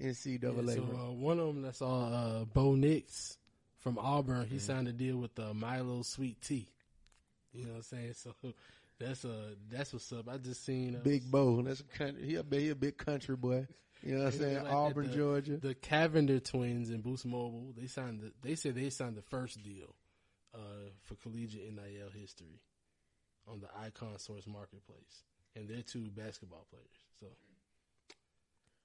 NCAA. 0.00 0.66
Yeah, 0.66 0.74
so 0.74 0.82
uh, 0.82 1.12
one 1.12 1.38
of 1.38 1.46
them 1.46 1.62
that's 1.62 1.82
on 1.82 2.12
uh, 2.12 2.44
Bo 2.52 2.74
Nix 2.74 3.38
from 3.78 3.98
Auburn. 3.98 4.46
He 4.46 4.58
signed 4.58 4.88
a 4.88 4.92
deal 4.92 5.16
with 5.16 5.38
uh, 5.38 5.54
Milo 5.54 6.02
Sweet 6.02 6.40
Tea. 6.40 6.68
You 7.52 7.64
know 7.66 7.72
what 7.72 7.76
I'm 7.76 7.82
saying? 7.82 8.14
So 8.24 8.34
that's 8.98 9.24
uh 9.24 9.54
that's 9.70 9.92
what's 9.92 10.12
up. 10.12 10.28
I 10.28 10.36
just 10.38 10.64
seen 10.64 10.96
uh, 10.96 11.00
Big 11.00 11.28
Bo. 11.30 11.62
That's 11.62 11.80
a 11.80 11.84
country. 11.84 12.24
He 12.24 12.36
a 12.36 12.44
big, 12.44 12.60
he 12.60 12.70
a 12.70 12.74
big 12.74 12.96
country 12.96 13.36
boy. 13.36 13.66
You 14.04 14.16
know 14.18 14.24
what 14.24 14.34
I'm 14.34 14.38
saying? 14.40 14.64
like 14.64 14.72
Auburn, 14.72 15.08
the- 15.10 15.16
Georgia. 15.16 15.56
The 15.56 15.74
Cavinder 15.74 16.44
twins 16.44 16.90
and 16.90 17.02
Boost 17.02 17.24
Mobile. 17.24 17.72
They 17.76 17.86
signed. 17.86 18.20
The, 18.20 18.32
they 18.46 18.54
said 18.54 18.74
they 18.74 18.90
signed 18.90 19.16
the 19.16 19.22
first 19.22 19.62
deal 19.62 19.94
uh, 20.54 20.58
for 21.04 21.14
collegiate 21.16 21.72
NIL 21.74 22.10
history 22.14 22.60
on 23.48 23.60
the 23.60 23.68
Icon 23.82 24.18
Source 24.18 24.46
Marketplace, 24.46 25.24
and 25.56 25.68
they're 25.68 25.82
two 25.82 26.10
basketball 26.10 26.66
players. 26.70 26.86
So 27.20 27.26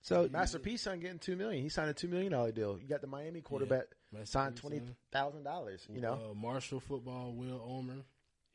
So 0.01 0.29
Master 0.31 0.59
P 0.59 0.77
son 0.77 0.99
getting 1.01 1.19
two 1.19 1.35
million. 1.35 1.61
He 1.63 1.69
signed 1.69 1.89
a 1.89 1.93
two 1.93 2.07
million 2.07 2.31
dollar 2.31 2.51
deal. 2.51 2.79
You 2.81 2.87
got 2.87 3.01
the 3.01 3.07
Miami 3.07 3.41
quarterback 3.41 3.87
Master 4.13 4.25
signed 4.27 4.55
P 4.55 4.61
twenty 4.61 4.77
signed. 4.77 4.95
thousand 5.11 5.43
dollars. 5.43 5.85
You 5.93 5.99
know, 6.01 6.13
uh, 6.31 6.33
Marshall 6.33 6.79
football. 6.79 7.33
Will 7.33 7.61
Omer, 7.67 8.03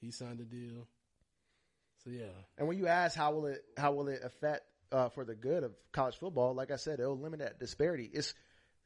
he 0.00 0.10
signed 0.10 0.40
a 0.40 0.44
deal. 0.44 0.86
So 2.02 2.10
yeah, 2.10 2.24
and 2.58 2.66
when 2.68 2.78
you 2.78 2.86
ask 2.86 3.16
how 3.16 3.32
will 3.32 3.46
it 3.46 3.64
how 3.76 3.92
will 3.92 4.08
it 4.08 4.20
affect 4.24 4.62
uh, 4.92 5.08
for 5.10 5.24
the 5.24 5.34
good 5.34 5.62
of 5.64 5.72
college 5.92 6.16
football, 6.18 6.54
like 6.54 6.70
I 6.70 6.76
said, 6.76 7.00
it'll 7.00 7.18
limit 7.18 7.40
that 7.40 7.58
disparity. 7.58 8.10
It's 8.12 8.34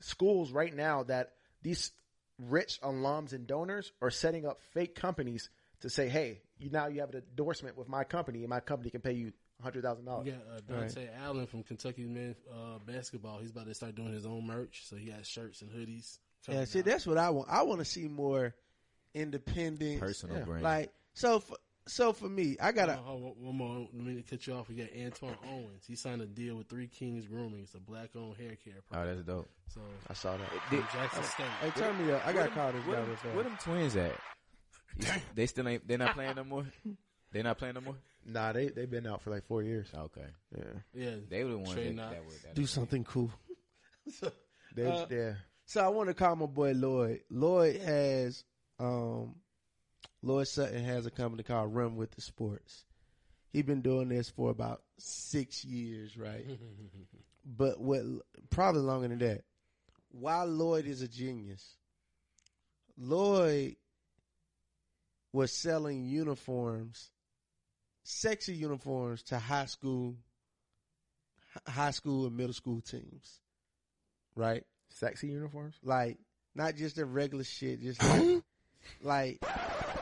schools 0.01 0.51
right 0.53 0.75
now 0.75 1.03
that 1.05 1.33
these 1.63 1.93
rich 2.39 2.81
alums 2.83 3.33
and 3.33 3.47
donors 3.47 3.93
are 4.01 4.11
setting 4.11 4.47
up 4.47 4.61
fake 4.73 4.95
companies 4.95 5.51
to 5.81 5.91
say, 5.91 6.09
hey, 6.09 6.41
you 6.59 6.71
now 6.71 6.87
you 6.89 7.01
have 7.01 7.11
an 7.15 7.23
endorsement 7.31 7.77
with 7.77 7.89
my 7.89 8.05
company, 8.05 8.41
and 8.41 8.49
my 8.49 8.61
company 8.61 8.91
can 8.91 9.01
pay 9.01 9.13
you 9.13 9.33
hundred 9.63 9.83
thousand 9.83 10.05
we 10.05 10.11
dollars. 10.11 10.29
got 10.29 10.75
uh, 10.77 10.81
Dontaie 10.83 11.09
Allen 11.25 11.47
from 11.49 11.63
Kentucky 11.65 12.05
men 12.05 12.37
uh, 12.53 12.79
basketball. 12.87 13.39
He's 13.41 13.51
about 13.51 13.67
to 13.67 13.75
start 13.75 13.97
doing 13.97 14.13
his 14.13 14.25
own 14.27 14.47
merch. 14.47 14.83
So 14.87 14.95
he 14.97 15.11
has 15.11 15.27
shirts 15.27 15.63
and 15.63 15.71
hoodies. 15.71 16.19
yeah, 16.49 16.65
see, 16.65 16.79
out. 16.81 16.85
that's 16.85 17.07
what 17.07 17.19
I 17.19 17.31
want. 17.31 17.49
I 17.51 17.63
want 17.63 17.81
to 17.81 17.85
see 17.85 18.07
more 18.07 18.55
independent, 19.15 20.01
Personal 20.01 20.39
Yeah. 20.39 20.45
brand. 20.45 20.63
like 20.63 20.93
so. 21.15 21.41
For, 21.41 21.57
so 21.89 22.13
for 22.13 22.29
me, 22.29 22.57
I 22.63 22.71
gotta. 22.73 22.93
Hold 22.95 23.07
on, 23.07 23.23
hold 23.23 23.37
on, 23.39 23.45
one 23.47 23.57
more. 23.57 23.89
Let 23.93 24.05
me 24.05 24.23
cut 24.29 24.47
you 24.47 24.55
off. 24.55 24.69
We 24.69 24.77
got 24.77 24.89
Antoine 24.97 25.37
Owens. 25.51 25.85
He 25.87 25.97
signed 25.97 26.23
a 26.23 26.27
deal 26.27 26.55
with 26.57 26.69
Three 26.69 26.87
Kings 26.87 27.27
Grooming. 27.27 27.61
It's 27.63 27.75
a 27.75 27.81
black-owned 27.81 28.37
hair 28.37 28.57
care 28.65 28.75
oh, 28.93 29.07
that's 29.07 29.23
dope. 29.23 29.49
So 29.75 29.81
I 30.09 30.13
saw 30.15 30.37
that. 30.37 30.49
from 30.69 30.87
Jackson 30.93 31.23
State. 31.25 31.47
Hey, 31.61 31.71
turn 31.71 32.07
me 32.07 32.13
up. 32.13 32.27
I 32.27 32.33
gotta 32.33 32.51
call 32.51 32.73
this 32.73 32.83
guy 32.85 32.91
Where 32.91 33.03
them, 33.05 33.35
where 33.35 33.45
them 33.45 33.59
twins 33.63 33.97
at? 33.97 34.13
They 35.35 35.47
still 35.47 35.69
ain't. 35.69 35.87
They're 35.87 35.99
not 35.99 36.15
playing 36.15 36.37
no 36.37 36.45
more. 36.45 36.67
They're 37.33 37.43
not 37.43 37.59
playing 37.59 37.75
no 37.75 37.81
more. 37.83 37.97
Nah, 38.27 38.53
they 38.53 38.69
they've 38.69 38.91
been 38.91 39.07
out 39.07 39.23
for 39.23 39.31
like 39.31 39.47
four 39.47 39.63
years. 39.63 39.87
Okay, 39.95 40.27
Yeah, 40.57 40.65
Yeah, 40.95 41.15
they 41.29 41.45
were 41.45 41.51
the 41.53 41.59
ones 41.59 41.73
Trey 41.75 41.85
that, 41.89 41.95
Knox. 41.95 42.13
that 42.15 42.25
were 42.25 42.31
that 42.45 42.55
Do 42.55 42.63
were- 42.63 42.69
something 42.69 43.05
cool. 43.05 43.31
so, 44.21 44.33
they 44.75 44.87
Uh, 44.87 45.07
yeah. 45.11 45.33
so 45.67 45.85
I 45.85 45.89
want 45.89 46.09
to 46.09 46.15
call 46.15 46.35
my 46.37 46.47
boy 46.47 46.73
Lloyd. 46.73 47.21
Lloyd 47.31 47.77
has, 47.81 48.45
um, 48.81 49.35
Lloyd 50.23 50.49
Sutton 50.49 50.85
has 50.85 51.07
a 51.07 51.11
company 51.11 51.43
called 51.43 51.75
Run 51.75 51.97
with 51.97 52.13
the 52.13 52.21
Sports. 52.21 52.85
He's 53.53 53.65
been 53.65 53.83
doing 53.83 54.09
this 54.09 54.29
for 54.29 54.51
about 54.51 54.83
six 54.99 55.65
years, 55.65 56.17
right? 56.17 56.45
but 57.45 57.81
what 57.81 58.03
probably 58.51 58.83
longer 58.83 59.09
than 59.09 59.19
that. 59.19 59.45
Why 60.11 60.43
Lloyd 60.43 60.87
is 60.87 61.03
a 61.03 61.09
genius? 61.09 61.77
Lloyd 62.97 63.77
was 65.33 65.53
selling 65.53 66.07
uniforms, 66.07 67.11
sexy 68.03 68.55
uniforms 68.55 69.23
to 69.25 69.39
high 69.39 69.67
school, 69.67 70.17
high 71.67 71.93
school 71.93 72.27
and 72.27 72.37
middle 72.37 72.55
school 72.55 72.81
teams, 72.81 73.41
right? 74.35 74.65
Sexy 74.89 75.29
uniforms. 75.29 75.77
Like 75.83 76.19
not 76.55 76.75
just 76.75 76.97
the 76.97 77.05
regular 77.07 77.45
shit, 77.45 77.81
just 77.81 78.03
like, 79.03 79.39
like 79.41 79.41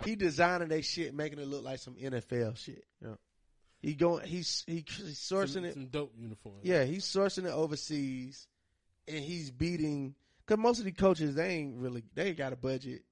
he 0.07 0.17
designing 0.17 0.69
that 0.69 0.85
shit, 0.85 1.15
making 1.15 1.39
it 1.39 1.49
look 1.49 1.65
like 1.65 1.79
some 1.79 1.95
NFL 1.95 2.57
shit. 2.57 2.85
Yeah. 3.03 3.15
He 3.81 3.95
going, 3.95 4.27
he's 4.27 4.65
he, 4.67 4.85
he's 4.87 5.19
sourcing 5.19 5.49
some, 5.49 5.65
it. 5.65 5.75
some 5.75 5.87
dope 5.87 6.13
uniforms. 6.17 6.61
Yeah, 6.63 6.85
he's 6.85 7.05
sourcing 7.05 7.45
it 7.45 7.53
overseas, 7.53 8.47
and 9.07 9.19
he's 9.19 9.51
beating. 9.51 10.15
Cause 10.47 10.59
most 10.59 10.79
of 10.79 10.85
the 10.85 10.93
coaches 10.93 11.35
they 11.35 11.49
ain't 11.49 11.77
really 11.77 12.05
they 12.15 12.29
ain't 12.29 12.39
got 12.39 12.53
a 12.53 12.57
budget. 12.57 13.03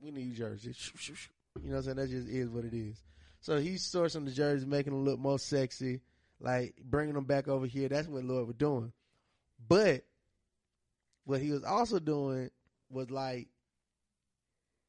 We 0.00 0.10
need 0.10 0.34
jerseys. 0.36 0.90
You 1.62 1.68
know 1.68 1.76
what 1.76 1.78
I'm 1.80 1.84
saying? 1.84 1.96
That 1.98 2.08
just 2.08 2.28
is 2.28 2.48
what 2.48 2.64
it 2.64 2.72
is. 2.72 2.96
So 3.40 3.58
he's 3.58 3.82
sourcing 3.82 4.24
the 4.24 4.30
jerseys, 4.30 4.64
making 4.64 4.94
them 4.94 5.04
look 5.04 5.18
more 5.18 5.38
sexy, 5.38 6.00
like 6.40 6.76
bringing 6.82 7.14
them 7.14 7.24
back 7.24 7.46
over 7.46 7.66
here. 7.66 7.90
That's 7.90 8.08
what 8.08 8.24
Lloyd 8.24 8.46
was 8.46 8.56
doing. 8.56 8.90
But 9.68 10.02
what 11.24 11.42
he 11.42 11.50
was 11.50 11.62
also 11.62 11.98
doing 11.98 12.50
was 12.88 13.10
like 13.10 13.48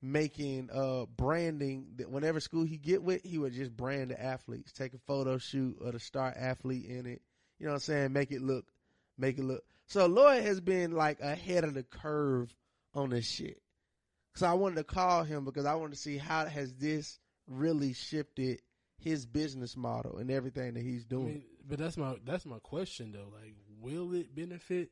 making 0.04 0.70
uh 0.72 1.06
branding 1.16 1.88
that 1.96 2.12
whenever 2.12 2.40
school 2.42 2.66
he 2.66 2.78
get 2.78 3.02
with, 3.02 3.24
he 3.24 3.38
would 3.38 3.54
just 3.54 3.76
brand 3.76 4.12
the 4.12 4.22
athletes, 4.22 4.74
take 4.74 4.94
a 4.94 5.00
photo 5.08 5.38
shoot 5.38 5.78
of 5.82 5.94
the 5.94 6.00
star 6.00 6.34
athlete 6.38 6.86
in 6.86 7.06
it. 7.06 7.22
You 7.58 7.66
know 7.68 7.72
what 7.72 7.76
I'm 7.78 7.82
saying? 7.82 8.14
Make 8.14 8.32
it 8.32 8.42
look, 8.42 8.66
make 9.18 9.38
it 9.38 9.44
look. 9.46 9.64
So 9.88 10.06
Lloyd 10.08 10.44
has 10.44 10.60
been 10.60 10.92
like 10.92 11.22
ahead 11.22 11.64
of 11.64 11.74
the 11.74 11.84
curve 11.84 12.54
on 12.94 13.12
this 13.12 13.26
shit. 13.26 13.62
So 14.36 14.46
I 14.46 14.54
wanted 14.54 14.76
to 14.76 14.84
call 14.84 15.24
him 15.24 15.46
because 15.46 15.66
I 15.66 15.76
wanted 15.76 15.94
to 15.94 16.00
see 16.00 16.18
how 16.18 16.46
has 16.48 16.74
this 16.74 17.20
really 17.48 17.94
shifted 17.94 18.62
his 18.98 19.26
business 19.26 19.78
model 19.78 20.18
and 20.18 20.30
everything 20.30 20.74
that 20.74 20.84
he's 20.84 21.04
I 21.06 21.10
doing. 21.10 21.26
mean, 21.28 21.44
but 21.68 21.80
that's 21.80 21.98
my 21.98 22.16
that's 22.26 22.46
my 22.46 22.60
question 22.60 23.14
though. 23.14 23.32
Like, 23.34 23.56
will 23.80 24.14
it 24.14 24.36
benefit 24.36 24.90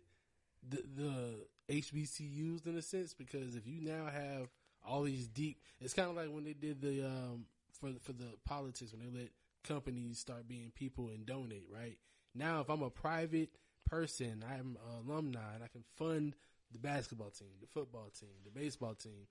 the, 0.68 0.84
the 0.96 1.46
HBCUs 1.70 2.66
in 2.66 2.78
a 2.78 2.82
sense? 2.82 3.14
Because 3.14 3.56
if 3.56 3.68
you 3.68 3.82
now 3.82 4.06
have 4.06 4.48
all 4.86 5.04
these 5.04 5.28
deep, 5.28 5.60
it's 5.80 5.94
kind 5.94 6.10
of 6.10 6.16
like 6.16 6.30
when 6.30 6.44
they 6.44 6.54
did 6.54 6.82
the 6.82 7.06
um 7.06 7.46
for 7.80 7.92
for 8.02 8.14
the 8.14 8.28
politics 8.46 8.92
when 8.94 9.02
they 9.14 9.20
let 9.20 9.30
companies 9.64 10.20
start 10.20 10.48
being 10.48 10.72
people 10.76 11.10
and 11.10 11.26
donate. 11.26 11.68
Right 11.72 11.98
now, 12.36 12.62
if 12.62 12.70
I'm 12.70 12.82
a 12.82 12.90
private 12.90 13.50
person, 13.86 14.44
I'm 14.48 14.78
an 14.94 15.08
alumni, 15.10 15.56
and 15.56 15.64
I 15.64 15.68
can 15.68 15.84
fund 15.98 16.36
the 16.72 16.80
basketball 16.80 17.30
team, 17.32 17.50
the 17.60 17.68
football 17.68 18.10
team, 18.20 18.30
the 18.46 18.52
baseball 18.52 18.96
team. 18.96 19.28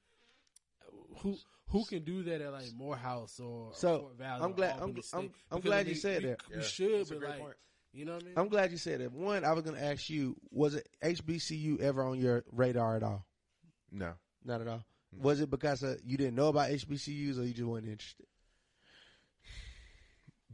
Who 1.19 1.37
who 1.69 1.85
can 1.85 2.03
do 2.03 2.23
that 2.25 2.41
at 2.41 2.53
like 2.53 2.73
Morehouse 2.77 3.39
or 3.39 3.71
So, 3.75 3.99
Fort 4.01 4.19
Valley? 4.19 4.43
I'm 4.43 4.53
glad- 4.55 4.81
I'm- 4.81 4.97
I'm- 5.13 5.33
I'm 5.53 5.61
glad 5.61 5.87
you 5.87 5.93
mean, 5.93 6.01
said 6.01 6.23
we, 6.23 6.29
that. 6.31 6.49
We 6.49 6.57
Yeah, 6.57 6.63
should, 6.63 7.01
that's 7.01 7.11
but 7.11 7.23
like, 7.23 7.39
point. 7.39 7.57
you 7.93 8.05
know 8.05 8.15
what 8.15 8.23
I 8.23 8.27
mean? 8.27 8.35
I'm 8.37 8.49
glad 8.49 8.73
you 8.73 8.77
said 8.77 9.01
that. 9.01 9.13
One, 9.13 9.45
I 9.45 9.53
was 9.53 9.63
going 9.63 9.77
to 9.77 9.83
ask 9.85 10.11
you, 10.11 10.35
was 10.51 10.75
it 10.75 10.89
HBCU 11.01 11.79
ever 11.81 12.03
on 12.03 12.19
your 12.19 12.45
radar 12.51 12.97
at 12.97 13.05
all? 13.05 13.25
No, 13.93 14.15
Not 14.45 14.61
at 14.63 14.67
all. 14.69 14.85
Was 15.19 15.41
it 15.41 15.51
because 15.51 15.83
uh, 15.83 15.97
you 16.05 16.17
didn't 16.17 16.37
know 16.37 16.49
about 16.49 16.71
HBCUs 16.71 17.39
or 17.39 17.43
you 17.45 17.53
just 17.53 17.69
weren't 17.69 17.87
interested? 17.87 18.27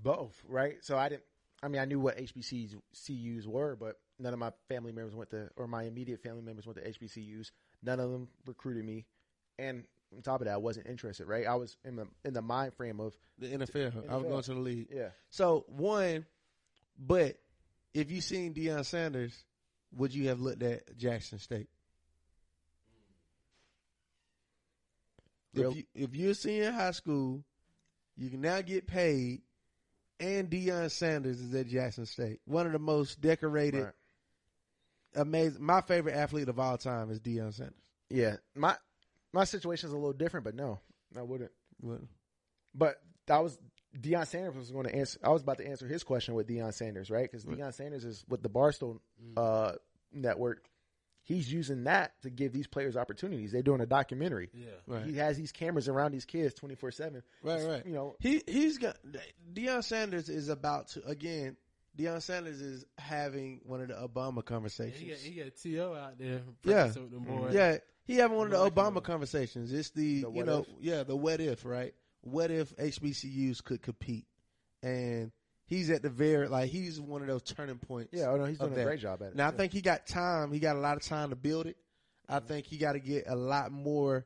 both. 0.03 0.41
Right. 0.49 0.77
So 0.83 0.97
I 0.97 1.09
didn't. 1.09 1.25
I 1.63 1.69
mean, 1.69 1.81
I 1.81 1.85
knew 1.87 1.99
what 1.99 2.19
HBCUs 2.19 3.47
were, 3.47 3.77
but 3.77 3.97
none 4.19 4.33
of 4.33 4.39
my 4.39 4.53
family 4.69 4.93
members 4.93 5.15
went 5.15 5.31
to, 5.31 5.49
or 5.57 5.67
my 5.67 5.85
immediate 5.85 6.23
family 6.23 6.43
members 6.43 6.67
went 6.67 6.77
to 6.79 6.89
HBCUs. 6.89 7.51
None 7.83 7.99
of 7.99 8.11
them 8.11 8.29
recruited 8.47 8.85
me, 8.85 9.07
and 9.59 9.85
on 10.15 10.23
top 10.23 10.41
of 10.41 10.47
that, 10.47 10.55
I 10.55 10.59
wasn't 10.59 10.87
interested. 10.87 11.27
Right. 11.27 11.47
I 11.47 11.55
was 11.55 11.77
in 11.85 11.97
the 11.97 12.07
in 12.25 12.35
the 12.35 12.43
mind 12.43 12.75
frame 12.75 13.01
of 13.01 13.15
The 13.39 13.49
NFL. 13.49 14.09
I 14.09 14.17
was 14.17 14.25
going 14.25 14.43
to 14.43 14.55
the 14.55 14.61
league. 14.61 14.89
yeah. 14.95 15.09
So 15.31 15.65
one, 15.69 16.27
but 16.99 17.39
if 17.95 18.11
you 18.11 18.21
seen 18.21 18.55
Deion 18.55 18.85
Sanders, 18.85 19.45
would 19.97 20.15
you 20.15 20.29
have 20.29 20.41
looked 20.41 20.63
at 20.63 20.97
Jackson 20.97 21.39
State? 21.39 21.69
Real- 25.57 25.71
If 25.71 25.77
you 25.77 25.85
if 25.95 26.15
you're 26.15 26.35
seeing 26.35 26.73
high 26.73 26.91
school, 26.93 27.43
you 28.17 28.31
can 28.31 28.41
now 28.41 28.61
get 28.63 28.87
paid, 28.87 29.43
and 30.21 30.49
Deion 30.51 30.91
Sanders 30.91 31.41
is 31.41 31.55
at 31.55 31.67
Jackson 31.69 32.07
State, 32.07 32.41
one 32.45 32.67
of 32.67 32.73
the 32.73 32.79
most 32.79 33.21
decorated, 33.21 33.85
Right. 33.85 33.93
amazing. 35.15 35.63
My 35.63 35.81
favorite 35.81 36.15
athlete 36.15 36.49
of 36.49 36.59
all 36.59 36.79
time 36.79 37.11
is 37.11 37.21
Deion 37.21 37.53
Sanders. 37.53 37.75
Yeah. 38.11 38.37
My 38.55 38.77
my 39.33 39.45
situation 39.45 39.89
is 39.89 39.93
a 39.93 39.97
little 39.97 40.13
different, 40.13 40.45
but 40.45 40.55
no, 40.55 40.81
I 41.17 41.23
wouldn't. 41.23 41.51
But 42.75 43.01
that 43.27 43.43
was 43.43 43.59
Deion 43.99 44.27
Sanders 44.27 44.55
was 44.55 44.71
going 44.71 44.87
to 44.87 44.95
answer. 44.95 45.19
I 45.23 45.31
was 45.31 45.43
about 45.43 45.59
to 45.59 45.67
answer 45.67 45.87
his 45.87 46.05
question 46.05 46.35
with 46.35 46.47
Deion 46.49 46.73
Sanders, 46.73 47.11
right? 47.11 47.31
Because 47.31 47.45
Deion 47.45 47.73
Sanders 47.75 48.05
is 48.05 48.25
with 48.29 48.43
the 48.43 48.51
Barstool 48.51 49.01
uh, 49.37 49.73
network. 50.13 50.69
He's 51.27 51.53
using 51.53 51.85
that 51.85 52.13
to 52.23 52.31
give 52.31 52.53
these 52.53 52.69
players 52.69 52.97
opportunities. 52.97 53.51
They're 53.51 53.61
doing 53.63 53.81
a 53.81 53.87
documentary. 53.87 54.49
yeah. 54.55 54.67
Right. 54.87 55.05
He 55.05 55.17
has 55.17 55.37
these 55.37 55.51
cameras 55.51 55.89
around 55.89 56.13
these 56.13 56.25
kids 56.25 56.55
twenty 56.55 56.77
four 56.77 56.91
seven. 56.93 57.23
Right, 57.43 57.63
right. 57.67 57.85
You 57.85 57.93
know, 57.93 58.15
He 58.21 58.43
he's 58.47 58.79
got 58.79 58.97
Deion 59.53 59.83
Sanders 59.83 60.29
is 60.29 60.49
about 60.49 60.89
to 60.91 61.05
again. 61.05 61.57
Deion 61.99 62.23
Sanders 62.23 62.61
is 62.61 62.85
having 62.99 63.61
one 63.65 63.81
of 63.81 63.89
the 63.89 63.95
Obama 63.95 64.37
Yeah, 64.37 64.43
conversations. 64.43 65.01
he 65.01 65.09
got 65.09 65.19
he 65.19 65.31
got 65.33 65.57
To 65.57 65.95
out 65.99 66.19
there. 66.19 66.43
Yeah. 66.63 66.75
practicing 66.75 67.03
with 67.03 67.13
them 67.13 67.25
boys. 67.25 67.55
Yeah, 67.55 67.79
he 68.05 68.17
having 68.17 68.37
one 68.37 68.53
of 68.53 68.53
the 68.53 68.71
Obama 68.71 69.03
conversations. 69.03 69.73
It's 69.73 69.91
the, 69.91 70.25
you 70.33 70.45
know 70.45 70.61
if? 70.61 70.67
yeah 70.81 71.03
the 71.03 71.17
what 71.17 71.41
if 71.41 71.65
right? 71.65 71.93
What 72.21 72.51
if 72.53 72.77
HBCUs 72.77 73.65
could 73.65 73.83
compete? 73.83 74.27
And 74.83 75.33
he's 75.67 75.91
at 75.91 76.03
the 76.03 76.09
very 76.09 76.49
like 76.49 76.71
he's 76.71 77.01
one 77.01 77.21
of 77.21 77.29
those 77.29 77.43
turning 77.43 77.79
points. 77.79 78.13
yeah, 78.13 78.31
oh 78.31 78.37
no, 78.37 78.45
he's 78.45 78.59
doing 78.59 78.79
a 78.79 78.85
great 78.85 79.01
job 79.01 79.23
at 79.23 79.29
it. 79.29 79.37
Now 79.37 79.49
I 79.49 79.51
think 79.51 79.73
he 79.73 79.81
got 79.81 80.07
time. 80.07 80.53
He 80.53 80.59
got 80.59 80.77
a 80.77 80.81
lot 80.81 80.97
of 80.97 81.03
time 81.03 81.31
to 81.31 81.37
build 81.37 81.67
it. 81.67 81.77
I 82.29 82.39
mm-hmm. 82.39 82.47
think 82.47 82.67
he 82.67 82.79
got 82.79 82.93
to 82.93 83.01
get 83.01 83.25
a 83.27 83.37
lot 83.37 83.73
more 83.73 84.25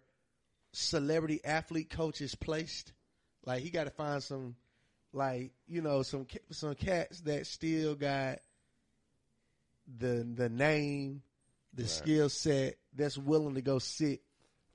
celebrity 0.72 1.40
athlete 1.44 1.90
coaches 1.90 2.34
placed. 2.34 2.92
Like 3.44 3.62
he 3.62 3.70
got 3.70 3.84
to 3.84 3.90
find 3.90 4.22
some, 4.22 4.56
like 5.12 5.52
you 5.66 5.82
know, 5.82 6.02
some 6.02 6.26
some 6.50 6.74
cats 6.74 7.20
that 7.22 7.46
still 7.46 7.94
got 7.94 8.38
the 9.98 10.26
the 10.34 10.48
name, 10.48 11.22
the 11.74 11.88
skill 11.88 12.28
set 12.28 12.76
that's 12.94 13.18
willing 13.18 13.54
to 13.54 13.62
go 13.62 13.78
sit. 13.78 14.20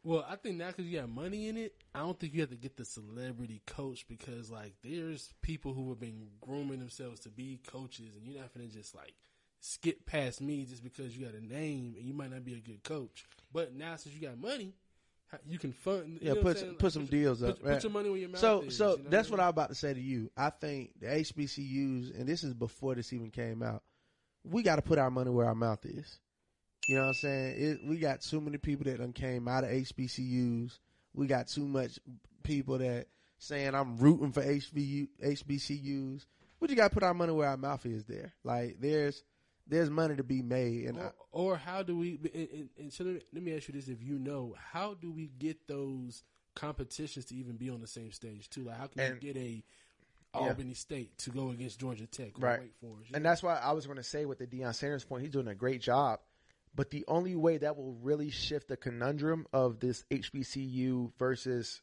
Well, 0.06 0.24
I 0.30 0.36
think 0.36 0.58
now 0.58 0.68
because 0.68 0.86
you 0.86 1.00
got 1.00 1.10
money 1.10 1.48
in 1.50 1.58
it, 1.58 1.74
I 1.96 2.00
don't 2.00 2.18
think 2.20 2.34
you 2.36 2.42
have 2.42 2.52
to 2.52 2.56
get 2.56 2.78
the 2.78 2.86
celebrity 2.86 3.62
coach 3.66 4.06
because 4.08 4.52
like 4.52 4.74
there's 4.84 5.34
people 5.42 5.74
who 5.74 5.90
have 5.90 6.00
been 6.00 6.28
grooming 6.42 6.80
themselves 6.80 7.22
to 7.22 7.30
be 7.30 7.60
coaches, 7.68 8.12
and 8.16 8.24
you're 8.26 8.40
not 8.40 8.54
gonna 8.54 8.68
just 8.68 8.94
like 8.96 9.16
skip 9.62 10.06
past 10.06 10.42
me 10.42 10.64
just 10.66 10.84
because 10.84 11.18
you 11.18 11.26
got 11.26 11.34
a 11.34 11.44
name 11.44 11.96
and 11.98 12.06
you 12.08 12.14
might 12.14 12.32
not 12.32 12.46
be 12.46 12.54
a 12.54 12.60
good 12.60 12.84
coach. 12.84 13.26
But 13.52 13.74
now 13.74 13.96
since 13.96 14.14
you 14.14 14.22
got 14.28 14.38
money, 14.40 14.74
you 15.48 15.58
can 15.58 15.74
fund. 15.74 16.20
Yeah, 16.22 16.30
you 16.30 16.36
know 16.36 16.42
put 16.44 16.58
some- 16.60 16.66
saying? 16.68 16.76
put 16.76 16.84
Like, 16.84 16.94
some 16.94 17.02
your- 17.04 17.10
deals 17.10 17.40
put, 17.40 17.50
up, 17.50 17.60
Put 17.62 17.68
right. 17.68 17.84
your 17.84 17.92
money 17.92 18.10
where 18.10 18.20
your 18.20 18.30
mouth 18.30 18.42
So 18.42 18.62
is. 18.62 18.78
so 18.78 18.98
you 18.98 19.04
know 19.06 19.10
that's 19.10 19.32
what 19.32 19.40
I 19.40 19.44
I'm 19.46 19.50
about 19.50 19.70
to 19.70 19.76
say 19.76 19.92
to 19.92 20.00
you. 20.00 20.30
I 20.38 20.52
think 20.52 21.00
the 21.00 21.08
HBCUs, 21.08 22.12
and 22.20 22.30
this 22.30 22.44
is 22.44 22.54
before 22.54 22.94
this 22.94 23.12
even 23.12 23.32
came 23.32 23.64
out, 23.64 23.82
we 24.44 24.62
got 24.62 24.76
to 24.76 24.84
put 24.84 25.00
our 25.00 25.10
money 25.10 25.32
where 25.32 25.48
our 25.48 25.56
mouth 25.56 25.84
is. 25.84 26.20
You 26.88 26.96
know 26.96 27.02
what 27.02 27.08
I'm 27.08 27.14
saying? 27.16 27.56
It, 27.58 27.80
we 27.88 27.98
got 27.98 28.22
too 28.22 28.40
many 28.42 28.58
people 28.58 28.86
that 28.86 29.00
done 29.00 29.14
came 29.14 29.48
out 29.48 29.64
of 29.64 29.72
HBCUs. 29.72 30.78
We 31.14 31.28
got 31.28 31.48
too 31.48 31.66
much 31.68 32.00
people 32.44 32.78
that 32.78 33.08
saying 33.40 33.74
I'm 33.74 33.98
rooting 33.98 34.32
for 34.32 34.44
HBU, 34.44 35.08
HBCUs. 35.24 36.26
We 36.60 36.68
just 36.68 36.78
got 36.78 36.90
to 36.90 36.94
put 36.94 37.04
our 37.04 37.14
money 37.14 37.34
where 37.34 37.50
our 37.50 37.58
mouth 37.58 37.86
is. 37.86 38.06
There, 38.06 38.34
like 38.44 38.78
there's 38.80 39.24
there's 39.68 39.90
money 39.90 40.16
to 40.16 40.24
be 40.24 40.42
made, 40.42 40.86
and 40.86 41.00
I, 41.00 41.12
Or, 41.32 41.54
or 41.54 41.58
how 41.58 41.84
do 41.84 41.98
we? 41.98 42.20
And, 42.34 42.50
and, 42.54 42.70
and 42.78 42.94
so 42.94 43.04
let 43.04 43.44
me, 43.44 43.56
ask 43.56 43.68
you 43.68 43.74
this: 43.74 43.88
If 43.88 44.02
you 44.02 44.20
know, 44.20 44.56
how 44.72 44.94
do 44.94 45.12
we 45.12 45.32
get 45.40 45.68
those 45.68 46.24
competitions 46.56 47.26
to 47.26 47.36
even 47.36 47.58
be 47.58 47.70
on 47.70 47.82
the 47.82 47.88
same 47.88 48.12
stage 48.12 48.50
too? 48.50 48.64
Like, 48.66 48.78
how 48.78 48.88
can 48.88 49.02
And- 49.02 49.22
you 49.22 49.34
get 49.34 49.42
a 49.42 49.64
Albany 50.34 50.74
State 50.74 51.18
to 51.20 51.30
go 51.30 51.50
against 51.52 51.80
Georgia 51.80 52.06
Tech 52.08 52.34
Right. 52.38 52.60
Wake 52.60 52.74
Forest? 52.82 53.12
And 53.14 53.24
know? 53.24 53.30
that's 53.30 53.42
why 53.42 53.56
I 53.58 53.72
was 53.72 53.86
going 53.86 53.98
to 53.98 54.04
say 54.04 54.26
with 54.26 54.38
the 54.40 54.46
Deion 54.46 54.76
Sanders 54.76 55.06
point, 55.06 55.24
he's 55.24 55.32
doing 55.32 55.48
a 55.48 55.56
great 55.56 55.82
job. 55.82 56.20
But 56.76 56.90
the 56.90 57.06
only 57.08 57.36
way 57.36 57.58
that 57.58 57.78
will 57.78 57.94
really 58.02 58.30
shift 58.30 58.68
the 58.68 58.76
conundrum 58.76 59.48
of 59.54 59.80
this 59.80 60.04
HBCU 60.12 61.14
versus, 61.18 61.82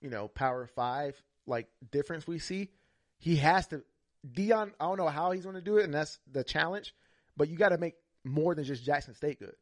you 0.00 0.08
know, 0.08 0.28
Power 0.28 0.66
Five 0.66 1.22
like 1.46 1.68
difference 1.92 2.26
we 2.26 2.38
see, 2.38 2.70
he 3.18 3.36
has 3.36 3.66
to. 3.68 3.84
Deion, 4.26 4.72
I 4.80 4.86
don't 4.86 4.96
know 4.96 5.08
how 5.08 5.32
he's 5.32 5.42
going 5.42 5.56
to 5.56 5.60
do 5.60 5.76
it, 5.76 5.84
and 5.84 5.92
that's 5.92 6.18
the 6.30 6.42
challenge. 6.42 6.94
But 7.36 7.50
you 7.50 7.56
got 7.58 7.70
to 7.70 7.78
make 7.78 7.94
more 8.24 8.54
than 8.54 8.64
just 8.64 8.82
Jackson 8.82 9.14
State 9.14 9.38
good. 9.38 9.54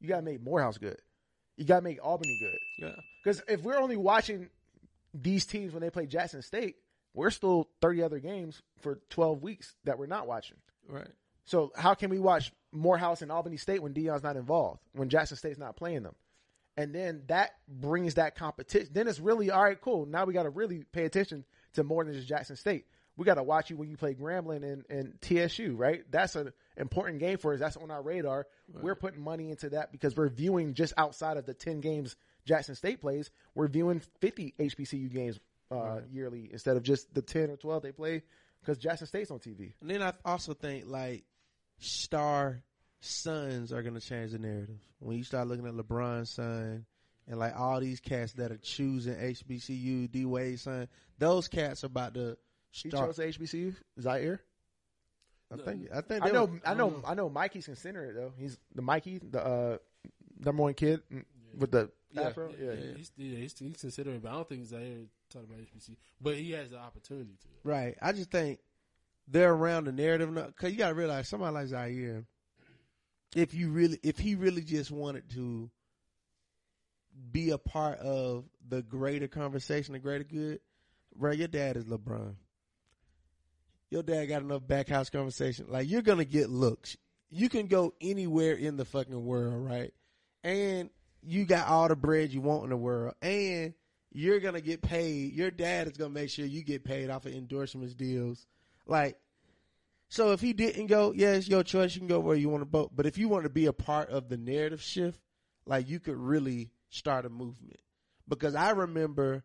You 0.00 0.08
got 0.08 0.16
to 0.16 0.22
make 0.22 0.42
Morehouse 0.42 0.78
good. 0.78 1.00
You 1.56 1.64
got 1.64 1.76
to 1.76 1.82
make 1.82 2.04
Albany 2.04 2.36
good. 2.40 2.86
Yeah. 2.86 3.00
Because 3.22 3.42
if 3.46 3.62
we're 3.62 3.78
only 3.78 3.96
watching 3.96 4.48
these 5.12 5.46
teams 5.46 5.72
when 5.72 5.80
they 5.82 5.90
play 5.90 6.06
Jackson 6.06 6.42
State, 6.42 6.76
we're 7.14 7.30
still 7.30 7.68
30 7.80 8.02
other 8.02 8.18
games 8.18 8.60
for 8.80 9.00
12 9.10 9.42
weeks 9.42 9.76
that 9.84 9.98
we're 9.98 10.06
not 10.06 10.26
watching. 10.26 10.56
Right. 10.88 11.06
So 11.44 11.72
how 11.76 11.94
can 11.94 12.10
we 12.10 12.18
watch 12.18 12.52
Morehouse 12.72 13.22
and 13.22 13.30
Albany 13.30 13.56
State 13.56 13.82
when 13.82 13.94
Deion's 13.94 14.22
not 14.22 14.36
involved, 14.36 14.80
when 14.92 15.08
Jackson 15.08 15.36
State's 15.36 15.58
not 15.58 15.76
playing 15.76 16.02
them? 16.02 16.14
And 16.76 16.94
then 16.94 17.22
that 17.28 17.52
brings 17.68 18.14
that 18.14 18.34
competition. 18.34 18.88
Then 18.92 19.06
it's 19.06 19.20
really 19.20 19.50
all 19.50 19.62
right, 19.62 19.80
cool. 19.80 20.06
Now 20.06 20.24
we 20.24 20.34
got 20.34 20.42
to 20.42 20.50
really 20.50 20.84
pay 20.92 21.04
attention 21.04 21.44
to 21.74 21.84
more 21.84 22.04
than 22.04 22.14
just 22.14 22.28
Jackson 22.28 22.56
State. 22.56 22.86
We 23.16 23.24
got 23.24 23.34
to 23.34 23.44
watch 23.44 23.70
you 23.70 23.76
when 23.76 23.88
you 23.88 23.96
play 23.96 24.14
Grambling 24.14 24.64
and, 24.64 24.84
and 24.90 25.20
TSU, 25.20 25.76
right? 25.76 26.02
That's 26.10 26.34
an 26.34 26.52
important 26.76 27.20
game 27.20 27.38
for 27.38 27.54
us. 27.54 27.60
That's 27.60 27.76
on 27.76 27.92
our 27.92 28.02
radar. 28.02 28.48
We're 28.82 28.96
putting 28.96 29.22
money 29.22 29.50
into 29.50 29.70
that 29.70 29.92
because 29.92 30.16
we're 30.16 30.30
viewing 30.30 30.74
just 30.74 30.92
outside 30.96 31.36
of 31.36 31.46
the 31.46 31.54
10 31.54 31.80
games 31.80 32.16
Jackson 32.44 32.74
State 32.74 33.00
plays. 33.00 33.30
We're 33.54 33.68
viewing 33.68 34.00
50 34.20 34.54
HBCU 34.58 35.12
games 35.12 35.38
uh, 35.70 36.00
yearly 36.10 36.48
instead 36.52 36.76
of 36.76 36.82
just 36.82 37.12
the 37.14 37.22
10 37.22 37.50
or 37.50 37.56
12 37.56 37.82
they 37.82 37.92
play 37.92 38.22
because 38.60 38.78
Jackson 38.78 39.06
State's 39.06 39.30
on 39.30 39.38
TV. 39.38 39.74
And 39.80 39.90
then 39.90 40.02
I 40.02 40.12
also 40.24 40.54
think 40.54 40.84
like 40.88 41.24
star 41.84 42.62
sons 43.00 43.72
are 43.72 43.82
gonna 43.82 44.00
change 44.00 44.32
the 44.32 44.38
narrative. 44.38 44.78
When 45.00 45.16
you 45.16 45.24
start 45.24 45.46
looking 45.48 45.66
at 45.66 45.74
LeBron's 45.74 46.30
son 46.30 46.86
and 47.28 47.38
like 47.38 47.54
all 47.58 47.80
these 47.80 48.00
cats 48.00 48.32
that 48.34 48.50
are 48.52 48.56
choosing 48.58 49.14
HBCU, 49.14 50.10
D 50.10 50.24
Wade's 50.24 50.62
son, 50.62 50.88
those 51.18 51.48
cats 51.48 51.84
are 51.84 51.88
about 51.88 52.14
to 52.14 52.36
He 52.70 52.88
start. 52.90 53.14
chose 53.14 53.18
HBCU, 53.18 53.74
Zaire. 54.00 54.40
I 55.52 55.56
think 55.56 55.88
I 55.94 56.00
think 56.00 56.22
I 56.22 56.26
they 56.28 56.32
know, 56.32 56.44
were- 56.46 56.60
I 56.64 56.74
know, 56.74 57.02
I 57.06 57.14
know. 57.14 57.28
Mikey's 57.28 57.66
considering 57.66 58.10
it 58.10 58.14
though. 58.14 58.32
He's 58.38 58.58
the 58.74 58.82
Mikey, 58.82 59.18
the 59.18 59.44
uh, 59.44 59.78
number 60.38 60.62
one 60.62 60.74
kid 60.74 61.02
with 61.56 61.70
the 61.70 61.90
Yeah. 62.10 62.22
afro. 62.22 62.50
Yeah, 62.58 62.72
Yeah, 62.72 62.94
he's, 62.96 63.12
yeah, 63.16 63.36
he's, 63.38 63.58
he's 63.58 63.76
considering, 63.76 64.20
but 64.20 64.30
I 64.30 64.34
don't 64.34 64.48
think 64.48 64.64
Zaire 64.64 65.04
talking 65.30 65.48
about 65.48 65.60
HBC. 65.60 65.96
But 66.20 66.36
he 66.36 66.52
has 66.52 66.70
the 66.70 66.78
opportunity 66.78 67.34
to. 67.42 67.48
Right. 67.62 67.96
I 68.02 68.12
just 68.12 68.30
think 68.30 68.58
they're 69.28 69.52
around 69.52 69.84
the 69.84 69.92
narrative 69.92 70.34
because 70.34 70.72
you 70.72 70.78
got 70.78 70.88
to 70.88 70.94
realize 70.94 71.28
somebody 71.28 71.54
like 71.54 71.66
Zaire, 71.68 72.24
if 73.34 73.54
you 73.54 73.70
really, 73.70 73.98
if 74.02 74.18
he 74.18 74.34
really 74.34 74.62
just 74.62 74.90
wanted 74.90 75.30
to 75.30 75.70
be 77.30 77.50
a 77.50 77.58
part 77.58 77.98
of 77.98 78.44
the 78.68 78.82
greater 78.82 79.28
conversation, 79.28 79.92
the 79.92 79.98
greater 79.98 80.24
good, 80.24 80.60
bro, 81.16 81.32
your 81.32 81.48
dad 81.48 81.76
is 81.76 81.84
LeBron. 81.84 82.34
Your 83.90 84.02
dad 84.02 84.26
got 84.26 84.42
enough 84.42 84.62
backhouse 84.62 85.10
conversation. 85.10 85.66
Like 85.68 85.88
you're 85.88 86.02
gonna 86.02 86.24
get 86.24 86.50
looks. 86.50 86.96
You 87.30 87.48
can 87.48 87.66
go 87.66 87.94
anywhere 88.00 88.54
in 88.54 88.76
the 88.76 88.84
fucking 88.84 89.24
world, 89.24 89.64
right? 89.64 89.92
And 90.42 90.90
you 91.22 91.44
got 91.44 91.68
all 91.68 91.88
the 91.88 91.96
bread 91.96 92.32
you 92.32 92.40
want 92.40 92.64
in 92.64 92.70
the 92.70 92.76
world, 92.76 93.14
and 93.22 93.74
you're 94.12 94.40
gonna 94.40 94.60
get 94.60 94.82
paid. 94.82 95.32
Your 95.32 95.50
dad 95.50 95.86
is 95.86 95.96
gonna 95.96 96.10
make 96.10 96.30
sure 96.30 96.44
you 96.44 96.62
get 96.62 96.84
paid 96.84 97.10
off 97.10 97.26
of 97.26 97.32
endorsements 97.32 97.94
deals. 97.94 98.46
Like, 98.86 99.16
so 100.08 100.32
if 100.32 100.40
he 100.40 100.52
didn't 100.52 100.86
go, 100.86 101.12
yeah, 101.14 101.32
it's 101.32 101.48
your 101.48 101.62
choice. 101.62 101.94
You 101.94 102.00
can 102.00 102.08
go 102.08 102.20
where 102.20 102.36
you 102.36 102.48
want 102.48 102.62
to 102.62 102.68
vote. 102.68 102.92
But 102.94 103.06
if 103.06 103.18
you 103.18 103.28
want 103.28 103.44
to 103.44 103.50
be 103.50 103.66
a 103.66 103.72
part 103.72 104.10
of 104.10 104.28
the 104.28 104.36
narrative 104.36 104.82
shift, 104.82 105.20
like 105.66 105.88
you 105.88 106.00
could 106.00 106.16
really 106.16 106.70
start 106.90 107.26
a 107.26 107.30
movement. 107.30 107.80
Because 108.28 108.54
I 108.54 108.70
remember 108.70 109.44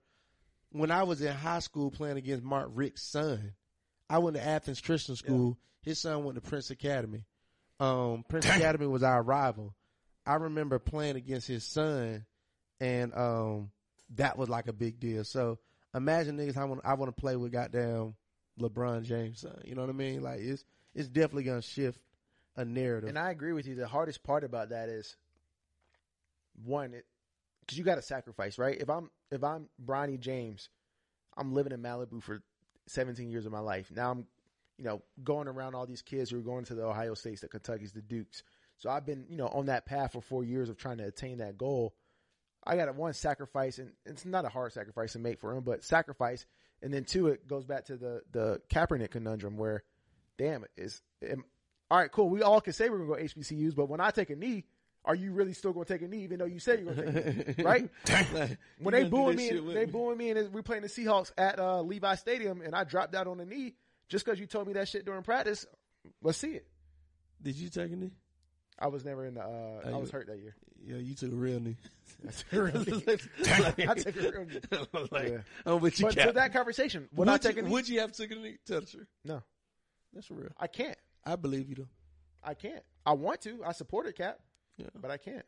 when 0.71 0.91
I 0.91 1.03
was 1.03 1.21
in 1.21 1.33
high 1.33 1.59
school 1.59 1.91
playing 1.91 2.17
against 2.17 2.43
Mark 2.43 2.69
Richt's 2.73 3.03
son. 3.03 3.53
I 4.09 4.17
went 4.19 4.35
to 4.35 4.45
Athens 4.45 4.81
Christian 4.81 5.15
School. 5.15 5.57
His 5.81 5.99
son 5.99 6.23
went 6.23 6.35
to 6.35 6.41
Prince 6.41 6.71
Academy. 6.71 7.25
Um, 7.79 8.25
Prince 8.27 8.45
Academy 8.45 8.87
was 8.87 9.03
our 9.03 9.21
rival. 9.21 9.75
I 10.25 10.35
remember 10.35 10.79
playing 10.79 11.15
against 11.15 11.47
his 11.47 11.63
son, 11.63 12.25
and 12.79 13.13
um, 13.15 13.71
that 14.15 14.37
was 14.37 14.49
like 14.49 14.67
a 14.67 14.73
big 14.73 14.99
deal. 14.99 15.23
So 15.23 15.59
imagine 15.95 16.37
niggas, 16.37 16.57
I 16.57 16.65
want 16.65 16.81
I 16.83 16.95
want 16.95 17.15
to 17.15 17.19
play 17.19 17.35
with 17.35 17.51
goddamn 17.51 18.15
LeBron 18.59 19.03
James' 19.03 19.41
son. 19.41 19.61
You 19.65 19.75
know 19.75 19.81
what 19.81 19.89
I 19.89 19.93
mean? 19.93 20.21
Like 20.21 20.39
it's 20.39 20.63
it's 20.93 21.07
definitely 21.07 21.43
gonna 21.43 21.61
shift 21.61 21.99
a 22.55 22.65
narrative. 22.65 23.09
and 23.09 23.17
I 23.17 23.31
agree 23.31 23.53
with 23.53 23.67
you. 23.67 23.75
The 23.75 23.87
hardest 23.87 24.23
part 24.23 24.43
about 24.43 24.69
that 24.69 24.89
is 24.89 25.15
one, 26.65 26.93
because 27.61 27.77
you 27.77 27.83
got 27.83 27.95
to 27.95 28.01
sacrifice, 28.01 28.57
right? 28.57 28.77
If 28.79 28.89
I'm 28.89 29.09
if 29.31 29.43
I'm 29.43 29.69
Bronny 29.83 30.19
James, 30.19 30.69
I'm 31.37 31.53
living 31.53 31.71
in 31.71 31.81
Malibu 31.81 32.21
for 32.21 32.41
17 32.87 33.29
years 33.29 33.45
of 33.45 33.51
my 33.51 33.59
life. 33.59 33.91
Now 33.95 34.11
I'm, 34.11 34.27
you 34.77 34.83
know, 34.83 35.01
going 35.23 35.47
around 35.47 35.75
all 35.75 35.85
these 35.85 36.01
kids 36.01 36.31
who 36.31 36.39
are 36.39 36.43
going 36.43 36.65
to 36.65 36.75
the 36.75 36.83
Ohio 36.83 37.13
States, 37.13 37.41
the 37.41 37.47
Kentuckies, 37.47 37.93
the 37.93 38.01
Dukes. 38.01 38.43
So 38.77 38.89
I've 38.89 39.05
been, 39.05 39.25
you 39.29 39.37
know, 39.37 39.47
on 39.47 39.67
that 39.67 39.85
path 39.85 40.13
for 40.13 40.21
four 40.21 40.43
years 40.43 40.69
of 40.69 40.77
trying 40.77 40.97
to 40.97 41.05
attain 41.05 41.37
that 41.37 41.57
goal. 41.57 41.93
I 42.65 42.75
got 42.75 42.85
to 42.85 42.93
one 42.93 43.13
sacrifice, 43.13 43.77
and 43.77 43.91
it's 44.05 44.25
not 44.25 44.45
a 44.45 44.49
hard 44.49 44.73
sacrifice 44.73 45.13
to 45.13 45.19
make 45.19 45.39
for 45.39 45.53
him, 45.53 45.63
but 45.63 45.83
sacrifice, 45.83 46.45
and 46.81 46.93
then 46.93 47.03
two, 47.03 47.27
it 47.27 47.47
goes 47.47 47.65
back 47.65 47.85
to 47.85 47.97
the 47.97 48.21
the 48.31 48.61
Kaepernick 48.69 49.11
conundrum 49.11 49.57
where, 49.57 49.83
damn, 50.37 50.65
is 50.77 51.01
am, 51.27 51.43
all 51.91 51.97
right, 51.97 52.11
cool. 52.11 52.29
We 52.29 52.41
all 52.41 52.61
can 52.61 52.73
say 52.73 52.89
we're 52.89 52.99
gonna 52.99 53.19
go 53.19 53.23
HBCUs, 53.23 53.75
but 53.75 53.89
when 53.89 53.99
I 53.99 54.11
take 54.11 54.29
a 54.29 54.35
knee, 54.35 54.65
are 55.05 55.15
you 55.15 55.31
really 55.31 55.53
still 55.53 55.73
gonna 55.73 55.85
take 55.85 56.01
a 56.01 56.07
knee, 56.07 56.23
even 56.23 56.39
though 56.39 56.45
you 56.45 56.59
say 56.59 56.81
you're 56.81 56.93
gonna 56.93 57.11
take 57.11 57.25
a 57.25 57.61
knee, 57.61 57.63
right? 57.63 57.89
when 58.79 58.93
they 58.93 59.05
booing 59.05 59.35
me, 59.35 59.49
and, 59.49 59.69
they 59.69 59.85
booing 59.85 60.17
me, 60.17 60.29
and 60.29 60.53
we're 60.53 60.61
playing 60.61 60.83
the 60.83 60.89
Seahawks 60.89 61.31
at 61.37 61.59
uh, 61.59 61.81
Levi 61.81 62.15
Stadium, 62.15 62.61
and 62.61 62.75
I 62.75 62.83
dropped 62.83 63.15
out 63.15 63.27
on 63.27 63.37
the 63.37 63.45
knee 63.45 63.75
just 64.07 64.25
because 64.25 64.39
you 64.39 64.45
told 64.45 64.67
me 64.67 64.73
that 64.73 64.87
shit 64.87 65.05
during 65.05 65.23
practice. 65.23 65.65
Let's 66.21 66.37
see 66.37 66.51
it. 66.51 66.67
Did 67.41 67.55
you 67.55 67.69
take 67.69 67.91
a 67.91 67.95
knee? 67.95 68.11
I 68.81 68.87
was 68.87 69.03
never 69.05 69.25
in 69.25 69.33
the. 69.35 69.41
Uh, 69.41 69.81
I 69.85 69.89
you- 69.89 69.97
was 69.97 70.09
hurt 70.11 70.27
that 70.27 70.39
year. 70.39 70.55
Yeah, 70.85 70.95
you 70.97 71.13
took 71.13 71.31
a 71.31 71.35
real 71.35 71.59
knee. 71.59 71.75
I 72.27 72.31
took 72.31 72.53
a 72.53 72.61
real 72.63 72.83
knee. 72.85 73.03
I 73.87 73.93
took 73.95 74.15
a 74.15 74.31
real 74.31 74.45
knee. 74.45 74.59
like, 75.11 75.29
Yeah. 75.29 75.37
I'm 75.65 75.81
with 75.81 75.99
you, 75.99 76.05
But 76.05 76.17
to 76.17 76.31
that 76.33 76.53
conversation, 76.53 77.09
would, 77.13 77.27
would, 77.27 77.33
I 77.33 77.37
take 77.37 77.55
you, 77.57 77.61
a 77.61 77.65
knee? 77.65 77.71
would 77.71 77.89
you 77.89 77.99
have 77.99 78.13
taken 78.13 78.37
a 78.37 78.41
knee? 78.41 78.57
Tell 78.65 78.79
the 78.79 78.85
truth. 78.87 79.07
No, 79.25 79.43
That's 80.13 80.31
real. 80.31 80.49
I 80.57 80.67
can't. 80.67 80.97
I 81.25 81.35
believe 81.35 81.67
you 81.67 81.75
though. 81.75 81.87
I 82.43 82.53
can't. 82.53 82.81
I 83.05 83.11
want 83.13 83.41
to. 83.41 83.59
I 83.65 83.73
support 83.73 84.07
it, 84.07 84.15
Cap, 84.15 84.39
Yeah. 84.77 84.87
but 84.95 85.11
I 85.11 85.17
can't. 85.17 85.45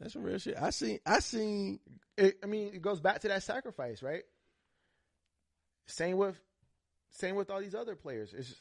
That's 0.00 0.14
some 0.14 0.24
real 0.24 0.38
shit. 0.38 0.56
I 0.60 0.70
seen 0.70 0.98
I 1.06 1.20
seen 1.20 1.78
It, 2.16 2.38
I 2.42 2.46
mean, 2.46 2.72
it 2.74 2.82
goes 2.82 2.98
back 3.00 3.20
to 3.20 3.28
that 3.28 3.44
sacrifice, 3.44 4.02
right? 4.02 4.24
Same 5.86 6.16
with, 6.16 6.36
same 7.10 7.36
with 7.36 7.50
all 7.50 7.60
these 7.60 7.74
other 7.74 7.94
players. 7.94 8.34
It's 8.36 8.54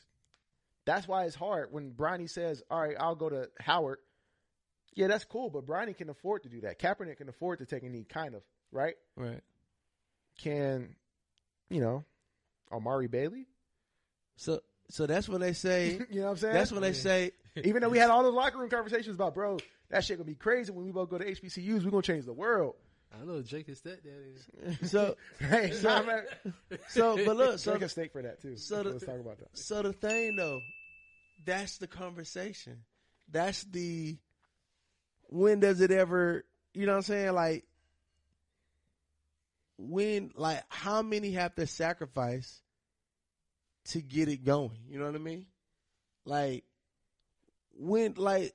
that's 0.86 1.08
why 1.08 1.26
it's 1.26 1.36
hard 1.36 1.72
when 1.72 1.92
Bronny 1.92 2.30
says, 2.30 2.64
"All 2.70 2.82
right, 2.82 2.96
I'll 3.00 3.16
go 3.16 3.30
to 3.30 3.50
Howard." 3.60 4.00
Yeah, 4.94 5.08
that's 5.08 5.24
cool, 5.24 5.50
but 5.50 5.66
Bronny 5.66 5.96
can 5.96 6.10
afford 6.10 6.44
to 6.44 6.50
do 6.50 6.62
that. 6.62 6.80
Kaepernick 6.80 7.18
can 7.18 7.30
afford 7.30 7.60
to 7.60 7.66
take 7.66 7.84
a 7.84 7.90
knee, 7.90 8.06
kind 8.08 8.36
of, 8.36 8.42
right? 8.72 8.96
right. 9.16 9.42
Can, 10.38 10.96
you 11.70 11.80
know, 11.80 12.04
Amari 12.72 13.08
Bailey? 13.08 13.48
So 14.36 14.62
so 14.90 15.06
that's 15.06 15.30
when 15.30 15.40
they 15.40 15.54
say 15.54 16.00
You 16.10 16.22
know 16.22 16.26
what 16.26 16.32
I'm 16.32 16.38
saying? 16.38 16.54
that's 16.54 16.72
when 16.72 16.82
they 16.82 16.94
say 16.94 17.32
Even 17.56 17.82
though 17.82 17.90
we 17.90 17.98
had 17.98 18.10
all 18.10 18.24
those 18.24 18.34
locker 18.34 18.58
room 18.58 18.70
conversations 18.70 19.16
about, 19.16 19.34
bro, 19.34 19.58
that 19.90 20.04
shit 20.04 20.18
gonna 20.18 20.26
be 20.26 20.36
crazy 20.36 20.72
when 20.72 20.86
we 20.86 20.92
both 20.92 21.10
go 21.10 21.18
to 21.18 21.26
HBCUs. 21.26 21.84
We're 21.84 21.92
gonna 21.92 22.02
change 22.02 22.26
the 22.26 22.34
world. 22.34 22.76
I 23.14 23.26
know 23.26 23.42
Jake 23.42 23.68
is 23.70 23.82
stepdad 23.82 24.36
is. 24.82 24.90
so 24.92 25.16
Hey, 25.40 25.72
nah, 25.84 26.02
man. 26.04 26.24
so 26.90 27.18
but 27.26 27.36
look 27.36 27.60
so 27.60 27.72
Drink 27.72 27.84
a 27.84 27.90
steak 27.90 28.12
for 28.14 28.22
that 28.22 28.42
too. 28.42 28.56
so 28.58 28.84
the- 28.84 28.92
Let's 28.92 29.06
talk 29.06 29.20
about 29.20 29.40
that. 29.40 29.50
so 29.58 29.82
the 29.82 29.94
thing 29.94 30.36
though 30.36 30.60
that's 31.46 31.78
the 31.80 31.88
conversation. 31.88 32.84
That's 33.32 33.64
the 33.64 34.18
when 35.28 35.60
does 35.60 35.82
it 35.82 35.92
ever 35.92 36.46
you 36.74 36.86
know 36.86 36.94
what 36.94 36.98
I'm 37.00 37.04
saying 37.04 37.34
like 37.34 37.66
when 39.78 40.32
like 40.36 40.64
how 40.70 41.02
many 41.02 41.32
have 41.32 41.56
to 41.56 41.66
sacrifice 41.68 42.62
to 43.86 44.02
get 44.02 44.30
it 44.30 44.44
going? 44.46 44.78
You 44.90 45.00
know 45.00 45.06
what 45.06 45.16
I 45.16 45.20
mean? 45.20 45.48
Like 46.26 46.64
when 47.78 48.14
like 48.16 48.54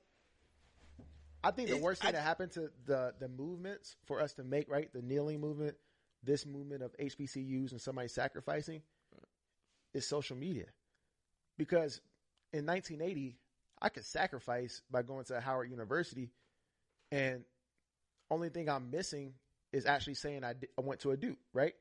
I 1.47 1.51
think 1.51 1.69
the 1.69 1.77
worst 1.77 2.01
thing 2.01 2.09
I- 2.09 2.11
that 2.11 2.23
happened 2.23 2.51
to 2.53 2.69
the 2.85 3.15
the 3.19 3.29
movements 3.29 3.95
for 4.05 4.19
us 4.19 4.33
to 4.33 4.43
make 4.43 4.69
right 4.69 4.91
the 4.91 5.01
kneeling 5.01 5.39
movement, 5.39 5.77
this 6.21 6.45
movement 6.45 6.83
of 6.83 6.93
HBCUs 6.97 7.71
and 7.71 7.79
somebody 7.79 8.09
sacrificing, 8.09 8.81
is 9.93 10.05
social 10.05 10.35
media. 10.35 10.65
Because 11.57 12.01
in 12.51 12.65
1980, 12.65 13.37
I 13.81 13.89
could 13.89 14.03
sacrifice 14.03 14.81
by 14.91 15.03
going 15.03 15.23
to 15.25 15.39
Howard 15.39 15.69
University, 15.71 16.31
and 17.11 17.45
only 18.29 18.49
thing 18.49 18.67
I'm 18.67 18.91
missing 18.91 19.33
is 19.71 19.85
actually 19.85 20.15
saying 20.15 20.43
I, 20.43 20.53
I 20.77 20.81
went 20.81 20.99
to 21.01 21.11
a 21.11 21.17
Duke, 21.17 21.39
right? 21.53 21.73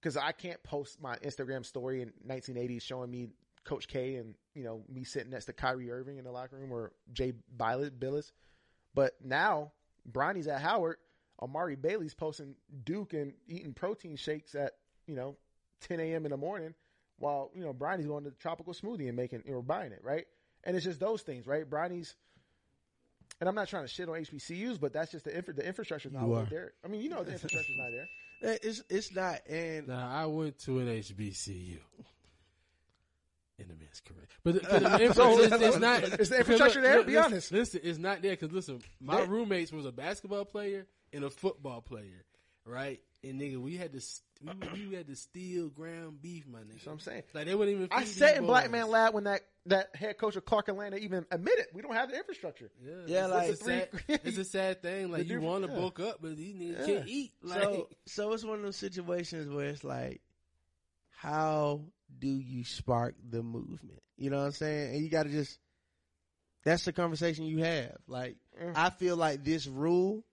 Because 0.00 0.16
I 0.16 0.32
can't 0.32 0.62
post 0.64 1.00
my 1.00 1.16
Instagram 1.18 1.64
story 1.64 2.02
in 2.02 2.08
1980 2.24 2.80
showing 2.80 3.10
me 3.10 3.28
Coach 3.62 3.86
K 3.86 4.16
and 4.16 4.34
you 4.54 4.64
know 4.64 4.82
me 4.88 5.04
sitting 5.04 5.30
next 5.30 5.44
to 5.44 5.52
Kyrie 5.52 5.92
Irving 5.92 6.18
in 6.18 6.24
the 6.24 6.32
locker 6.32 6.56
room 6.56 6.72
or 6.72 6.92
Jay 7.12 7.34
Bilas. 7.56 8.32
Bilas. 8.94 9.00
But 9.02 9.14
now 9.24 9.72
Bronny's 10.06 10.46
at 10.48 10.60
Howard. 10.60 10.96
Amari 11.42 11.74
Bailey's 11.76 12.14
posting 12.14 12.54
Duke 12.84 13.12
and 13.12 13.34
eating 13.48 13.74
protein 13.74 14.16
shakes 14.16 14.54
at 14.54 14.72
you 15.06 15.14
know, 15.14 15.36
10 15.82 16.00
a.m. 16.00 16.24
in 16.24 16.30
the 16.30 16.36
morning 16.36 16.74
while, 17.18 17.50
you 17.54 17.62
know, 17.62 17.72
Bronny's 17.72 18.06
going 18.06 18.24
to 18.24 18.30
the 18.30 18.36
tropical 18.36 18.72
smoothie 18.72 19.06
and 19.08 19.16
making, 19.16 19.42
or 19.48 19.62
buying 19.62 19.92
it, 19.92 20.00
right? 20.02 20.24
And 20.64 20.74
it's 20.76 20.84
just 20.84 20.98
those 21.00 21.22
things, 21.22 21.46
right? 21.46 21.68
Bronny's, 21.68 22.14
and 23.40 23.48
I'm 23.48 23.54
not 23.54 23.68
trying 23.68 23.84
to 23.84 23.88
shit 23.88 24.08
on 24.08 24.14
HBCUs, 24.14 24.80
but 24.80 24.92
that's 24.92 25.12
just 25.12 25.24
the 25.24 25.36
infra, 25.36 25.52
the 25.54 25.66
infrastructure's 25.66 26.12
not 26.12 26.26
You 26.26 26.36
right 26.36 26.50
there. 26.50 26.72
I 26.84 26.88
mean, 26.88 27.02
you 27.02 27.10
know, 27.10 27.22
the 27.22 27.32
infrastructure's 27.38 27.76
not 27.76 27.90
there. 27.90 28.52
Eh, 28.54 28.58
It's 28.62 28.82
it's 28.88 29.14
not, 29.14 29.40
and 29.48 29.88
Now 29.88 30.08
I 30.10 30.26
went 30.26 30.58
to 30.60 30.78
an 30.78 30.88
HBCU. 30.88 31.78
In 34.08 34.14
the 34.16 34.20
man's 34.20 34.28
correct, 34.28 34.32
but 34.42 34.54
the, 34.54 34.60
'cause 34.60 34.82
the 34.82 35.04
infra- 35.04 35.56
it's, 35.58 35.62
it's 35.62 35.78
not. 35.80 36.02
Is 36.20 36.28
the 36.30 36.38
infrastructure 36.38 36.80
there? 36.80 36.98
To 36.98 37.04
be 37.04 37.12
listen, 37.14 37.24
honest. 37.32 37.52
Listen, 37.52 37.80
it's 37.84 37.98
not 37.98 38.22
there 38.22 38.32
because 38.32 38.52
listen, 38.52 38.80
my 39.00 39.16
There- 39.18 39.26
roommates 39.26 39.72
was 39.72 39.86
a 39.86 39.92
basketball 39.92 40.44
player 40.44 40.86
and 41.12 41.24
a 41.24 41.30
football 41.30 41.80
player, 41.80 42.24
right? 42.64 43.00
And 43.22 43.40
nigga, 43.40 43.56
we 43.58 43.76
had 43.76 43.92
to 43.94 44.00
st- 44.00 44.22
we, 44.74 44.86
we 44.88 44.94
had 44.94 45.06
to 45.06 45.16
steal 45.16 45.68
ground 45.70 46.20
beef, 46.20 46.46
my 46.46 46.58
nigga. 46.58 46.72
That's 46.72 46.84
what 46.86 46.92
I'm 46.92 46.98
saying. 47.00 47.22
Like 47.32 47.46
they 47.46 47.54
wouldn't 47.54 47.74
even. 47.76 47.88
I 47.90 48.00
feed 48.04 48.08
sat 48.08 48.28
these 48.32 48.38
in 48.40 48.46
Black. 48.46 48.70
Man 48.70 48.88
Lab 48.90 49.14
when 49.14 49.24
that, 49.24 49.40
that 49.66 49.96
head 49.96 50.18
coach 50.18 50.36
of 50.36 50.44
Clark 50.44 50.68
Atlanta 50.68 50.96
even 50.96 51.24
admitted 51.30 51.66
we 51.72 51.80
don't 51.80 51.94
have 51.94 52.10
the 52.10 52.16
infrastructure. 52.18 52.70
Yeah, 52.84 52.92
Yeah, 53.06 53.24
it's, 53.24 53.32
like- 53.32 53.50
it's, 53.50 53.60
a 53.60 53.64
sad, 53.64 53.88
it's 54.26 54.38
a 54.38 54.44
sad 54.44 54.82
thing. 54.82 55.10
Like 55.10 55.26
you 55.30 55.40
want 55.40 55.64
to 55.64 55.70
yeah. 55.72 55.78
bulk 55.78 56.00
up, 56.00 56.18
but 56.20 56.36
these 56.36 56.54
niggas 56.54 56.80
Yeah. 56.80 56.94
can't 56.96 57.08
eat. 57.08 57.32
Like, 57.42 57.62
so 57.62 57.88
so 58.06 58.32
it's 58.34 58.44
one 58.44 58.58
of 58.58 58.64
those 58.64 58.76
situations 58.76 59.48
where 59.48 59.68
it's 59.68 59.84
like, 59.84 60.20
how 61.10 61.80
do 62.18 62.28
you 62.28 62.64
spark 62.64 63.14
the 63.30 63.42
movement? 63.42 64.00
You 64.16 64.30
know 64.30 64.38
what 64.38 64.46
I'm 64.46 64.52
saying? 64.52 64.94
And 64.94 65.02
you 65.04 65.10
got 65.10 65.24
to 65.24 65.30
just. 65.30 65.58
That's 66.64 66.84
the 66.84 66.92
conversation 66.92 67.44
you 67.44 67.58
have. 67.58 67.96
Like, 68.06 68.36
Mm. 68.62 68.72
I 68.76 68.90
feel 68.90 69.16
like 69.16 69.42
this 69.44 69.66
rule 69.66 70.24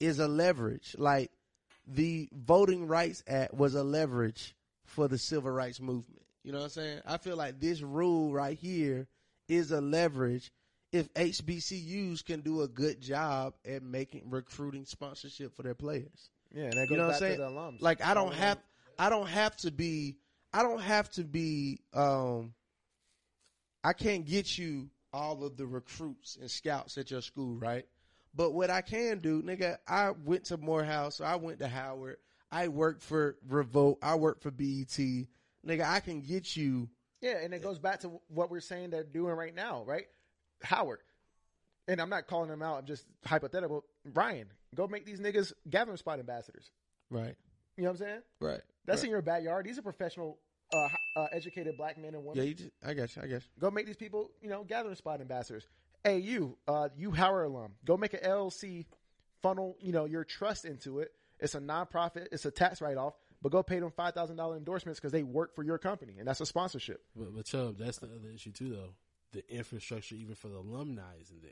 is 0.00 0.18
a 0.20 0.28
leverage. 0.28 0.94
Like, 0.96 1.30
the 1.86 2.28
Voting 2.32 2.86
Rights 2.86 3.22
Act 3.26 3.52
was 3.54 3.74
a 3.74 3.82
leverage 3.84 4.54
for 4.84 5.08
the 5.08 5.18
civil 5.18 5.50
rights 5.50 5.80
movement. 5.80 6.22
You 6.44 6.52
know 6.52 6.58
what 6.58 6.64
I'm 6.64 6.70
saying? 6.70 7.00
I 7.04 7.18
feel 7.18 7.36
like 7.36 7.58
this 7.60 7.82
rule 7.82 8.32
right 8.32 8.56
here 8.56 9.08
is 9.48 9.72
a 9.72 9.80
leverage 9.80 10.50
if 10.92 11.12
HBCUs 11.14 12.24
can 12.24 12.40
do 12.40 12.62
a 12.62 12.68
good 12.68 13.00
job 13.00 13.54
at 13.64 13.82
making 13.82 14.30
recruiting 14.30 14.84
sponsorship 14.84 15.54
for 15.56 15.62
their 15.64 15.74
players. 15.74 16.30
Yeah, 16.54 16.64
and 16.64 16.72
that 16.74 16.86
goes 16.88 16.90
You 16.90 16.96
know 16.98 17.02
what 17.08 17.14
I'm 17.14 17.20
to 17.20 17.26
saying? 17.26 17.38
the 17.40 17.46
alums. 17.48 17.82
Like 17.82 18.04
I 18.04 18.14
don't 18.14 18.32
have 18.34 18.58
I 18.98 19.10
don't 19.10 19.26
have 19.26 19.56
to 19.58 19.70
be 19.72 20.16
I 20.56 20.62
don't 20.62 20.80
have 20.80 21.10
to 21.12 21.22
be 21.22 21.80
um 21.92 22.54
I 23.84 23.92
can't 23.92 24.24
get 24.24 24.56
you 24.56 24.88
all 25.12 25.44
of 25.44 25.58
the 25.58 25.66
recruits 25.66 26.38
and 26.40 26.50
scouts 26.50 26.96
at 26.96 27.10
your 27.10 27.20
school, 27.20 27.58
right? 27.58 27.84
But 28.34 28.52
what 28.52 28.70
I 28.70 28.80
can 28.80 29.18
do, 29.18 29.42
nigga, 29.42 29.76
I 29.86 30.12
went 30.24 30.44
to 30.46 30.56
Morehouse, 30.56 31.20
I 31.20 31.36
went 31.36 31.58
to 31.58 31.68
Howard, 31.68 32.16
I 32.50 32.68
worked 32.68 33.02
for 33.02 33.36
Revolt, 33.46 33.98
I 34.02 34.14
worked 34.14 34.42
for 34.42 34.50
BET. 34.50 34.98
Nigga, 35.66 35.84
I 35.84 36.00
can 36.00 36.22
get 36.22 36.56
you 36.56 36.88
Yeah, 37.20 37.38
and 37.42 37.52
it 37.52 37.62
goes 37.62 37.78
back 37.78 38.00
to 38.00 38.18
what 38.28 38.50
we're 38.50 38.60
saying 38.60 38.90
they're 38.90 39.04
doing 39.04 39.34
right 39.34 39.54
now, 39.54 39.84
right? 39.84 40.06
Howard. 40.62 41.00
And 41.86 42.00
I'm 42.00 42.10
not 42.10 42.28
calling 42.28 42.48
them 42.48 42.62
out, 42.62 42.78
I'm 42.78 42.86
just 42.86 43.04
hypothetical. 43.26 43.84
Ryan, 44.14 44.48
go 44.74 44.88
make 44.88 45.04
these 45.04 45.20
niggas 45.20 45.52
gathering 45.68 45.98
spot 45.98 46.18
ambassadors. 46.18 46.70
Right. 47.10 47.36
You 47.76 47.84
know 47.84 47.90
what 47.90 48.00
I'm 48.00 48.06
saying? 48.06 48.22
Right. 48.40 48.60
That's 48.86 49.00
right. 49.00 49.04
in 49.04 49.10
your 49.10 49.22
backyard. 49.22 49.66
These 49.66 49.78
are 49.78 49.82
professional, 49.82 50.38
uh, 50.72 50.88
uh, 51.16 51.26
educated 51.32 51.76
black 51.76 51.98
men 51.98 52.14
and 52.14 52.24
women. 52.24 52.36
Yeah, 52.36 52.48
you 52.48 52.54
just, 52.54 52.70
I 52.84 52.94
guess, 52.94 53.16
I 53.22 53.26
guess. 53.26 53.42
Go 53.58 53.70
make 53.70 53.86
these 53.86 53.96
people, 53.96 54.30
you 54.42 54.48
know, 54.48 54.64
gathering 54.64 54.94
spot 54.94 55.20
ambassadors. 55.20 55.66
Hey, 56.04 56.18
you, 56.18 56.56
uh, 56.68 56.88
you 56.96 57.10
Howard 57.10 57.46
alum, 57.46 57.72
go 57.84 57.96
make 57.96 58.14
an 58.14 58.20
LLC, 58.20 58.86
funnel, 59.42 59.76
you 59.80 59.92
know, 59.92 60.04
your 60.04 60.24
trust 60.24 60.64
into 60.64 61.00
it. 61.00 61.12
It's 61.38 61.54
a 61.54 61.60
nonprofit. 61.60 62.28
It's 62.32 62.44
a 62.44 62.50
tax 62.50 62.80
write 62.80 62.96
off, 62.96 63.14
but 63.42 63.52
go 63.52 63.62
pay 63.62 63.78
them 63.78 63.90
five 63.90 64.14
thousand 64.14 64.36
dollar 64.36 64.56
endorsements 64.56 64.98
because 64.98 65.12
they 65.12 65.22
work 65.22 65.54
for 65.54 65.62
your 65.62 65.78
company, 65.78 66.14
and 66.18 66.26
that's 66.26 66.40
a 66.40 66.46
sponsorship. 66.46 67.02
But, 67.14 67.34
but 67.34 67.44
Chubb, 67.44 67.76
that's 67.78 67.98
the 67.98 68.06
other 68.06 68.30
issue 68.34 68.52
too, 68.52 68.70
though. 68.70 68.94
The 69.32 69.44
infrastructure, 69.54 70.14
even 70.14 70.34
for 70.34 70.48
the 70.48 70.56
alumni, 70.56 71.02
isn't 71.20 71.42
there. 71.42 71.50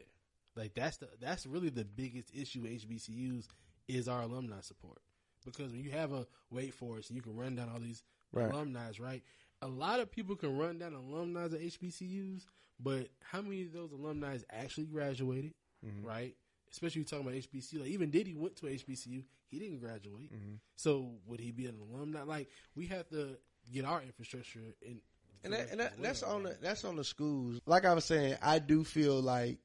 Like 0.57 0.75
that's 0.75 0.99
the 0.99 1.09
that's 1.21 1.47
really 1.47 1.69
the 1.69 1.85
biggest 1.85 2.31
issue 2.35 2.63
with 2.63 2.71
HBCUs 2.89 3.47
is 3.89 4.09
our 4.09 4.23
alumni 4.23 4.61
support. 4.61 4.99
Because 5.45 5.73
when 5.73 5.83
you 5.83 5.91
have 5.91 6.13
a 6.13 6.27
Wake 6.51 6.73
Forest, 6.73 7.11
you 7.11 7.21
can 7.21 7.37
run 7.37 7.57
down 7.57 7.69
all 7.69 7.81
these 7.81 8.03
Right. 8.35 8.51
alumni, 8.51 8.91
right? 9.01 9.23
A 9.63 9.69
lot 9.69 10.01
of 10.01 10.11
people 10.11 10.37
can 10.37 10.59
run 10.59 10.79
down 10.79 10.95
alumni 10.95 11.45
at 11.45 11.53
HBCUs, 11.53 12.43
but 12.81 13.09
how 13.23 13.41
many 13.41 13.63
of 13.63 13.73
those 13.73 13.93
alumni 13.93 14.37
actually 14.51 14.87
graduated, 14.87 15.55
mm-hmm. 15.85 16.07
right? 16.07 16.35
Especially 16.71 17.01
you 17.01 17.07
talking 17.07 17.27
about 17.27 17.39
HBCU. 17.39 17.81
Like 17.81 17.91
even 17.91 18.11
Diddy 18.11 18.35
went 18.35 18.57
to 18.57 18.67
HBCU, 18.67 19.23
he 19.47 19.59
didn't 19.59 19.79
graduate. 19.79 20.33
Mm-hmm. 20.33 20.55
So 20.77 21.13
would 21.27 21.41
he 21.41 21.53
be 21.53 21.67
an 21.67 21.77
alumni? 21.81 22.23
Like 22.23 22.49
we 22.75 22.87
have 22.89 23.09
to 23.11 23.37
get 23.73 23.85
our 23.85 24.03
infrastructure 24.03 24.61
in. 24.83 25.01
and, 25.45 25.53
that, 25.53 25.71
and 25.71 25.81
that, 25.81 26.03
that's 26.03 26.23
on 26.23 26.43
the 26.43 26.57
that's 26.61 26.85
on 26.85 26.97
the 26.97 27.05
schools. 27.05 27.61
Like 27.67 27.85
I 27.85 27.95
was 27.95 28.05
saying, 28.05 28.37
I 28.43 28.59
do 28.59 28.85
feel 28.85 29.21
like 29.21 29.59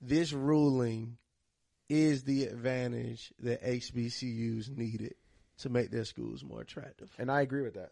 this 0.00 0.32
ruling 0.32 1.18
is 1.88 2.24
the 2.24 2.44
advantage 2.44 3.32
that 3.40 3.62
HBCUs 3.62 4.74
needed 4.76 5.14
to 5.58 5.68
make 5.68 5.90
their 5.90 6.04
schools 6.04 6.42
more 6.44 6.60
attractive. 6.60 7.10
And 7.18 7.30
I 7.30 7.40
agree 7.42 7.62
with 7.62 7.74
that. 7.74 7.90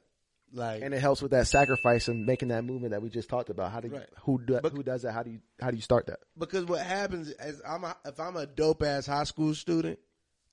Like, 0.52 0.82
and 0.82 0.92
it 0.92 1.00
helps 1.00 1.22
with 1.22 1.30
that 1.30 1.46
sacrifice 1.46 2.08
and 2.08 2.26
making 2.26 2.48
that 2.48 2.64
movement 2.64 2.90
that 2.90 3.00
we 3.02 3.08
just 3.08 3.28
talked 3.28 3.50
about. 3.50 3.70
How 3.70 3.78
do 3.80 3.86
you, 3.88 3.94
Right. 3.94 4.08
who 4.24 4.40
do, 4.44 4.58
But- 4.60 4.72
who 4.72 4.82
does 4.82 5.02
that? 5.02 5.12
How 5.12 5.22
do 5.22 5.30
you 5.30 5.40
how 5.60 5.70
do 5.70 5.76
you 5.76 5.82
start 5.82 6.06
that? 6.06 6.18
because 6.36 6.64
what 6.64 6.80
happens 6.84 7.28
is 7.28 7.62
I'm 7.64 7.84
a, 7.84 7.96
if 8.04 8.18
I'm 8.18 8.36
a 8.36 8.46
dope 8.46 8.82
ass 8.82 9.06
high 9.06 9.22
school 9.24 9.54
student, 9.54 10.00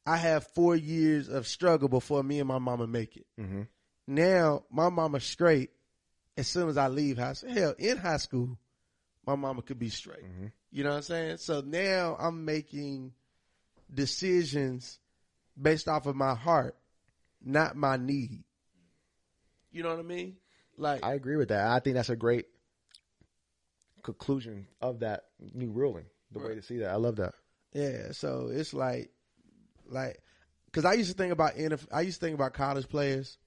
I 0.06 0.18
have 0.18 0.46
four 0.54 0.76
years 0.76 1.30
of 1.30 1.48
struggle 1.48 1.90
before 1.90 2.22
me 2.22 2.40
and 2.40 2.48
my 2.48 2.60
mama 2.60 2.86
make 2.86 3.18
it. 3.18 3.26
Mm-hmm. 3.40 3.64
Now 4.08 4.66
my 4.70 4.90
mama's 4.90 5.24
straight. 5.24 5.72
As 6.38 6.48
soon 6.48 6.70
as 6.70 6.78
I 6.78 6.88
leave 6.90 7.18
high 7.18 7.34
school, 7.34 7.50
hell, 7.52 7.74
in 7.80 7.98
high 7.98 8.18
school, 8.18 8.60
my 9.26 9.36
mama 9.36 9.64
could 9.64 9.80
be 9.80 9.90
straight. 9.90 10.24
You 10.70 10.84
know 10.84 10.92
what 10.92 10.98
I'm 10.98 11.02
saying? 11.02 11.38
So 11.38 11.62
now 11.62 12.16
I'm 12.20 12.46
making 12.46 13.14
decisions 13.92 15.00
based 15.60 15.88
off 15.88 16.06
of 16.06 16.16
my 16.16 16.36
heart, 16.36 16.76
not 17.44 17.76
my 17.76 17.98
need. 17.98 18.44
You 19.72 19.84
know 19.84 19.90
what 19.90 20.00
I 20.00 20.04
mean? 20.04 20.38
Like, 20.78 21.04
I 21.04 21.14
agree 21.14 21.36
with 21.36 21.50
that. 21.50 21.66
I 21.68 21.80
think 21.80 21.96
that's 21.96 22.10
a 22.10 22.16
great 22.16 22.46
conclusion 24.04 24.68
of 24.82 25.00
that 25.00 25.26
new 25.54 25.72
ruling. 25.72 26.06
The 26.32 26.40
way 26.40 26.56
to 26.56 26.62
see 26.62 26.80
that, 26.80 26.92
I 26.92 26.96
love 26.96 27.18
that. 27.18 27.34
Yeah, 27.74 28.12
so 28.12 28.50
it's 28.52 28.74
like, 28.74 29.12
like, 29.88 30.22
because 30.66 30.86
I 30.86 30.94
used 30.94 31.12
to 31.12 31.18
think 31.18 31.32
about 31.32 31.56
NF, 31.56 31.86
I 31.92 32.02
used 32.02 32.20
to 32.20 32.26
think 32.26 32.36
about 32.36 32.54
college 32.54 32.88
players. 32.90 33.38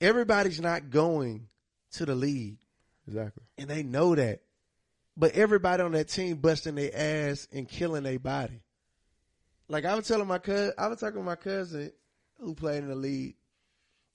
Everybody's 0.00 0.60
not 0.60 0.90
going 0.90 1.48
to 1.92 2.06
the 2.06 2.14
league, 2.14 2.58
Exactly. 3.06 3.42
and 3.58 3.68
they 3.68 3.82
know 3.82 4.14
that. 4.14 4.40
But 5.16 5.32
everybody 5.32 5.82
on 5.82 5.92
that 5.92 6.08
team 6.08 6.36
busting 6.36 6.76
their 6.76 6.90
ass 6.94 7.48
and 7.52 7.68
killing 7.68 8.04
their 8.04 8.20
body. 8.20 8.62
Like 9.68 9.84
I 9.84 9.94
was 9.96 10.06
telling 10.06 10.28
my 10.28 10.38
cousin, 10.38 10.72
I 10.78 10.86
was 10.86 11.00
talking 11.00 11.18
to 11.18 11.24
my 11.24 11.34
cousin 11.34 11.90
who 12.40 12.54
played 12.54 12.82
in 12.82 12.88
the 12.88 12.94
league, 12.94 13.36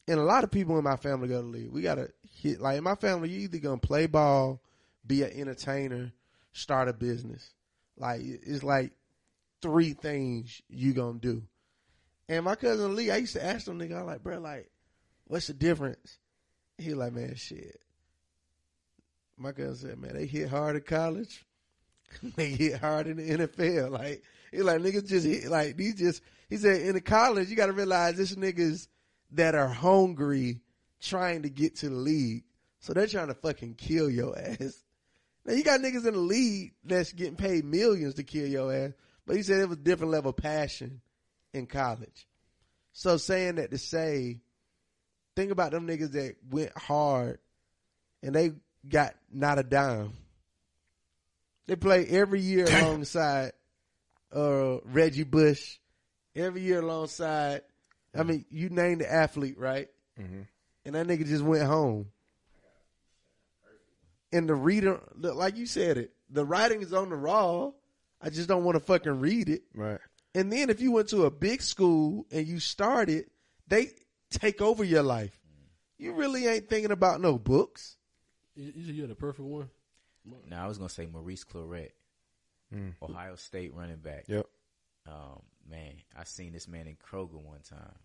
and 0.08 0.20
a 0.20 0.24
lot 0.24 0.44
of 0.44 0.52
people 0.52 0.78
in 0.78 0.84
my 0.84 0.98
family 0.98 1.28
go 1.28 1.42
to 1.42 1.48
the 1.48 1.58
league. 1.58 1.72
We 1.72 1.82
gotta 1.82 2.10
hit 2.42 2.60
like 2.60 2.78
in 2.78 2.84
my 2.84 2.96
family. 2.96 3.30
You 3.30 3.42
either 3.42 3.60
gonna 3.60 3.78
play 3.78 4.06
ball, 4.08 4.62
be 5.06 5.24
an 5.24 5.32
entertainer, 5.32 6.12
start 6.52 6.90
a 6.90 6.94
business. 6.94 7.54
Like 7.98 8.22
it's 8.24 8.64
like 8.64 8.92
three 9.62 9.94
things 9.94 10.62
you 10.70 10.94
gonna 10.94 11.20
do. 11.20 11.44
And 12.30 12.46
my 12.46 12.56
cousin 12.56 12.96
Lee, 12.96 13.12
I 13.12 13.18
used 13.18 13.34
to 13.34 13.44
ask 13.44 13.68
him, 13.68 13.80
nigga, 13.80 14.00
I'm 14.00 14.06
like, 14.06 14.24
bro, 14.24 14.40
like, 14.40 14.70
what's 15.26 15.48
the 15.48 15.54
difference? 15.54 16.18
He 16.78 16.94
like, 16.94 17.14
man, 17.14 17.36
shit. 17.36 17.80
My 19.38 19.52
cousin 19.52 19.90
said, 19.90 20.00
man, 20.00 20.14
they 20.16 20.26
hit 20.26 20.50
hard 20.50 20.76
at 20.76 20.86
college. 20.86 21.46
they 22.36 22.50
hit 22.50 22.80
hard 22.80 23.08
in 23.08 23.18
the 23.18 23.48
NFL. 23.48 23.92
Like, 23.92 24.24
he 24.54 24.62
like, 24.62 24.82
niggas 24.82 25.08
just 25.08 25.26
hit, 25.26 25.46
like, 25.46 25.78
these 25.78 25.96
just, 25.96 26.22
he 26.50 26.58
said, 26.58 26.82
in 26.82 26.94
the 26.94 27.02
college, 27.02 27.50
you 27.50 27.56
gotta 27.56 27.74
realize 27.74 28.16
this 28.16 28.36
niggas 28.36 28.88
that 29.32 29.56
are 29.56 29.68
hungry 29.68 30.62
trying 31.02 31.44
to 31.44 31.50
get 31.50 31.78
to 31.78 31.90
the 31.90 31.96
league. 31.96 32.44
So 32.80 32.94
they're 32.94 33.08
trying 33.08 33.28
to 33.28 33.34
fucking 33.34 33.76
kill 33.76 34.10
your 34.10 34.38
ass. 34.38 34.84
Now 35.46 35.54
you 35.54 35.64
got 35.64 35.82
niggas 35.82 36.06
in 36.06 36.14
the 36.14 36.20
league 36.20 36.74
that's 36.84 37.14
getting 37.14 37.36
paid 37.36 37.66
millions 37.66 38.16
to 38.16 38.24
kill 38.24 38.48
your 38.48 38.74
ass. 38.74 38.92
But 39.26 39.36
he 39.36 39.44
said 39.44 39.60
it 39.60 39.70
was 39.70 39.78
a 39.78 39.82
different 39.82 40.12
level 40.12 40.30
of 40.30 40.38
passion 40.38 41.02
in 41.54 41.66
college. 41.66 42.28
So 42.92 43.18
saying 43.18 43.56
that 43.56 43.72
to 43.72 43.78
say, 43.78 44.42
think 45.36 45.52
about 45.52 45.72
them 45.72 45.88
niggas 45.88 46.12
that 46.12 46.36
went 46.50 46.78
hard 46.78 47.40
and 48.22 48.36
they 48.36 48.52
got 48.88 49.16
not 49.32 49.60
a 49.60 49.64
dime. 49.64 50.14
They 51.68 51.76
play 51.76 52.06
every 52.08 52.42
year 52.42 52.66
alongside 52.66 53.54
uh, 54.34 54.80
Reggie 54.86 55.24
Bush, 55.24 55.78
every 56.36 56.62
year 56.62 56.80
alongside. 56.80 57.62
I 58.16 58.24
mean, 58.24 58.46
you 58.50 58.70
name 58.70 59.00
the 59.00 59.12
athlete, 59.12 59.58
right? 59.58 59.88
And 60.86 60.96
that 60.96 61.08
nigga 61.08 61.26
just 61.26 61.44
went 61.44 61.64
home. 61.64 62.08
And 64.32 64.50
the 64.50 64.56
reader, 64.56 65.00
like 65.16 65.58
you 65.58 65.66
said 65.66 65.98
it, 65.98 66.14
the 66.30 66.44
writing 66.46 66.82
is 66.82 66.94
on 66.94 67.10
the 67.10 67.18
wall. 67.18 67.76
I 68.22 68.30
just 68.30 68.48
don't 68.48 68.64
want 68.64 68.76
to 68.76 68.80
fucking 68.84 69.20
read 69.20 69.50
it. 69.50 69.64
Right. 69.76 70.00
And 70.34 70.52
then 70.52 70.70
if 70.70 70.82
you 70.82 70.92
went 70.92 71.10
to 71.10 71.26
a 71.26 71.32
big 71.32 71.62
school 71.62 72.26
and 72.32 72.48
you 72.48 72.60
started, 72.60 73.26
they 73.68 73.90
take 74.32 74.62
over 74.62 74.84
your 74.84 75.04
life. 75.04 75.40
You 75.98 76.14
really 76.14 76.48
ain't 76.48 76.70
thinking 76.70 76.92
about 76.92 77.22
no 77.22 77.38
books. 77.38 77.98
You, 78.56 78.74
you 78.76 78.94
you're 78.94 79.08
the 79.08 79.16
perfect 79.16 79.48
one. 79.48 79.70
Now 80.50 80.66
I 80.66 80.68
was 80.68 80.78
gonna 80.78 80.90
say 80.90 81.06
Maurice 81.06 81.44
Clarett, 81.44 81.92
Mm. 82.74 82.94
Ohio 83.02 83.36
State 83.36 83.74
running 83.76 83.98
back. 83.98 84.26
Yep. 84.28 84.48
Um, 85.08 85.42
man, 85.70 85.94
I 86.18 86.24
seen 86.24 86.54
this 86.54 86.68
man 86.68 86.88
in 86.88 86.96
Kroger 86.96 87.34
one 87.42 87.60
time. 87.68 87.96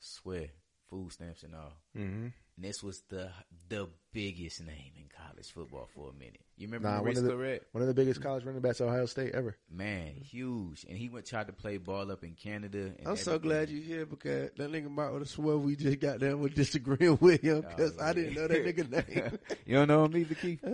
Swear, 0.00 0.46
food 0.88 1.12
stamps 1.12 1.42
and 1.42 1.54
all. 1.54 1.72
Mm-hmm. 1.96 2.26
And 2.56 2.64
this 2.64 2.82
was 2.82 3.02
the 3.08 3.30
the 3.68 3.88
biggest 4.12 4.60
name 4.64 4.92
in 4.96 5.04
college 5.16 5.46
football 5.52 5.88
for 5.94 6.10
a 6.10 6.12
minute. 6.12 6.40
You 6.56 6.66
remember 6.66 6.88
Nah, 6.88 6.94
one 6.96 7.04
Maurice 7.04 7.18
of 7.18 7.24
the 7.24 7.32
Clarett? 7.32 7.60
one 7.72 7.82
of 7.82 7.88
the 7.88 7.94
biggest 7.94 8.20
college 8.20 8.44
running 8.44 8.60
backs 8.60 8.80
at 8.80 8.88
Ohio 8.88 9.06
State 9.06 9.32
ever. 9.34 9.56
Man, 9.70 10.14
huge. 10.16 10.84
And 10.88 10.96
he 10.98 11.08
went 11.08 11.26
tried 11.26 11.46
to 11.48 11.52
play 11.52 11.76
ball 11.76 12.10
up 12.10 12.24
in 12.24 12.32
Canada. 12.34 12.92
And 12.98 13.06
I'm 13.06 13.16
so 13.16 13.38
glad 13.38 13.70
you're 13.70 13.82
here 13.82 14.06
because 14.06 14.50
that 14.56 14.72
nigga 14.72 14.90
might 14.90 15.10
would 15.10 15.20
have 15.22 15.28
swore 15.28 15.56
we 15.58 15.76
just 15.76 16.00
got 16.00 16.18
done 16.18 16.40
with 16.40 16.54
disagreeing 16.54 17.18
with 17.20 17.42
him 17.42 17.62
Oh, 17.64 17.68
because 17.68 17.96
I 18.00 18.12
didn't 18.12 18.34
know 18.34 18.48
that 18.48 18.64
nigga 18.64 18.90
name. 19.20 19.38
you 19.66 19.74
don't 19.76 19.86
know 19.88 20.04
him 20.06 20.16
either, 20.16 20.34
Keith? 20.34 20.64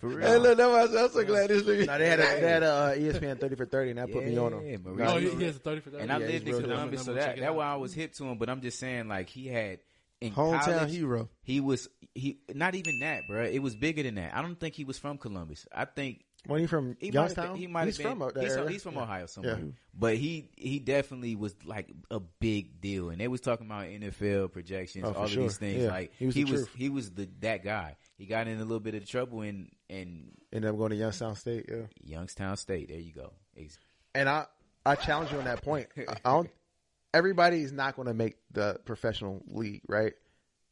For 0.00 0.08
real? 0.08 0.26
hey, 0.26 0.38
look, 0.38 0.56
that's 0.56 0.68
why 0.70 0.80
I 0.82 0.86
said, 0.86 0.96
I'm 1.04 1.10
so 1.10 1.24
glad 1.24 1.50
this 1.50 1.62
nigga. 1.62 1.86
No, 1.86 1.98
they 1.98 2.08
had 2.08 2.20
a, 2.20 2.22
they 2.40 2.48
had 2.48 2.62
a 2.62 2.72
uh, 2.72 2.94
ESPN 2.94 3.38
thirty 3.38 3.54
for 3.54 3.66
thirty, 3.66 3.90
and 3.90 3.98
that 3.98 4.10
put 4.10 4.24
me 4.24 4.36
on 4.38 4.52
Yeah, 4.52 4.58
him. 4.60 4.82
Maurice 4.84 5.08
Oh, 5.10 5.12
Clarett. 5.14 5.20
he, 5.20 5.38
he 5.38 5.44
has 5.44 5.56
a 5.56 5.58
thirty 5.58 5.80
for 5.82 5.90
that. 5.90 6.00
And 6.00 6.10
I 6.12 6.18
Yeah, 6.18 6.26
lived 6.26 6.32
he's 6.32 6.42
in 6.42 6.46
real 6.48 6.60
Columbus, 6.70 7.04
so 7.04 7.12
I'm 7.12 7.16
gonna 7.16 7.20
that 7.26 7.36
it 7.36 7.40
that's 7.40 7.50
out. 7.50 7.56
why 7.56 7.66
I 7.66 7.76
was 7.76 7.92
hip 7.94 8.12
to 8.14 8.24
him. 8.24 8.38
But 8.38 8.48
I'm 8.48 8.60
just 8.62 8.78
saying, 8.78 9.08
like 9.08 9.28
he 9.28 9.46
had 9.48 9.78
in 10.20 10.32
Hometown 10.32 10.62
college, 10.64 10.90
hero. 10.90 11.28
He 11.42 11.60
was 11.60 11.88
he 12.14 12.40
not 12.54 12.74
even 12.74 12.98
that, 13.00 13.28
bro. 13.28 13.44
It 13.44 13.58
was 13.60 13.76
bigger 13.76 14.02
than 14.02 14.14
that. 14.16 14.34
I 14.34 14.42
don't 14.42 14.58
think 14.58 14.74
he 14.74 14.84
was 14.84 14.98
from 14.98 15.18
Columbus. 15.18 15.66
I 15.74 15.84
think 15.84 16.24
When 16.46 16.60
he 16.60 16.66
from 16.66 16.96
he 16.98 17.10
might 17.10 17.14
have 17.20 17.36
Youngstown, 17.36 17.52
been, 17.52 17.56
he 17.60 17.66
might 17.66 17.84
he's 17.86 17.96
have 17.98 18.04
been, 18.04 18.12
from 18.12 18.22
out 18.22 18.34
that 18.34 18.42
he's, 18.42 18.54
from, 18.54 18.68
he's 18.68 18.82
from 18.82 18.94
Yeah. 18.94 19.02
Ohio 19.02 19.26
somewhere. 19.26 19.58
Yeah. 19.58 19.64
But 19.94 20.16
he 20.16 20.48
he 20.56 20.78
definitely 20.78 21.36
was 21.36 21.54
like 21.64 21.90
a 22.10 22.20
big 22.20 22.80
deal, 22.80 23.10
and 23.10 23.20
they 23.20 23.28
was 23.28 23.40
talking 23.42 23.66
about 23.66 23.84
NFL 23.84 24.52
projections, 24.52 25.04
Oh, 25.06 25.12
for 25.12 25.18
all 25.18 25.24
of 25.26 25.30
sure. 25.30 25.42
these 25.42 25.58
things. 25.58 25.82
Yeah. 25.84 25.90
Like 25.90 26.12
He 26.18 26.24
was 26.26 26.34
the 26.34 26.40
he 26.40 26.44
was 26.44 26.60
truth. 26.60 26.70
he 26.74 26.88
was 26.88 27.10
the 27.10 27.28
that 27.40 27.62
guy. 27.64 27.96
He 28.16 28.26
got 28.26 28.46
in 28.48 28.56
a 28.56 28.62
little 28.62 28.80
bit 28.80 28.94
of 28.94 29.06
trouble 29.06 29.42
in 29.42 29.70
in 29.90 30.30
Ended 30.52 30.70
up 30.70 30.78
going 30.78 30.90
to 30.90 30.96
Youngstown 30.96 31.36
State. 31.36 31.66
Yeah. 31.70 31.82
Youngstown 32.02 32.56
State. 32.56 32.88
There 32.88 32.98
you 32.98 33.12
go. 33.12 33.32
Ex- 33.56 33.78
And 34.16 34.28
I, 34.28 34.46
I 34.84 34.96
challenge 34.96 35.30
you 35.30 35.38
on 35.38 35.44
that 35.44 35.62
point. 35.62 35.86
I 35.96 36.02
I 36.24 36.32
don't. 36.32 36.50
Everybody 37.14 37.60
is 37.62 37.72
not 37.72 37.94
going 37.96 38.08
to 38.08 38.14
make 38.14 38.36
the 38.52 38.80
professional 38.84 39.42
league, 39.48 39.82
right? 39.88 40.12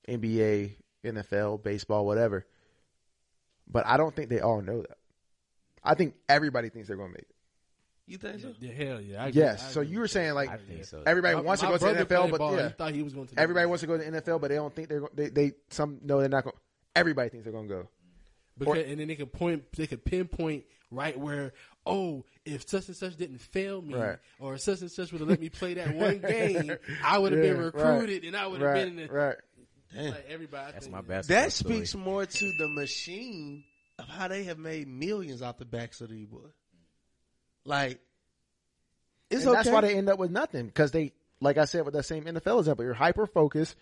NBA, 0.09 0.73
NFL, 1.05 1.63
baseball, 1.63 2.07
whatever. 2.07 2.47
But 3.71 3.87
I 3.87 3.97
don't 3.97 4.15
think 4.15 4.31
they 4.31 4.41
all 4.41 4.63
know 4.63 4.81
that. 4.83 4.99
I 5.85 5.95
think 5.95 6.15
everybody 6.29 6.71
thinks 6.71 6.89
they're 6.89 6.97
going 6.97 7.11
to 7.11 7.15
make 7.19 7.23
it. 7.29 7.35
You 8.07 8.17
think 8.19 8.41
so? 8.41 8.55
Yeah, 8.59 8.73
hell 8.73 9.01
yeah. 9.01 9.23
I 9.25 9.29
agree. 9.29 9.43
Yes. 9.43 9.63
I 9.63 9.71
So 9.71 9.81
agree. 9.83 9.93
you 9.93 9.99
were 10.01 10.09
saying 10.09 10.33
like 10.35 10.49
so. 10.83 11.03
everybody 11.07 11.35
My- 11.37 11.41
wants 11.43 11.63
my 11.63 11.71
to 11.73 11.79
go 11.79 11.93
to 11.95 12.05
the 12.05 12.07
NFL, 12.07 12.31
but 12.31 12.39
ball. 12.39 12.57
yeah, 12.57 12.69
he 12.69 12.73
thought 12.75 12.95
he 12.95 13.03
was 13.03 13.13
going 13.13 13.27
to. 13.29 13.39
everybody 13.39 13.67
wants 13.67 13.83
to 13.83 13.87
go 13.87 13.99
to 13.99 14.11
the 14.11 14.21
NFL, 14.23 14.41
but 14.41 14.49
they 14.49 14.55
don't 14.57 14.75
think 14.75 14.89
they're 14.89 15.01
go- 15.01 15.11
they 15.13 15.29
they 15.29 15.53
some 15.71 15.99
know 16.03 16.19
they're 16.21 16.29
not 16.31 16.45
going. 16.45 16.57
Everybody 16.97 17.29
thinks 17.29 17.45
they're 17.45 17.53
going 17.53 17.69
to 17.69 17.75
go. 17.75 17.89
Because, 18.59 18.85
and 18.87 18.99
then 19.01 19.09
they 19.09 19.17
could 19.17 19.33
point, 19.33 19.65
they 19.73 19.87
could 19.87 20.05
pinpoint 20.05 20.65
right 20.91 21.19
where, 21.19 21.53
oh, 21.87 22.25
if 22.45 22.69
such 22.69 22.89
and 22.89 22.97
such 22.97 23.17
didn't 23.17 23.39
fail 23.39 23.81
me, 23.81 23.95
Right. 23.95 24.19
or 24.41 24.57
such 24.59 24.81
and 24.81 24.91
such 24.91 25.13
would 25.13 25.21
have 25.21 25.29
let 25.29 25.41
me 25.41 25.49
play 25.49 25.75
that 25.75 25.95
one 25.95 26.19
game, 26.29 26.77
I 27.05 27.19
would 27.19 27.33
have 27.33 27.43
Yeah, 27.43 27.51
been 27.53 27.59
right. 27.59 27.65
recruited, 27.75 28.25
and 28.25 28.37
I 28.37 28.47
would 28.47 28.61
have 28.61 28.71
Right, 28.71 28.85
been 28.85 28.99
in 28.99 29.07
the, 29.07 29.13
right. 29.13 29.37
like 30.11 30.27
everybody. 30.29 30.73
That's 30.73 30.89
my 30.89 31.01
basketball 31.01 31.43
That 31.45 31.53
story. 31.53 31.75
speaks 31.77 31.95
more 31.95 32.27
to 32.27 32.53
the 32.59 32.69
machine 32.69 33.65
of 33.99 34.07
how 34.07 34.29
they 34.29 34.45
have 34.45 34.59
made 34.59 34.87
millions 34.89 35.43
off 35.43 35.59
the 35.59 35.65
backs 35.65 36.01
of 36.01 36.09
these 36.11 36.27
boys. 36.27 36.53
Like, 37.65 38.01
it's 39.31 39.43
and 39.43 39.51
okay. 39.51 39.57
that's 39.59 39.71
why 39.71 39.81
they 39.83 39.95
end 39.95 40.09
up 40.09 40.19
with 40.19 40.31
nothing 40.31 40.67
because 40.67 40.91
they, 40.91 41.13
like 41.41 41.59
I 41.59 41.67
said, 41.67 41.85
with 41.85 41.95
that 41.95 42.05
same 42.05 42.25
NFL 42.25 42.61
example, 42.61 42.85
you're 42.85 42.95
hyper 42.95 43.27
focused. 43.27 43.77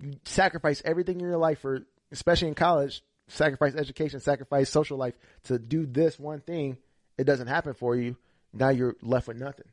You 0.00 0.14
sacrifice 0.24 0.80
everything 0.84 1.20
in 1.20 1.26
your 1.26 1.36
life 1.36 1.60
for, 1.60 1.80
especially 2.10 2.48
in 2.48 2.54
college, 2.54 3.02
sacrifice 3.28 3.74
education, 3.74 4.20
sacrifice 4.20 4.70
social 4.70 4.96
life 4.96 5.14
to 5.44 5.58
do 5.58 5.86
this 5.86 6.18
one 6.18 6.40
thing. 6.40 6.78
It 7.16 7.24
doesn't 7.24 7.46
happen 7.46 7.74
for 7.74 7.96
you. 7.96 8.16
Now 8.52 8.68
you're 8.68 8.96
left 9.02 9.28
with 9.28 9.38
nothing. 9.38 9.66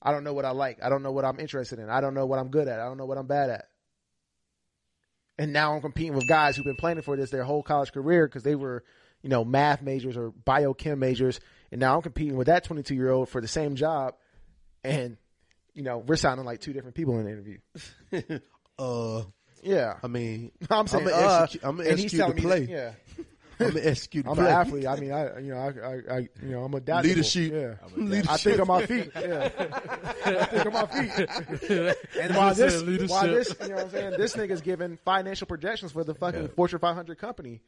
I 0.00 0.12
don't 0.12 0.24
know 0.24 0.32
what 0.32 0.44
I 0.44 0.50
like. 0.50 0.78
I 0.82 0.88
don't 0.88 1.02
know 1.02 1.12
what 1.12 1.24
I'm 1.24 1.40
interested 1.40 1.78
in. 1.78 1.90
I 1.90 2.00
don't 2.00 2.14
know 2.14 2.26
what 2.26 2.38
I'm 2.38 2.48
good 2.48 2.68
at. 2.68 2.80
I 2.80 2.84
don't 2.84 2.98
know 2.98 3.06
what 3.06 3.18
I'm 3.18 3.26
bad 3.26 3.50
at. 3.50 3.68
And 5.38 5.52
now 5.52 5.74
I'm 5.74 5.80
competing 5.80 6.14
with 6.14 6.28
guys 6.28 6.56
who've 6.56 6.64
been 6.64 6.76
planning 6.76 7.02
for 7.02 7.16
this 7.16 7.30
their 7.30 7.44
whole 7.44 7.62
college 7.62 7.92
career 7.92 8.26
because 8.26 8.42
they 8.42 8.54
were, 8.54 8.84
you 9.22 9.30
know, 9.30 9.44
math 9.44 9.82
majors 9.82 10.16
or 10.16 10.30
biochem 10.30 10.98
majors. 10.98 11.40
And 11.70 11.80
now 11.80 11.96
I'm 11.96 12.02
competing 12.02 12.36
with 12.36 12.48
that 12.48 12.64
22 12.64 12.94
year 12.94 13.10
old 13.10 13.28
for 13.28 13.40
the 13.40 13.48
same 13.48 13.76
job. 13.76 14.14
And, 14.82 15.16
you 15.74 15.82
know, 15.82 15.98
we're 15.98 16.16
sounding 16.16 16.46
like 16.46 16.60
two 16.60 16.72
different 16.72 16.96
people 16.96 17.18
in 17.18 17.24
the 17.24 17.30
interview. 17.30 18.40
uh, 18.78 19.22
Yeah. 19.62 19.94
I 20.02 20.06
mean, 20.06 20.52
I'm 20.70 20.86
saying, 20.86 21.06
I'ma 21.08 21.16
uh, 21.16 21.40
execute- 21.44 21.64
I'ma 21.64 21.82
and 21.82 21.98
he's 21.98 22.04
execute 22.14 22.20
telling 22.20 22.36
the 22.36 22.40
me 22.42 22.46
play. 22.46 22.60
that- 22.66 22.70
yeah. 22.70 23.24
I'm 23.60 23.76
an 23.76 23.88
execute 23.88 24.24
I'm 24.28 24.36
play. 24.36 24.44
an 24.44 24.50
athlete. 24.52 24.86
I 24.86 24.96
mean, 25.00 25.10
I, 25.10 25.38
you 25.40 25.52
know, 25.52 25.56
I, 25.58 25.66
I, 25.66 26.16
I 26.16 26.18
you 26.44 26.50
know, 26.52 26.62
I'm 26.62 26.74
adaptable. 26.74 27.08
Leadership. 27.08 27.52
Yeah. 27.52 27.74
Leadership. 27.96 28.30
I 28.30 28.36
think 28.36 28.60
on 28.60 28.66
my 28.68 28.86
feet. 28.86 29.10
Yeah. 29.16 29.50
I 30.24 30.44
think 30.44 30.66
on 30.66 30.72
my 30.72 30.86
feet. 30.86 31.96
and 32.20 32.36
while 32.36 32.48
Just 32.54 32.58
this, 32.60 32.72
said 32.74 32.82
leadership. 32.86 33.10
while 33.10 33.26
this, 33.26 33.54
you 33.60 33.68
know 33.70 33.74
what 33.74 33.84
I'm 33.86 33.90
saying? 33.90 34.10
This 34.16 34.36
nigga's 34.36 34.60
giving 34.60 34.96
financial 35.04 35.48
projections 35.48 35.90
for 35.90 36.04
the 36.04 36.14
fucking 36.14 36.48
Fortune 36.50 36.78
500 36.78 37.18
company 37.18 37.60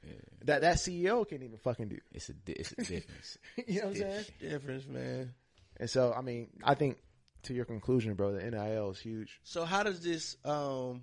that 0.44 0.60
that 0.60 0.76
CEO 0.76 1.28
can't 1.28 1.42
even 1.42 1.58
fucking 1.58 1.88
do. 1.88 1.98
It's 2.12 2.28
a 2.28 2.34
it's 2.46 2.70
a 2.70 2.76
difference. 2.76 3.38
You 3.66 3.80
know 3.80 3.86
what 3.88 3.96
I'm 3.96 4.00
saying? 4.00 4.24
Difference, 4.40 4.86
man. 4.86 5.34
And 5.78 5.90
so, 5.90 6.12
I 6.16 6.20
mean, 6.20 6.50
I 6.62 6.74
think 6.74 6.98
to 7.44 7.54
your 7.54 7.64
conclusion, 7.64 8.14
bro, 8.14 8.30
the 8.32 8.48
NIL 8.48 8.90
is 8.90 9.00
huge. 9.00 9.40
So 9.42 9.64
how 9.64 9.82
does 9.82 10.00
this? 10.04 10.36
Um, 10.44 11.02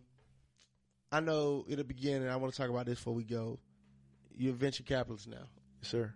I 1.12 1.20
know 1.20 1.66
in 1.68 1.78
the 1.78 1.84
beginning. 1.84 2.28
I 2.28 2.36
want 2.36 2.54
to 2.54 2.60
talk 2.60 2.70
about 2.70 2.86
this 2.86 2.98
before 3.00 3.14
we 3.14 3.24
go. 3.24 3.60
You're 4.36 4.54
a 4.54 4.56
venture 4.56 4.84
capitalist 4.84 5.28
now. 5.28 5.48
Yes, 5.82 5.92
sir. 5.92 6.14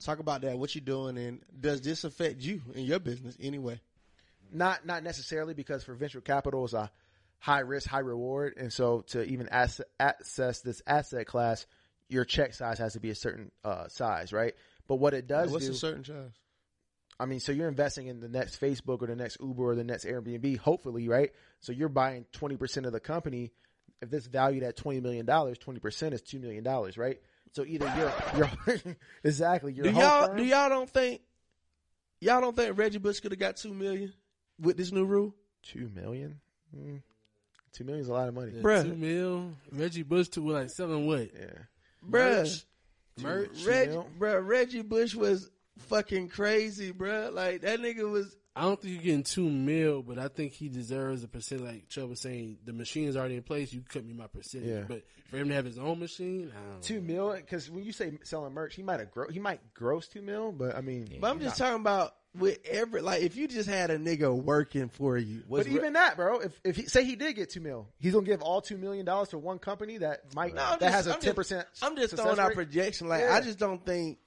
Talk 0.00 0.18
about 0.18 0.42
that. 0.42 0.58
What 0.58 0.74
you 0.74 0.80
doing, 0.80 1.18
and 1.18 1.40
does 1.58 1.80
this 1.80 2.04
affect 2.04 2.40
you 2.40 2.60
in 2.74 2.84
your 2.84 2.98
business 2.98 3.36
anyway? 3.40 3.80
Not 4.52 4.84
not 4.84 5.02
necessarily 5.02 5.54
because 5.54 5.84
for 5.84 5.94
venture 5.94 6.20
capital 6.20 6.64
is 6.64 6.74
a 6.74 6.90
high 7.38 7.60
risk, 7.60 7.88
high 7.88 8.00
reward, 8.00 8.54
and 8.56 8.72
so 8.72 9.02
to 9.08 9.22
even 9.24 9.48
ass- 9.48 9.80
access 9.98 10.60
this 10.60 10.82
asset 10.86 11.26
class, 11.26 11.66
your 12.08 12.24
check 12.24 12.54
size 12.54 12.78
has 12.78 12.92
to 12.92 13.00
be 13.00 13.10
a 13.10 13.14
certain 13.14 13.50
uh, 13.64 13.88
size, 13.88 14.32
right? 14.32 14.54
But 14.86 14.96
what 14.96 15.14
it 15.14 15.26
does 15.26 15.50
What's 15.50 15.66
do, 15.66 15.72
a 15.72 15.74
certain 15.74 16.04
size? 16.04 16.32
I 17.18 17.26
mean, 17.26 17.40
so 17.40 17.52
you're 17.52 17.68
investing 17.68 18.06
in 18.06 18.20
the 18.20 18.28
next 18.28 18.60
Facebook 18.60 19.02
or 19.02 19.06
the 19.06 19.16
next 19.16 19.38
Uber 19.40 19.62
or 19.62 19.74
the 19.74 19.84
next 19.84 20.04
Airbnb, 20.04 20.58
hopefully, 20.58 21.08
right? 21.08 21.30
So 21.60 21.72
you're 21.72 21.88
buying 21.88 22.26
20% 22.32 22.86
of 22.86 22.92
the 22.92 23.00
company. 23.00 23.52
If 24.02 24.10
this 24.10 24.26
valued 24.26 24.64
at 24.64 24.76
$20 24.76 25.00
million, 25.00 25.24
20% 25.24 26.12
is 26.12 26.22
$2 26.22 26.40
million, 26.40 26.64
right? 26.96 27.20
So 27.52 27.64
either 27.64 27.90
you're, 27.96 28.12
you're, 28.66 28.96
exactly, 29.24 29.72
your 29.72 29.84
Do 29.84 29.90
y'all 29.92 30.26
firm- 30.26 30.36
do 30.36 30.42
y'all 30.44 30.68
don't 30.68 30.90
think 30.90 31.20
y'all 32.20 32.40
don't 32.40 32.56
think 32.56 32.76
Reggie 32.76 32.98
Bush 32.98 33.20
could 33.20 33.30
have 33.30 33.38
got 33.38 33.56
two 33.56 33.72
million 33.72 34.12
with 34.58 34.76
this 34.76 34.90
new 34.90 35.04
rule? 35.04 35.34
Two 35.62 35.88
million? 35.94 36.40
Mm, 36.76 37.02
two 37.72 37.84
million 37.84 38.02
is 38.02 38.08
a 38.08 38.12
lot 38.12 38.26
of 38.28 38.34
money. 38.34 38.52
Yeah, 38.56 38.62
Bruh. 38.62 38.82
Two 38.82 38.94
mil. 38.96 39.50
Reggie 39.70 40.02
Bush 40.02 40.28
to 40.30 40.50
like 40.50 40.70
selling 40.70 41.06
what? 41.06 41.28
Yeah. 41.38 41.58
Bruh, 42.08 42.64
Merch. 43.20 43.66
Reggie, 43.66 43.90
mil? 43.90 44.06
bruh, 44.18 44.44
Reggie 44.46 44.82
Bush 44.82 45.14
was 45.14 45.50
fucking 45.78 46.28
crazy, 46.28 46.92
bruh. 46.92 47.32
Like 47.32 47.60
that 47.60 47.80
nigga 47.80 48.10
was. 48.10 48.34
I 48.54 48.62
don't 48.62 48.80
think 48.80 48.94
you're 48.94 49.02
getting 49.02 49.22
two 49.22 49.48
mil, 49.48 50.02
but 50.02 50.18
I 50.18 50.28
think 50.28 50.52
he 50.52 50.68
deserves 50.68 51.24
a 51.24 51.28
percent. 51.28 51.64
Like 51.64 51.88
Chubb 51.88 52.10
was 52.10 52.20
saying, 52.20 52.58
the 52.64 52.72
machine 52.74 53.08
is 53.08 53.16
already 53.16 53.36
in 53.36 53.42
place. 53.42 53.72
You 53.72 53.82
cut 53.88 54.04
me 54.04 54.12
my 54.12 54.26
percentage. 54.26 54.68
Yeah. 54.68 54.82
But 54.86 55.04
for 55.30 55.38
him 55.38 55.48
to 55.48 55.54
have 55.54 55.64
his 55.64 55.78
own 55.78 55.98
machine, 56.00 56.52
I 56.54 56.72
don't 56.72 56.82
Two 56.82 57.00
mil? 57.00 57.32
Because 57.32 57.70
when 57.70 57.82
you 57.84 57.92
say 57.92 58.18
selling 58.24 58.52
merch, 58.52 58.74
he 58.74 58.82
might 58.82 59.00
have 59.00 59.10
gro- 59.10 59.30
he 59.30 59.38
might 59.38 59.60
gross 59.72 60.06
two 60.06 60.20
mil, 60.20 60.52
but 60.52 60.76
I 60.76 60.82
mean, 60.82 61.08
But 61.20 61.30
I'm 61.30 61.40
just 61.40 61.56
talking 61.56 61.80
about 61.80 62.14
with 62.38 62.58
every 62.64 63.00
like 63.02 63.22
if 63.22 63.36
you 63.36 63.48
just 63.48 63.68
had 63.68 63.90
a 63.90 63.98
nigga 63.98 64.34
working 64.34 64.88
for 64.90 65.16
you. 65.16 65.42
But 65.48 65.66
even 65.66 65.94
that, 65.94 66.16
bro, 66.16 66.40
if 66.40 66.60
if 66.62 66.76
he 66.76 66.82
say 66.86 67.04
he 67.04 67.16
did 67.16 67.34
get 67.36 67.48
two 67.50 67.60
mil, 67.60 67.88
he's 67.98 68.12
gonna 68.12 68.26
give 68.26 68.42
all 68.42 68.60
two 68.60 68.76
million 68.76 69.06
dollars 69.06 69.28
to 69.30 69.38
one 69.38 69.58
company 69.58 69.96
that 69.98 70.34
might 70.34 70.54
No, 70.54 70.62
I'm 70.62 70.78
that 70.78 70.80
just- 70.80 70.94
has 70.94 71.06
a 71.06 71.10
I'm 71.14 71.20
ten 71.20 71.24
just- 71.28 71.36
percent. 71.36 71.66
I'm 71.80 71.96
just 71.96 72.16
throwing 72.16 72.38
out 72.38 72.52
projection. 72.52 73.08
Like 73.08 73.30
I 73.30 73.40
just 73.40 73.58
don't 73.58 73.82
think. 73.84 74.18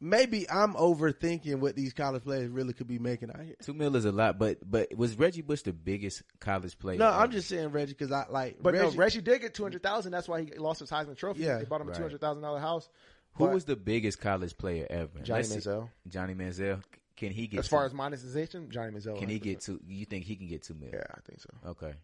Maybe 0.00 0.48
I'm 0.48 0.74
overthinking 0.74 1.56
what 1.56 1.74
these 1.74 1.92
college 1.92 2.22
players 2.22 2.48
really 2.50 2.72
could 2.72 2.86
be 2.86 3.00
making 3.00 3.30
out 3.30 3.40
here. 3.42 3.56
Two 3.62 3.74
mil 3.74 3.96
is 3.96 4.04
a 4.04 4.12
lot, 4.12 4.38
but 4.38 4.58
but 4.68 4.94
was 4.96 5.18
Reggie 5.18 5.42
Bush 5.42 5.62
the 5.62 5.72
biggest 5.72 6.22
college 6.38 6.78
player? 6.78 6.98
No, 6.98 7.08
ever? 7.08 7.16
I'm 7.16 7.30
just 7.32 7.48
saying 7.48 7.68
Reggie 7.70 7.94
because 7.94 8.12
I 8.12 8.26
like. 8.30 8.58
But 8.62 8.74
Reggie, 8.74 8.90
no, 8.90 8.96
Reggie 8.96 9.20
did 9.20 9.40
get 9.40 9.54
two 9.54 9.64
hundred 9.64 9.82
thousand. 9.82 10.12
That's 10.12 10.28
why 10.28 10.42
he 10.44 10.52
lost 10.54 10.78
his 10.80 10.90
Heisman 10.90 11.16
Trophy. 11.16 11.42
Yeah. 11.42 11.58
they 11.58 11.64
bought 11.64 11.80
him 11.80 11.88
a 11.88 11.94
two 11.94 12.02
hundred 12.02 12.20
thousand 12.20 12.42
dollar 12.42 12.60
house. 12.60 12.88
Who 13.34 13.46
was 13.46 13.64
the 13.64 13.76
biggest 13.76 14.20
college 14.20 14.56
player 14.56 14.86
ever? 14.88 15.18
Johnny 15.22 15.42
Let's 15.42 15.64
see. 15.64 15.70
Manziel? 15.70 15.90
Johnny 16.08 16.34
Manziel. 16.34 16.82
Can 17.16 17.32
he 17.32 17.48
get 17.48 17.60
As 17.60 17.68
far 17.68 17.82
two- 17.82 17.86
as 17.86 17.94
monetization, 17.94 18.70
Johnny 18.70 18.92
Manziel. 18.92 19.18
can 19.18 19.28
he 19.28 19.40
get 19.40 19.60
two? 19.60 19.80
You 19.86 20.04
think 20.04 20.24
he 20.24 20.36
can 20.36 20.46
get 20.46 20.62
two 20.62 20.74
mil? 20.74 20.90
Yeah, 20.92 21.02
I 21.10 21.20
think 21.26 21.40
so. 21.40 21.50
Okay. 21.70 21.94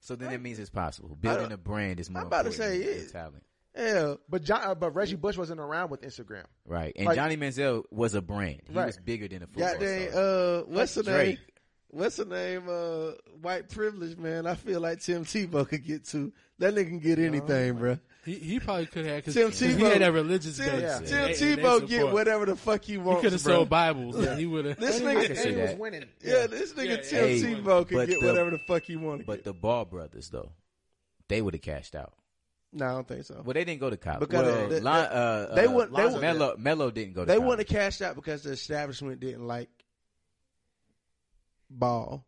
So 0.00 0.14
then 0.16 0.30
that 0.30 0.40
means 0.40 0.58
it's 0.58 0.70
possible. 0.70 1.16
Building 1.16 1.52
a 1.52 1.56
brand 1.56 1.98
is 1.98 2.10
more. 2.10 2.20
I'm 2.20 2.26
about 2.26 2.42
to 2.42 2.50
important 2.50 2.82
say 2.84 2.94
than 2.94 3.06
it. 3.06 3.12
talent. 3.12 3.42
Yeah, 3.76 4.14
But 4.28 4.42
John, 4.44 4.60
uh, 4.64 4.74
but 4.74 4.94
Reggie 4.94 5.16
Bush 5.16 5.36
wasn't 5.36 5.60
around 5.60 5.90
with 5.90 6.02
Instagram. 6.02 6.44
Right. 6.66 6.92
And 6.96 7.06
Like- 7.06 7.16
Johnny 7.16 7.36
Manziel 7.36 7.84
was 7.90 8.14
a 8.14 8.22
brand. 8.22 8.62
He 8.68 8.74
Right. 8.74 8.86
was 8.86 8.96
bigger 8.98 9.28
than 9.28 9.42
a 9.42 9.46
football 9.46 9.72
goddamn. 9.72 10.10
star. 10.10 10.22
Uh, 10.22 10.62
what's 10.66 10.94
the 10.94 11.02
name? 11.04 11.14
Drake. 11.14 11.38
what's 11.90 12.16
the 12.16 12.24
name? 12.26 12.68
Uh, 12.68 13.12
white 13.40 13.68
privilege, 13.70 14.16
man. 14.18 14.46
I 14.46 14.54
feel 14.56 14.80
like 14.80 15.00
Tim 15.00 15.24
Tebow 15.24 15.66
could 15.68 15.84
get 15.84 16.04
to. 16.08 16.32
That 16.58 16.74
nigga 16.74 16.88
can 16.88 16.98
get 16.98 17.18
anything, 17.18 17.76
bruh. 17.78 18.00
He 18.24 18.34
he 18.34 18.60
probably 18.60 18.84
could 18.86 19.06
have 19.06 19.24
because 19.24 19.32
Tim 19.34 19.52
he 19.52 19.74
Tebow- 19.82 19.92
had 19.92 20.02
that 20.02 20.12
religious 20.12 20.58
Tim, 20.58 20.68
base. 20.68 20.82
Yeah. 20.82 20.98
Tim 20.98 21.18
and 21.24 21.34
they 21.34 21.62
Tebow 21.62 21.88
get 21.88 22.12
whatever 22.12 22.44
the 22.46 22.56
fuck 22.56 22.82
he 22.84 22.98
wanted. 22.98 23.16
He 23.18 23.22
could 23.22 23.32
have 23.32 23.40
sold 23.40 23.68
Bibles. 23.70 24.16
and 24.16 24.38
he 24.38 24.44
would 24.44 24.64
have. 24.66 24.78
This 24.78 25.00
nigga, 25.00 25.28
was- 25.30 25.44
he 25.44 25.54
was 25.56 25.74
winning. 25.76 26.04
yeah, 26.22 26.46
this 26.46 26.72
nigga 26.74 26.88
Yeah, 26.88 26.96
Tim 26.96 27.28
Hey, 27.28 27.40
Tebow 27.62 27.88
could 27.88 28.08
get 28.08 28.20
the- 28.20 28.26
whatever 28.26 28.50
the 28.50 28.58
fuck 28.58 28.82
he 28.82 28.96
wanted. 28.96 29.24
But 29.24 29.44
the 29.44 29.54
Ball 29.54 29.84
brothers 29.86 30.28
though, 30.28 30.50
they 31.28 31.40
would 31.40 31.54
have 31.54 31.62
cashed 31.62 31.94
out. 31.94 32.12
No, 32.72 32.86
I 32.86 32.92
don't 32.92 33.08
think 33.08 33.24
so. 33.24 33.42
Well, 33.44 33.54
they 33.54 33.64
didn't 33.64 33.80
go 33.80 33.88
to 33.90 33.96
college. 33.96 34.20
Because 34.20 34.44
well, 34.44 34.68
they- 34.68 34.80
Lon- 34.80 35.06
uh, 35.06 35.54
they 35.54 35.64
uh, 35.66 35.70
would- 35.70 35.94
they 35.94 36.06
would- 36.06 36.20
Melo, 36.20 36.56
Melo 36.58 36.90
didn't 36.90 37.14
go 37.14 37.22
to 37.22 37.26
They 37.26 37.34
college. 37.34 37.48
wouldn't 37.48 37.68
have 37.68 37.78
cashed 37.80 38.02
out 38.02 38.14
because 38.14 38.42
the 38.42 38.50
establishment 38.50 39.20
didn't 39.20 39.46
like 39.46 39.70
ball. 41.70 42.24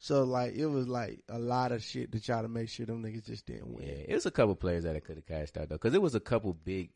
So 0.00 0.22
like 0.24 0.54
it 0.54 0.66
was 0.66 0.86
like 0.88 1.20
a 1.28 1.38
lot 1.38 1.72
of 1.72 1.82
shit 1.82 2.12
to 2.12 2.20
try 2.20 2.42
to 2.42 2.48
make 2.48 2.68
sure 2.68 2.86
them 2.86 3.02
niggas 3.02 3.26
just 3.26 3.46
didn't 3.46 3.68
win. 3.68 3.86
Yeah, 3.86 3.94
it 4.08 4.14
was 4.14 4.26
a 4.26 4.30
couple 4.30 4.54
players 4.54 4.84
that 4.84 5.04
could 5.04 5.16
have 5.16 5.26
cashed 5.26 5.56
out 5.56 5.68
though, 5.68 5.74
because 5.74 5.94
it 5.94 6.02
was 6.02 6.14
a 6.14 6.20
couple 6.20 6.52
big 6.54 6.90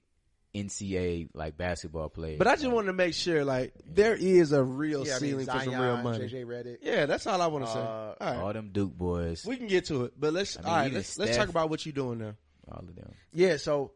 NCAA 0.54 1.28
like 1.34 1.56
basketball 1.56 2.08
players. 2.10 2.38
But 2.38 2.46
I 2.46 2.54
just 2.54 2.70
wanted 2.70 2.88
to 2.88 2.92
make 2.92 3.14
sure 3.14 3.44
like 3.44 3.74
there 3.84 4.14
is 4.14 4.52
a 4.52 4.62
real 4.62 5.04
Yeah, 5.04 5.16
I 5.16 5.18
mean, 5.18 5.30
ceiling 5.30 5.46
for 5.46 5.60
some 5.64 5.74
real 5.74 5.96
money. 5.96 6.28
JJ 6.28 6.44
Redick. 6.44 6.78
Yeah, 6.82 7.06
that's 7.06 7.26
all 7.26 7.42
I 7.42 7.46
want 7.48 7.64
to 7.64 7.72
say. 7.72 7.78
Uh, 7.78 7.82
all 7.82 8.16
right. 8.20 8.36
all 8.36 8.52
them 8.52 8.70
Duke 8.72 8.92
boys, 8.96 9.44
We 9.44 9.56
can 9.56 9.66
get 9.66 9.86
to 9.86 10.04
it, 10.04 10.12
but 10.18 10.32
let's 10.32 10.56
I 10.56 10.60
mean, 10.60 10.68
all 10.70 10.76
right. 10.76 10.92
Let's, 10.92 11.18
let's 11.18 11.36
talk 11.36 11.48
about 11.48 11.70
what 11.70 11.84
you're 11.84 11.92
doing 11.94 12.18
now. 12.18 12.34
All 12.70 12.80
of 12.80 12.94
them. 12.94 13.12
Yeah, 13.32 13.56
so 13.56 13.92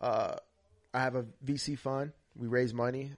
uh, 0.00 0.36
I 0.92 1.00
have 1.00 1.14
a 1.14 1.24
VC 1.44 1.78
fund. 1.78 2.12
We 2.36 2.46
raise 2.48 2.72
money, 2.72 3.12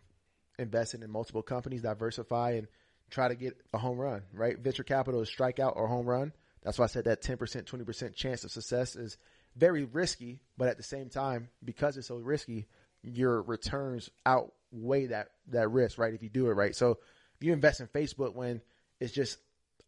invest 0.58 0.94
in 0.94 1.08
multiple 1.10 1.42
companies, 1.42 1.82
diversify, 1.82 2.52
and 2.52 2.68
try 3.10 3.28
to 3.28 3.34
get 3.34 3.56
a 3.72 3.78
home 3.78 3.98
run. 3.98 4.22
Right? 4.32 4.58
Venture 4.58 4.84
capital 4.84 5.20
is 5.20 5.30
strikeout 5.30 5.76
or 5.76 5.88
home 5.88 6.06
run. 6.06 6.32
That's 6.62 6.78
why 6.78 6.84
I 6.84 6.88
said 6.88 7.04
that 7.04 7.22
ten 7.22 7.36
percent, 7.36 7.66
twenty 7.66 7.84
percent 7.84 8.14
chance 8.14 8.44
of 8.44 8.50
success 8.50 8.96
is 8.96 9.16
very 9.56 9.84
risky. 9.84 10.40
But 10.56 10.68
at 10.68 10.76
the 10.76 10.82
same 10.82 11.08
time, 11.08 11.48
because 11.64 11.96
it's 11.96 12.08
so 12.08 12.16
risky, 12.16 12.66
your 13.02 13.42
returns 13.42 14.10
outweigh 14.24 15.06
that 15.06 15.28
that 15.48 15.70
risk. 15.70 15.98
Right? 15.98 16.14
If 16.14 16.22
you 16.22 16.30
do 16.30 16.48
it 16.48 16.52
right. 16.52 16.74
So 16.74 16.98
if 17.36 17.46
you 17.46 17.52
invest 17.52 17.80
in 17.80 17.88
Facebook 17.88 18.34
when 18.34 18.60
it's 19.00 19.12
just 19.12 19.38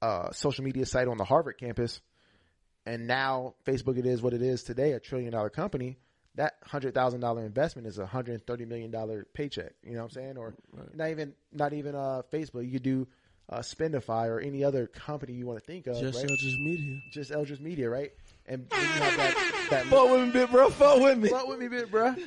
a 0.03 0.28
social 0.33 0.65
media 0.65 0.87
site 0.87 1.09
on 1.09 1.16
the 1.16 1.24
Harvard 1.24 1.59
campus, 1.59 2.01
and 2.87 3.07
now 3.07 3.55
Facebook 3.67 3.99
it 3.99 4.07
is 4.07 4.23
what 4.23 4.33
it 4.33 4.43
is 4.43 4.63
today, 4.63 4.93
a 4.93 5.01
trillion 5.01 5.33
dollar 5.33 5.51
company. 5.51 5.99
That 6.37 6.55
hundred 6.63 6.95
thousand 6.95 7.21
dollar 7.21 7.45
investment 7.45 7.89
is 7.89 7.99
a 7.99 8.07
hundred 8.07 8.35
and 8.35 8.47
thirty 8.47 8.65
million 8.65 8.91
dollar 8.91 9.27
paycheck. 9.35 9.73
You 9.83 9.93
know 9.93 9.99
what 9.99 10.05
I'm 10.05 10.11
saying? 10.11 10.37
Or 10.37 10.55
not 10.95 11.11
even 11.11 11.35
not 11.53 11.73
even 11.73 11.95
uh, 11.95 12.23
Facebook. 12.33 12.65
You 12.65 12.73
could 12.73 12.83
do 12.83 13.09
uh, 13.49 13.59
Spendify 13.59 14.29
or 14.29 14.41
any 14.41 14.65
other 14.65 14.87
company 14.87 15.33
you 15.33 15.47
want 15.47 15.59
to 15.59 15.65
think 15.65 15.87
of. 15.87 15.99
Just 15.99 16.19
right? 16.19 16.29
just 16.29 16.59
media. 16.61 17.01
just 17.13 17.31
Eldridge 17.31 17.61
Media, 17.61 17.89
right? 17.89 18.13
And 18.47 18.67
you 18.71 18.79
have 18.79 19.17
that 19.17 19.67
that 19.71 19.87
Fuck 19.87 20.11
with 20.11 20.21
me, 20.27 20.31
bit 20.31 20.51
bro. 20.51 20.71
Fuck 20.71 21.01
with 21.01 21.19
me. 21.19 21.29
fuck 21.29 21.49
with 21.49 21.59
me, 21.59 21.69
bit, 21.69 21.91
bruh. 21.91 22.21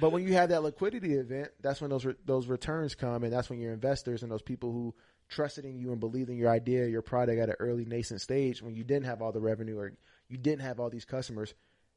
But 0.00 0.12
when 0.12 0.26
you 0.26 0.32
have 0.34 0.48
that 0.48 0.62
liquidity 0.62 1.14
event, 1.14 1.50
that's 1.60 1.80
when 1.80 1.90
those 1.90 2.04
re- 2.04 2.14
those 2.24 2.46
returns 2.46 2.94
come, 2.94 3.24
and 3.24 3.32
that's 3.32 3.50
when 3.50 3.60
your 3.60 3.72
investors 3.72 4.22
and 4.22 4.32
those 4.32 4.42
people 4.42 4.72
who 4.72 4.94
trusted 5.30 5.64
in 5.64 5.78
you 5.78 5.90
and 5.92 6.00
believed 6.00 6.28
in 6.28 6.36
your 6.36 6.50
idea, 6.50 6.86
your 6.86 7.02
product 7.02 7.40
at 7.40 7.48
an 7.48 7.56
early 7.58 7.84
nascent 7.84 8.20
stage, 8.20 8.62
when 8.62 8.74
you 8.74 8.84
didn't 8.84 9.06
have 9.06 9.22
all 9.22 9.32
the 9.32 9.40
revenue 9.40 9.78
or 9.78 9.92
you 10.28 10.36
didn't 10.36 10.62
have 10.62 10.78
all 10.80 10.90
these 10.90 11.04
customers, 11.04 11.54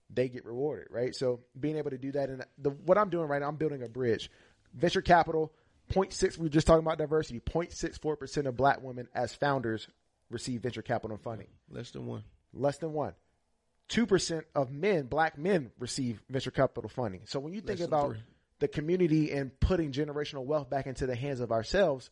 they 0.09 0.29
get 0.29 0.45
rewarded, 0.45 0.87
right? 0.91 1.13
So 1.15 1.41
being 1.59 1.77
able 1.77 1.89
to 1.89 1.97
do 1.97 2.11
that, 2.13 2.29
and 2.29 2.45
the 2.57 2.69
what 2.69 2.97
I'm 2.97 3.09
doing 3.09 3.27
right 3.27 3.41
now, 3.41 3.47
I'm 3.49 3.55
building 3.57 3.83
a 3.83 3.89
bridge. 3.89 4.29
Venture 4.73 5.01
capital, 5.01 5.51
0.6, 5.91 6.37
we 6.37 6.43
were 6.43 6.49
just 6.49 6.65
talking 6.67 6.85
about 6.85 6.97
diversity. 6.97 7.39
0.64 7.39 8.19
percent 8.19 8.47
of 8.47 8.55
Black 8.55 8.81
women 8.81 9.07
as 9.13 9.33
founders 9.33 9.87
receive 10.29 10.61
venture 10.61 10.81
capital 10.81 11.17
funding 11.17 11.47
Less 11.69 11.91
than 11.91 12.05
one. 12.07 12.23
less 12.53 12.77
than 12.77 12.93
one. 12.93 13.13
Two 13.89 14.05
percent 14.05 14.45
of 14.55 14.71
men, 14.71 15.05
black 15.07 15.37
men, 15.37 15.71
receive 15.79 16.21
venture 16.29 16.51
capital 16.51 16.89
funding. 16.89 17.21
So 17.25 17.39
when 17.39 17.53
you 17.53 17.61
think 17.61 17.79
Less 17.79 17.87
about 17.87 18.15
the 18.59 18.67
community 18.67 19.31
and 19.31 19.57
putting 19.59 19.91
generational 19.91 20.45
wealth 20.45 20.69
back 20.69 20.87
into 20.87 21.05
the 21.05 21.15
hands 21.15 21.39
of 21.41 21.51
ourselves, 21.51 22.09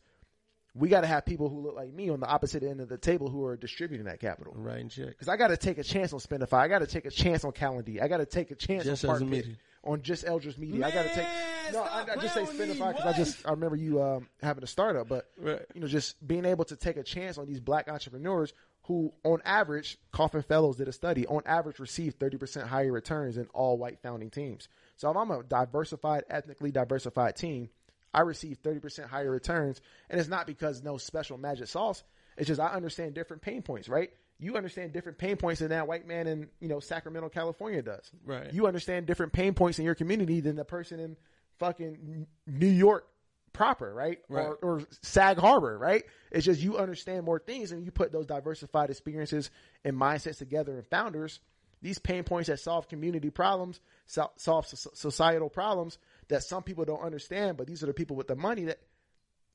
we 0.74 0.88
got 0.88 1.02
to 1.02 1.06
have 1.06 1.26
people 1.26 1.48
who 1.50 1.60
look 1.60 1.74
like 1.76 1.92
me 1.92 2.08
on 2.08 2.20
the 2.20 2.26
opposite 2.26 2.62
end 2.62 2.80
of 2.80 2.88
the 2.88 2.96
table 2.96 3.28
who 3.28 3.44
are 3.44 3.56
distributing 3.56 4.06
that 4.06 4.20
capital. 4.20 4.54
Writing 4.56 4.88
checks. 4.88 5.10
Because 5.10 5.28
I 5.28 5.36
got 5.36 5.48
to 5.48 5.56
take 5.56 5.76
a 5.78 5.84
chance 5.84 6.12
on 6.12 6.18
Spendify. 6.20 6.54
I 6.54 6.68
got 6.68 6.78
to 6.78 6.86
take 6.86 7.04
a 7.04 7.10
chance 7.10 7.44
on 7.44 7.52
Calendly. 7.52 8.02
I 8.02 8.08
got 8.08 8.18
to 8.18 8.26
take 8.26 8.50
a 8.50 8.54
chance 8.54 8.84
Just 8.84 9.04
on 9.04 9.10
as 9.16 9.20
a 9.20 9.24
Park 9.24 9.30
media. 9.30 9.54
on 9.84 10.00
just 10.02 10.24
Eldridge 10.26 10.56
Media. 10.56 10.86
I 10.86 10.90
got 10.90 11.02
to 11.02 11.14
take. 11.14 11.26
No, 11.72 11.82
I, 11.82 12.06
I 12.12 12.16
just 12.16 12.32
say 12.34 12.44
playing 12.44 12.58
with 12.58 12.68
me. 12.70 12.74
Spendify 12.76 12.96
because 12.96 13.14
I 13.14 13.16
just 13.16 13.46
I 13.46 13.50
remember 13.50 13.76
you 13.76 14.02
um, 14.02 14.28
having 14.42 14.64
a 14.64 14.66
startup, 14.66 15.08
but 15.08 15.28
Right. 15.38 15.60
you 15.74 15.80
know, 15.82 15.86
just 15.86 16.26
being 16.26 16.44
able 16.46 16.64
to 16.64 16.76
take 16.76 16.96
a 16.96 17.02
chance 17.02 17.36
on 17.36 17.46
these 17.46 17.60
black 17.60 17.88
entrepreneurs 17.90 18.54
who, 18.86 19.12
on 19.24 19.40
average, 19.44 19.96
Kauffman 20.10 20.42
Fellows 20.42 20.76
did 20.76 20.88
a 20.88 20.92
study, 20.92 21.24
on 21.26 21.42
average 21.46 21.78
received 21.78 22.18
30% 22.18 22.66
higher 22.66 22.90
returns 22.90 23.36
than 23.36 23.46
all 23.54 23.78
white 23.78 24.00
founding 24.02 24.28
teams. 24.30 24.68
So 24.96 25.08
if 25.10 25.16
I'm 25.16 25.30
a 25.30 25.42
diversified, 25.44 26.24
ethnically 26.30 26.72
diversified 26.72 27.36
team, 27.36 27.68
I 28.14 28.20
receive 28.20 28.62
30% 28.62 29.06
higher 29.06 29.30
returns. 29.30 29.80
And 30.10 30.20
it's 30.20 30.28
not 30.28 30.46
because 30.46 30.82
no 30.82 30.96
special 30.98 31.38
magic 31.38 31.68
sauce. 31.68 32.02
It's 32.36 32.48
just 32.48 32.60
I 32.60 32.68
understand 32.68 33.14
different 33.14 33.42
pain 33.42 33.62
points, 33.62 33.88
right? 33.88 34.10
You 34.38 34.56
understand 34.56 34.92
different 34.92 35.18
pain 35.18 35.36
points 35.36 35.60
than 35.60 35.68
that 35.68 35.86
white 35.86 36.06
man 36.06 36.26
in, 36.26 36.48
you 36.60 36.68
know, 36.68 36.80
Sacramento, 36.80 37.28
California 37.28 37.82
does. 37.82 38.10
Right. 38.24 38.52
You 38.52 38.66
understand 38.66 39.06
different 39.06 39.32
pain 39.32 39.54
points 39.54 39.78
in 39.78 39.84
your 39.84 39.94
community 39.94 40.40
than 40.40 40.56
the 40.56 40.64
person 40.64 40.98
in 40.98 41.16
fucking 41.58 42.26
New 42.46 42.66
York 42.66 43.06
proper, 43.52 43.92
right? 43.92 44.18
Right. 44.28 44.46
Or, 44.46 44.54
or 44.56 44.82
Sag 45.02 45.38
Harbor, 45.38 45.78
right? 45.78 46.04
It's 46.30 46.44
just 46.44 46.60
you 46.60 46.78
understand 46.78 47.24
more 47.24 47.38
things 47.38 47.72
and 47.72 47.84
you 47.84 47.90
put 47.90 48.12
those 48.12 48.26
diversified 48.26 48.90
experiences 48.90 49.50
and 49.84 49.96
mindsets 49.96 50.38
together 50.38 50.76
in 50.76 50.82
founders. 50.84 51.38
These 51.82 51.98
pain 51.98 52.24
points 52.24 52.48
that 52.48 52.60
solve 52.60 52.88
community 52.88 53.30
problems, 53.30 53.80
so- 54.06 54.30
solve 54.36 54.66
so- 54.66 54.90
societal 54.94 55.50
problems 55.50 55.98
that 56.28 56.42
some 56.42 56.62
people 56.62 56.84
don't 56.84 57.02
understand, 57.02 57.56
but 57.56 57.66
these 57.66 57.82
are 57.82 57.86
the 57.86 57.94
people 57.94 58.16
with 58.16 58.26
the 58.28 58.36
money 58.36 58.64
that, 58.64 58.78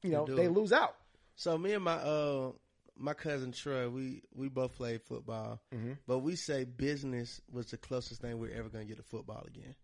you 0.04 0.10
know, 0.12 0.26
they 0.26 0.48
lose 0.48 0.72
out. 0.74 0.96
So 1.36 1.58
me 1.58 1.74
and 1.74 1.84
my 1.84 1.94
uh 1.96 2.52
my 3.00 3.14
cousin 3.14 3.52
Troy, 3.52 3.88
we 3.90 4.24
we 4.34 4.50
both 4.50 4.74
played 4.74 5.02
football, 5.04 5.62
Mm-hmm. 5.74 5.94
but 6.08 6.20
we 6.20 6.36
say 6.36 6.64
business 6.64 7.42
was 7.52 7.68
the 7.68 7.78
closest 7.78 8.22
thing 8.22 8.38
we're 8.40 8.52
ever 8.54 8.70
gonna 8.70 8.86
get 8.86 8.98
to 8.98 9.04
football 9.04 9.44
again. 9.48 9.76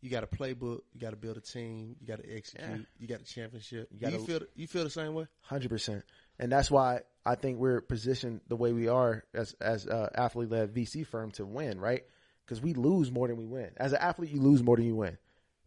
You 0.00 0.10
got 0.10 0.22
a 0.22 0.26
playbook, 0.26 0.80
you 0.92 1.00
got 1.00 1.10
to 1.10 1.16
build 1.16 1.38
a 1.38 1.40
team, 1.40 1.96
you 1.98 2.06
got 2.06 2.22
to 2.22 2.30
execute, 2.30 2.68
Yeah. 2.70 2.76
you 2.98 3.08
got 3.08 3.22
a 3.22 3.24
championship. 3.24 3.88
You, 3.90 4.00
gotta- 4.00 4.18
feel 4.18 4.40
you 4.54 4.66
feel 4.66 4.84
the 4.84 4.90
same 4.90 5.14
way? 5.14 5.26
Hundred 5.40 5.70
percent, 5.70 6.04
and 6.38 6.52
that's 6.52 6.70
why 6.70 7.00
I 7.24 7.36
think 7.36 7.58
we're 7.58 7.80
positioned 7.80 8.42
the 8.46 8.54
way 8.56 8.72
we 8.74 8.86
are 8.88 9.24
as 9.32 9.54
as 9.62 9.86
a 9.86 10.10
athlete 10.14 10.50
led 10.50 10.74
VC 10.74 11.06
firm 11.06 11.30
to 11.32 11.46
win, 11.46 11.80
right? 11.80 12.04
Because 12.44 12.60
we 12.60 12.74
lose 12.74 13.10
more 13.10 13.26
than 13.28 13.38
we 13.38 13.46
win. 13.46 13.70
As 13.78 13.92
an 13.94 13.98
athlete, 14.02 14.30
you 14.30 14.40
lose 14.42 14.62
more 14.62 14.76
than 14.76 14.84
you 14.84 14.94
win. 14.94 15.16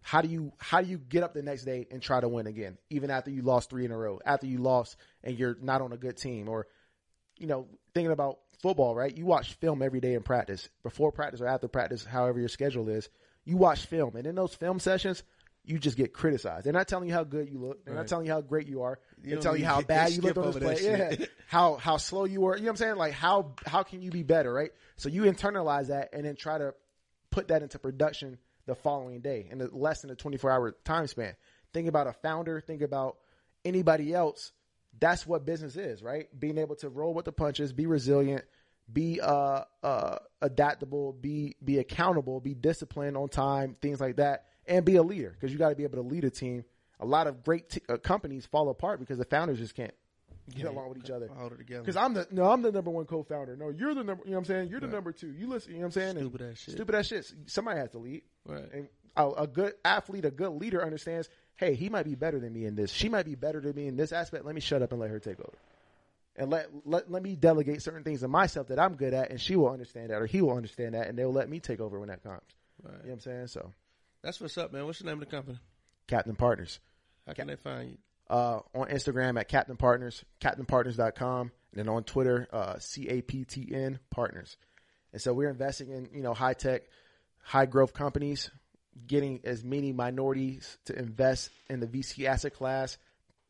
How 0.07 0.21
do 0.21 0.29
you 0.29 0.53
how 0.57 0.79
do 0.79 0.87
you 0.87 0.99
get 0.99 1.23
up 1.23 1.33
the 1.33 1.41
next 1.41 1.65
day 1.65 1.85
and 1.91 2.01
try 2.01 2.21
to 2.21 2.29
win 2.29 2.47
again, 2.47 2.77
even 2.89 3.11
after 3.11 3.29
you 3.29 3.41
lost 3.41 3.69
three 3.69 3.83
in 3.83 3.91
a 3.91 3.97
row, 3.97 4.21
after 4.25 4.47
you 4.47 4.59
lost 4.59 4.95
and 5.21 5.37
you're 5.37 5.57
not 5.61 5.81
on 5.81 5.91
a 5.91 5.97
good 5.97 6.15
team, 6.15 6.47
or 6.47 6.65
you 7.37 7.45
know 7.45 7.67
thinking 7.93 8.13
about 8.13 8.39
football, 8.61 8.95
right? 8.95 9.13
You 9.17 9.25
watch 9.25 9.55
film 9.55 9.81
every 9.81 9.99
day 9.99 10.13
in 10.13 10.23
practice, 10.23 10.69
before 10.81 11.11
practice 11.11 11.41
or 11.41 11.47
after 11.47 11.67
practice, 11.67 12.05
however 12.05 12.39
your 12.39 12.47
schedule 12.47 12.87
is. 12.87 13.09
You 13.43 13.57
watch 13.57 13.85
film, 13.87 14.15
and 14.15 14.25
in 14.25 14.33
those 14.35 14.55
film 14.55 14.79
sessions, 14.79 15.23
you 15.65 15.77
just 15.77 15.97
get 15.97 16.13
criticized. 16.13 16.65
They're 16.65 16.71
not 16.71 16.87
telling 16.87 17.09
you 17.09 17.13
how 17.13 17.25
good 17.25 17.49
you 17.49 17.59
look. 17.59 17.83
They're 17.83 17.93
not 17.93 18.07
telling 18.07 18.27
you 18.27 18.31
how 18.31 18.39
great 18.39 18.69
you 18.69 18.83
are. 18.83 18.99
You 19.21 19.31
They're 19.31 19.39
telling 19.41 19.59
you 19.59 19.65
how 19.65 19.81
bad 19.81 20.11
you 20.13 20.21
looked 20.21 20.37
on 20.37 20.53
this 20.53 20.63
play. 20.63 20.85
Yeah. 20.85 21.25
How 21.47 21.75
how 21.75 21.97
slow 21.97 22.23
you 22.23 22.41
were. 22.41 22.55
You 22.55 22.61
know 22.63 22.67
what 22.67 22.71
I'm 22.71 22.77
saying? 22.77 22.95
Like 22.95 23.13
how 23.13 23.55
how 23.65 23.83
can 23.83 24.01
you 24.01 24.11
be 24.11 24.23
better, 24.23 24.53
right? 24.53 24.71
So 24.95 25.09
you 25.09 25.23
internalize 25.23 25.87
that 25.87 26.13
and 26.13 26.25
then 26.25 26.37
try 26.37 26.57
to 26.57 26.73
put 27.29 27.49
that 27.49 27.61
into 27.61 27.77
production 27.77 28.37
the 28.67 28.75
following 28.75 29.21
day 29.21 29.47
in 29.49 29.67
less 29.73 30.01
than 30.01 30.11
a 30.11 30.15
24 30.15 30.51
hour 30.51 30.75
time 30.85 31.07
span. 31.07 31.33
Think 31.73 31.87
about 31.87 32.05
a 32.05 32.13
founder. 32.13 32.61
Think 32.61 32.81
about 32.81 33.17
anybody 33.65 34.13
else. 34.13 34.51
That's 34.99 35.25
what 35.25 35.45
business 35.45 35.75
is, 35.75 36.03
right? 36.03 36.27
Being 36.37 36.57
able 36.57 36.75
to 36.77 36.89
roll 36.89 37.13
with 37.13 37.25
the 37.25 37.31
punches, 37.31 37.73
be 37.73 37.85
resilient, 37.85 38.45
be 38.91 39.19
uh, 39.21 39.63
uh, 39.83 40.17
adaptable, 40.41 41.13
be 41.13 41.55
be 41.63 41.79
accountable, 41.79 42.39
be 42.39 42.53
disciplined 42.53 43.17
on 43.17 43.29
time, 43.29 43.75
things 43.81 43.99
like 43.99 44.17
that, 44.17 44.45
and 44.67 44.85
be 44.85 44.95
a 44.95 45.03
leader 45.03 45.31
because 45.31 45.51
you 45.51 45.57
got 45.57 45.69
to 45.69 45.75
be 45.75 45.83
able 45.83 45.97
to 45.97 46.07
lead 46.07 46.23
a 46.23 46.29
team. 46.29 46.63
A 46.99 47.05
lot 47.05 47.27
of 47.27 47.43
great 47.43 47.69
t- 47.69 47.81
uh, 47.89 47.97
companies 47.97 48.45
fall 48.45 48.69
apart 48.69 48.99
because 48.99 49.17
the 49.17 49.25
founders 49.25 49.59
just 49.59 49.75
can't 49.75 49.93
get 50.55 50.65
along 50.65 50.89
with 50.89 50.99
each 50.99 51.09
other. 51.09 51.29
Hold 51.35 51.53
it 51.53 51.57
together. 51.57 51.81
Because 51.81 51.95
I'm 51.95 52.13
the 52.13 52.27
no, 52.31 52.49
I'm 52.51 52.61
the 52.61 52.71
number 52.71 52.91
one 52.91 53.05
co-founder. 53.05 53.55
No, 53.55 53.69
you're 53.69 53.93
the 53.93 54.03
number. 54.03 54.23
You 54.25 54.31
know 54.31 54.37
what 54.37 54.41
I'm 54.41 54.45
saying? 54.45 54.69
You're 54.69 54.79
the 54.79 54.87
number 54.87 55.11
two. 55.11 55.31
You 55.31 55.47
listen. 55.47 55.73
You 55.73 55.79
know 55.79 55.87
what 55.87 55.97
I'm 55.97 56.01
saying? 56.01 56.17
And 56.17 56.29
Stupid 56.29 56.41
ass 56.41 56.57
shit. 56.57 56.73
Stupid 56.75 56.95
ass 56.95 57.07
shit. 57.07 57.33
Somebody 57.47 57.79
has 57.79 57.89
to 57.91 57.97
lead. 57.97 58.23
Right. 58.45 58.71
And 58.73 58.87
a, 59.15 59.29
a 59.29 59.47
good 59.47 59.73
athlete, 59.83 60.25
a 60.25 60.31
good 60.31 60.51
leader 60.51 60.83
understands. 60.83 61.29
Hey, 61.55 61.73
he 61.73 61.89
might 61.89 62.05
be 62.05 62.15
better 62.15 62.39
than 62.39 62.53
me 62.53 62.65
in 62.65 62.75
this. 62.75 62.91
She 62.91 63.09
might 63.09 63.25
be 63.25 63.35
better 63.35 63.59
than 63.59 63.75
me 63.75 63.87
in 63.87 63.97
this 63.97 64.11
aspect. 64.11 64.45
Let 64.45 64.55
me 64.55 64.61
shut 64.61 64.81
up 64.81 64.91
and 64.91 65.01
let 65.01 65.09
her 65.09 65.19
take 65.19 65.39
over. 65.39 65.57
And 66.35 66.51
let, 66.51 66.69
let 66.85 67.09
let 67.09 67.23
me 67.23 67.35
delegate 67.35 67.81
certain 67.81 68.03
things 68.03 68.21
of 68.21 68.29
myself 68.29 68.67
that 68.67 68.77
I'm 68.77 68.95
good 68.95 69.13
at, 69.15 69.31
and 69.31 69.41
she 69.41 69.55
will 69.55 69.69
understand 69.69 70.11
that, 70.11 70.21
or 70.21 70.27
he 70.27 70.41
will 70.41 70.55
understand 70.55 70.93
that, 70.93 71.07
and 71.07 71.17
they'll 71.17 71.33
let 71.33 71.49
me 71.49 71.59
take 71.59 71.79
over 71.79 71.99
when 71.99 72.09
that 72.09 72.21
comes. 72.21 72.41
Right. 72.83 72.91
You 72.91 72.97
know 72.97 73.03
what 73.05 73.13
I'm 73.13 73.19
saying? 73.21 73.47
So, 73.47 73.71
That's 74.21 74.39
what's 74.39 74.55
up, 74.57 74.71
man. 74.71 74.85
What's 74.85 74.99
the 74.99 75.05
name 75.05 75.15
of 75.15 75.21
the 75.21 75.25
company? 75.25 75.57
Captain 76.07 76.35
Partners. 76.35 76.79
How 77.25 77.33
can 77.33 77.47
they 77.47 77.55
find 77.55 77.89
you? 77.89 77.97
Uh, 78.29 78.59
on 78.73 78.87
Instagram 78.89 79.39
at 79.39 79.47
Captain 79.47 79.77
Partners, 79.77 80.23
CaptainPartners.com. 80.41 81.51
And 81.71 81.79
then 81.85 81.89
on 81.89 82.03
Twitter, 82.03 82.47
uh, 82.51 82.75
CAPTN 82.75 83.99
Partners. 84.09 84.57
And 85.13 85.21
so 85.21 85.33
we're 85.33 85.49
investing 85.49 85.91
in, 85.91 86.09
you 86.13 86.23
know, 86.23 86.33
high 86.33 86.53
tech, 86.53 86.83
high 87.43 87.65
growth 87.65 87.93
companies, 87.93 88.49
getting 89.05 89.41
as 89.43 89.63
many 89.63 89.91
minorities 89.91 90.77
to 90.85 90.97
invest 90.97 91.49
in 91.69 91.79
the 91.79 91.87
VC 91.87 92.25
asset 92.25 92.53
class 92.53 92.97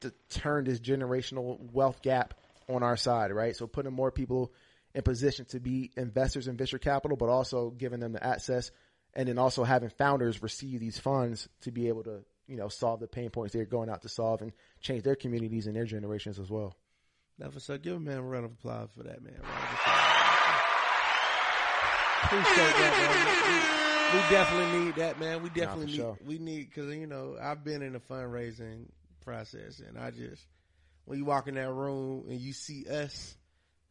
to 0.01 0.13
turn 0.29 0.65
this 0.65 0.79
generational 0.79 1.57
wealth 1.71 2.01
gap 2.01 2.33
on 2.69 2.83
our 2.83 2.97
side, 2.97 3.31
right? 3.31 3.55
So 3.55 3.65
putting 3.65 3.93
more 3.93 4.11
people 4.11 4.53
in 4.93 5.01
position 5.01 5.45
to 5.45 5.59
be 5.59 5.91
investors 5.95 6.47
in 6.47 6.57
venture 6.57 6.79
capital, 6.79 7.17
but 7.17 7.29
also 7.29 7.69
giving 7.69 7.99
them 7.99 8.13
the 8.13 8.25
access 8.25 8.71
and 9.13 9.27
then 9.27 9.37
also 9.37 9.63
having 9.63 9.89
founders 9.89 10.43
receive 10.43 10.79
these 10.79 10.99
funds 10.99 11.47
to 11.61 11.71
be 11.71 11.87
able 11.87 12.03
to, 12.03 12.23
you 12.47 12.57
know, 12.57 12.69
solve 12.69 12.99
the 12.99 13.07
pain 13.07 13.29
points 13.29 13.53
they're 13.53 13.65
going 13.65 13.89
out 13.89 14.01
to 14.01 14.09
solve 14.09 14.41
and 14.41 14.51
change 14.81 15.03
their 15.03 15.15
communities 15.15 15.67
and 15.67 15.75
their 15.75 15.85
generations 15.85 16.39
as 16.39 16.49
well. 16.49 16.75
Now, 17.37 17.49
for 17.49 17.59
so, 17.59 17.77
give 17.77 17.95
a 17.95 17.99
man 17.99 18.17
a 18.17 18.21
round 18.23 18.45
of 18.45 18.51
applause 18.51 18.89
for 18.95 19.03
that, 19.03 19.21
man. 19.21 19.33
Round 19.33 19.45
of. 19.45 20.27
Appreciate 22.23 22.55
that, 22.55 22.99
man. 22.99 24.11
We, 24.11 24.17
we 24.17 24.29
definitely 24.29 24.79
need 24.79 24.95
that, 24.95 25.19
man. 25.19 25.43
We 25.43 25.49
definitely 25.49 25.85
for 25.85 25.91
need, 25.91 25.97
sure. 25.97 26.17
we 26.25 26.39
need, 26.39 26.73
cause 26.73 26.93
you 26.93 27.07
know, 27.07 27.37
I've 27.41 27.63
been 27.63 27.81
in 27.81 27.93
the 27.93 27.99
fundraising 27.99 28.85
process 29.23 29.79
and 29.79 29.97
I 29.97 30.11
just, 30.11 30.45
when 31.05 31.19
you 31.19 31.25
walk 31.25 31.47
in 31.47 31.55
that 31.55 31.71
room 31.71 32.25
and 32.27 32.39
you 32.39 32.53
see 32.53 32.85
us, 32.89 33.37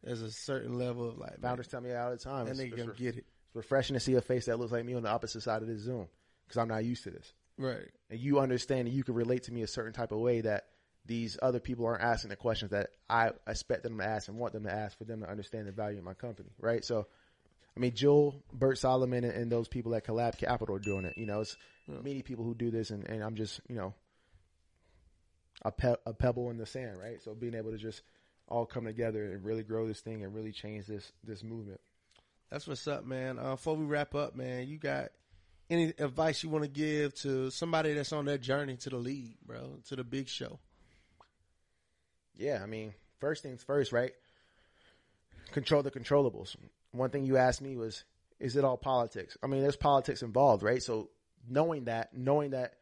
there's 0.03 0.21
a 0.21 0.31
certain 0.31 0.77
level 0.77 1.09
of 1.09 1.17
like, 1.17 1.39
Founders 1.41 1.67
tell 1.67 1.81
me 1.81 1.93
all 1.93 2.11
the 2.11 2.17
time. 2.17 2.47
And 2.47 2.49
it's, 2.49 2.59
that 2.59 2.65
nigga 2.65 2.73
it's 2.73 2.81
gonna 2.81 2.91
re- 2.91 2.97
get 2.97 3.15
it. 3.15 3.25
it's 3.47 3.55
refreshing 3.55 3.95
to 3.95 3.99
see 3.99 4.13
a 4.15 4.21
face 4.21 4.45
that 4.45 4.59
looks 4.59 4.71
like 4.71 4.85
me 4.85 4.93
on 4.93 5.03
the 5.03 5.09
opposite 5.09 5.41
side 5.41 5.61
of 5.61 5.67
this 5.67 5.81
Zoom 5.81 6.07
because 6.45 6.57
I'm 6.59 6.67
not 6.67 6.85
used 6.85 7.03
to 7.05 7.11
this. 7.11 7.33
Right. 7.57 7.89
and 8.09 8.19
you 8.19 8.39
understand 8.39 8.87
and 8.87 8.95
you 8.95 9.03
can 9.03 9.15
relate 9.15 9.43
to 9.43 9.51
me 9.51 9.63
a 9.63 9.67
certain 9.67 9.93
type 9.93 10.11
of 10.11 10.19
way 10.19 10.41
that 10.41 10.67
these 11.05 11.37
other 11.41 11.59
people 11.59 11.85
aren't 11.85 12.03
asking 12.03 12.29
the 12.29 12.35
questions 12.35 12.71
that 12.71 12.89
I 13.09 13.31
expect 13.47 13.83
them 13.83 13.97
to 13.97 14.05
ask 14.05 14.27
and 14.27 14.37
want 14.37 14.53
them 14.53 14.63
to 14.63 14.73
ask 14.73 14.97
for 14.97 15.05
them 15.05 15.21
to 15.21 15.29
understand 15.29 15.67
the 15.67 15.71
value 15.71 15.97
of 15.97 16.03
my 16.03 16.13
company, 16.13 16.49
right? 16.59 16.83
So, 16.83 17.07
I 17.75 17.79
mean, 17.79 17.93
Jewel, 17.95 18.43
Burks 18.51 18.81
Solomon, 18.81 19.23
and, 19.23 19.33
and 19.33 19.51
those 19.51 19.67
people 19.67 19.95
at 19.95 20.05
Collab 20.05 20.37
Capital 20.37 20.75
are 20.75 20.79
doing 20.79 21.05
it. 21.05 21.17
You 21.17 21.25
know, 21.25 21.41
it's 21.41 21.55
many 21.87 22.23
people 22.23 22.43
who 22.43 22.53
do 22.53 22.71
this, 22.71 22.89
and, 22.89 23.07
and 23.07 23.23
I'm 23.23 23.35
just, 23.35 23.61
you 23.69 23.75
know, 23.75 23.93
a, 25.61 25.71
pe- 25.71 25.95
a 26.05 26.13
pebble 26.13 26.49
in 26.51 26.57
the 26.57 26.65
sand, 26.65 26.99
right? 26.99 27.21
So 27.23 27.33
being 27.33 27.55
able 27.55 27.71
to 27.71 27.77
just 27.77 28.01
all 28.47 28.65
come 28.65 28.85
together 28.85 29.23
and 29.23 29.43
really 29.43 29.63
grow 29.63 29.87
this 29.87 30.01
thing 30.01 30.23
and 30.23 30.33
really 30.33 30.51
change 30.51 30.85
this 30.85 31.11
this 31.23 31.43
movement. 31.43 31.79
That's 32.49 32.67
what's 32.67 32.87
up, 32.87 33.05
man. 33.05 33.37
Uh, 33.39 33.51
before 33.51 33.75
we 33.75 33.85
wrap 33.85 34.15
up, 34.15 34.35
man, 34.35 34.67
you 34.67 34.77
got 34.77 35.09
any 35.69 35.93
advice 35.97 36.43
you 36.43 36.49
want 36.49 36.63
to 36.63 36.69
give 36.69 37.13
to 37.15 37.49
somebody 37.49 37.93
that's 37.93 38.13
on 38.13 38.25
their 38.25 38.37
journey 38.37 38.77
to 38.77 38.89
the 38.89 38.97
league, 38.97 39.37
bro, 39.45 39.79
to 39.87 39.95
the 39.95 40.03
big 40.03 40.27
show? 40.27 40.59
Yeah, 42.35 42.61
I 42.63 42.65
mean, 42.67 42.93
first 43.19 43.43
things 43.43 43.63
first, 43.63 43.91
right? 43.91 44.11
Control 45.51 45.83
the 45.83 45.91
controllables. 45.91 46.55
One 46.91 47.09
thing 47.09 47.25
you 47.25 47.37
asked 47.37 47.61
me 47.61 47.75
was, 47.75 48.03
is 48.39 48.55
it 48.55 48.63
all 48.63 48.77
politics? 48.77 49.37
I 49.43 49.47
mean, 49.47 49.61
there's 49.61 49.75
politics 49.75 50.21
involved, 50.21 50.63
right? 50.63 50.81
So 50.81 51.09
knowing 51.49 51.85
that, 51.85 52.13
knowing 52.13 52.51
that 52.51 52.75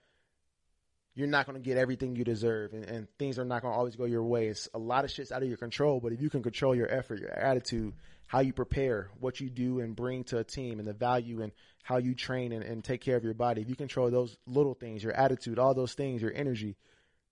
you're 1.16 1.28
not 1.28 1.46
going 1.46 1.62
to 1.62 1.64
get 1.64 1.78
everything 1.78 2.16
you 2.16 2.24
deserve 2.24 2.74
and, 2.74 2.84
and 2.86 3.08
things 3.18 3.40
are 3.40 3.46
not 3.46 3.62
going 3.62 3.74
to 3.74 3.78
always 3.78 3.96
go 3.96 4.06
your 4.06 4.24
way. 4.24 4.48
It's 4.48 4.68
a 4.74 4.80
lot 4.80 5.06
of 5.06 5.12
shit's 5.12 5.32
out 5.32 5.42
of 5.42 5.48
your 5.48 5.58
control, 5.58 6.00
but 6.02 6.12
if 6.12 6.22
you 6.22 6.30
can 6.30 6.44
control 6.44 6.76
your 6.76 6.92
effort, 6.92 7.20
your 7.20 7.32
attitude, 7.32 7.94
how 8.28 8.40
you 8.40 8.52
prepare, 8.54 9.10
what 9.20 9.40
you 9.40 9.50
do 9.50 9.80
and 9.80 9.96
bring 9.96 10.26
to 10.26 10.38
a 10.38 10.44
team 10.44 10.80
and 10.80 10.88
the 10.88 10.94
value 10.94 11.42
and 11.42 11.54
how 11.84 11.98
you 11.98 12.16
train 12.16 12.52
and, 12.52 12.64
and 12.64 12.84
take 12.84 13.02
care 13.02 13.16
of 13.16 13.24
your 13.24 13.34
body, 13.34 13.62
if 13.62 13.70
you 13.70 13.76
control 13.76 14.12
those 14.12 14.38
little 14.46 14.74
things, 14.74 15.04
your 15.04 15.14
attitude, 15.14 15.58
all 15.58 15.74
those 15.74 15.94
things, 15.94 16.22
your 16.22 16.34
energy, 16.34 16.76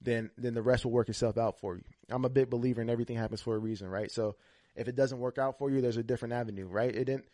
then 0.02 0.30
then 0.38 0.54
the 0.54 0.62
rest 0.62 0.86
will 0.86 0.92
work 0.92 1.10
itself 1.10 1.38
out 1.38 1.60
for 1.60 1.76
you. 1.76 1.84
I'm 2.10 2.26
a 2.26 2.30
big 2.30 2.50
believer 2.50 2.82
in 2.82 2.90
everything 2.90 3.18
happens 3.18 3.42
for 3.42 3.56
a 3.56 3.60
reason, 3.60 3.90
right? 3.90 4.12
So 4.12 4.36
if 4.76 4.88
it 4.88 4.96
doesn't 4.96 5.20
work 5.20 5.38
out 5.38 5.58
for 5.58 5.70
you, 5.70 5.82
there's 5.82 5.98
a 5.98 6.04
different 6.04 6.34
avenue, 6.34 6.68
right? 6.68 6.94
It 6.94 7.06
didn't, 7.06 7.26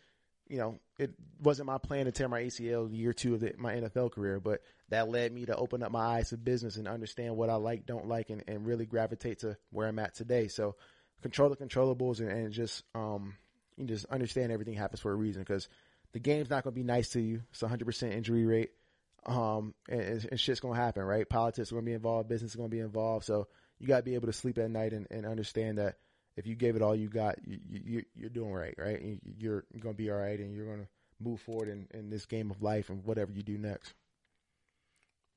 you 0.50 0.58
know, 0.58 0.80
it 0.98 1.12
wasn't 1.40 1.68
my 1.68 1.78
plan 1.78 2.06
to 2.06 2.12
tear 2.12 2.28
my 2.28 2.42
ACL 2.42 2.92
year 2.92 3.12
two 3.12 3.34
of 3.34 3.40
the, 3.40 3.54
my 3.56 3.74
NFL 3.74 4.10
career, 4.10 4.40
but 4.40 4.60
that 4.88 5.08
led 5.08 5.32
me 5.32 5.46
to 5.46 5.54
open 5.54 5.82
up 5.84 5.92
my 5.92 6.00
eyes 6.00 6.30
to 6.30 6.36
business 6.36 6.76
and 6.76 6.88
understand 6.88 7.36
what 7.36 7.48
I 7.48 7.54
like, 7.54 7.86
don't 7.86 8.08
like, 8.08 8.30
and, 8.30 8.42
and 8.48 8.66
really 8.66 8.84
gravitate 8.84 9.38
to 9.40 9.56
where 9.70 9.86
I'm 9.86 10.00
at 10.00 10.16
today. 10.16 10.48
So 10.48 10.74
control 11.22 11.50
the 11.50 11.56
controllables 11.56 12.18
and, 12.18 12.30
and 12.30 12.52
just, 12.52 12.82
um, 12.96 13.36
you 13.76 13.86
just 13.86 14.06
understand 14.06 14.50
everything 14.50 14.74
happens 14.74 15.00
for 15.00 15.12
a 15.12 15.14
reason 15.14 15.42
because 15.42 15.68
the 16.12 16.18
game's 16.18 16.50
not 16.50 16.64
going 16.64 16.74
to 16.74 16.80
be 16.80 16.84
nice 16.84 17.10
to 17.10 17.20
you. 17.20 17.42
It's 17.52 17.62
a 17.62 17.68
hundred 17.68 17.84
percent 17.84 18.12
injury 18.12 18.44
rate. 18.44 18.70
Um, 19.24 19.72
and, 19.88 20.00
and, 20.00 20.28
and 20.32 20.40
shit's 20.40 20.58
going 20.58 20.74
to 20.74 20.82
happen, 20.82 21.04
right? 21.04 21.28
Politics 21.28 21.70
are 21.70 21.76
going 21.76 21.84
to 21.84 21.90
be 21.90 21.94
involved. 21.94 22.28
Business 22.28 22.50
is 22.50 22.56
going 22.56 22.70
to 22.70 22.76
be 22.76 22.80
involved. 22.80 23.24
So 23.24 23.46
you 23.78 23.86
got 23.86 23.98
to 23.98 24.02
be 24.02 24.16
able 24.16 24.26
to 24.26 24.32
sleep 24.32 24.58
at 24.58 24.68
night 24.68 24.92
and, 24.92 25.06
and 25.12 25.24
understand 25.24 25.78
that 25.78 25.96
if 26.40 26.46
you 26.46 26.56
gave 26.56 26.74
it 26.74 26.82
all 26.82 26.96
you 26.96 27.08
got, 27.08 27.36
you, 27.46 27.58
you, 27.70 28.02
you're 28.16 28.30
doing 28.30 28.52
right, 28.52 28.74
right? 28.76 29.00
You- 29.00 29.20
You're, 29.38 29.64
you're 29.72 29.80
going 29.82 29.94
to 29.94 30.02
be 30.02 30.10
all 30.10 30.18
right 30.18 30.38
and 30.40 30.54
you're 30.54 30.66
going 30.66 30.80
to 30.80 30.88
move 31.22 31.40
forward 31.40 31.68
in, 31.68 31.86
in 31.92 32.10
this 32.10 32.26
game 32.26 32.50
of 32.50 32.60
life 32.62 32.90
and 32.90 33.04
whatever 33.04 33.30
you 33.32 33.42
do 33.42 33.56
next. 33.58 33.94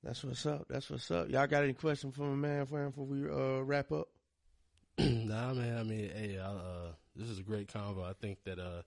That's 0.03 0.23
what's 0.23 0.45
up. 0.45 0.65
That's 0.69 0.89
what's 0.89 1.09
up. 1.11 1.29
Y'all 1.29 1.47
got 1.47 1.63
any 1.63 1.73
questions 1.73 2.15
for 2.15 2.23
my 2.23 2.35
man 2.35 2.65
Fran, 2.65 2.89
before 2.89 3.05
we 3.05 3.29
uh, 3.29 3.61
wrap 3.63 3.91
up? 3.91 4.07
nah, 4.97 5.53
man. 5.53 5.77
I 5.77 5.83
mean, 5.83 6.09
hey, 6.13 6.39
I, 6.39 6.45
uh, 6.45 6.91
this 7.15 7.29
is 7.29 7.39
a 7.39 7.43
great 7.43 7.67
convo. 7.71 8.03
I 8.03 8.13
think 8.13 8.39
that 8.45 8.59
uh, 8.59 8.81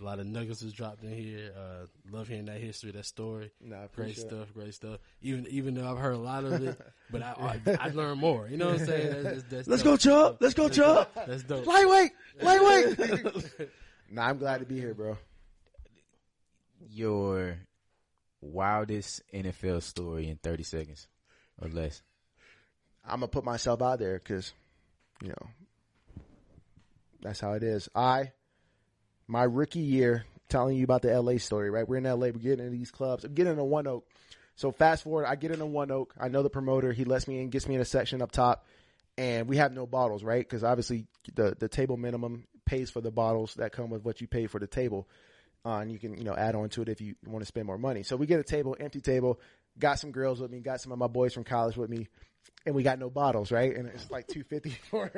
a 0.00 0.04
lot 0.04 0.18
of 0.18 0.26
nuggets 0.26 0.62
is 0.62 0.72
dropped 0.72 1.02
in 1.02 1.10
here. 1.10 1.52
Uh, 1.56 1.86
love 2.10 2.28
hearing 2.28 2.46
that 2.46 2.60
history, 2.60 2.90
that 2.92 3.06
story. 3.06 3.50
Nah, 3.60 3.76
I 3.76 3.78
great 3.78 3.86
appreciate 3.86 4.24
it. 4.24 4.28
stuff, 4.28 4.54
great 4.54 4.74
stuff. 4.74 4.98
Even 5.22 5.46
even 5.48 5.74
though 5.74 5.90
I've 5.90 5.98
heard 5.98 6.14
a 6.14 6.18
lot 6.18 6.44
of 6.44 6.52
it, 6.62 6.80
but 7.10 7.22
I 7.22 7.60
I, 7.66 7.76
I 7.80 7.88
learned 7.90 8.20
more. 8.20 8.48
You 8.48 8.56
know 8.56 8.66
what 8.66 8.80
I'm 8.80 8.86
saying? 8.86 9.22
That's, 9.22 9.24
that's, 9.24 9.44
that's 9.44 9.68
Let's 9.68 9.82
go, 9.82 9.92
dope. 9.92 10.00
Chubb. 10.00 10.36
Let's 10.40 10.54
go, 10.54 10.68
Chubb. 10.68 11.08
That's 11.26 11.42
dope. 11.42 11.66
Lightweight. 11.66 12.12
Lightweight. 12.40 13.70
Nah, 14.08 14.28
I'm 14.28 14.38
glad 14.38 14.60
to 14.60 14.66
be 14.66 14.78
here, 14.78 14.94
bro. 14.94 15.18
Your 16.90 17.58
wildest 18.40 19.22
NFL 19.34 19.82
story 19.82 20.28
in 20.28 20.36
30 20.36 20.62
seconds 20.62 21.08
or 21.60 21.68
less. 21.68 22.02
I'm 23.04 23.20
gonna 23.20 23.28
put 23.28 23.44
myself 23.44 23.82
out 23.82 23.98
there 23.98 24.18
because, 24.18 24.52
you 25.22 25.30
know, 25.30 25.48
that's 27.20 27.40
how 27.40 27.52
it 27.52 27.62
is. 27.62 27.88
I, 27.94 28.32
my 29.28 29.44
rookie 29.44 29.80
year, 29.80 30.24
telling 30.48 30.76
you 30.76 30.84
about 30.84 31.02
the 31.02 31.20
LA 31.20 31.38
story, 31.38 31.70
right? 31.70 31.88
We're 31.88 31.96
in 31.96 32.04
LA, 32.04 32.28
we're 32.28 32.32
getting 32.32 32.66
into 32.66 32.70
these 32.70 32.90
clubs. 32.90 33.24
I'm 33.24 33.34
getting 33.34 33.56
One 33.56 33.86
Oak. 33.86 34.06
So 34.54 34.72
fast 34.72 35.04
forward, 35.04 35.26
I 35.26 35.36
get 35.36 35.50
into 35.50 35.66
One 35.66 35.90
Oak. 35.90 36.14
I 36.18 36.28
know 36.28 36.42
the 36.42 36.50
promoter. 36.50 36.92
He 36.92 37.04
lets 37.04 37.28
me 37.28 37.40
in, 37.40 37.50
gets 37.50 37.68
me 37.68 37.74
in 37.74 37.80
a 37.80 37.84
section 37.84 38.22
up 38.22 38.32
top, 38.32 38.64
and 39.18 39.48
we 39.48 39.56
have 39.58 39.72
no 39.72 39.86
bottles, 39.86 40.22
right? 40.22 40.42
Because 40.42 40.64
obviously 40.64 41.06
the 41.34 41.56
the 41.58 41.68
table 41.68 41.96
minimum 41.96 42.46
pays 42.64 42.90
for 42.90 43.00
the 43.00 43.10
bottles 43.10 43.54
that 43.54 43.72
come 43.72 43.90
with 43.90 44.04
what 44.04 44.20
you 44.20 44.26
pay 44.26 44.46
for 44.46 44.58
the 44.58 44.66
table. 44.66 45.08
Uh, 45.64 45.80
and 45.80 45.90
you 45.90 45.98
can, 45.98 46.16
you 46.16 46.22
know, 46.22 46.34
add 46.34 46.54
on 46.54 46.68
to 46.68 46.82
it 46.82 46.88
if 46.88 47.00
you 47.00 47.16
want 47.26 47.42
to 47.42 47.46
spend 47.46 47.66
more 47.66 47.78
money. 47.78 48.04
So 48.04 48.16
we 48.16 48.26
get 48.26 48.38
a 48.38 48.44
table, 48.44 48.76
empty 48.78 49.00
table, 49.00 49.40
got 49.76 49.98
some 49.98 50.12
girls 50.12 50.40
with 50.40 50.50
me, 50.50 50.60
got 50.60 50.80
some 50.80 50.92
of 50.92 50.98
my 50.98 51.08
boys 51.08 51.34
from 51.34 51.42
college 51.42 51.76
with 51.76 51.90
me, 51.90 52.06
and 52.64 52.74
we 52.74 52.82
got 52.82 52.98
no 52.98 53.10
bottles, 53.10 53.50
right? 53.52 53.74
And 53.76 53.88
it's 53.88 54.10
like 54.10 54.26
two 54.26 54.42
fifty 54.44 54.70
for 54.90 55.10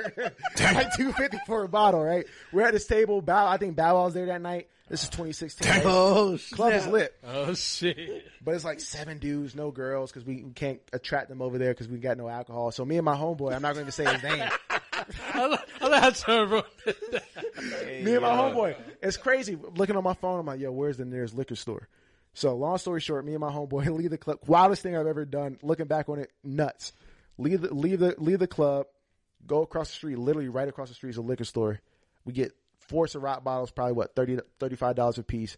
like 0.61 0.95
two 0.95 1.13
fifty 1.13 1.39
for 1.47 1.65
a 1.65 1.69
bottle, 1.69 2.03
right? 2.03 2.27
We're 2.53 2.67
at 2.67 2.73
this 2.73 2.87
table. 2.87 3.23
Bow, 3.23 3.47
I 3.47 3.57
think 3.57 3.77
Bow 3.77 3.95
Wow's 3.95 4.15
there 4.15 4.27
that 4.27 4.43
night. 4.43 4.69
This 4.89 5.03
is 5.03 5.11
2016. 5.11 5.69
right? 5.69 5.83
oh, 5.85 6.39
Club 6.53 6.73
is 6.73 6.87
lit, 6.87 7.15
Oh 7.23 7.53
shit! 7.53 8.25
but 8.43 8.55
it's 8.55 8.65
like 8.65 8.81
seven 8.81 9.19
dudes, 9.19 9.55
no 9.55 9.71
girls, 9.71 10.11
because 10.11 10.25
we 10.27 10.47
can't 10.55 10.81
attract 10.95 11.29
them 11.29 11.43
over 11.43 11.59
there 11.59 11.73
because 11.75 11.89
we 11.89 11.99
got 11.99 12.17
no 12.17 12.27
alcohol. 12.27 12.71
So 12.71 12.87
me 12.87 12.97
and 12.97 13.05
my 13.05 13.15
homeboy, 13.15 13.55
I'm 13.55 13.61
not 13.61 13.75
going 13.75 13.85
to 13.85 13.93
say 13.93 14.11
his 14.11 14.23
name. 14.23 14.49
I 15.35 15.47
like, 15.47 15.61
I 15.83 15.89
like 15.89 16.03
how 16.03 16.11
Trevor 16.11 16.63
me 18.03 18.15
and 18.15 18.23
my 18.23 18.31
homeboy. 18.31 18.77
It's 19.03 19.19
crazy. 19.19 19.59
Looking 19.77 19.97
on 19.97 20.05
my 20.05 20.15
phone, 20.15 20.41
I'm 20.41 20.47
like, 20.47 20.61
yo, 20.61 20.73
where's 20.73 20.97
the 20.97 21.05
nearest 21.05 21.35
liquor 21.37 21.57
store? 21.57 21.87
So 22.33 22.55
long 22.55 22.79
story 22.79 23.01
short, 23.01 23.27
me 23.27 23.33
and 23.35 23.41
my 23.41 23.51
homeboy 23.53 23.87
leave 23.97 24.11
the 24.11 24.19
club. 24.19 24.39
Wildest 24.47 24.83
thing 24.83 24.97
I've 24.97 25.07
ever 25.07 25.25
done. 25.27 25.59
Looking 25.63 25.87
back 25.87 26.09
on 26.09 26.19
it, 26.19 26.31
nuts. 26.43 26.93
Leave 27.39 27.61
the 27.63 27.73
leave 27.73 28.01
the 28.01 28.15
leave 28.19 28.41
the 28.41 28.47
club. 28.47 28.87
Go 29.47 29.63
across 29.63 29.89
the 29.89 29.95
street. 29.95 30.19
Literally 30.19 30.49
right 30.49 30.69
across 30.69 30.89
the 30.89 30.95
street 30.95 31.11
is 31.11 31.17
a 31.17 31.23
liquor 31.23 31.45
store. 31.45 31.81
We 32.25 32.33
get 32.33 32.53
four 32.81 33.07
Ciroc 33.07 33.45
bottles, 33.45 33.71
probably 33.71 33.93
what 33.93 34.15
30 34.17 34.41
35 34.59 34.97
dollars 34.97 35.19
a 35.19 35.23
piece. 35.23 35.57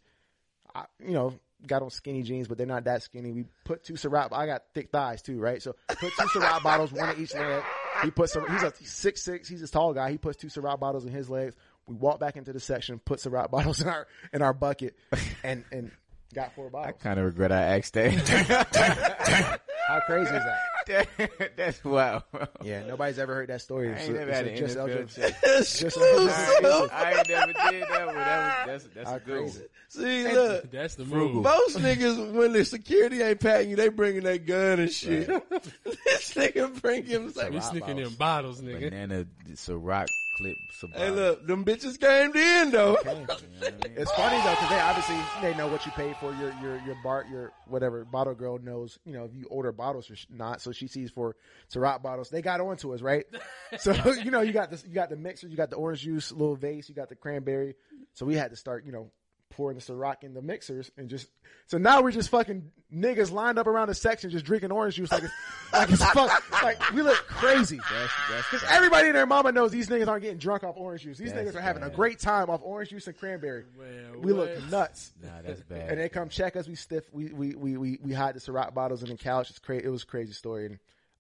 I, 0.75 0.85
you 1.05 1.13
know, 1.13 1.35
got 1.67 1.83
on 1.83 1.91
skinny 1.91 2.23
jeans, 2.23 2.49
but 2.49 2.59
they're 2.59 2.67
not 2.67 2.85
that 2.85 3.03
skinny. 3.03 3.33
We 3.33 3.47
put 3.65 3.85
two 3.85 3.95
Ciroc. 3.95 4.29
I 4.33 4.47
got 4.47 4.65
thick 4.75 4.91
thighs 4.91 5.23
too, 5.23 5.41
right? 5.41 5.63
So 5.63 5.75
put 5.89 5.99
two 6.13 6.39
Ciroc 6.39 6.63
bottles, 6.63 6.93
one 6.93 7.11
in 7.11 7.23
each 7.23 7.35
leg. 7.35 7.63
He 8.03 8.11
puts 8.11 8.33
some. 8.33 8.47
He's 8.51 8.63
a 8.63 8.73
six 8.83 9.23
six. 9.23 9.49
He's 9.49 9.63
a 9.63 9.69
tall 9.69 9.95
guy. 9.95 10.11
He 10.11 10.19
puts 10.19 10.37
two 10.37 10.49
Ciroc 10.49 10.81
bottles 10.81 11.05
in 11.05 11.13
his 11.13 11.31
legs. 11.31 11.57
We 11.87 11.95
walk 11.95 12.21
back 12.21 12.37
into 12.37 12.53
the 12.53 12.61
section, 12.61 12.99
put 12.99 13.21
Ciroc 13.21 13.51
bottles 13.51 13.81
in 13.81 13.89
our 13.89 14.07
in 14.33 14.43
our 14.43 14.53
bucket, 14.53 14.97
and 15.43 15.65
and 15.73 15.91
got 16.35 16.55
four 16.55 16.71
bottles. 16.71 16.97
I 17.01 17.03
kind 17.03 17.19
of 17.19 17.27
regret 17.27 17.53
I 17.53 17.79
asked 17.79 17.95
that. 17.95 18.13
How 19.89 20.01
crazy 20.07 20.27
is 20.27 20.45
that? 20.45 20.70
That's 21.57 21.85
wow. 21.85 22.23
Yeah, 22.63 22.85
nobody's 22.87 23.19
ever 23.19 23.35
heard 23.35 23.49
that 23.49 23.61
story. 23.61 23.89
I 23.91 23.97
ain't 23.99 24.07
So- 24.07 24.13
never 24.13 24.31
so 24.31 24.37
had 24.37 24.47
an 24.47 24.57
just 24.57 24.77
NFL 24.77 24.81
Eldridge- 24.81 25.15
check. 25.17 25.41
just 25.43 25.83
Eldridge- 25.97 26.91
I 26.93 27.15
ain't 27.19 27.29
never 27.29 27.53
did 27.53 27.83
that 27.89 28.07
one. 28.07 28.15
That 28.15 28.67
was, 28.67 28.83
that's 28.83 28.95
that's 28.95 29.09
How 29.11 29.17
a 29.17 29.21
good 29.21 29.41
one. 29.43 29.51
crazy. 29.51 29.65
See, 29.89 30.33
look. 30.33 30.71
That's 30.71 30.95
the 30.95 31.05
Frugal. 31.05 31.35
move. 31.35 31.45
Most 31.45 31.79
niggas, 31.79 32.33
when 32.33 32.53
the 32.53 32.65
security 32.65 33.23
ain't 33.23 33.41
patting 33.41 33.71
you, 33.71 33.77
they 33.77 33.89
bringing 33.89 34.23
that 34.25 34.47
gun 34.47 34.81
and 34.81 34.91
shit. 34.91 35.27
this 35.51 36.35
nigga 36.35 36.81
bring 36.81 37.05
him 37.05 37.33
like, 37.35 37.53
We 37.53 37.61
sneaking 37.61 37.99
in 37.99 38.15
bottles, 38.15 38.61
nigga. 38.61 38.91
Banana 38.91 39.27
Ciroc 39.53 40.07
clip 40.41 40.59
some. 40.73 40.93
Hey, 40.93 41.11
look, 41.11 41.47
them 41.47 41.65
bitches 41.65 42.01
came 42.01 42.35
in 42.35 42.71
though. 42.71 42.97
Okay. 42.97 43.11
You 43.11 43.15
know 43.15 43.27
what 43.27 43.63
I 43.63 43.89
mean? 43.89 43.97
It's 43.97 44.11
funny 44.13 44.37
though 44.43 44.51
because 44.51 44.71
they 44.71 44.81
obviously 44.81 45.17
they 45.43 45.55
know 45.57 45.69
what 45.69 45.85
you 45.85 45.93
paid 45.93 46.17
for 46.17 46.33
your 46.35 46.53
your 46.63 46.81
your 46.87 46.97
bar 47.03 47.27
your 47.31 47.53
whatever 47.67 48.05
bottle 48.05 48.35
girl 48.35 48.59
knows 48.59 48.99
you 49.05 49.13
know 49.13 49.25
if 49.25 49.35
you 49.35 49.47
order 49.47 49.73
bottles 49.73 50.11
or 50.11 50.17
not 50.31 50.61
so 50.61 50.73
she 50.73 50.87
sees 50.87 51.11
for 51.11 51.37
Ciroc 51.73 52.03
bottles 52.03 52.31
they 52.31 52.43
got 52.43 52.61
onto 52.61 52.95
us 52.95 53.03
right 53.03 53.27
so 53.79 53.93
you 54.13 54.31
know 54.31 54.41
you 54.41 54.53
got 54.53 54.71
this 54.71 54.85
you 54.87 54.95
got 54.95 55.11
the 55.11 55.17
mixer 55.17 55.47
you 55.47 55.57
got 55.57 55.71
the 55.71 55.77
orange 55.77 56.03
juice 56.03 56.33
little 56.33 56.57
vase 56.57 56.89
you 56.89 56.95
got 56.95 57.09
the 57.09 57.17
cranberry 57.17 57.75
so 58.15 58.25
we 58.27 58.35
had 58.35 58.51
to 58.51 58.57
start 58.57 58.85
you 58.85 58.93
know 58.93 59.11
pouring 59.51 59.77
the 59.77 59.83
Ciroc 59.83 60.23
in 60.23 60.35
the 60.35 60.43
mixers 60.43 60.91
and 60.97 61.09
just 61.09 61.29
so 61.67 61.79
now 61.79 62.03
we're 62.03 62.13
just 62.13 62.31
fucking 62.31 62.71
niggas 62.93 63.31
lined 63.31 63.59
up 63.59 63.67
around 63.67 63.89
the 63.89 63.95
section 63.95 64.31
just 64.31 64.45
drinking 64.45 64.73
orange 64.73 64.97
juice 64.97 65.13
like 65.13 65.23
it's 65.23 65.33
like 65.73 65.91
it's 65.91 66.05
fuck 66.05 66.63
like 66.63 66.93
we 66.93 67.03
look 67.03 67.17
crazy 67.27 67.77
That's 67.77 68.13
that's 68.31 68.51
because 68.51 68.69
everybody 68.71 69.09
and 69.09 69.17
their 69.17 69.27
mama 69.27 69.53
knows 69.53 69.71
these 69.71 69.89
niggas 69.89 70.09
aren't 70.09 70.23
getting 70.23 70.39
drunk 70.39 70.65
off 70.65 70.77
orange 70.77 71.03
juice. 71.03 71.19
These 71.19 71.33
That's 71.33 71.51
niggas 71.51 71.59
are 71.59 71.61
having 71.61 71.83
a 71.83 71.91
great 71.91 72.19
time 72.19 72.51
off 72.51 72.61
orange 72.63 72.91
juice 72.91 73.07
and 73.07 73.17
cranberry. 73.17 73.65
Man, 73.79 74.21
we 74.23 74.33
what? 74.33 74.49
look 74.49 74.71
nuts. 74.71 75.13
Nah, 75.23 75.43
that's 75.45 75.61
bad. 75.63 75.91
And 75.91 76.01
they 76.01 76.09
come 76.09 76.29
check 76.29 76.57
us. 76.57 76.69
We 76.69 76.75
stiff. 76.75 77.05
We 77.13 77.33
we 77.33 77.55
we 77.55 77.77
we, 77.77 77.99
we 78.03 78.13
hide 78.13 78.35
the 78.35 78.41
Ciroc 78.41 78.75
bottles 78.75 79.03
in 79.03 79.09
the 79.11 79.17
couch. 79.17 79.51
It's 79.51 79.59
crazy. 79.59 79.85
It 79.85 79.89
was 79.89 80.03
a 80.03 80.07
crazy 80.07 80.33
story. 80.33 80.67
And 80.67 80.79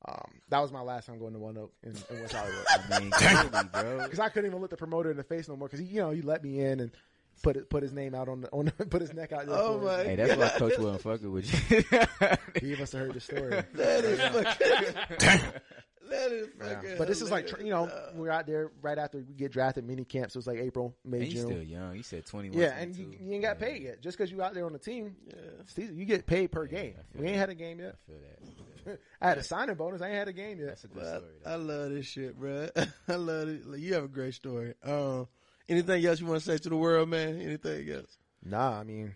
um, 0.09 0.41
that 0.49 0.61
was 0.61 0.73
my 0.73 0.81
last 0.81 1.07
time 1.07 1.19
going 1.19 1.35
to 1.35 1.39
One 1.39 1.59
Oak 1.59 1.73
in, 1.83 1.95
in 2.11 2.21
West 2.21 2.35
Hollywood 2.35 2.65
I 2.91 3.01
mean, 3.01 3.11
clearly, 3.11 3.69
bro. 3.73 3.99
because 4.05 4.19
I 4.19 4.29
couldn't 4.29 4.51
even 4.51 4.61
look 4.61 4.71
the 4.71 4.77
promoter 4.77 5.11
in 5.11 5.17
the 5.17 5.25
face 5.25 5.49
no 5.49 5.57
more 5.57 5.69
because 5.69 5.83
you 5.83 6.01
know 6.01 6.11
he 6.11 6.23
let 6.23 6.43
me 6.43 6.61
in 6.61 6.81
and 6.81 6.91
put 7.43 7.57
it, 7.57 7.69
put 7.71 7.83
his 7.83 7.93
name 7.93 8.15
out 8.15 8.29
on 8.29 8.41
the 8.43 8.51
on 8.51 8.67
the, 8.67 8.73
put 8.87 9.01
his 9.01 9.13
neck 9.13 9.33
out. 9.33 9.45
Oh 9.49 9.79
my 9.81 10.05
Hey, 10.05 10.17
that's 10.17 10.37
why 10.37 10.49
Coach 10.59 10.79
wasn't 10.79 11.03
fucking 11.03 11.33
with 11.33 11.71
you. 11.71 11.83
He 12.61 12.77
must 12.77 12.93
have 12.93 13.03
heard 13.03 13.15
the 13.15 13.21
story. 13.21 13.51
That 13.75 14.05
is 14.05 14.21
fucking. 14.21 15.53
that 16.11 16.33
is 16.33 16.49
Yeah. 16.59 16.75
fucking. 16.75 16.95
But 16.99 17.09
this 17.09 17.23
is 17.23 17.31
like 17.31 17.51
you 17.61 17.71
know 17.71 17.91
we're 18.15 18.31
out 18.31 18.47
there 18.47 18.73
right 18.83 18.99
after 18.99 19.19
we 19.19 19.35
get 19.35 19.53
drafted 19.53 19.85
mini 19.87 20.05
camps. 20.05 20.35
It 20.35 20.39
was 20.39 20.47
like 20.47 20.59
April, 20.59 20.95
May, 21.05 21.19
and 21.19 21.27
he's 21.27 21.35
June. 21.35 21.47
still 21.47 21.63
young. 21.63 21.95
He 21.95 22.03
said 22.03 22.27
21. 22.27 22.59
Yeah, 22.59 22.77
and 22.77 22.95
you, 22.97 23.15
you 23.21 23.33
ain't 23.35 23.43
got 23.43 23.61
Yeah, 23.61 23.67
paid 23.69 23.83
yet. 23.83 24.03
Just 24.03 24.19
because 24.19 24.31
you 24.31 24.43
out 24.43 24.55
there 24.55 24.67
on 24.67 24.73
the 24.73 24.79
team, 24.79 25.15
Yeah. 25.27 25.85
You 25.93 26.05
get 26.05 26.27
paid 26.27 26.51
per 26.53 26.67
game. 26.67 26.95
I 26.99 27.03
feel 27.13 27.23
We 27.23 27.27
ain't 27.29 27.35
that. 27.37 27.41
had 27.41 27.49
a 27.51 27.55
game 27.55 27.79
yet. 27.81 27.95
I 27.95 28.11
feel 28.11 28.21
that. 28.21 28.99
I 29.21 29.29
had 29.29 29.39
a 29.39 29.43
signing 29.43 29.75
bonus. 29.77 30.01
I 30.01 30.07
ain't 30.09 30.17
had 30.17 30.29
a 30.29 30.33
game 30.33 30.59
yet. 30.59 30.69
That's 30.69 30.85
a 30.85 30.89
good 30.89 31.03
But 31.03 31.07
story. 31.19 31.33
I, 31.47 31.53
I 31.53 31.57
love 31.57 31.91
this 31.91 32.07
shit, 32.07 32.37
bro. 32.39 32.69
I 33.09 33.15
love 33.15 33.49
it. 33.49 33.67
Like, 33.67 33.81
you 33.81 33.93
have 33.95 34.05
a 34.05 34.09
great 34.09 34.35
story. 34.35 34.75
Um, 34.83 35.29
anything 35.71 36.05
else 36.05 36.21
you 36.21 36.27
want 36.27 36.41
to 36.41 36.45
say 36.47 36.59
to 36.59 36.69
the 36.69 36.77
world, 36.77 37.09
man? 37.09 37.41
Anything 37.41 37.89
else? 37.91 38.19
Nah, 38.45 38.81
I 38.81 38.85
mean, 38.85 39.15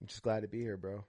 I'm 0.00 0.06
just 0.06 0.22
glad 0.22 0.42
to 0.42 0.48
be 0.48 0.60
here, 0.62 0.76
bro. 0.76 1.04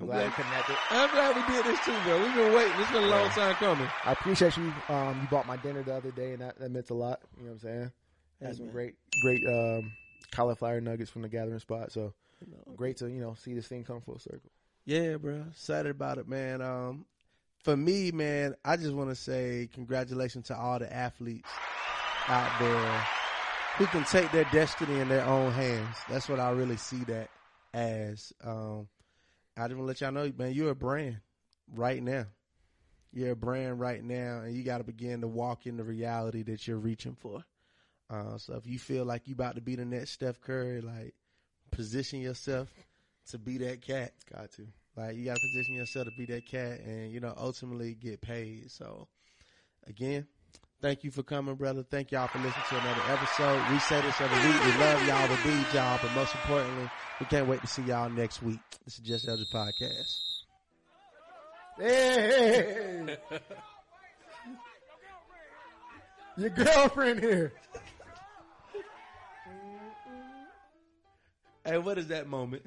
I'm 0.00 0.06
glad 0.06 0.24
we 0.28 0.30
glad- 0.30 0.34
connected. 0.34 0.76
I'm 0.90 1.10
glad 1.10 1.36
we 1.36 1.54
did 1.54 1.64
this 1.64 1.84
too, 1.84 1.96
bro. 2.04 2.20
We've 2.22 2.34
been 2.34 2.54
waiting. 2.54 2.72
It's 2.80 2.90
been 2.90 3.04
a 3.04 3.06
long 3.06 3.26
Yeah. 3.26 3.34
time 3.34 3.54
coming. 3.54 3.88
I 4.04 4.12
appreciate 4.12 4.56
you. 4.56 4.72
Um, 4.88 5.20
you 5.22 5.28
bought 5.28 5.46
my 5.46 5.56
dinner 5.58 5.82
the 5.82 5.94
other 5.94 6.10
day, 6.10 6.32
and 6.32 6.42
that, 6.42 6.58
that 6.58 6.70
meant 6.70 6.90
a 6.90 6.94
lot. 6.94 7.20
You 7.36 7.44
know 7.44 7.48
what 7.50 7.54
I'm 7.54 7.58
saying? 7.60 7.92
Hey, 8.40 8.46
Had 8.46 8.56
some 8.56 8.66
man. 8.66 8.72
great, 8.74 8.94
great 9.22 9.46
um, 9.46 9.92
cauliflower 10.32 10.80
nuggets 10.80 11.10
from 11.10 11.22
the 11.22 11.28
gathering 11.28 11.60
spot. 11.60 11.92
So 11.92 12.12
great 12.76 12.96
to 12.98 13.06
you 13.08 13.20
know 13.20 13.34
see 13.34 13.54
this 13.54 13.68
thing 13.68 13.84
come 13.84 14.00
full 14.00 14.18
circle. 14.18 14.50
Yeah, 14.84 15.16
bro. 15.16 15.44
Excited 15.52 15.90
about 15.92 16.18
it, 16.18 16.26
man. 16.28 16.60
Um, 16.60 17.04
for 17.62 17.76
me, 17.76 18.10
man, 18.10 18.56
I 18.64 18.76
just 18.76 18.92
want 18.92 19.10
to 19.10 19.14
say 19.14 19.68
congratulations 19.72 20.48
to 20.48 20.56
all 20.56 20.80
the 20.80 20.92
athletes 20.92 21.48
out 22.26 22.50
there 22.58 23.06
who 23.78 23.86
can 23.86 24.04
take 24.04 24.30
their 24.32 24.44
destiny 24.52 25.00
in 25.00 25.08
their 25.08 25.24
own 25.24 25.52
hands. 25.52 25.96
That's 26.08 26.28
what 26.28 26.40
I 26.40 26.50
really 26.50 26.76
see 26.76 27.04
that 27.04 27.28
as. 27.72 28.32
Um, 28.44 28.88
I 29.56 29.68
just 29.68 29.76
want 29.76 29.80
to 29.80 29.82
let 29.84 30.00
y'all 30.00 30.12
know, 30.12 30.32
man, 30.36 30.52
you're 30.52 30.70
a 30.70 30.74
brand 30.74 31.20
right 31.74 32.02
now. 32.02 32.26
You're 33.12 33.32
a 33.32 33.36
brand 33.36 33.78
right 33.78 34.02
now, 34.02 34.40
and 34.40 34.54
you 34.54 34.62
got 34.62 34.78
to 34.78 34.84
begin 34.84 35.20
to 35.20 35.28
walk 35.28 35.66
in 35.66 35.76
the 35.76 35.84
reality 35.84 36.42
that 36.44 36.66
you're 36.66 36.78
reaching 36.78 37.14
for. 37.14 37.44
Uh, 38.08 38.38
so 38.38 38.54
if 38.54 38.66
you 38.66 38.78
feel 38.78 39.04
like 39.04 39.28
you 39.28 39.34
about 39.34 39.56
to 39.56 39.60
be 39.60 39.76
the 39.76 39.84
next 39.84 40.12
Steph 40.12 40.40
Curry, 40.40 40.80
like 40.80 41.14
position 41.70 42.20
yourself 42.20 42.72
to 43.30 43.38
be 43.38 43.58
that 43.58 43.82
cat. 43.82 44.12
Got 44.32 44.52
to. 44.52 44.66
Like 44.96 45.16
you 45.16 45.24
got 45.24 45.36
to 45.36 45.40
position 45.40 45.74
yourself 45.76 46.06
to 46.06 46.12
be 46.18 46.26
that 46.32 46.46
cat, 46.46 46.80
and 46.80 47.10
you 47.10 47.20
know 47.20 47.34
ultimately 47.36 47.94
get 47.94 48.20
paid. 48.20 48.70
So 48.70 49.08
again, 49.86 50.26
thank 50.82 51.04
you 51.04 51.10
for 51.10 51.22
coming, 51.22 51.54
brother. 51.54 51.82
Thank 51.82 52.12
y'all 52.12 52.26
for 52.26 52.38
listening 52.38 52.64
to 52.68 52.78
another 52.78 53.00
episode. 53.08 53.62
We 53.70 53.78
say 53.78 54.00
this 54.02 54.20
every 54.20 54.48
week. 54.50 54.64
We 54.64 54.80
love 54.80 55.06
y'all. 55.06 55.28
We 55.28 55.54
need 55.54 55.66
y'all, 55.72 55.98
but 56.02 56.12
most 56.12 56.34
importantly, 56.34 56.90
we 57.20 57.26
can't 57.26 57.46
wait 57.46 57.60
to 57.62 57.66
see 57.66 57.82
y'all 57.82 58.10
next 58.10 58.42
week. 58.42 58.60
This 58.84 58.98
is 58.98 59.00
Just 59.00 59.28
Elder 59.28 59.44
Podcast. 59.52 60.42
Hey, 61.78 63.16
your 66.36 66.50
girlfriend 66.50 67.20
here. 67.20 67.52
Hey, 71.64 71.78
what 71.78 71.96
is 71.96 72.08
that 72.08 72.26
moment? 72.26 72.62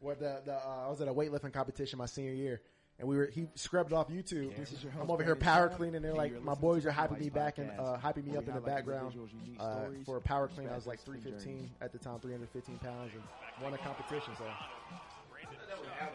What 0.00 0.20
the, 0.20 0.40
the 0.44 0.54
uh, 0.54 0.84
I 0.86 0.88
was 0.88 1.00
at 1.00 1.08
a 1.08 1.12
weightlifting 1.12 1.52
competition 1.52 1.98
my 1.98 2.06
senior 2.06 2.32
year, 2.32 2.60
and 2.98 3.08
we 3.08 3.16
were 3.16 3.26
he 3.26 3.46
scrubbed 3.54 3.92
off 3.92 4.08
YouTube. 4.08 4.52
I'm 5.00 5.10
over 5.10 5.24
here 5.24 5.34
power 5.36 5.68
cleaning. 5.68 6.02
They're 6.02 6.14
like, 6.14 6.42
my 6.42 6.54
boys 6.54 6.86
are 6.86 6.92
hyping 6.92 7.20
me 7.20 7.28
back 7.28 7.58
and 7.58 7.70
uh, 7.78 7.98
hyping 8.02 8.24
me 8.24 8.36
up 8.36 8.46
in 8.48 8.54
the 8.54 8.60
background 8.60 9.14
uh, 9.58 9.86
for 10.04 10.16
a 10.16 10.20
power 10.20 10.48
clean. 10.48 10.68
I 10.68 10.74
was 10.74 10.86
like 10.86 11.00
315 11.04 11.70
at 11.80 11.92
the 11.92 11.98
time, 11.98 12.20
315 12.20 12.78
pounds, 12.78 13.10
and 13.14 13.22
won 13.62 13.74
a 13.74 13.78
competition. 13.78 14.32
So 14.38 14.44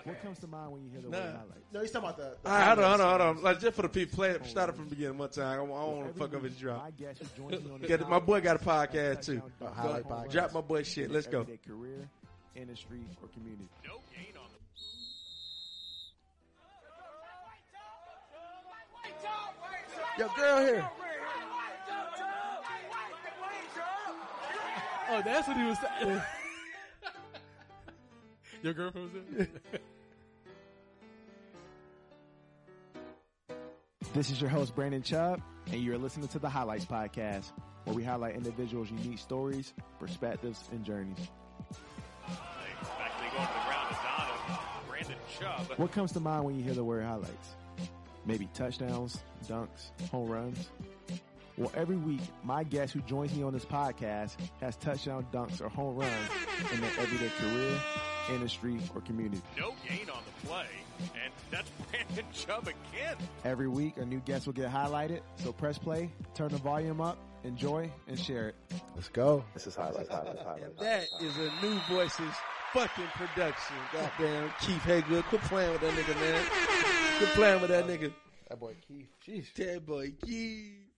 What 0.05 0.21
comes 0.21 0.39
to 0.39 0.47
mind 0.47 0.71
when 0.71 0.83
you 0.83 0.89
hear 0.89 1.01
the 1.01 1.09
Nah. 1.09 1.17
word 1.17 1.25
highlight? 1.35 1.63
no, 1.73 1.81
he's 1.81 1.91
talking 1.91 2.09
about 2.09 2.17
the. 2.17 2.37
the 2.43 2.49
All 2.49 2.57
right, 2.57 2.65
hold 2.67 2.79
on, 2.79 2.99
hold 2.99 3.01
on, 3.01 3.19
hold 3.19 3.37
on. 3.37 3.43
Like 3.43 3.59
just 3.59 3.75
for 3.75 3.81
the 3.81 3.89
people, 3.89 4.15
play 4.15 4.29
it. 4.31 4.45
Start 4.45 4.69
it 4.69 4.75
from 4.75 4.85
the 4.85 4.95
beginning 4.95 5.17
one 5.17 5.29
time. 5.29 5.53
I, 5.53 5.55
don't 5.57 5.69
want 5.69 6.13
to 6.13 6.19
fuck 6.19 6.33
up 6.33 6.43
his 6.43 6.55
drop. 6.55 6.83
My 6.83 6.91
guest 6.91 7.21
who 7.35 7.49
joins 7.49 7.69
on 7.69 7.81
Get 7.87 8.01
it, 8.01 8.09
my 8.09 8.19
boy 8.19 8.39
got 8.41 8.55
a 8.55 8.59
podcast 8.59 9.25
too. 9.25 9.41
Highlight 9.61 10.05
podcast. 10.07 10.31
Drop 10.31 10.53
my 10.53 10.61
boy 10.61 10.83
shit. 10.83 11.11
Let's 11.11 11.27
go. 11.27 11.45
Career, 11.67 12.09
industry, 12.55 13.01
or 13.21 13.27
community. 13.29 13.67
Yo, 20.17 20.27
girl 20.35 20.59
here. 20.65 20.89
Oh, 25.11 25.21
that's 25.23 25.47
what 25.47 25.57
he 25.57 25.63
was 25.63 25.77
saying. 25.79 26.21
Your 28.61 28.73
girlfriend 28.73 29.11
was 29.13 29.23
there? 29.37 29.47
This 34.11 34.31
is 34.31 34.41
your 34.41 34.49
host, 34.49 34.73
Brandon 34.75 35.03
Chubb, 35.03 35.39
and 35.71 35.83
you're 35.83 35.99
listening 35.99 36.27
to 36.29 36.39
the 36.39 36.49
Highlights 36.49 36.83
Podcast, 36.83 37.51
where 37.83 37.95
we 37.95 38.03
highlight 38.03 38.35
individuals' 38.35 38.89
unique 38.89 39.19
stories, 39.19 39.71
perspectives, 39.99 40.63
and 40.71 40.83
journeys. 40.83 41.15
Actually 42.27 43.29
going 43.35 43.47
to 43.47 43.53
the 43.53 43.59
ground 43.67 43.91
is 43.91 43.97
Donovan. 44.03 44.65
Brandon 44.89 45.15
Chubb. 45.39 45.77
What 45.79 45.91
comes 45.91 46.11
to 46.13 46.19
mind 46.19 46.43
when 46.43 46.55
you 46.55 46.63
hear 46.63 46.73
the 46.73 46.83
word 46.83 47.05
highlights? 47.05 47.55
Maybe 48.25 48.47
touchdowns, 48.53 49.19
dunks, 49.47 49.91
home 50.11 50.29
runs? 50.29 50.69
Well, 51.57 51.71
every 51.75 51.97
week, 51.97 52.21
my 52.43 52.63
guest 52.63 52.93
who 52.93 53.01
joins 53.01 53.35
me 53.35 53.43
on 53.43 53.51
this 53.53 53.65
podcast 53.65 54.35
has 54.61 54.77
touchdown 54.77 55.25
dunks 55.33 55.59
or 55.61 55.67
home 55.67 55.97
runs 55.97 56.13
in 56.73 56.79
their 56.79 56.91
everyday 56.99 57.29
career, 57.39 57.77
industry, 58.31 58.79
or 58.95 59.01
community. 59.01 59.41
No 59.57 59.73
gain 59.87 60.09
on 60.09 60.19
the 60.41 60.47
play. 60.47 60.65
And 60.99 61.33
that's 61.51 61.69
Brandon 61.91 62.25
Chubb 62.33 62.67
again. 62.67 63.15
Every 63.43 63.67
week, 63.67 63.97
a 63.97 64.05
new 64.05 64.19
guest 64.21 64.45
will 64.45 64.53
get 64.53 64.69
highlighted, 64.71 65.21
so 65.37 65.51
press 65.51 65.77
play, 65.77 66.09
turn 66.33 66.49
the 66.49 66.57
volume 66.57 67.01
up, 67.01 67.17
enjoy, 67.43 67.89
and 68.07 68.17
share 68.17 68.49
it. 68.49 68.55
Let's 68.95 69.09
go. 69.09 69.43
This 69.53 69.67
is 69.67 69.75
highlights. 69.75 70.09
Highlights. 70.09 70.39
And 70.39 70.47
Highlights. 70.47 70.79
that 70.79 71.07
is 71.25 71.35
a 71.37 71.65
new 71.65 71.77
voices 71.89 72.33
fucking 72.73 73.05
production. 73.15 73.75
Goddamn 73.91 74.51
Keith 74.61 74.81
Haygood. 74.83 75.23
Quit 75.23 75.41
playing 75.41 75.71
with 75.73 75.81
that 75.81 75.93
nigga, 75.93 76.15
man. 76.21 76.45
Quit 77.19 77.31
playing 77.31 77.59
with 77.59 77.69
that 77.71 77.85
nigga. 77.85 78.13
That 78.47 78.61
boy 78.61 78.77
Keith. 78.87 79.09
Jeez. 79.27 79.53
That 79.55 79.85
boy 79.85 80.13
Keith. 80.25 80.88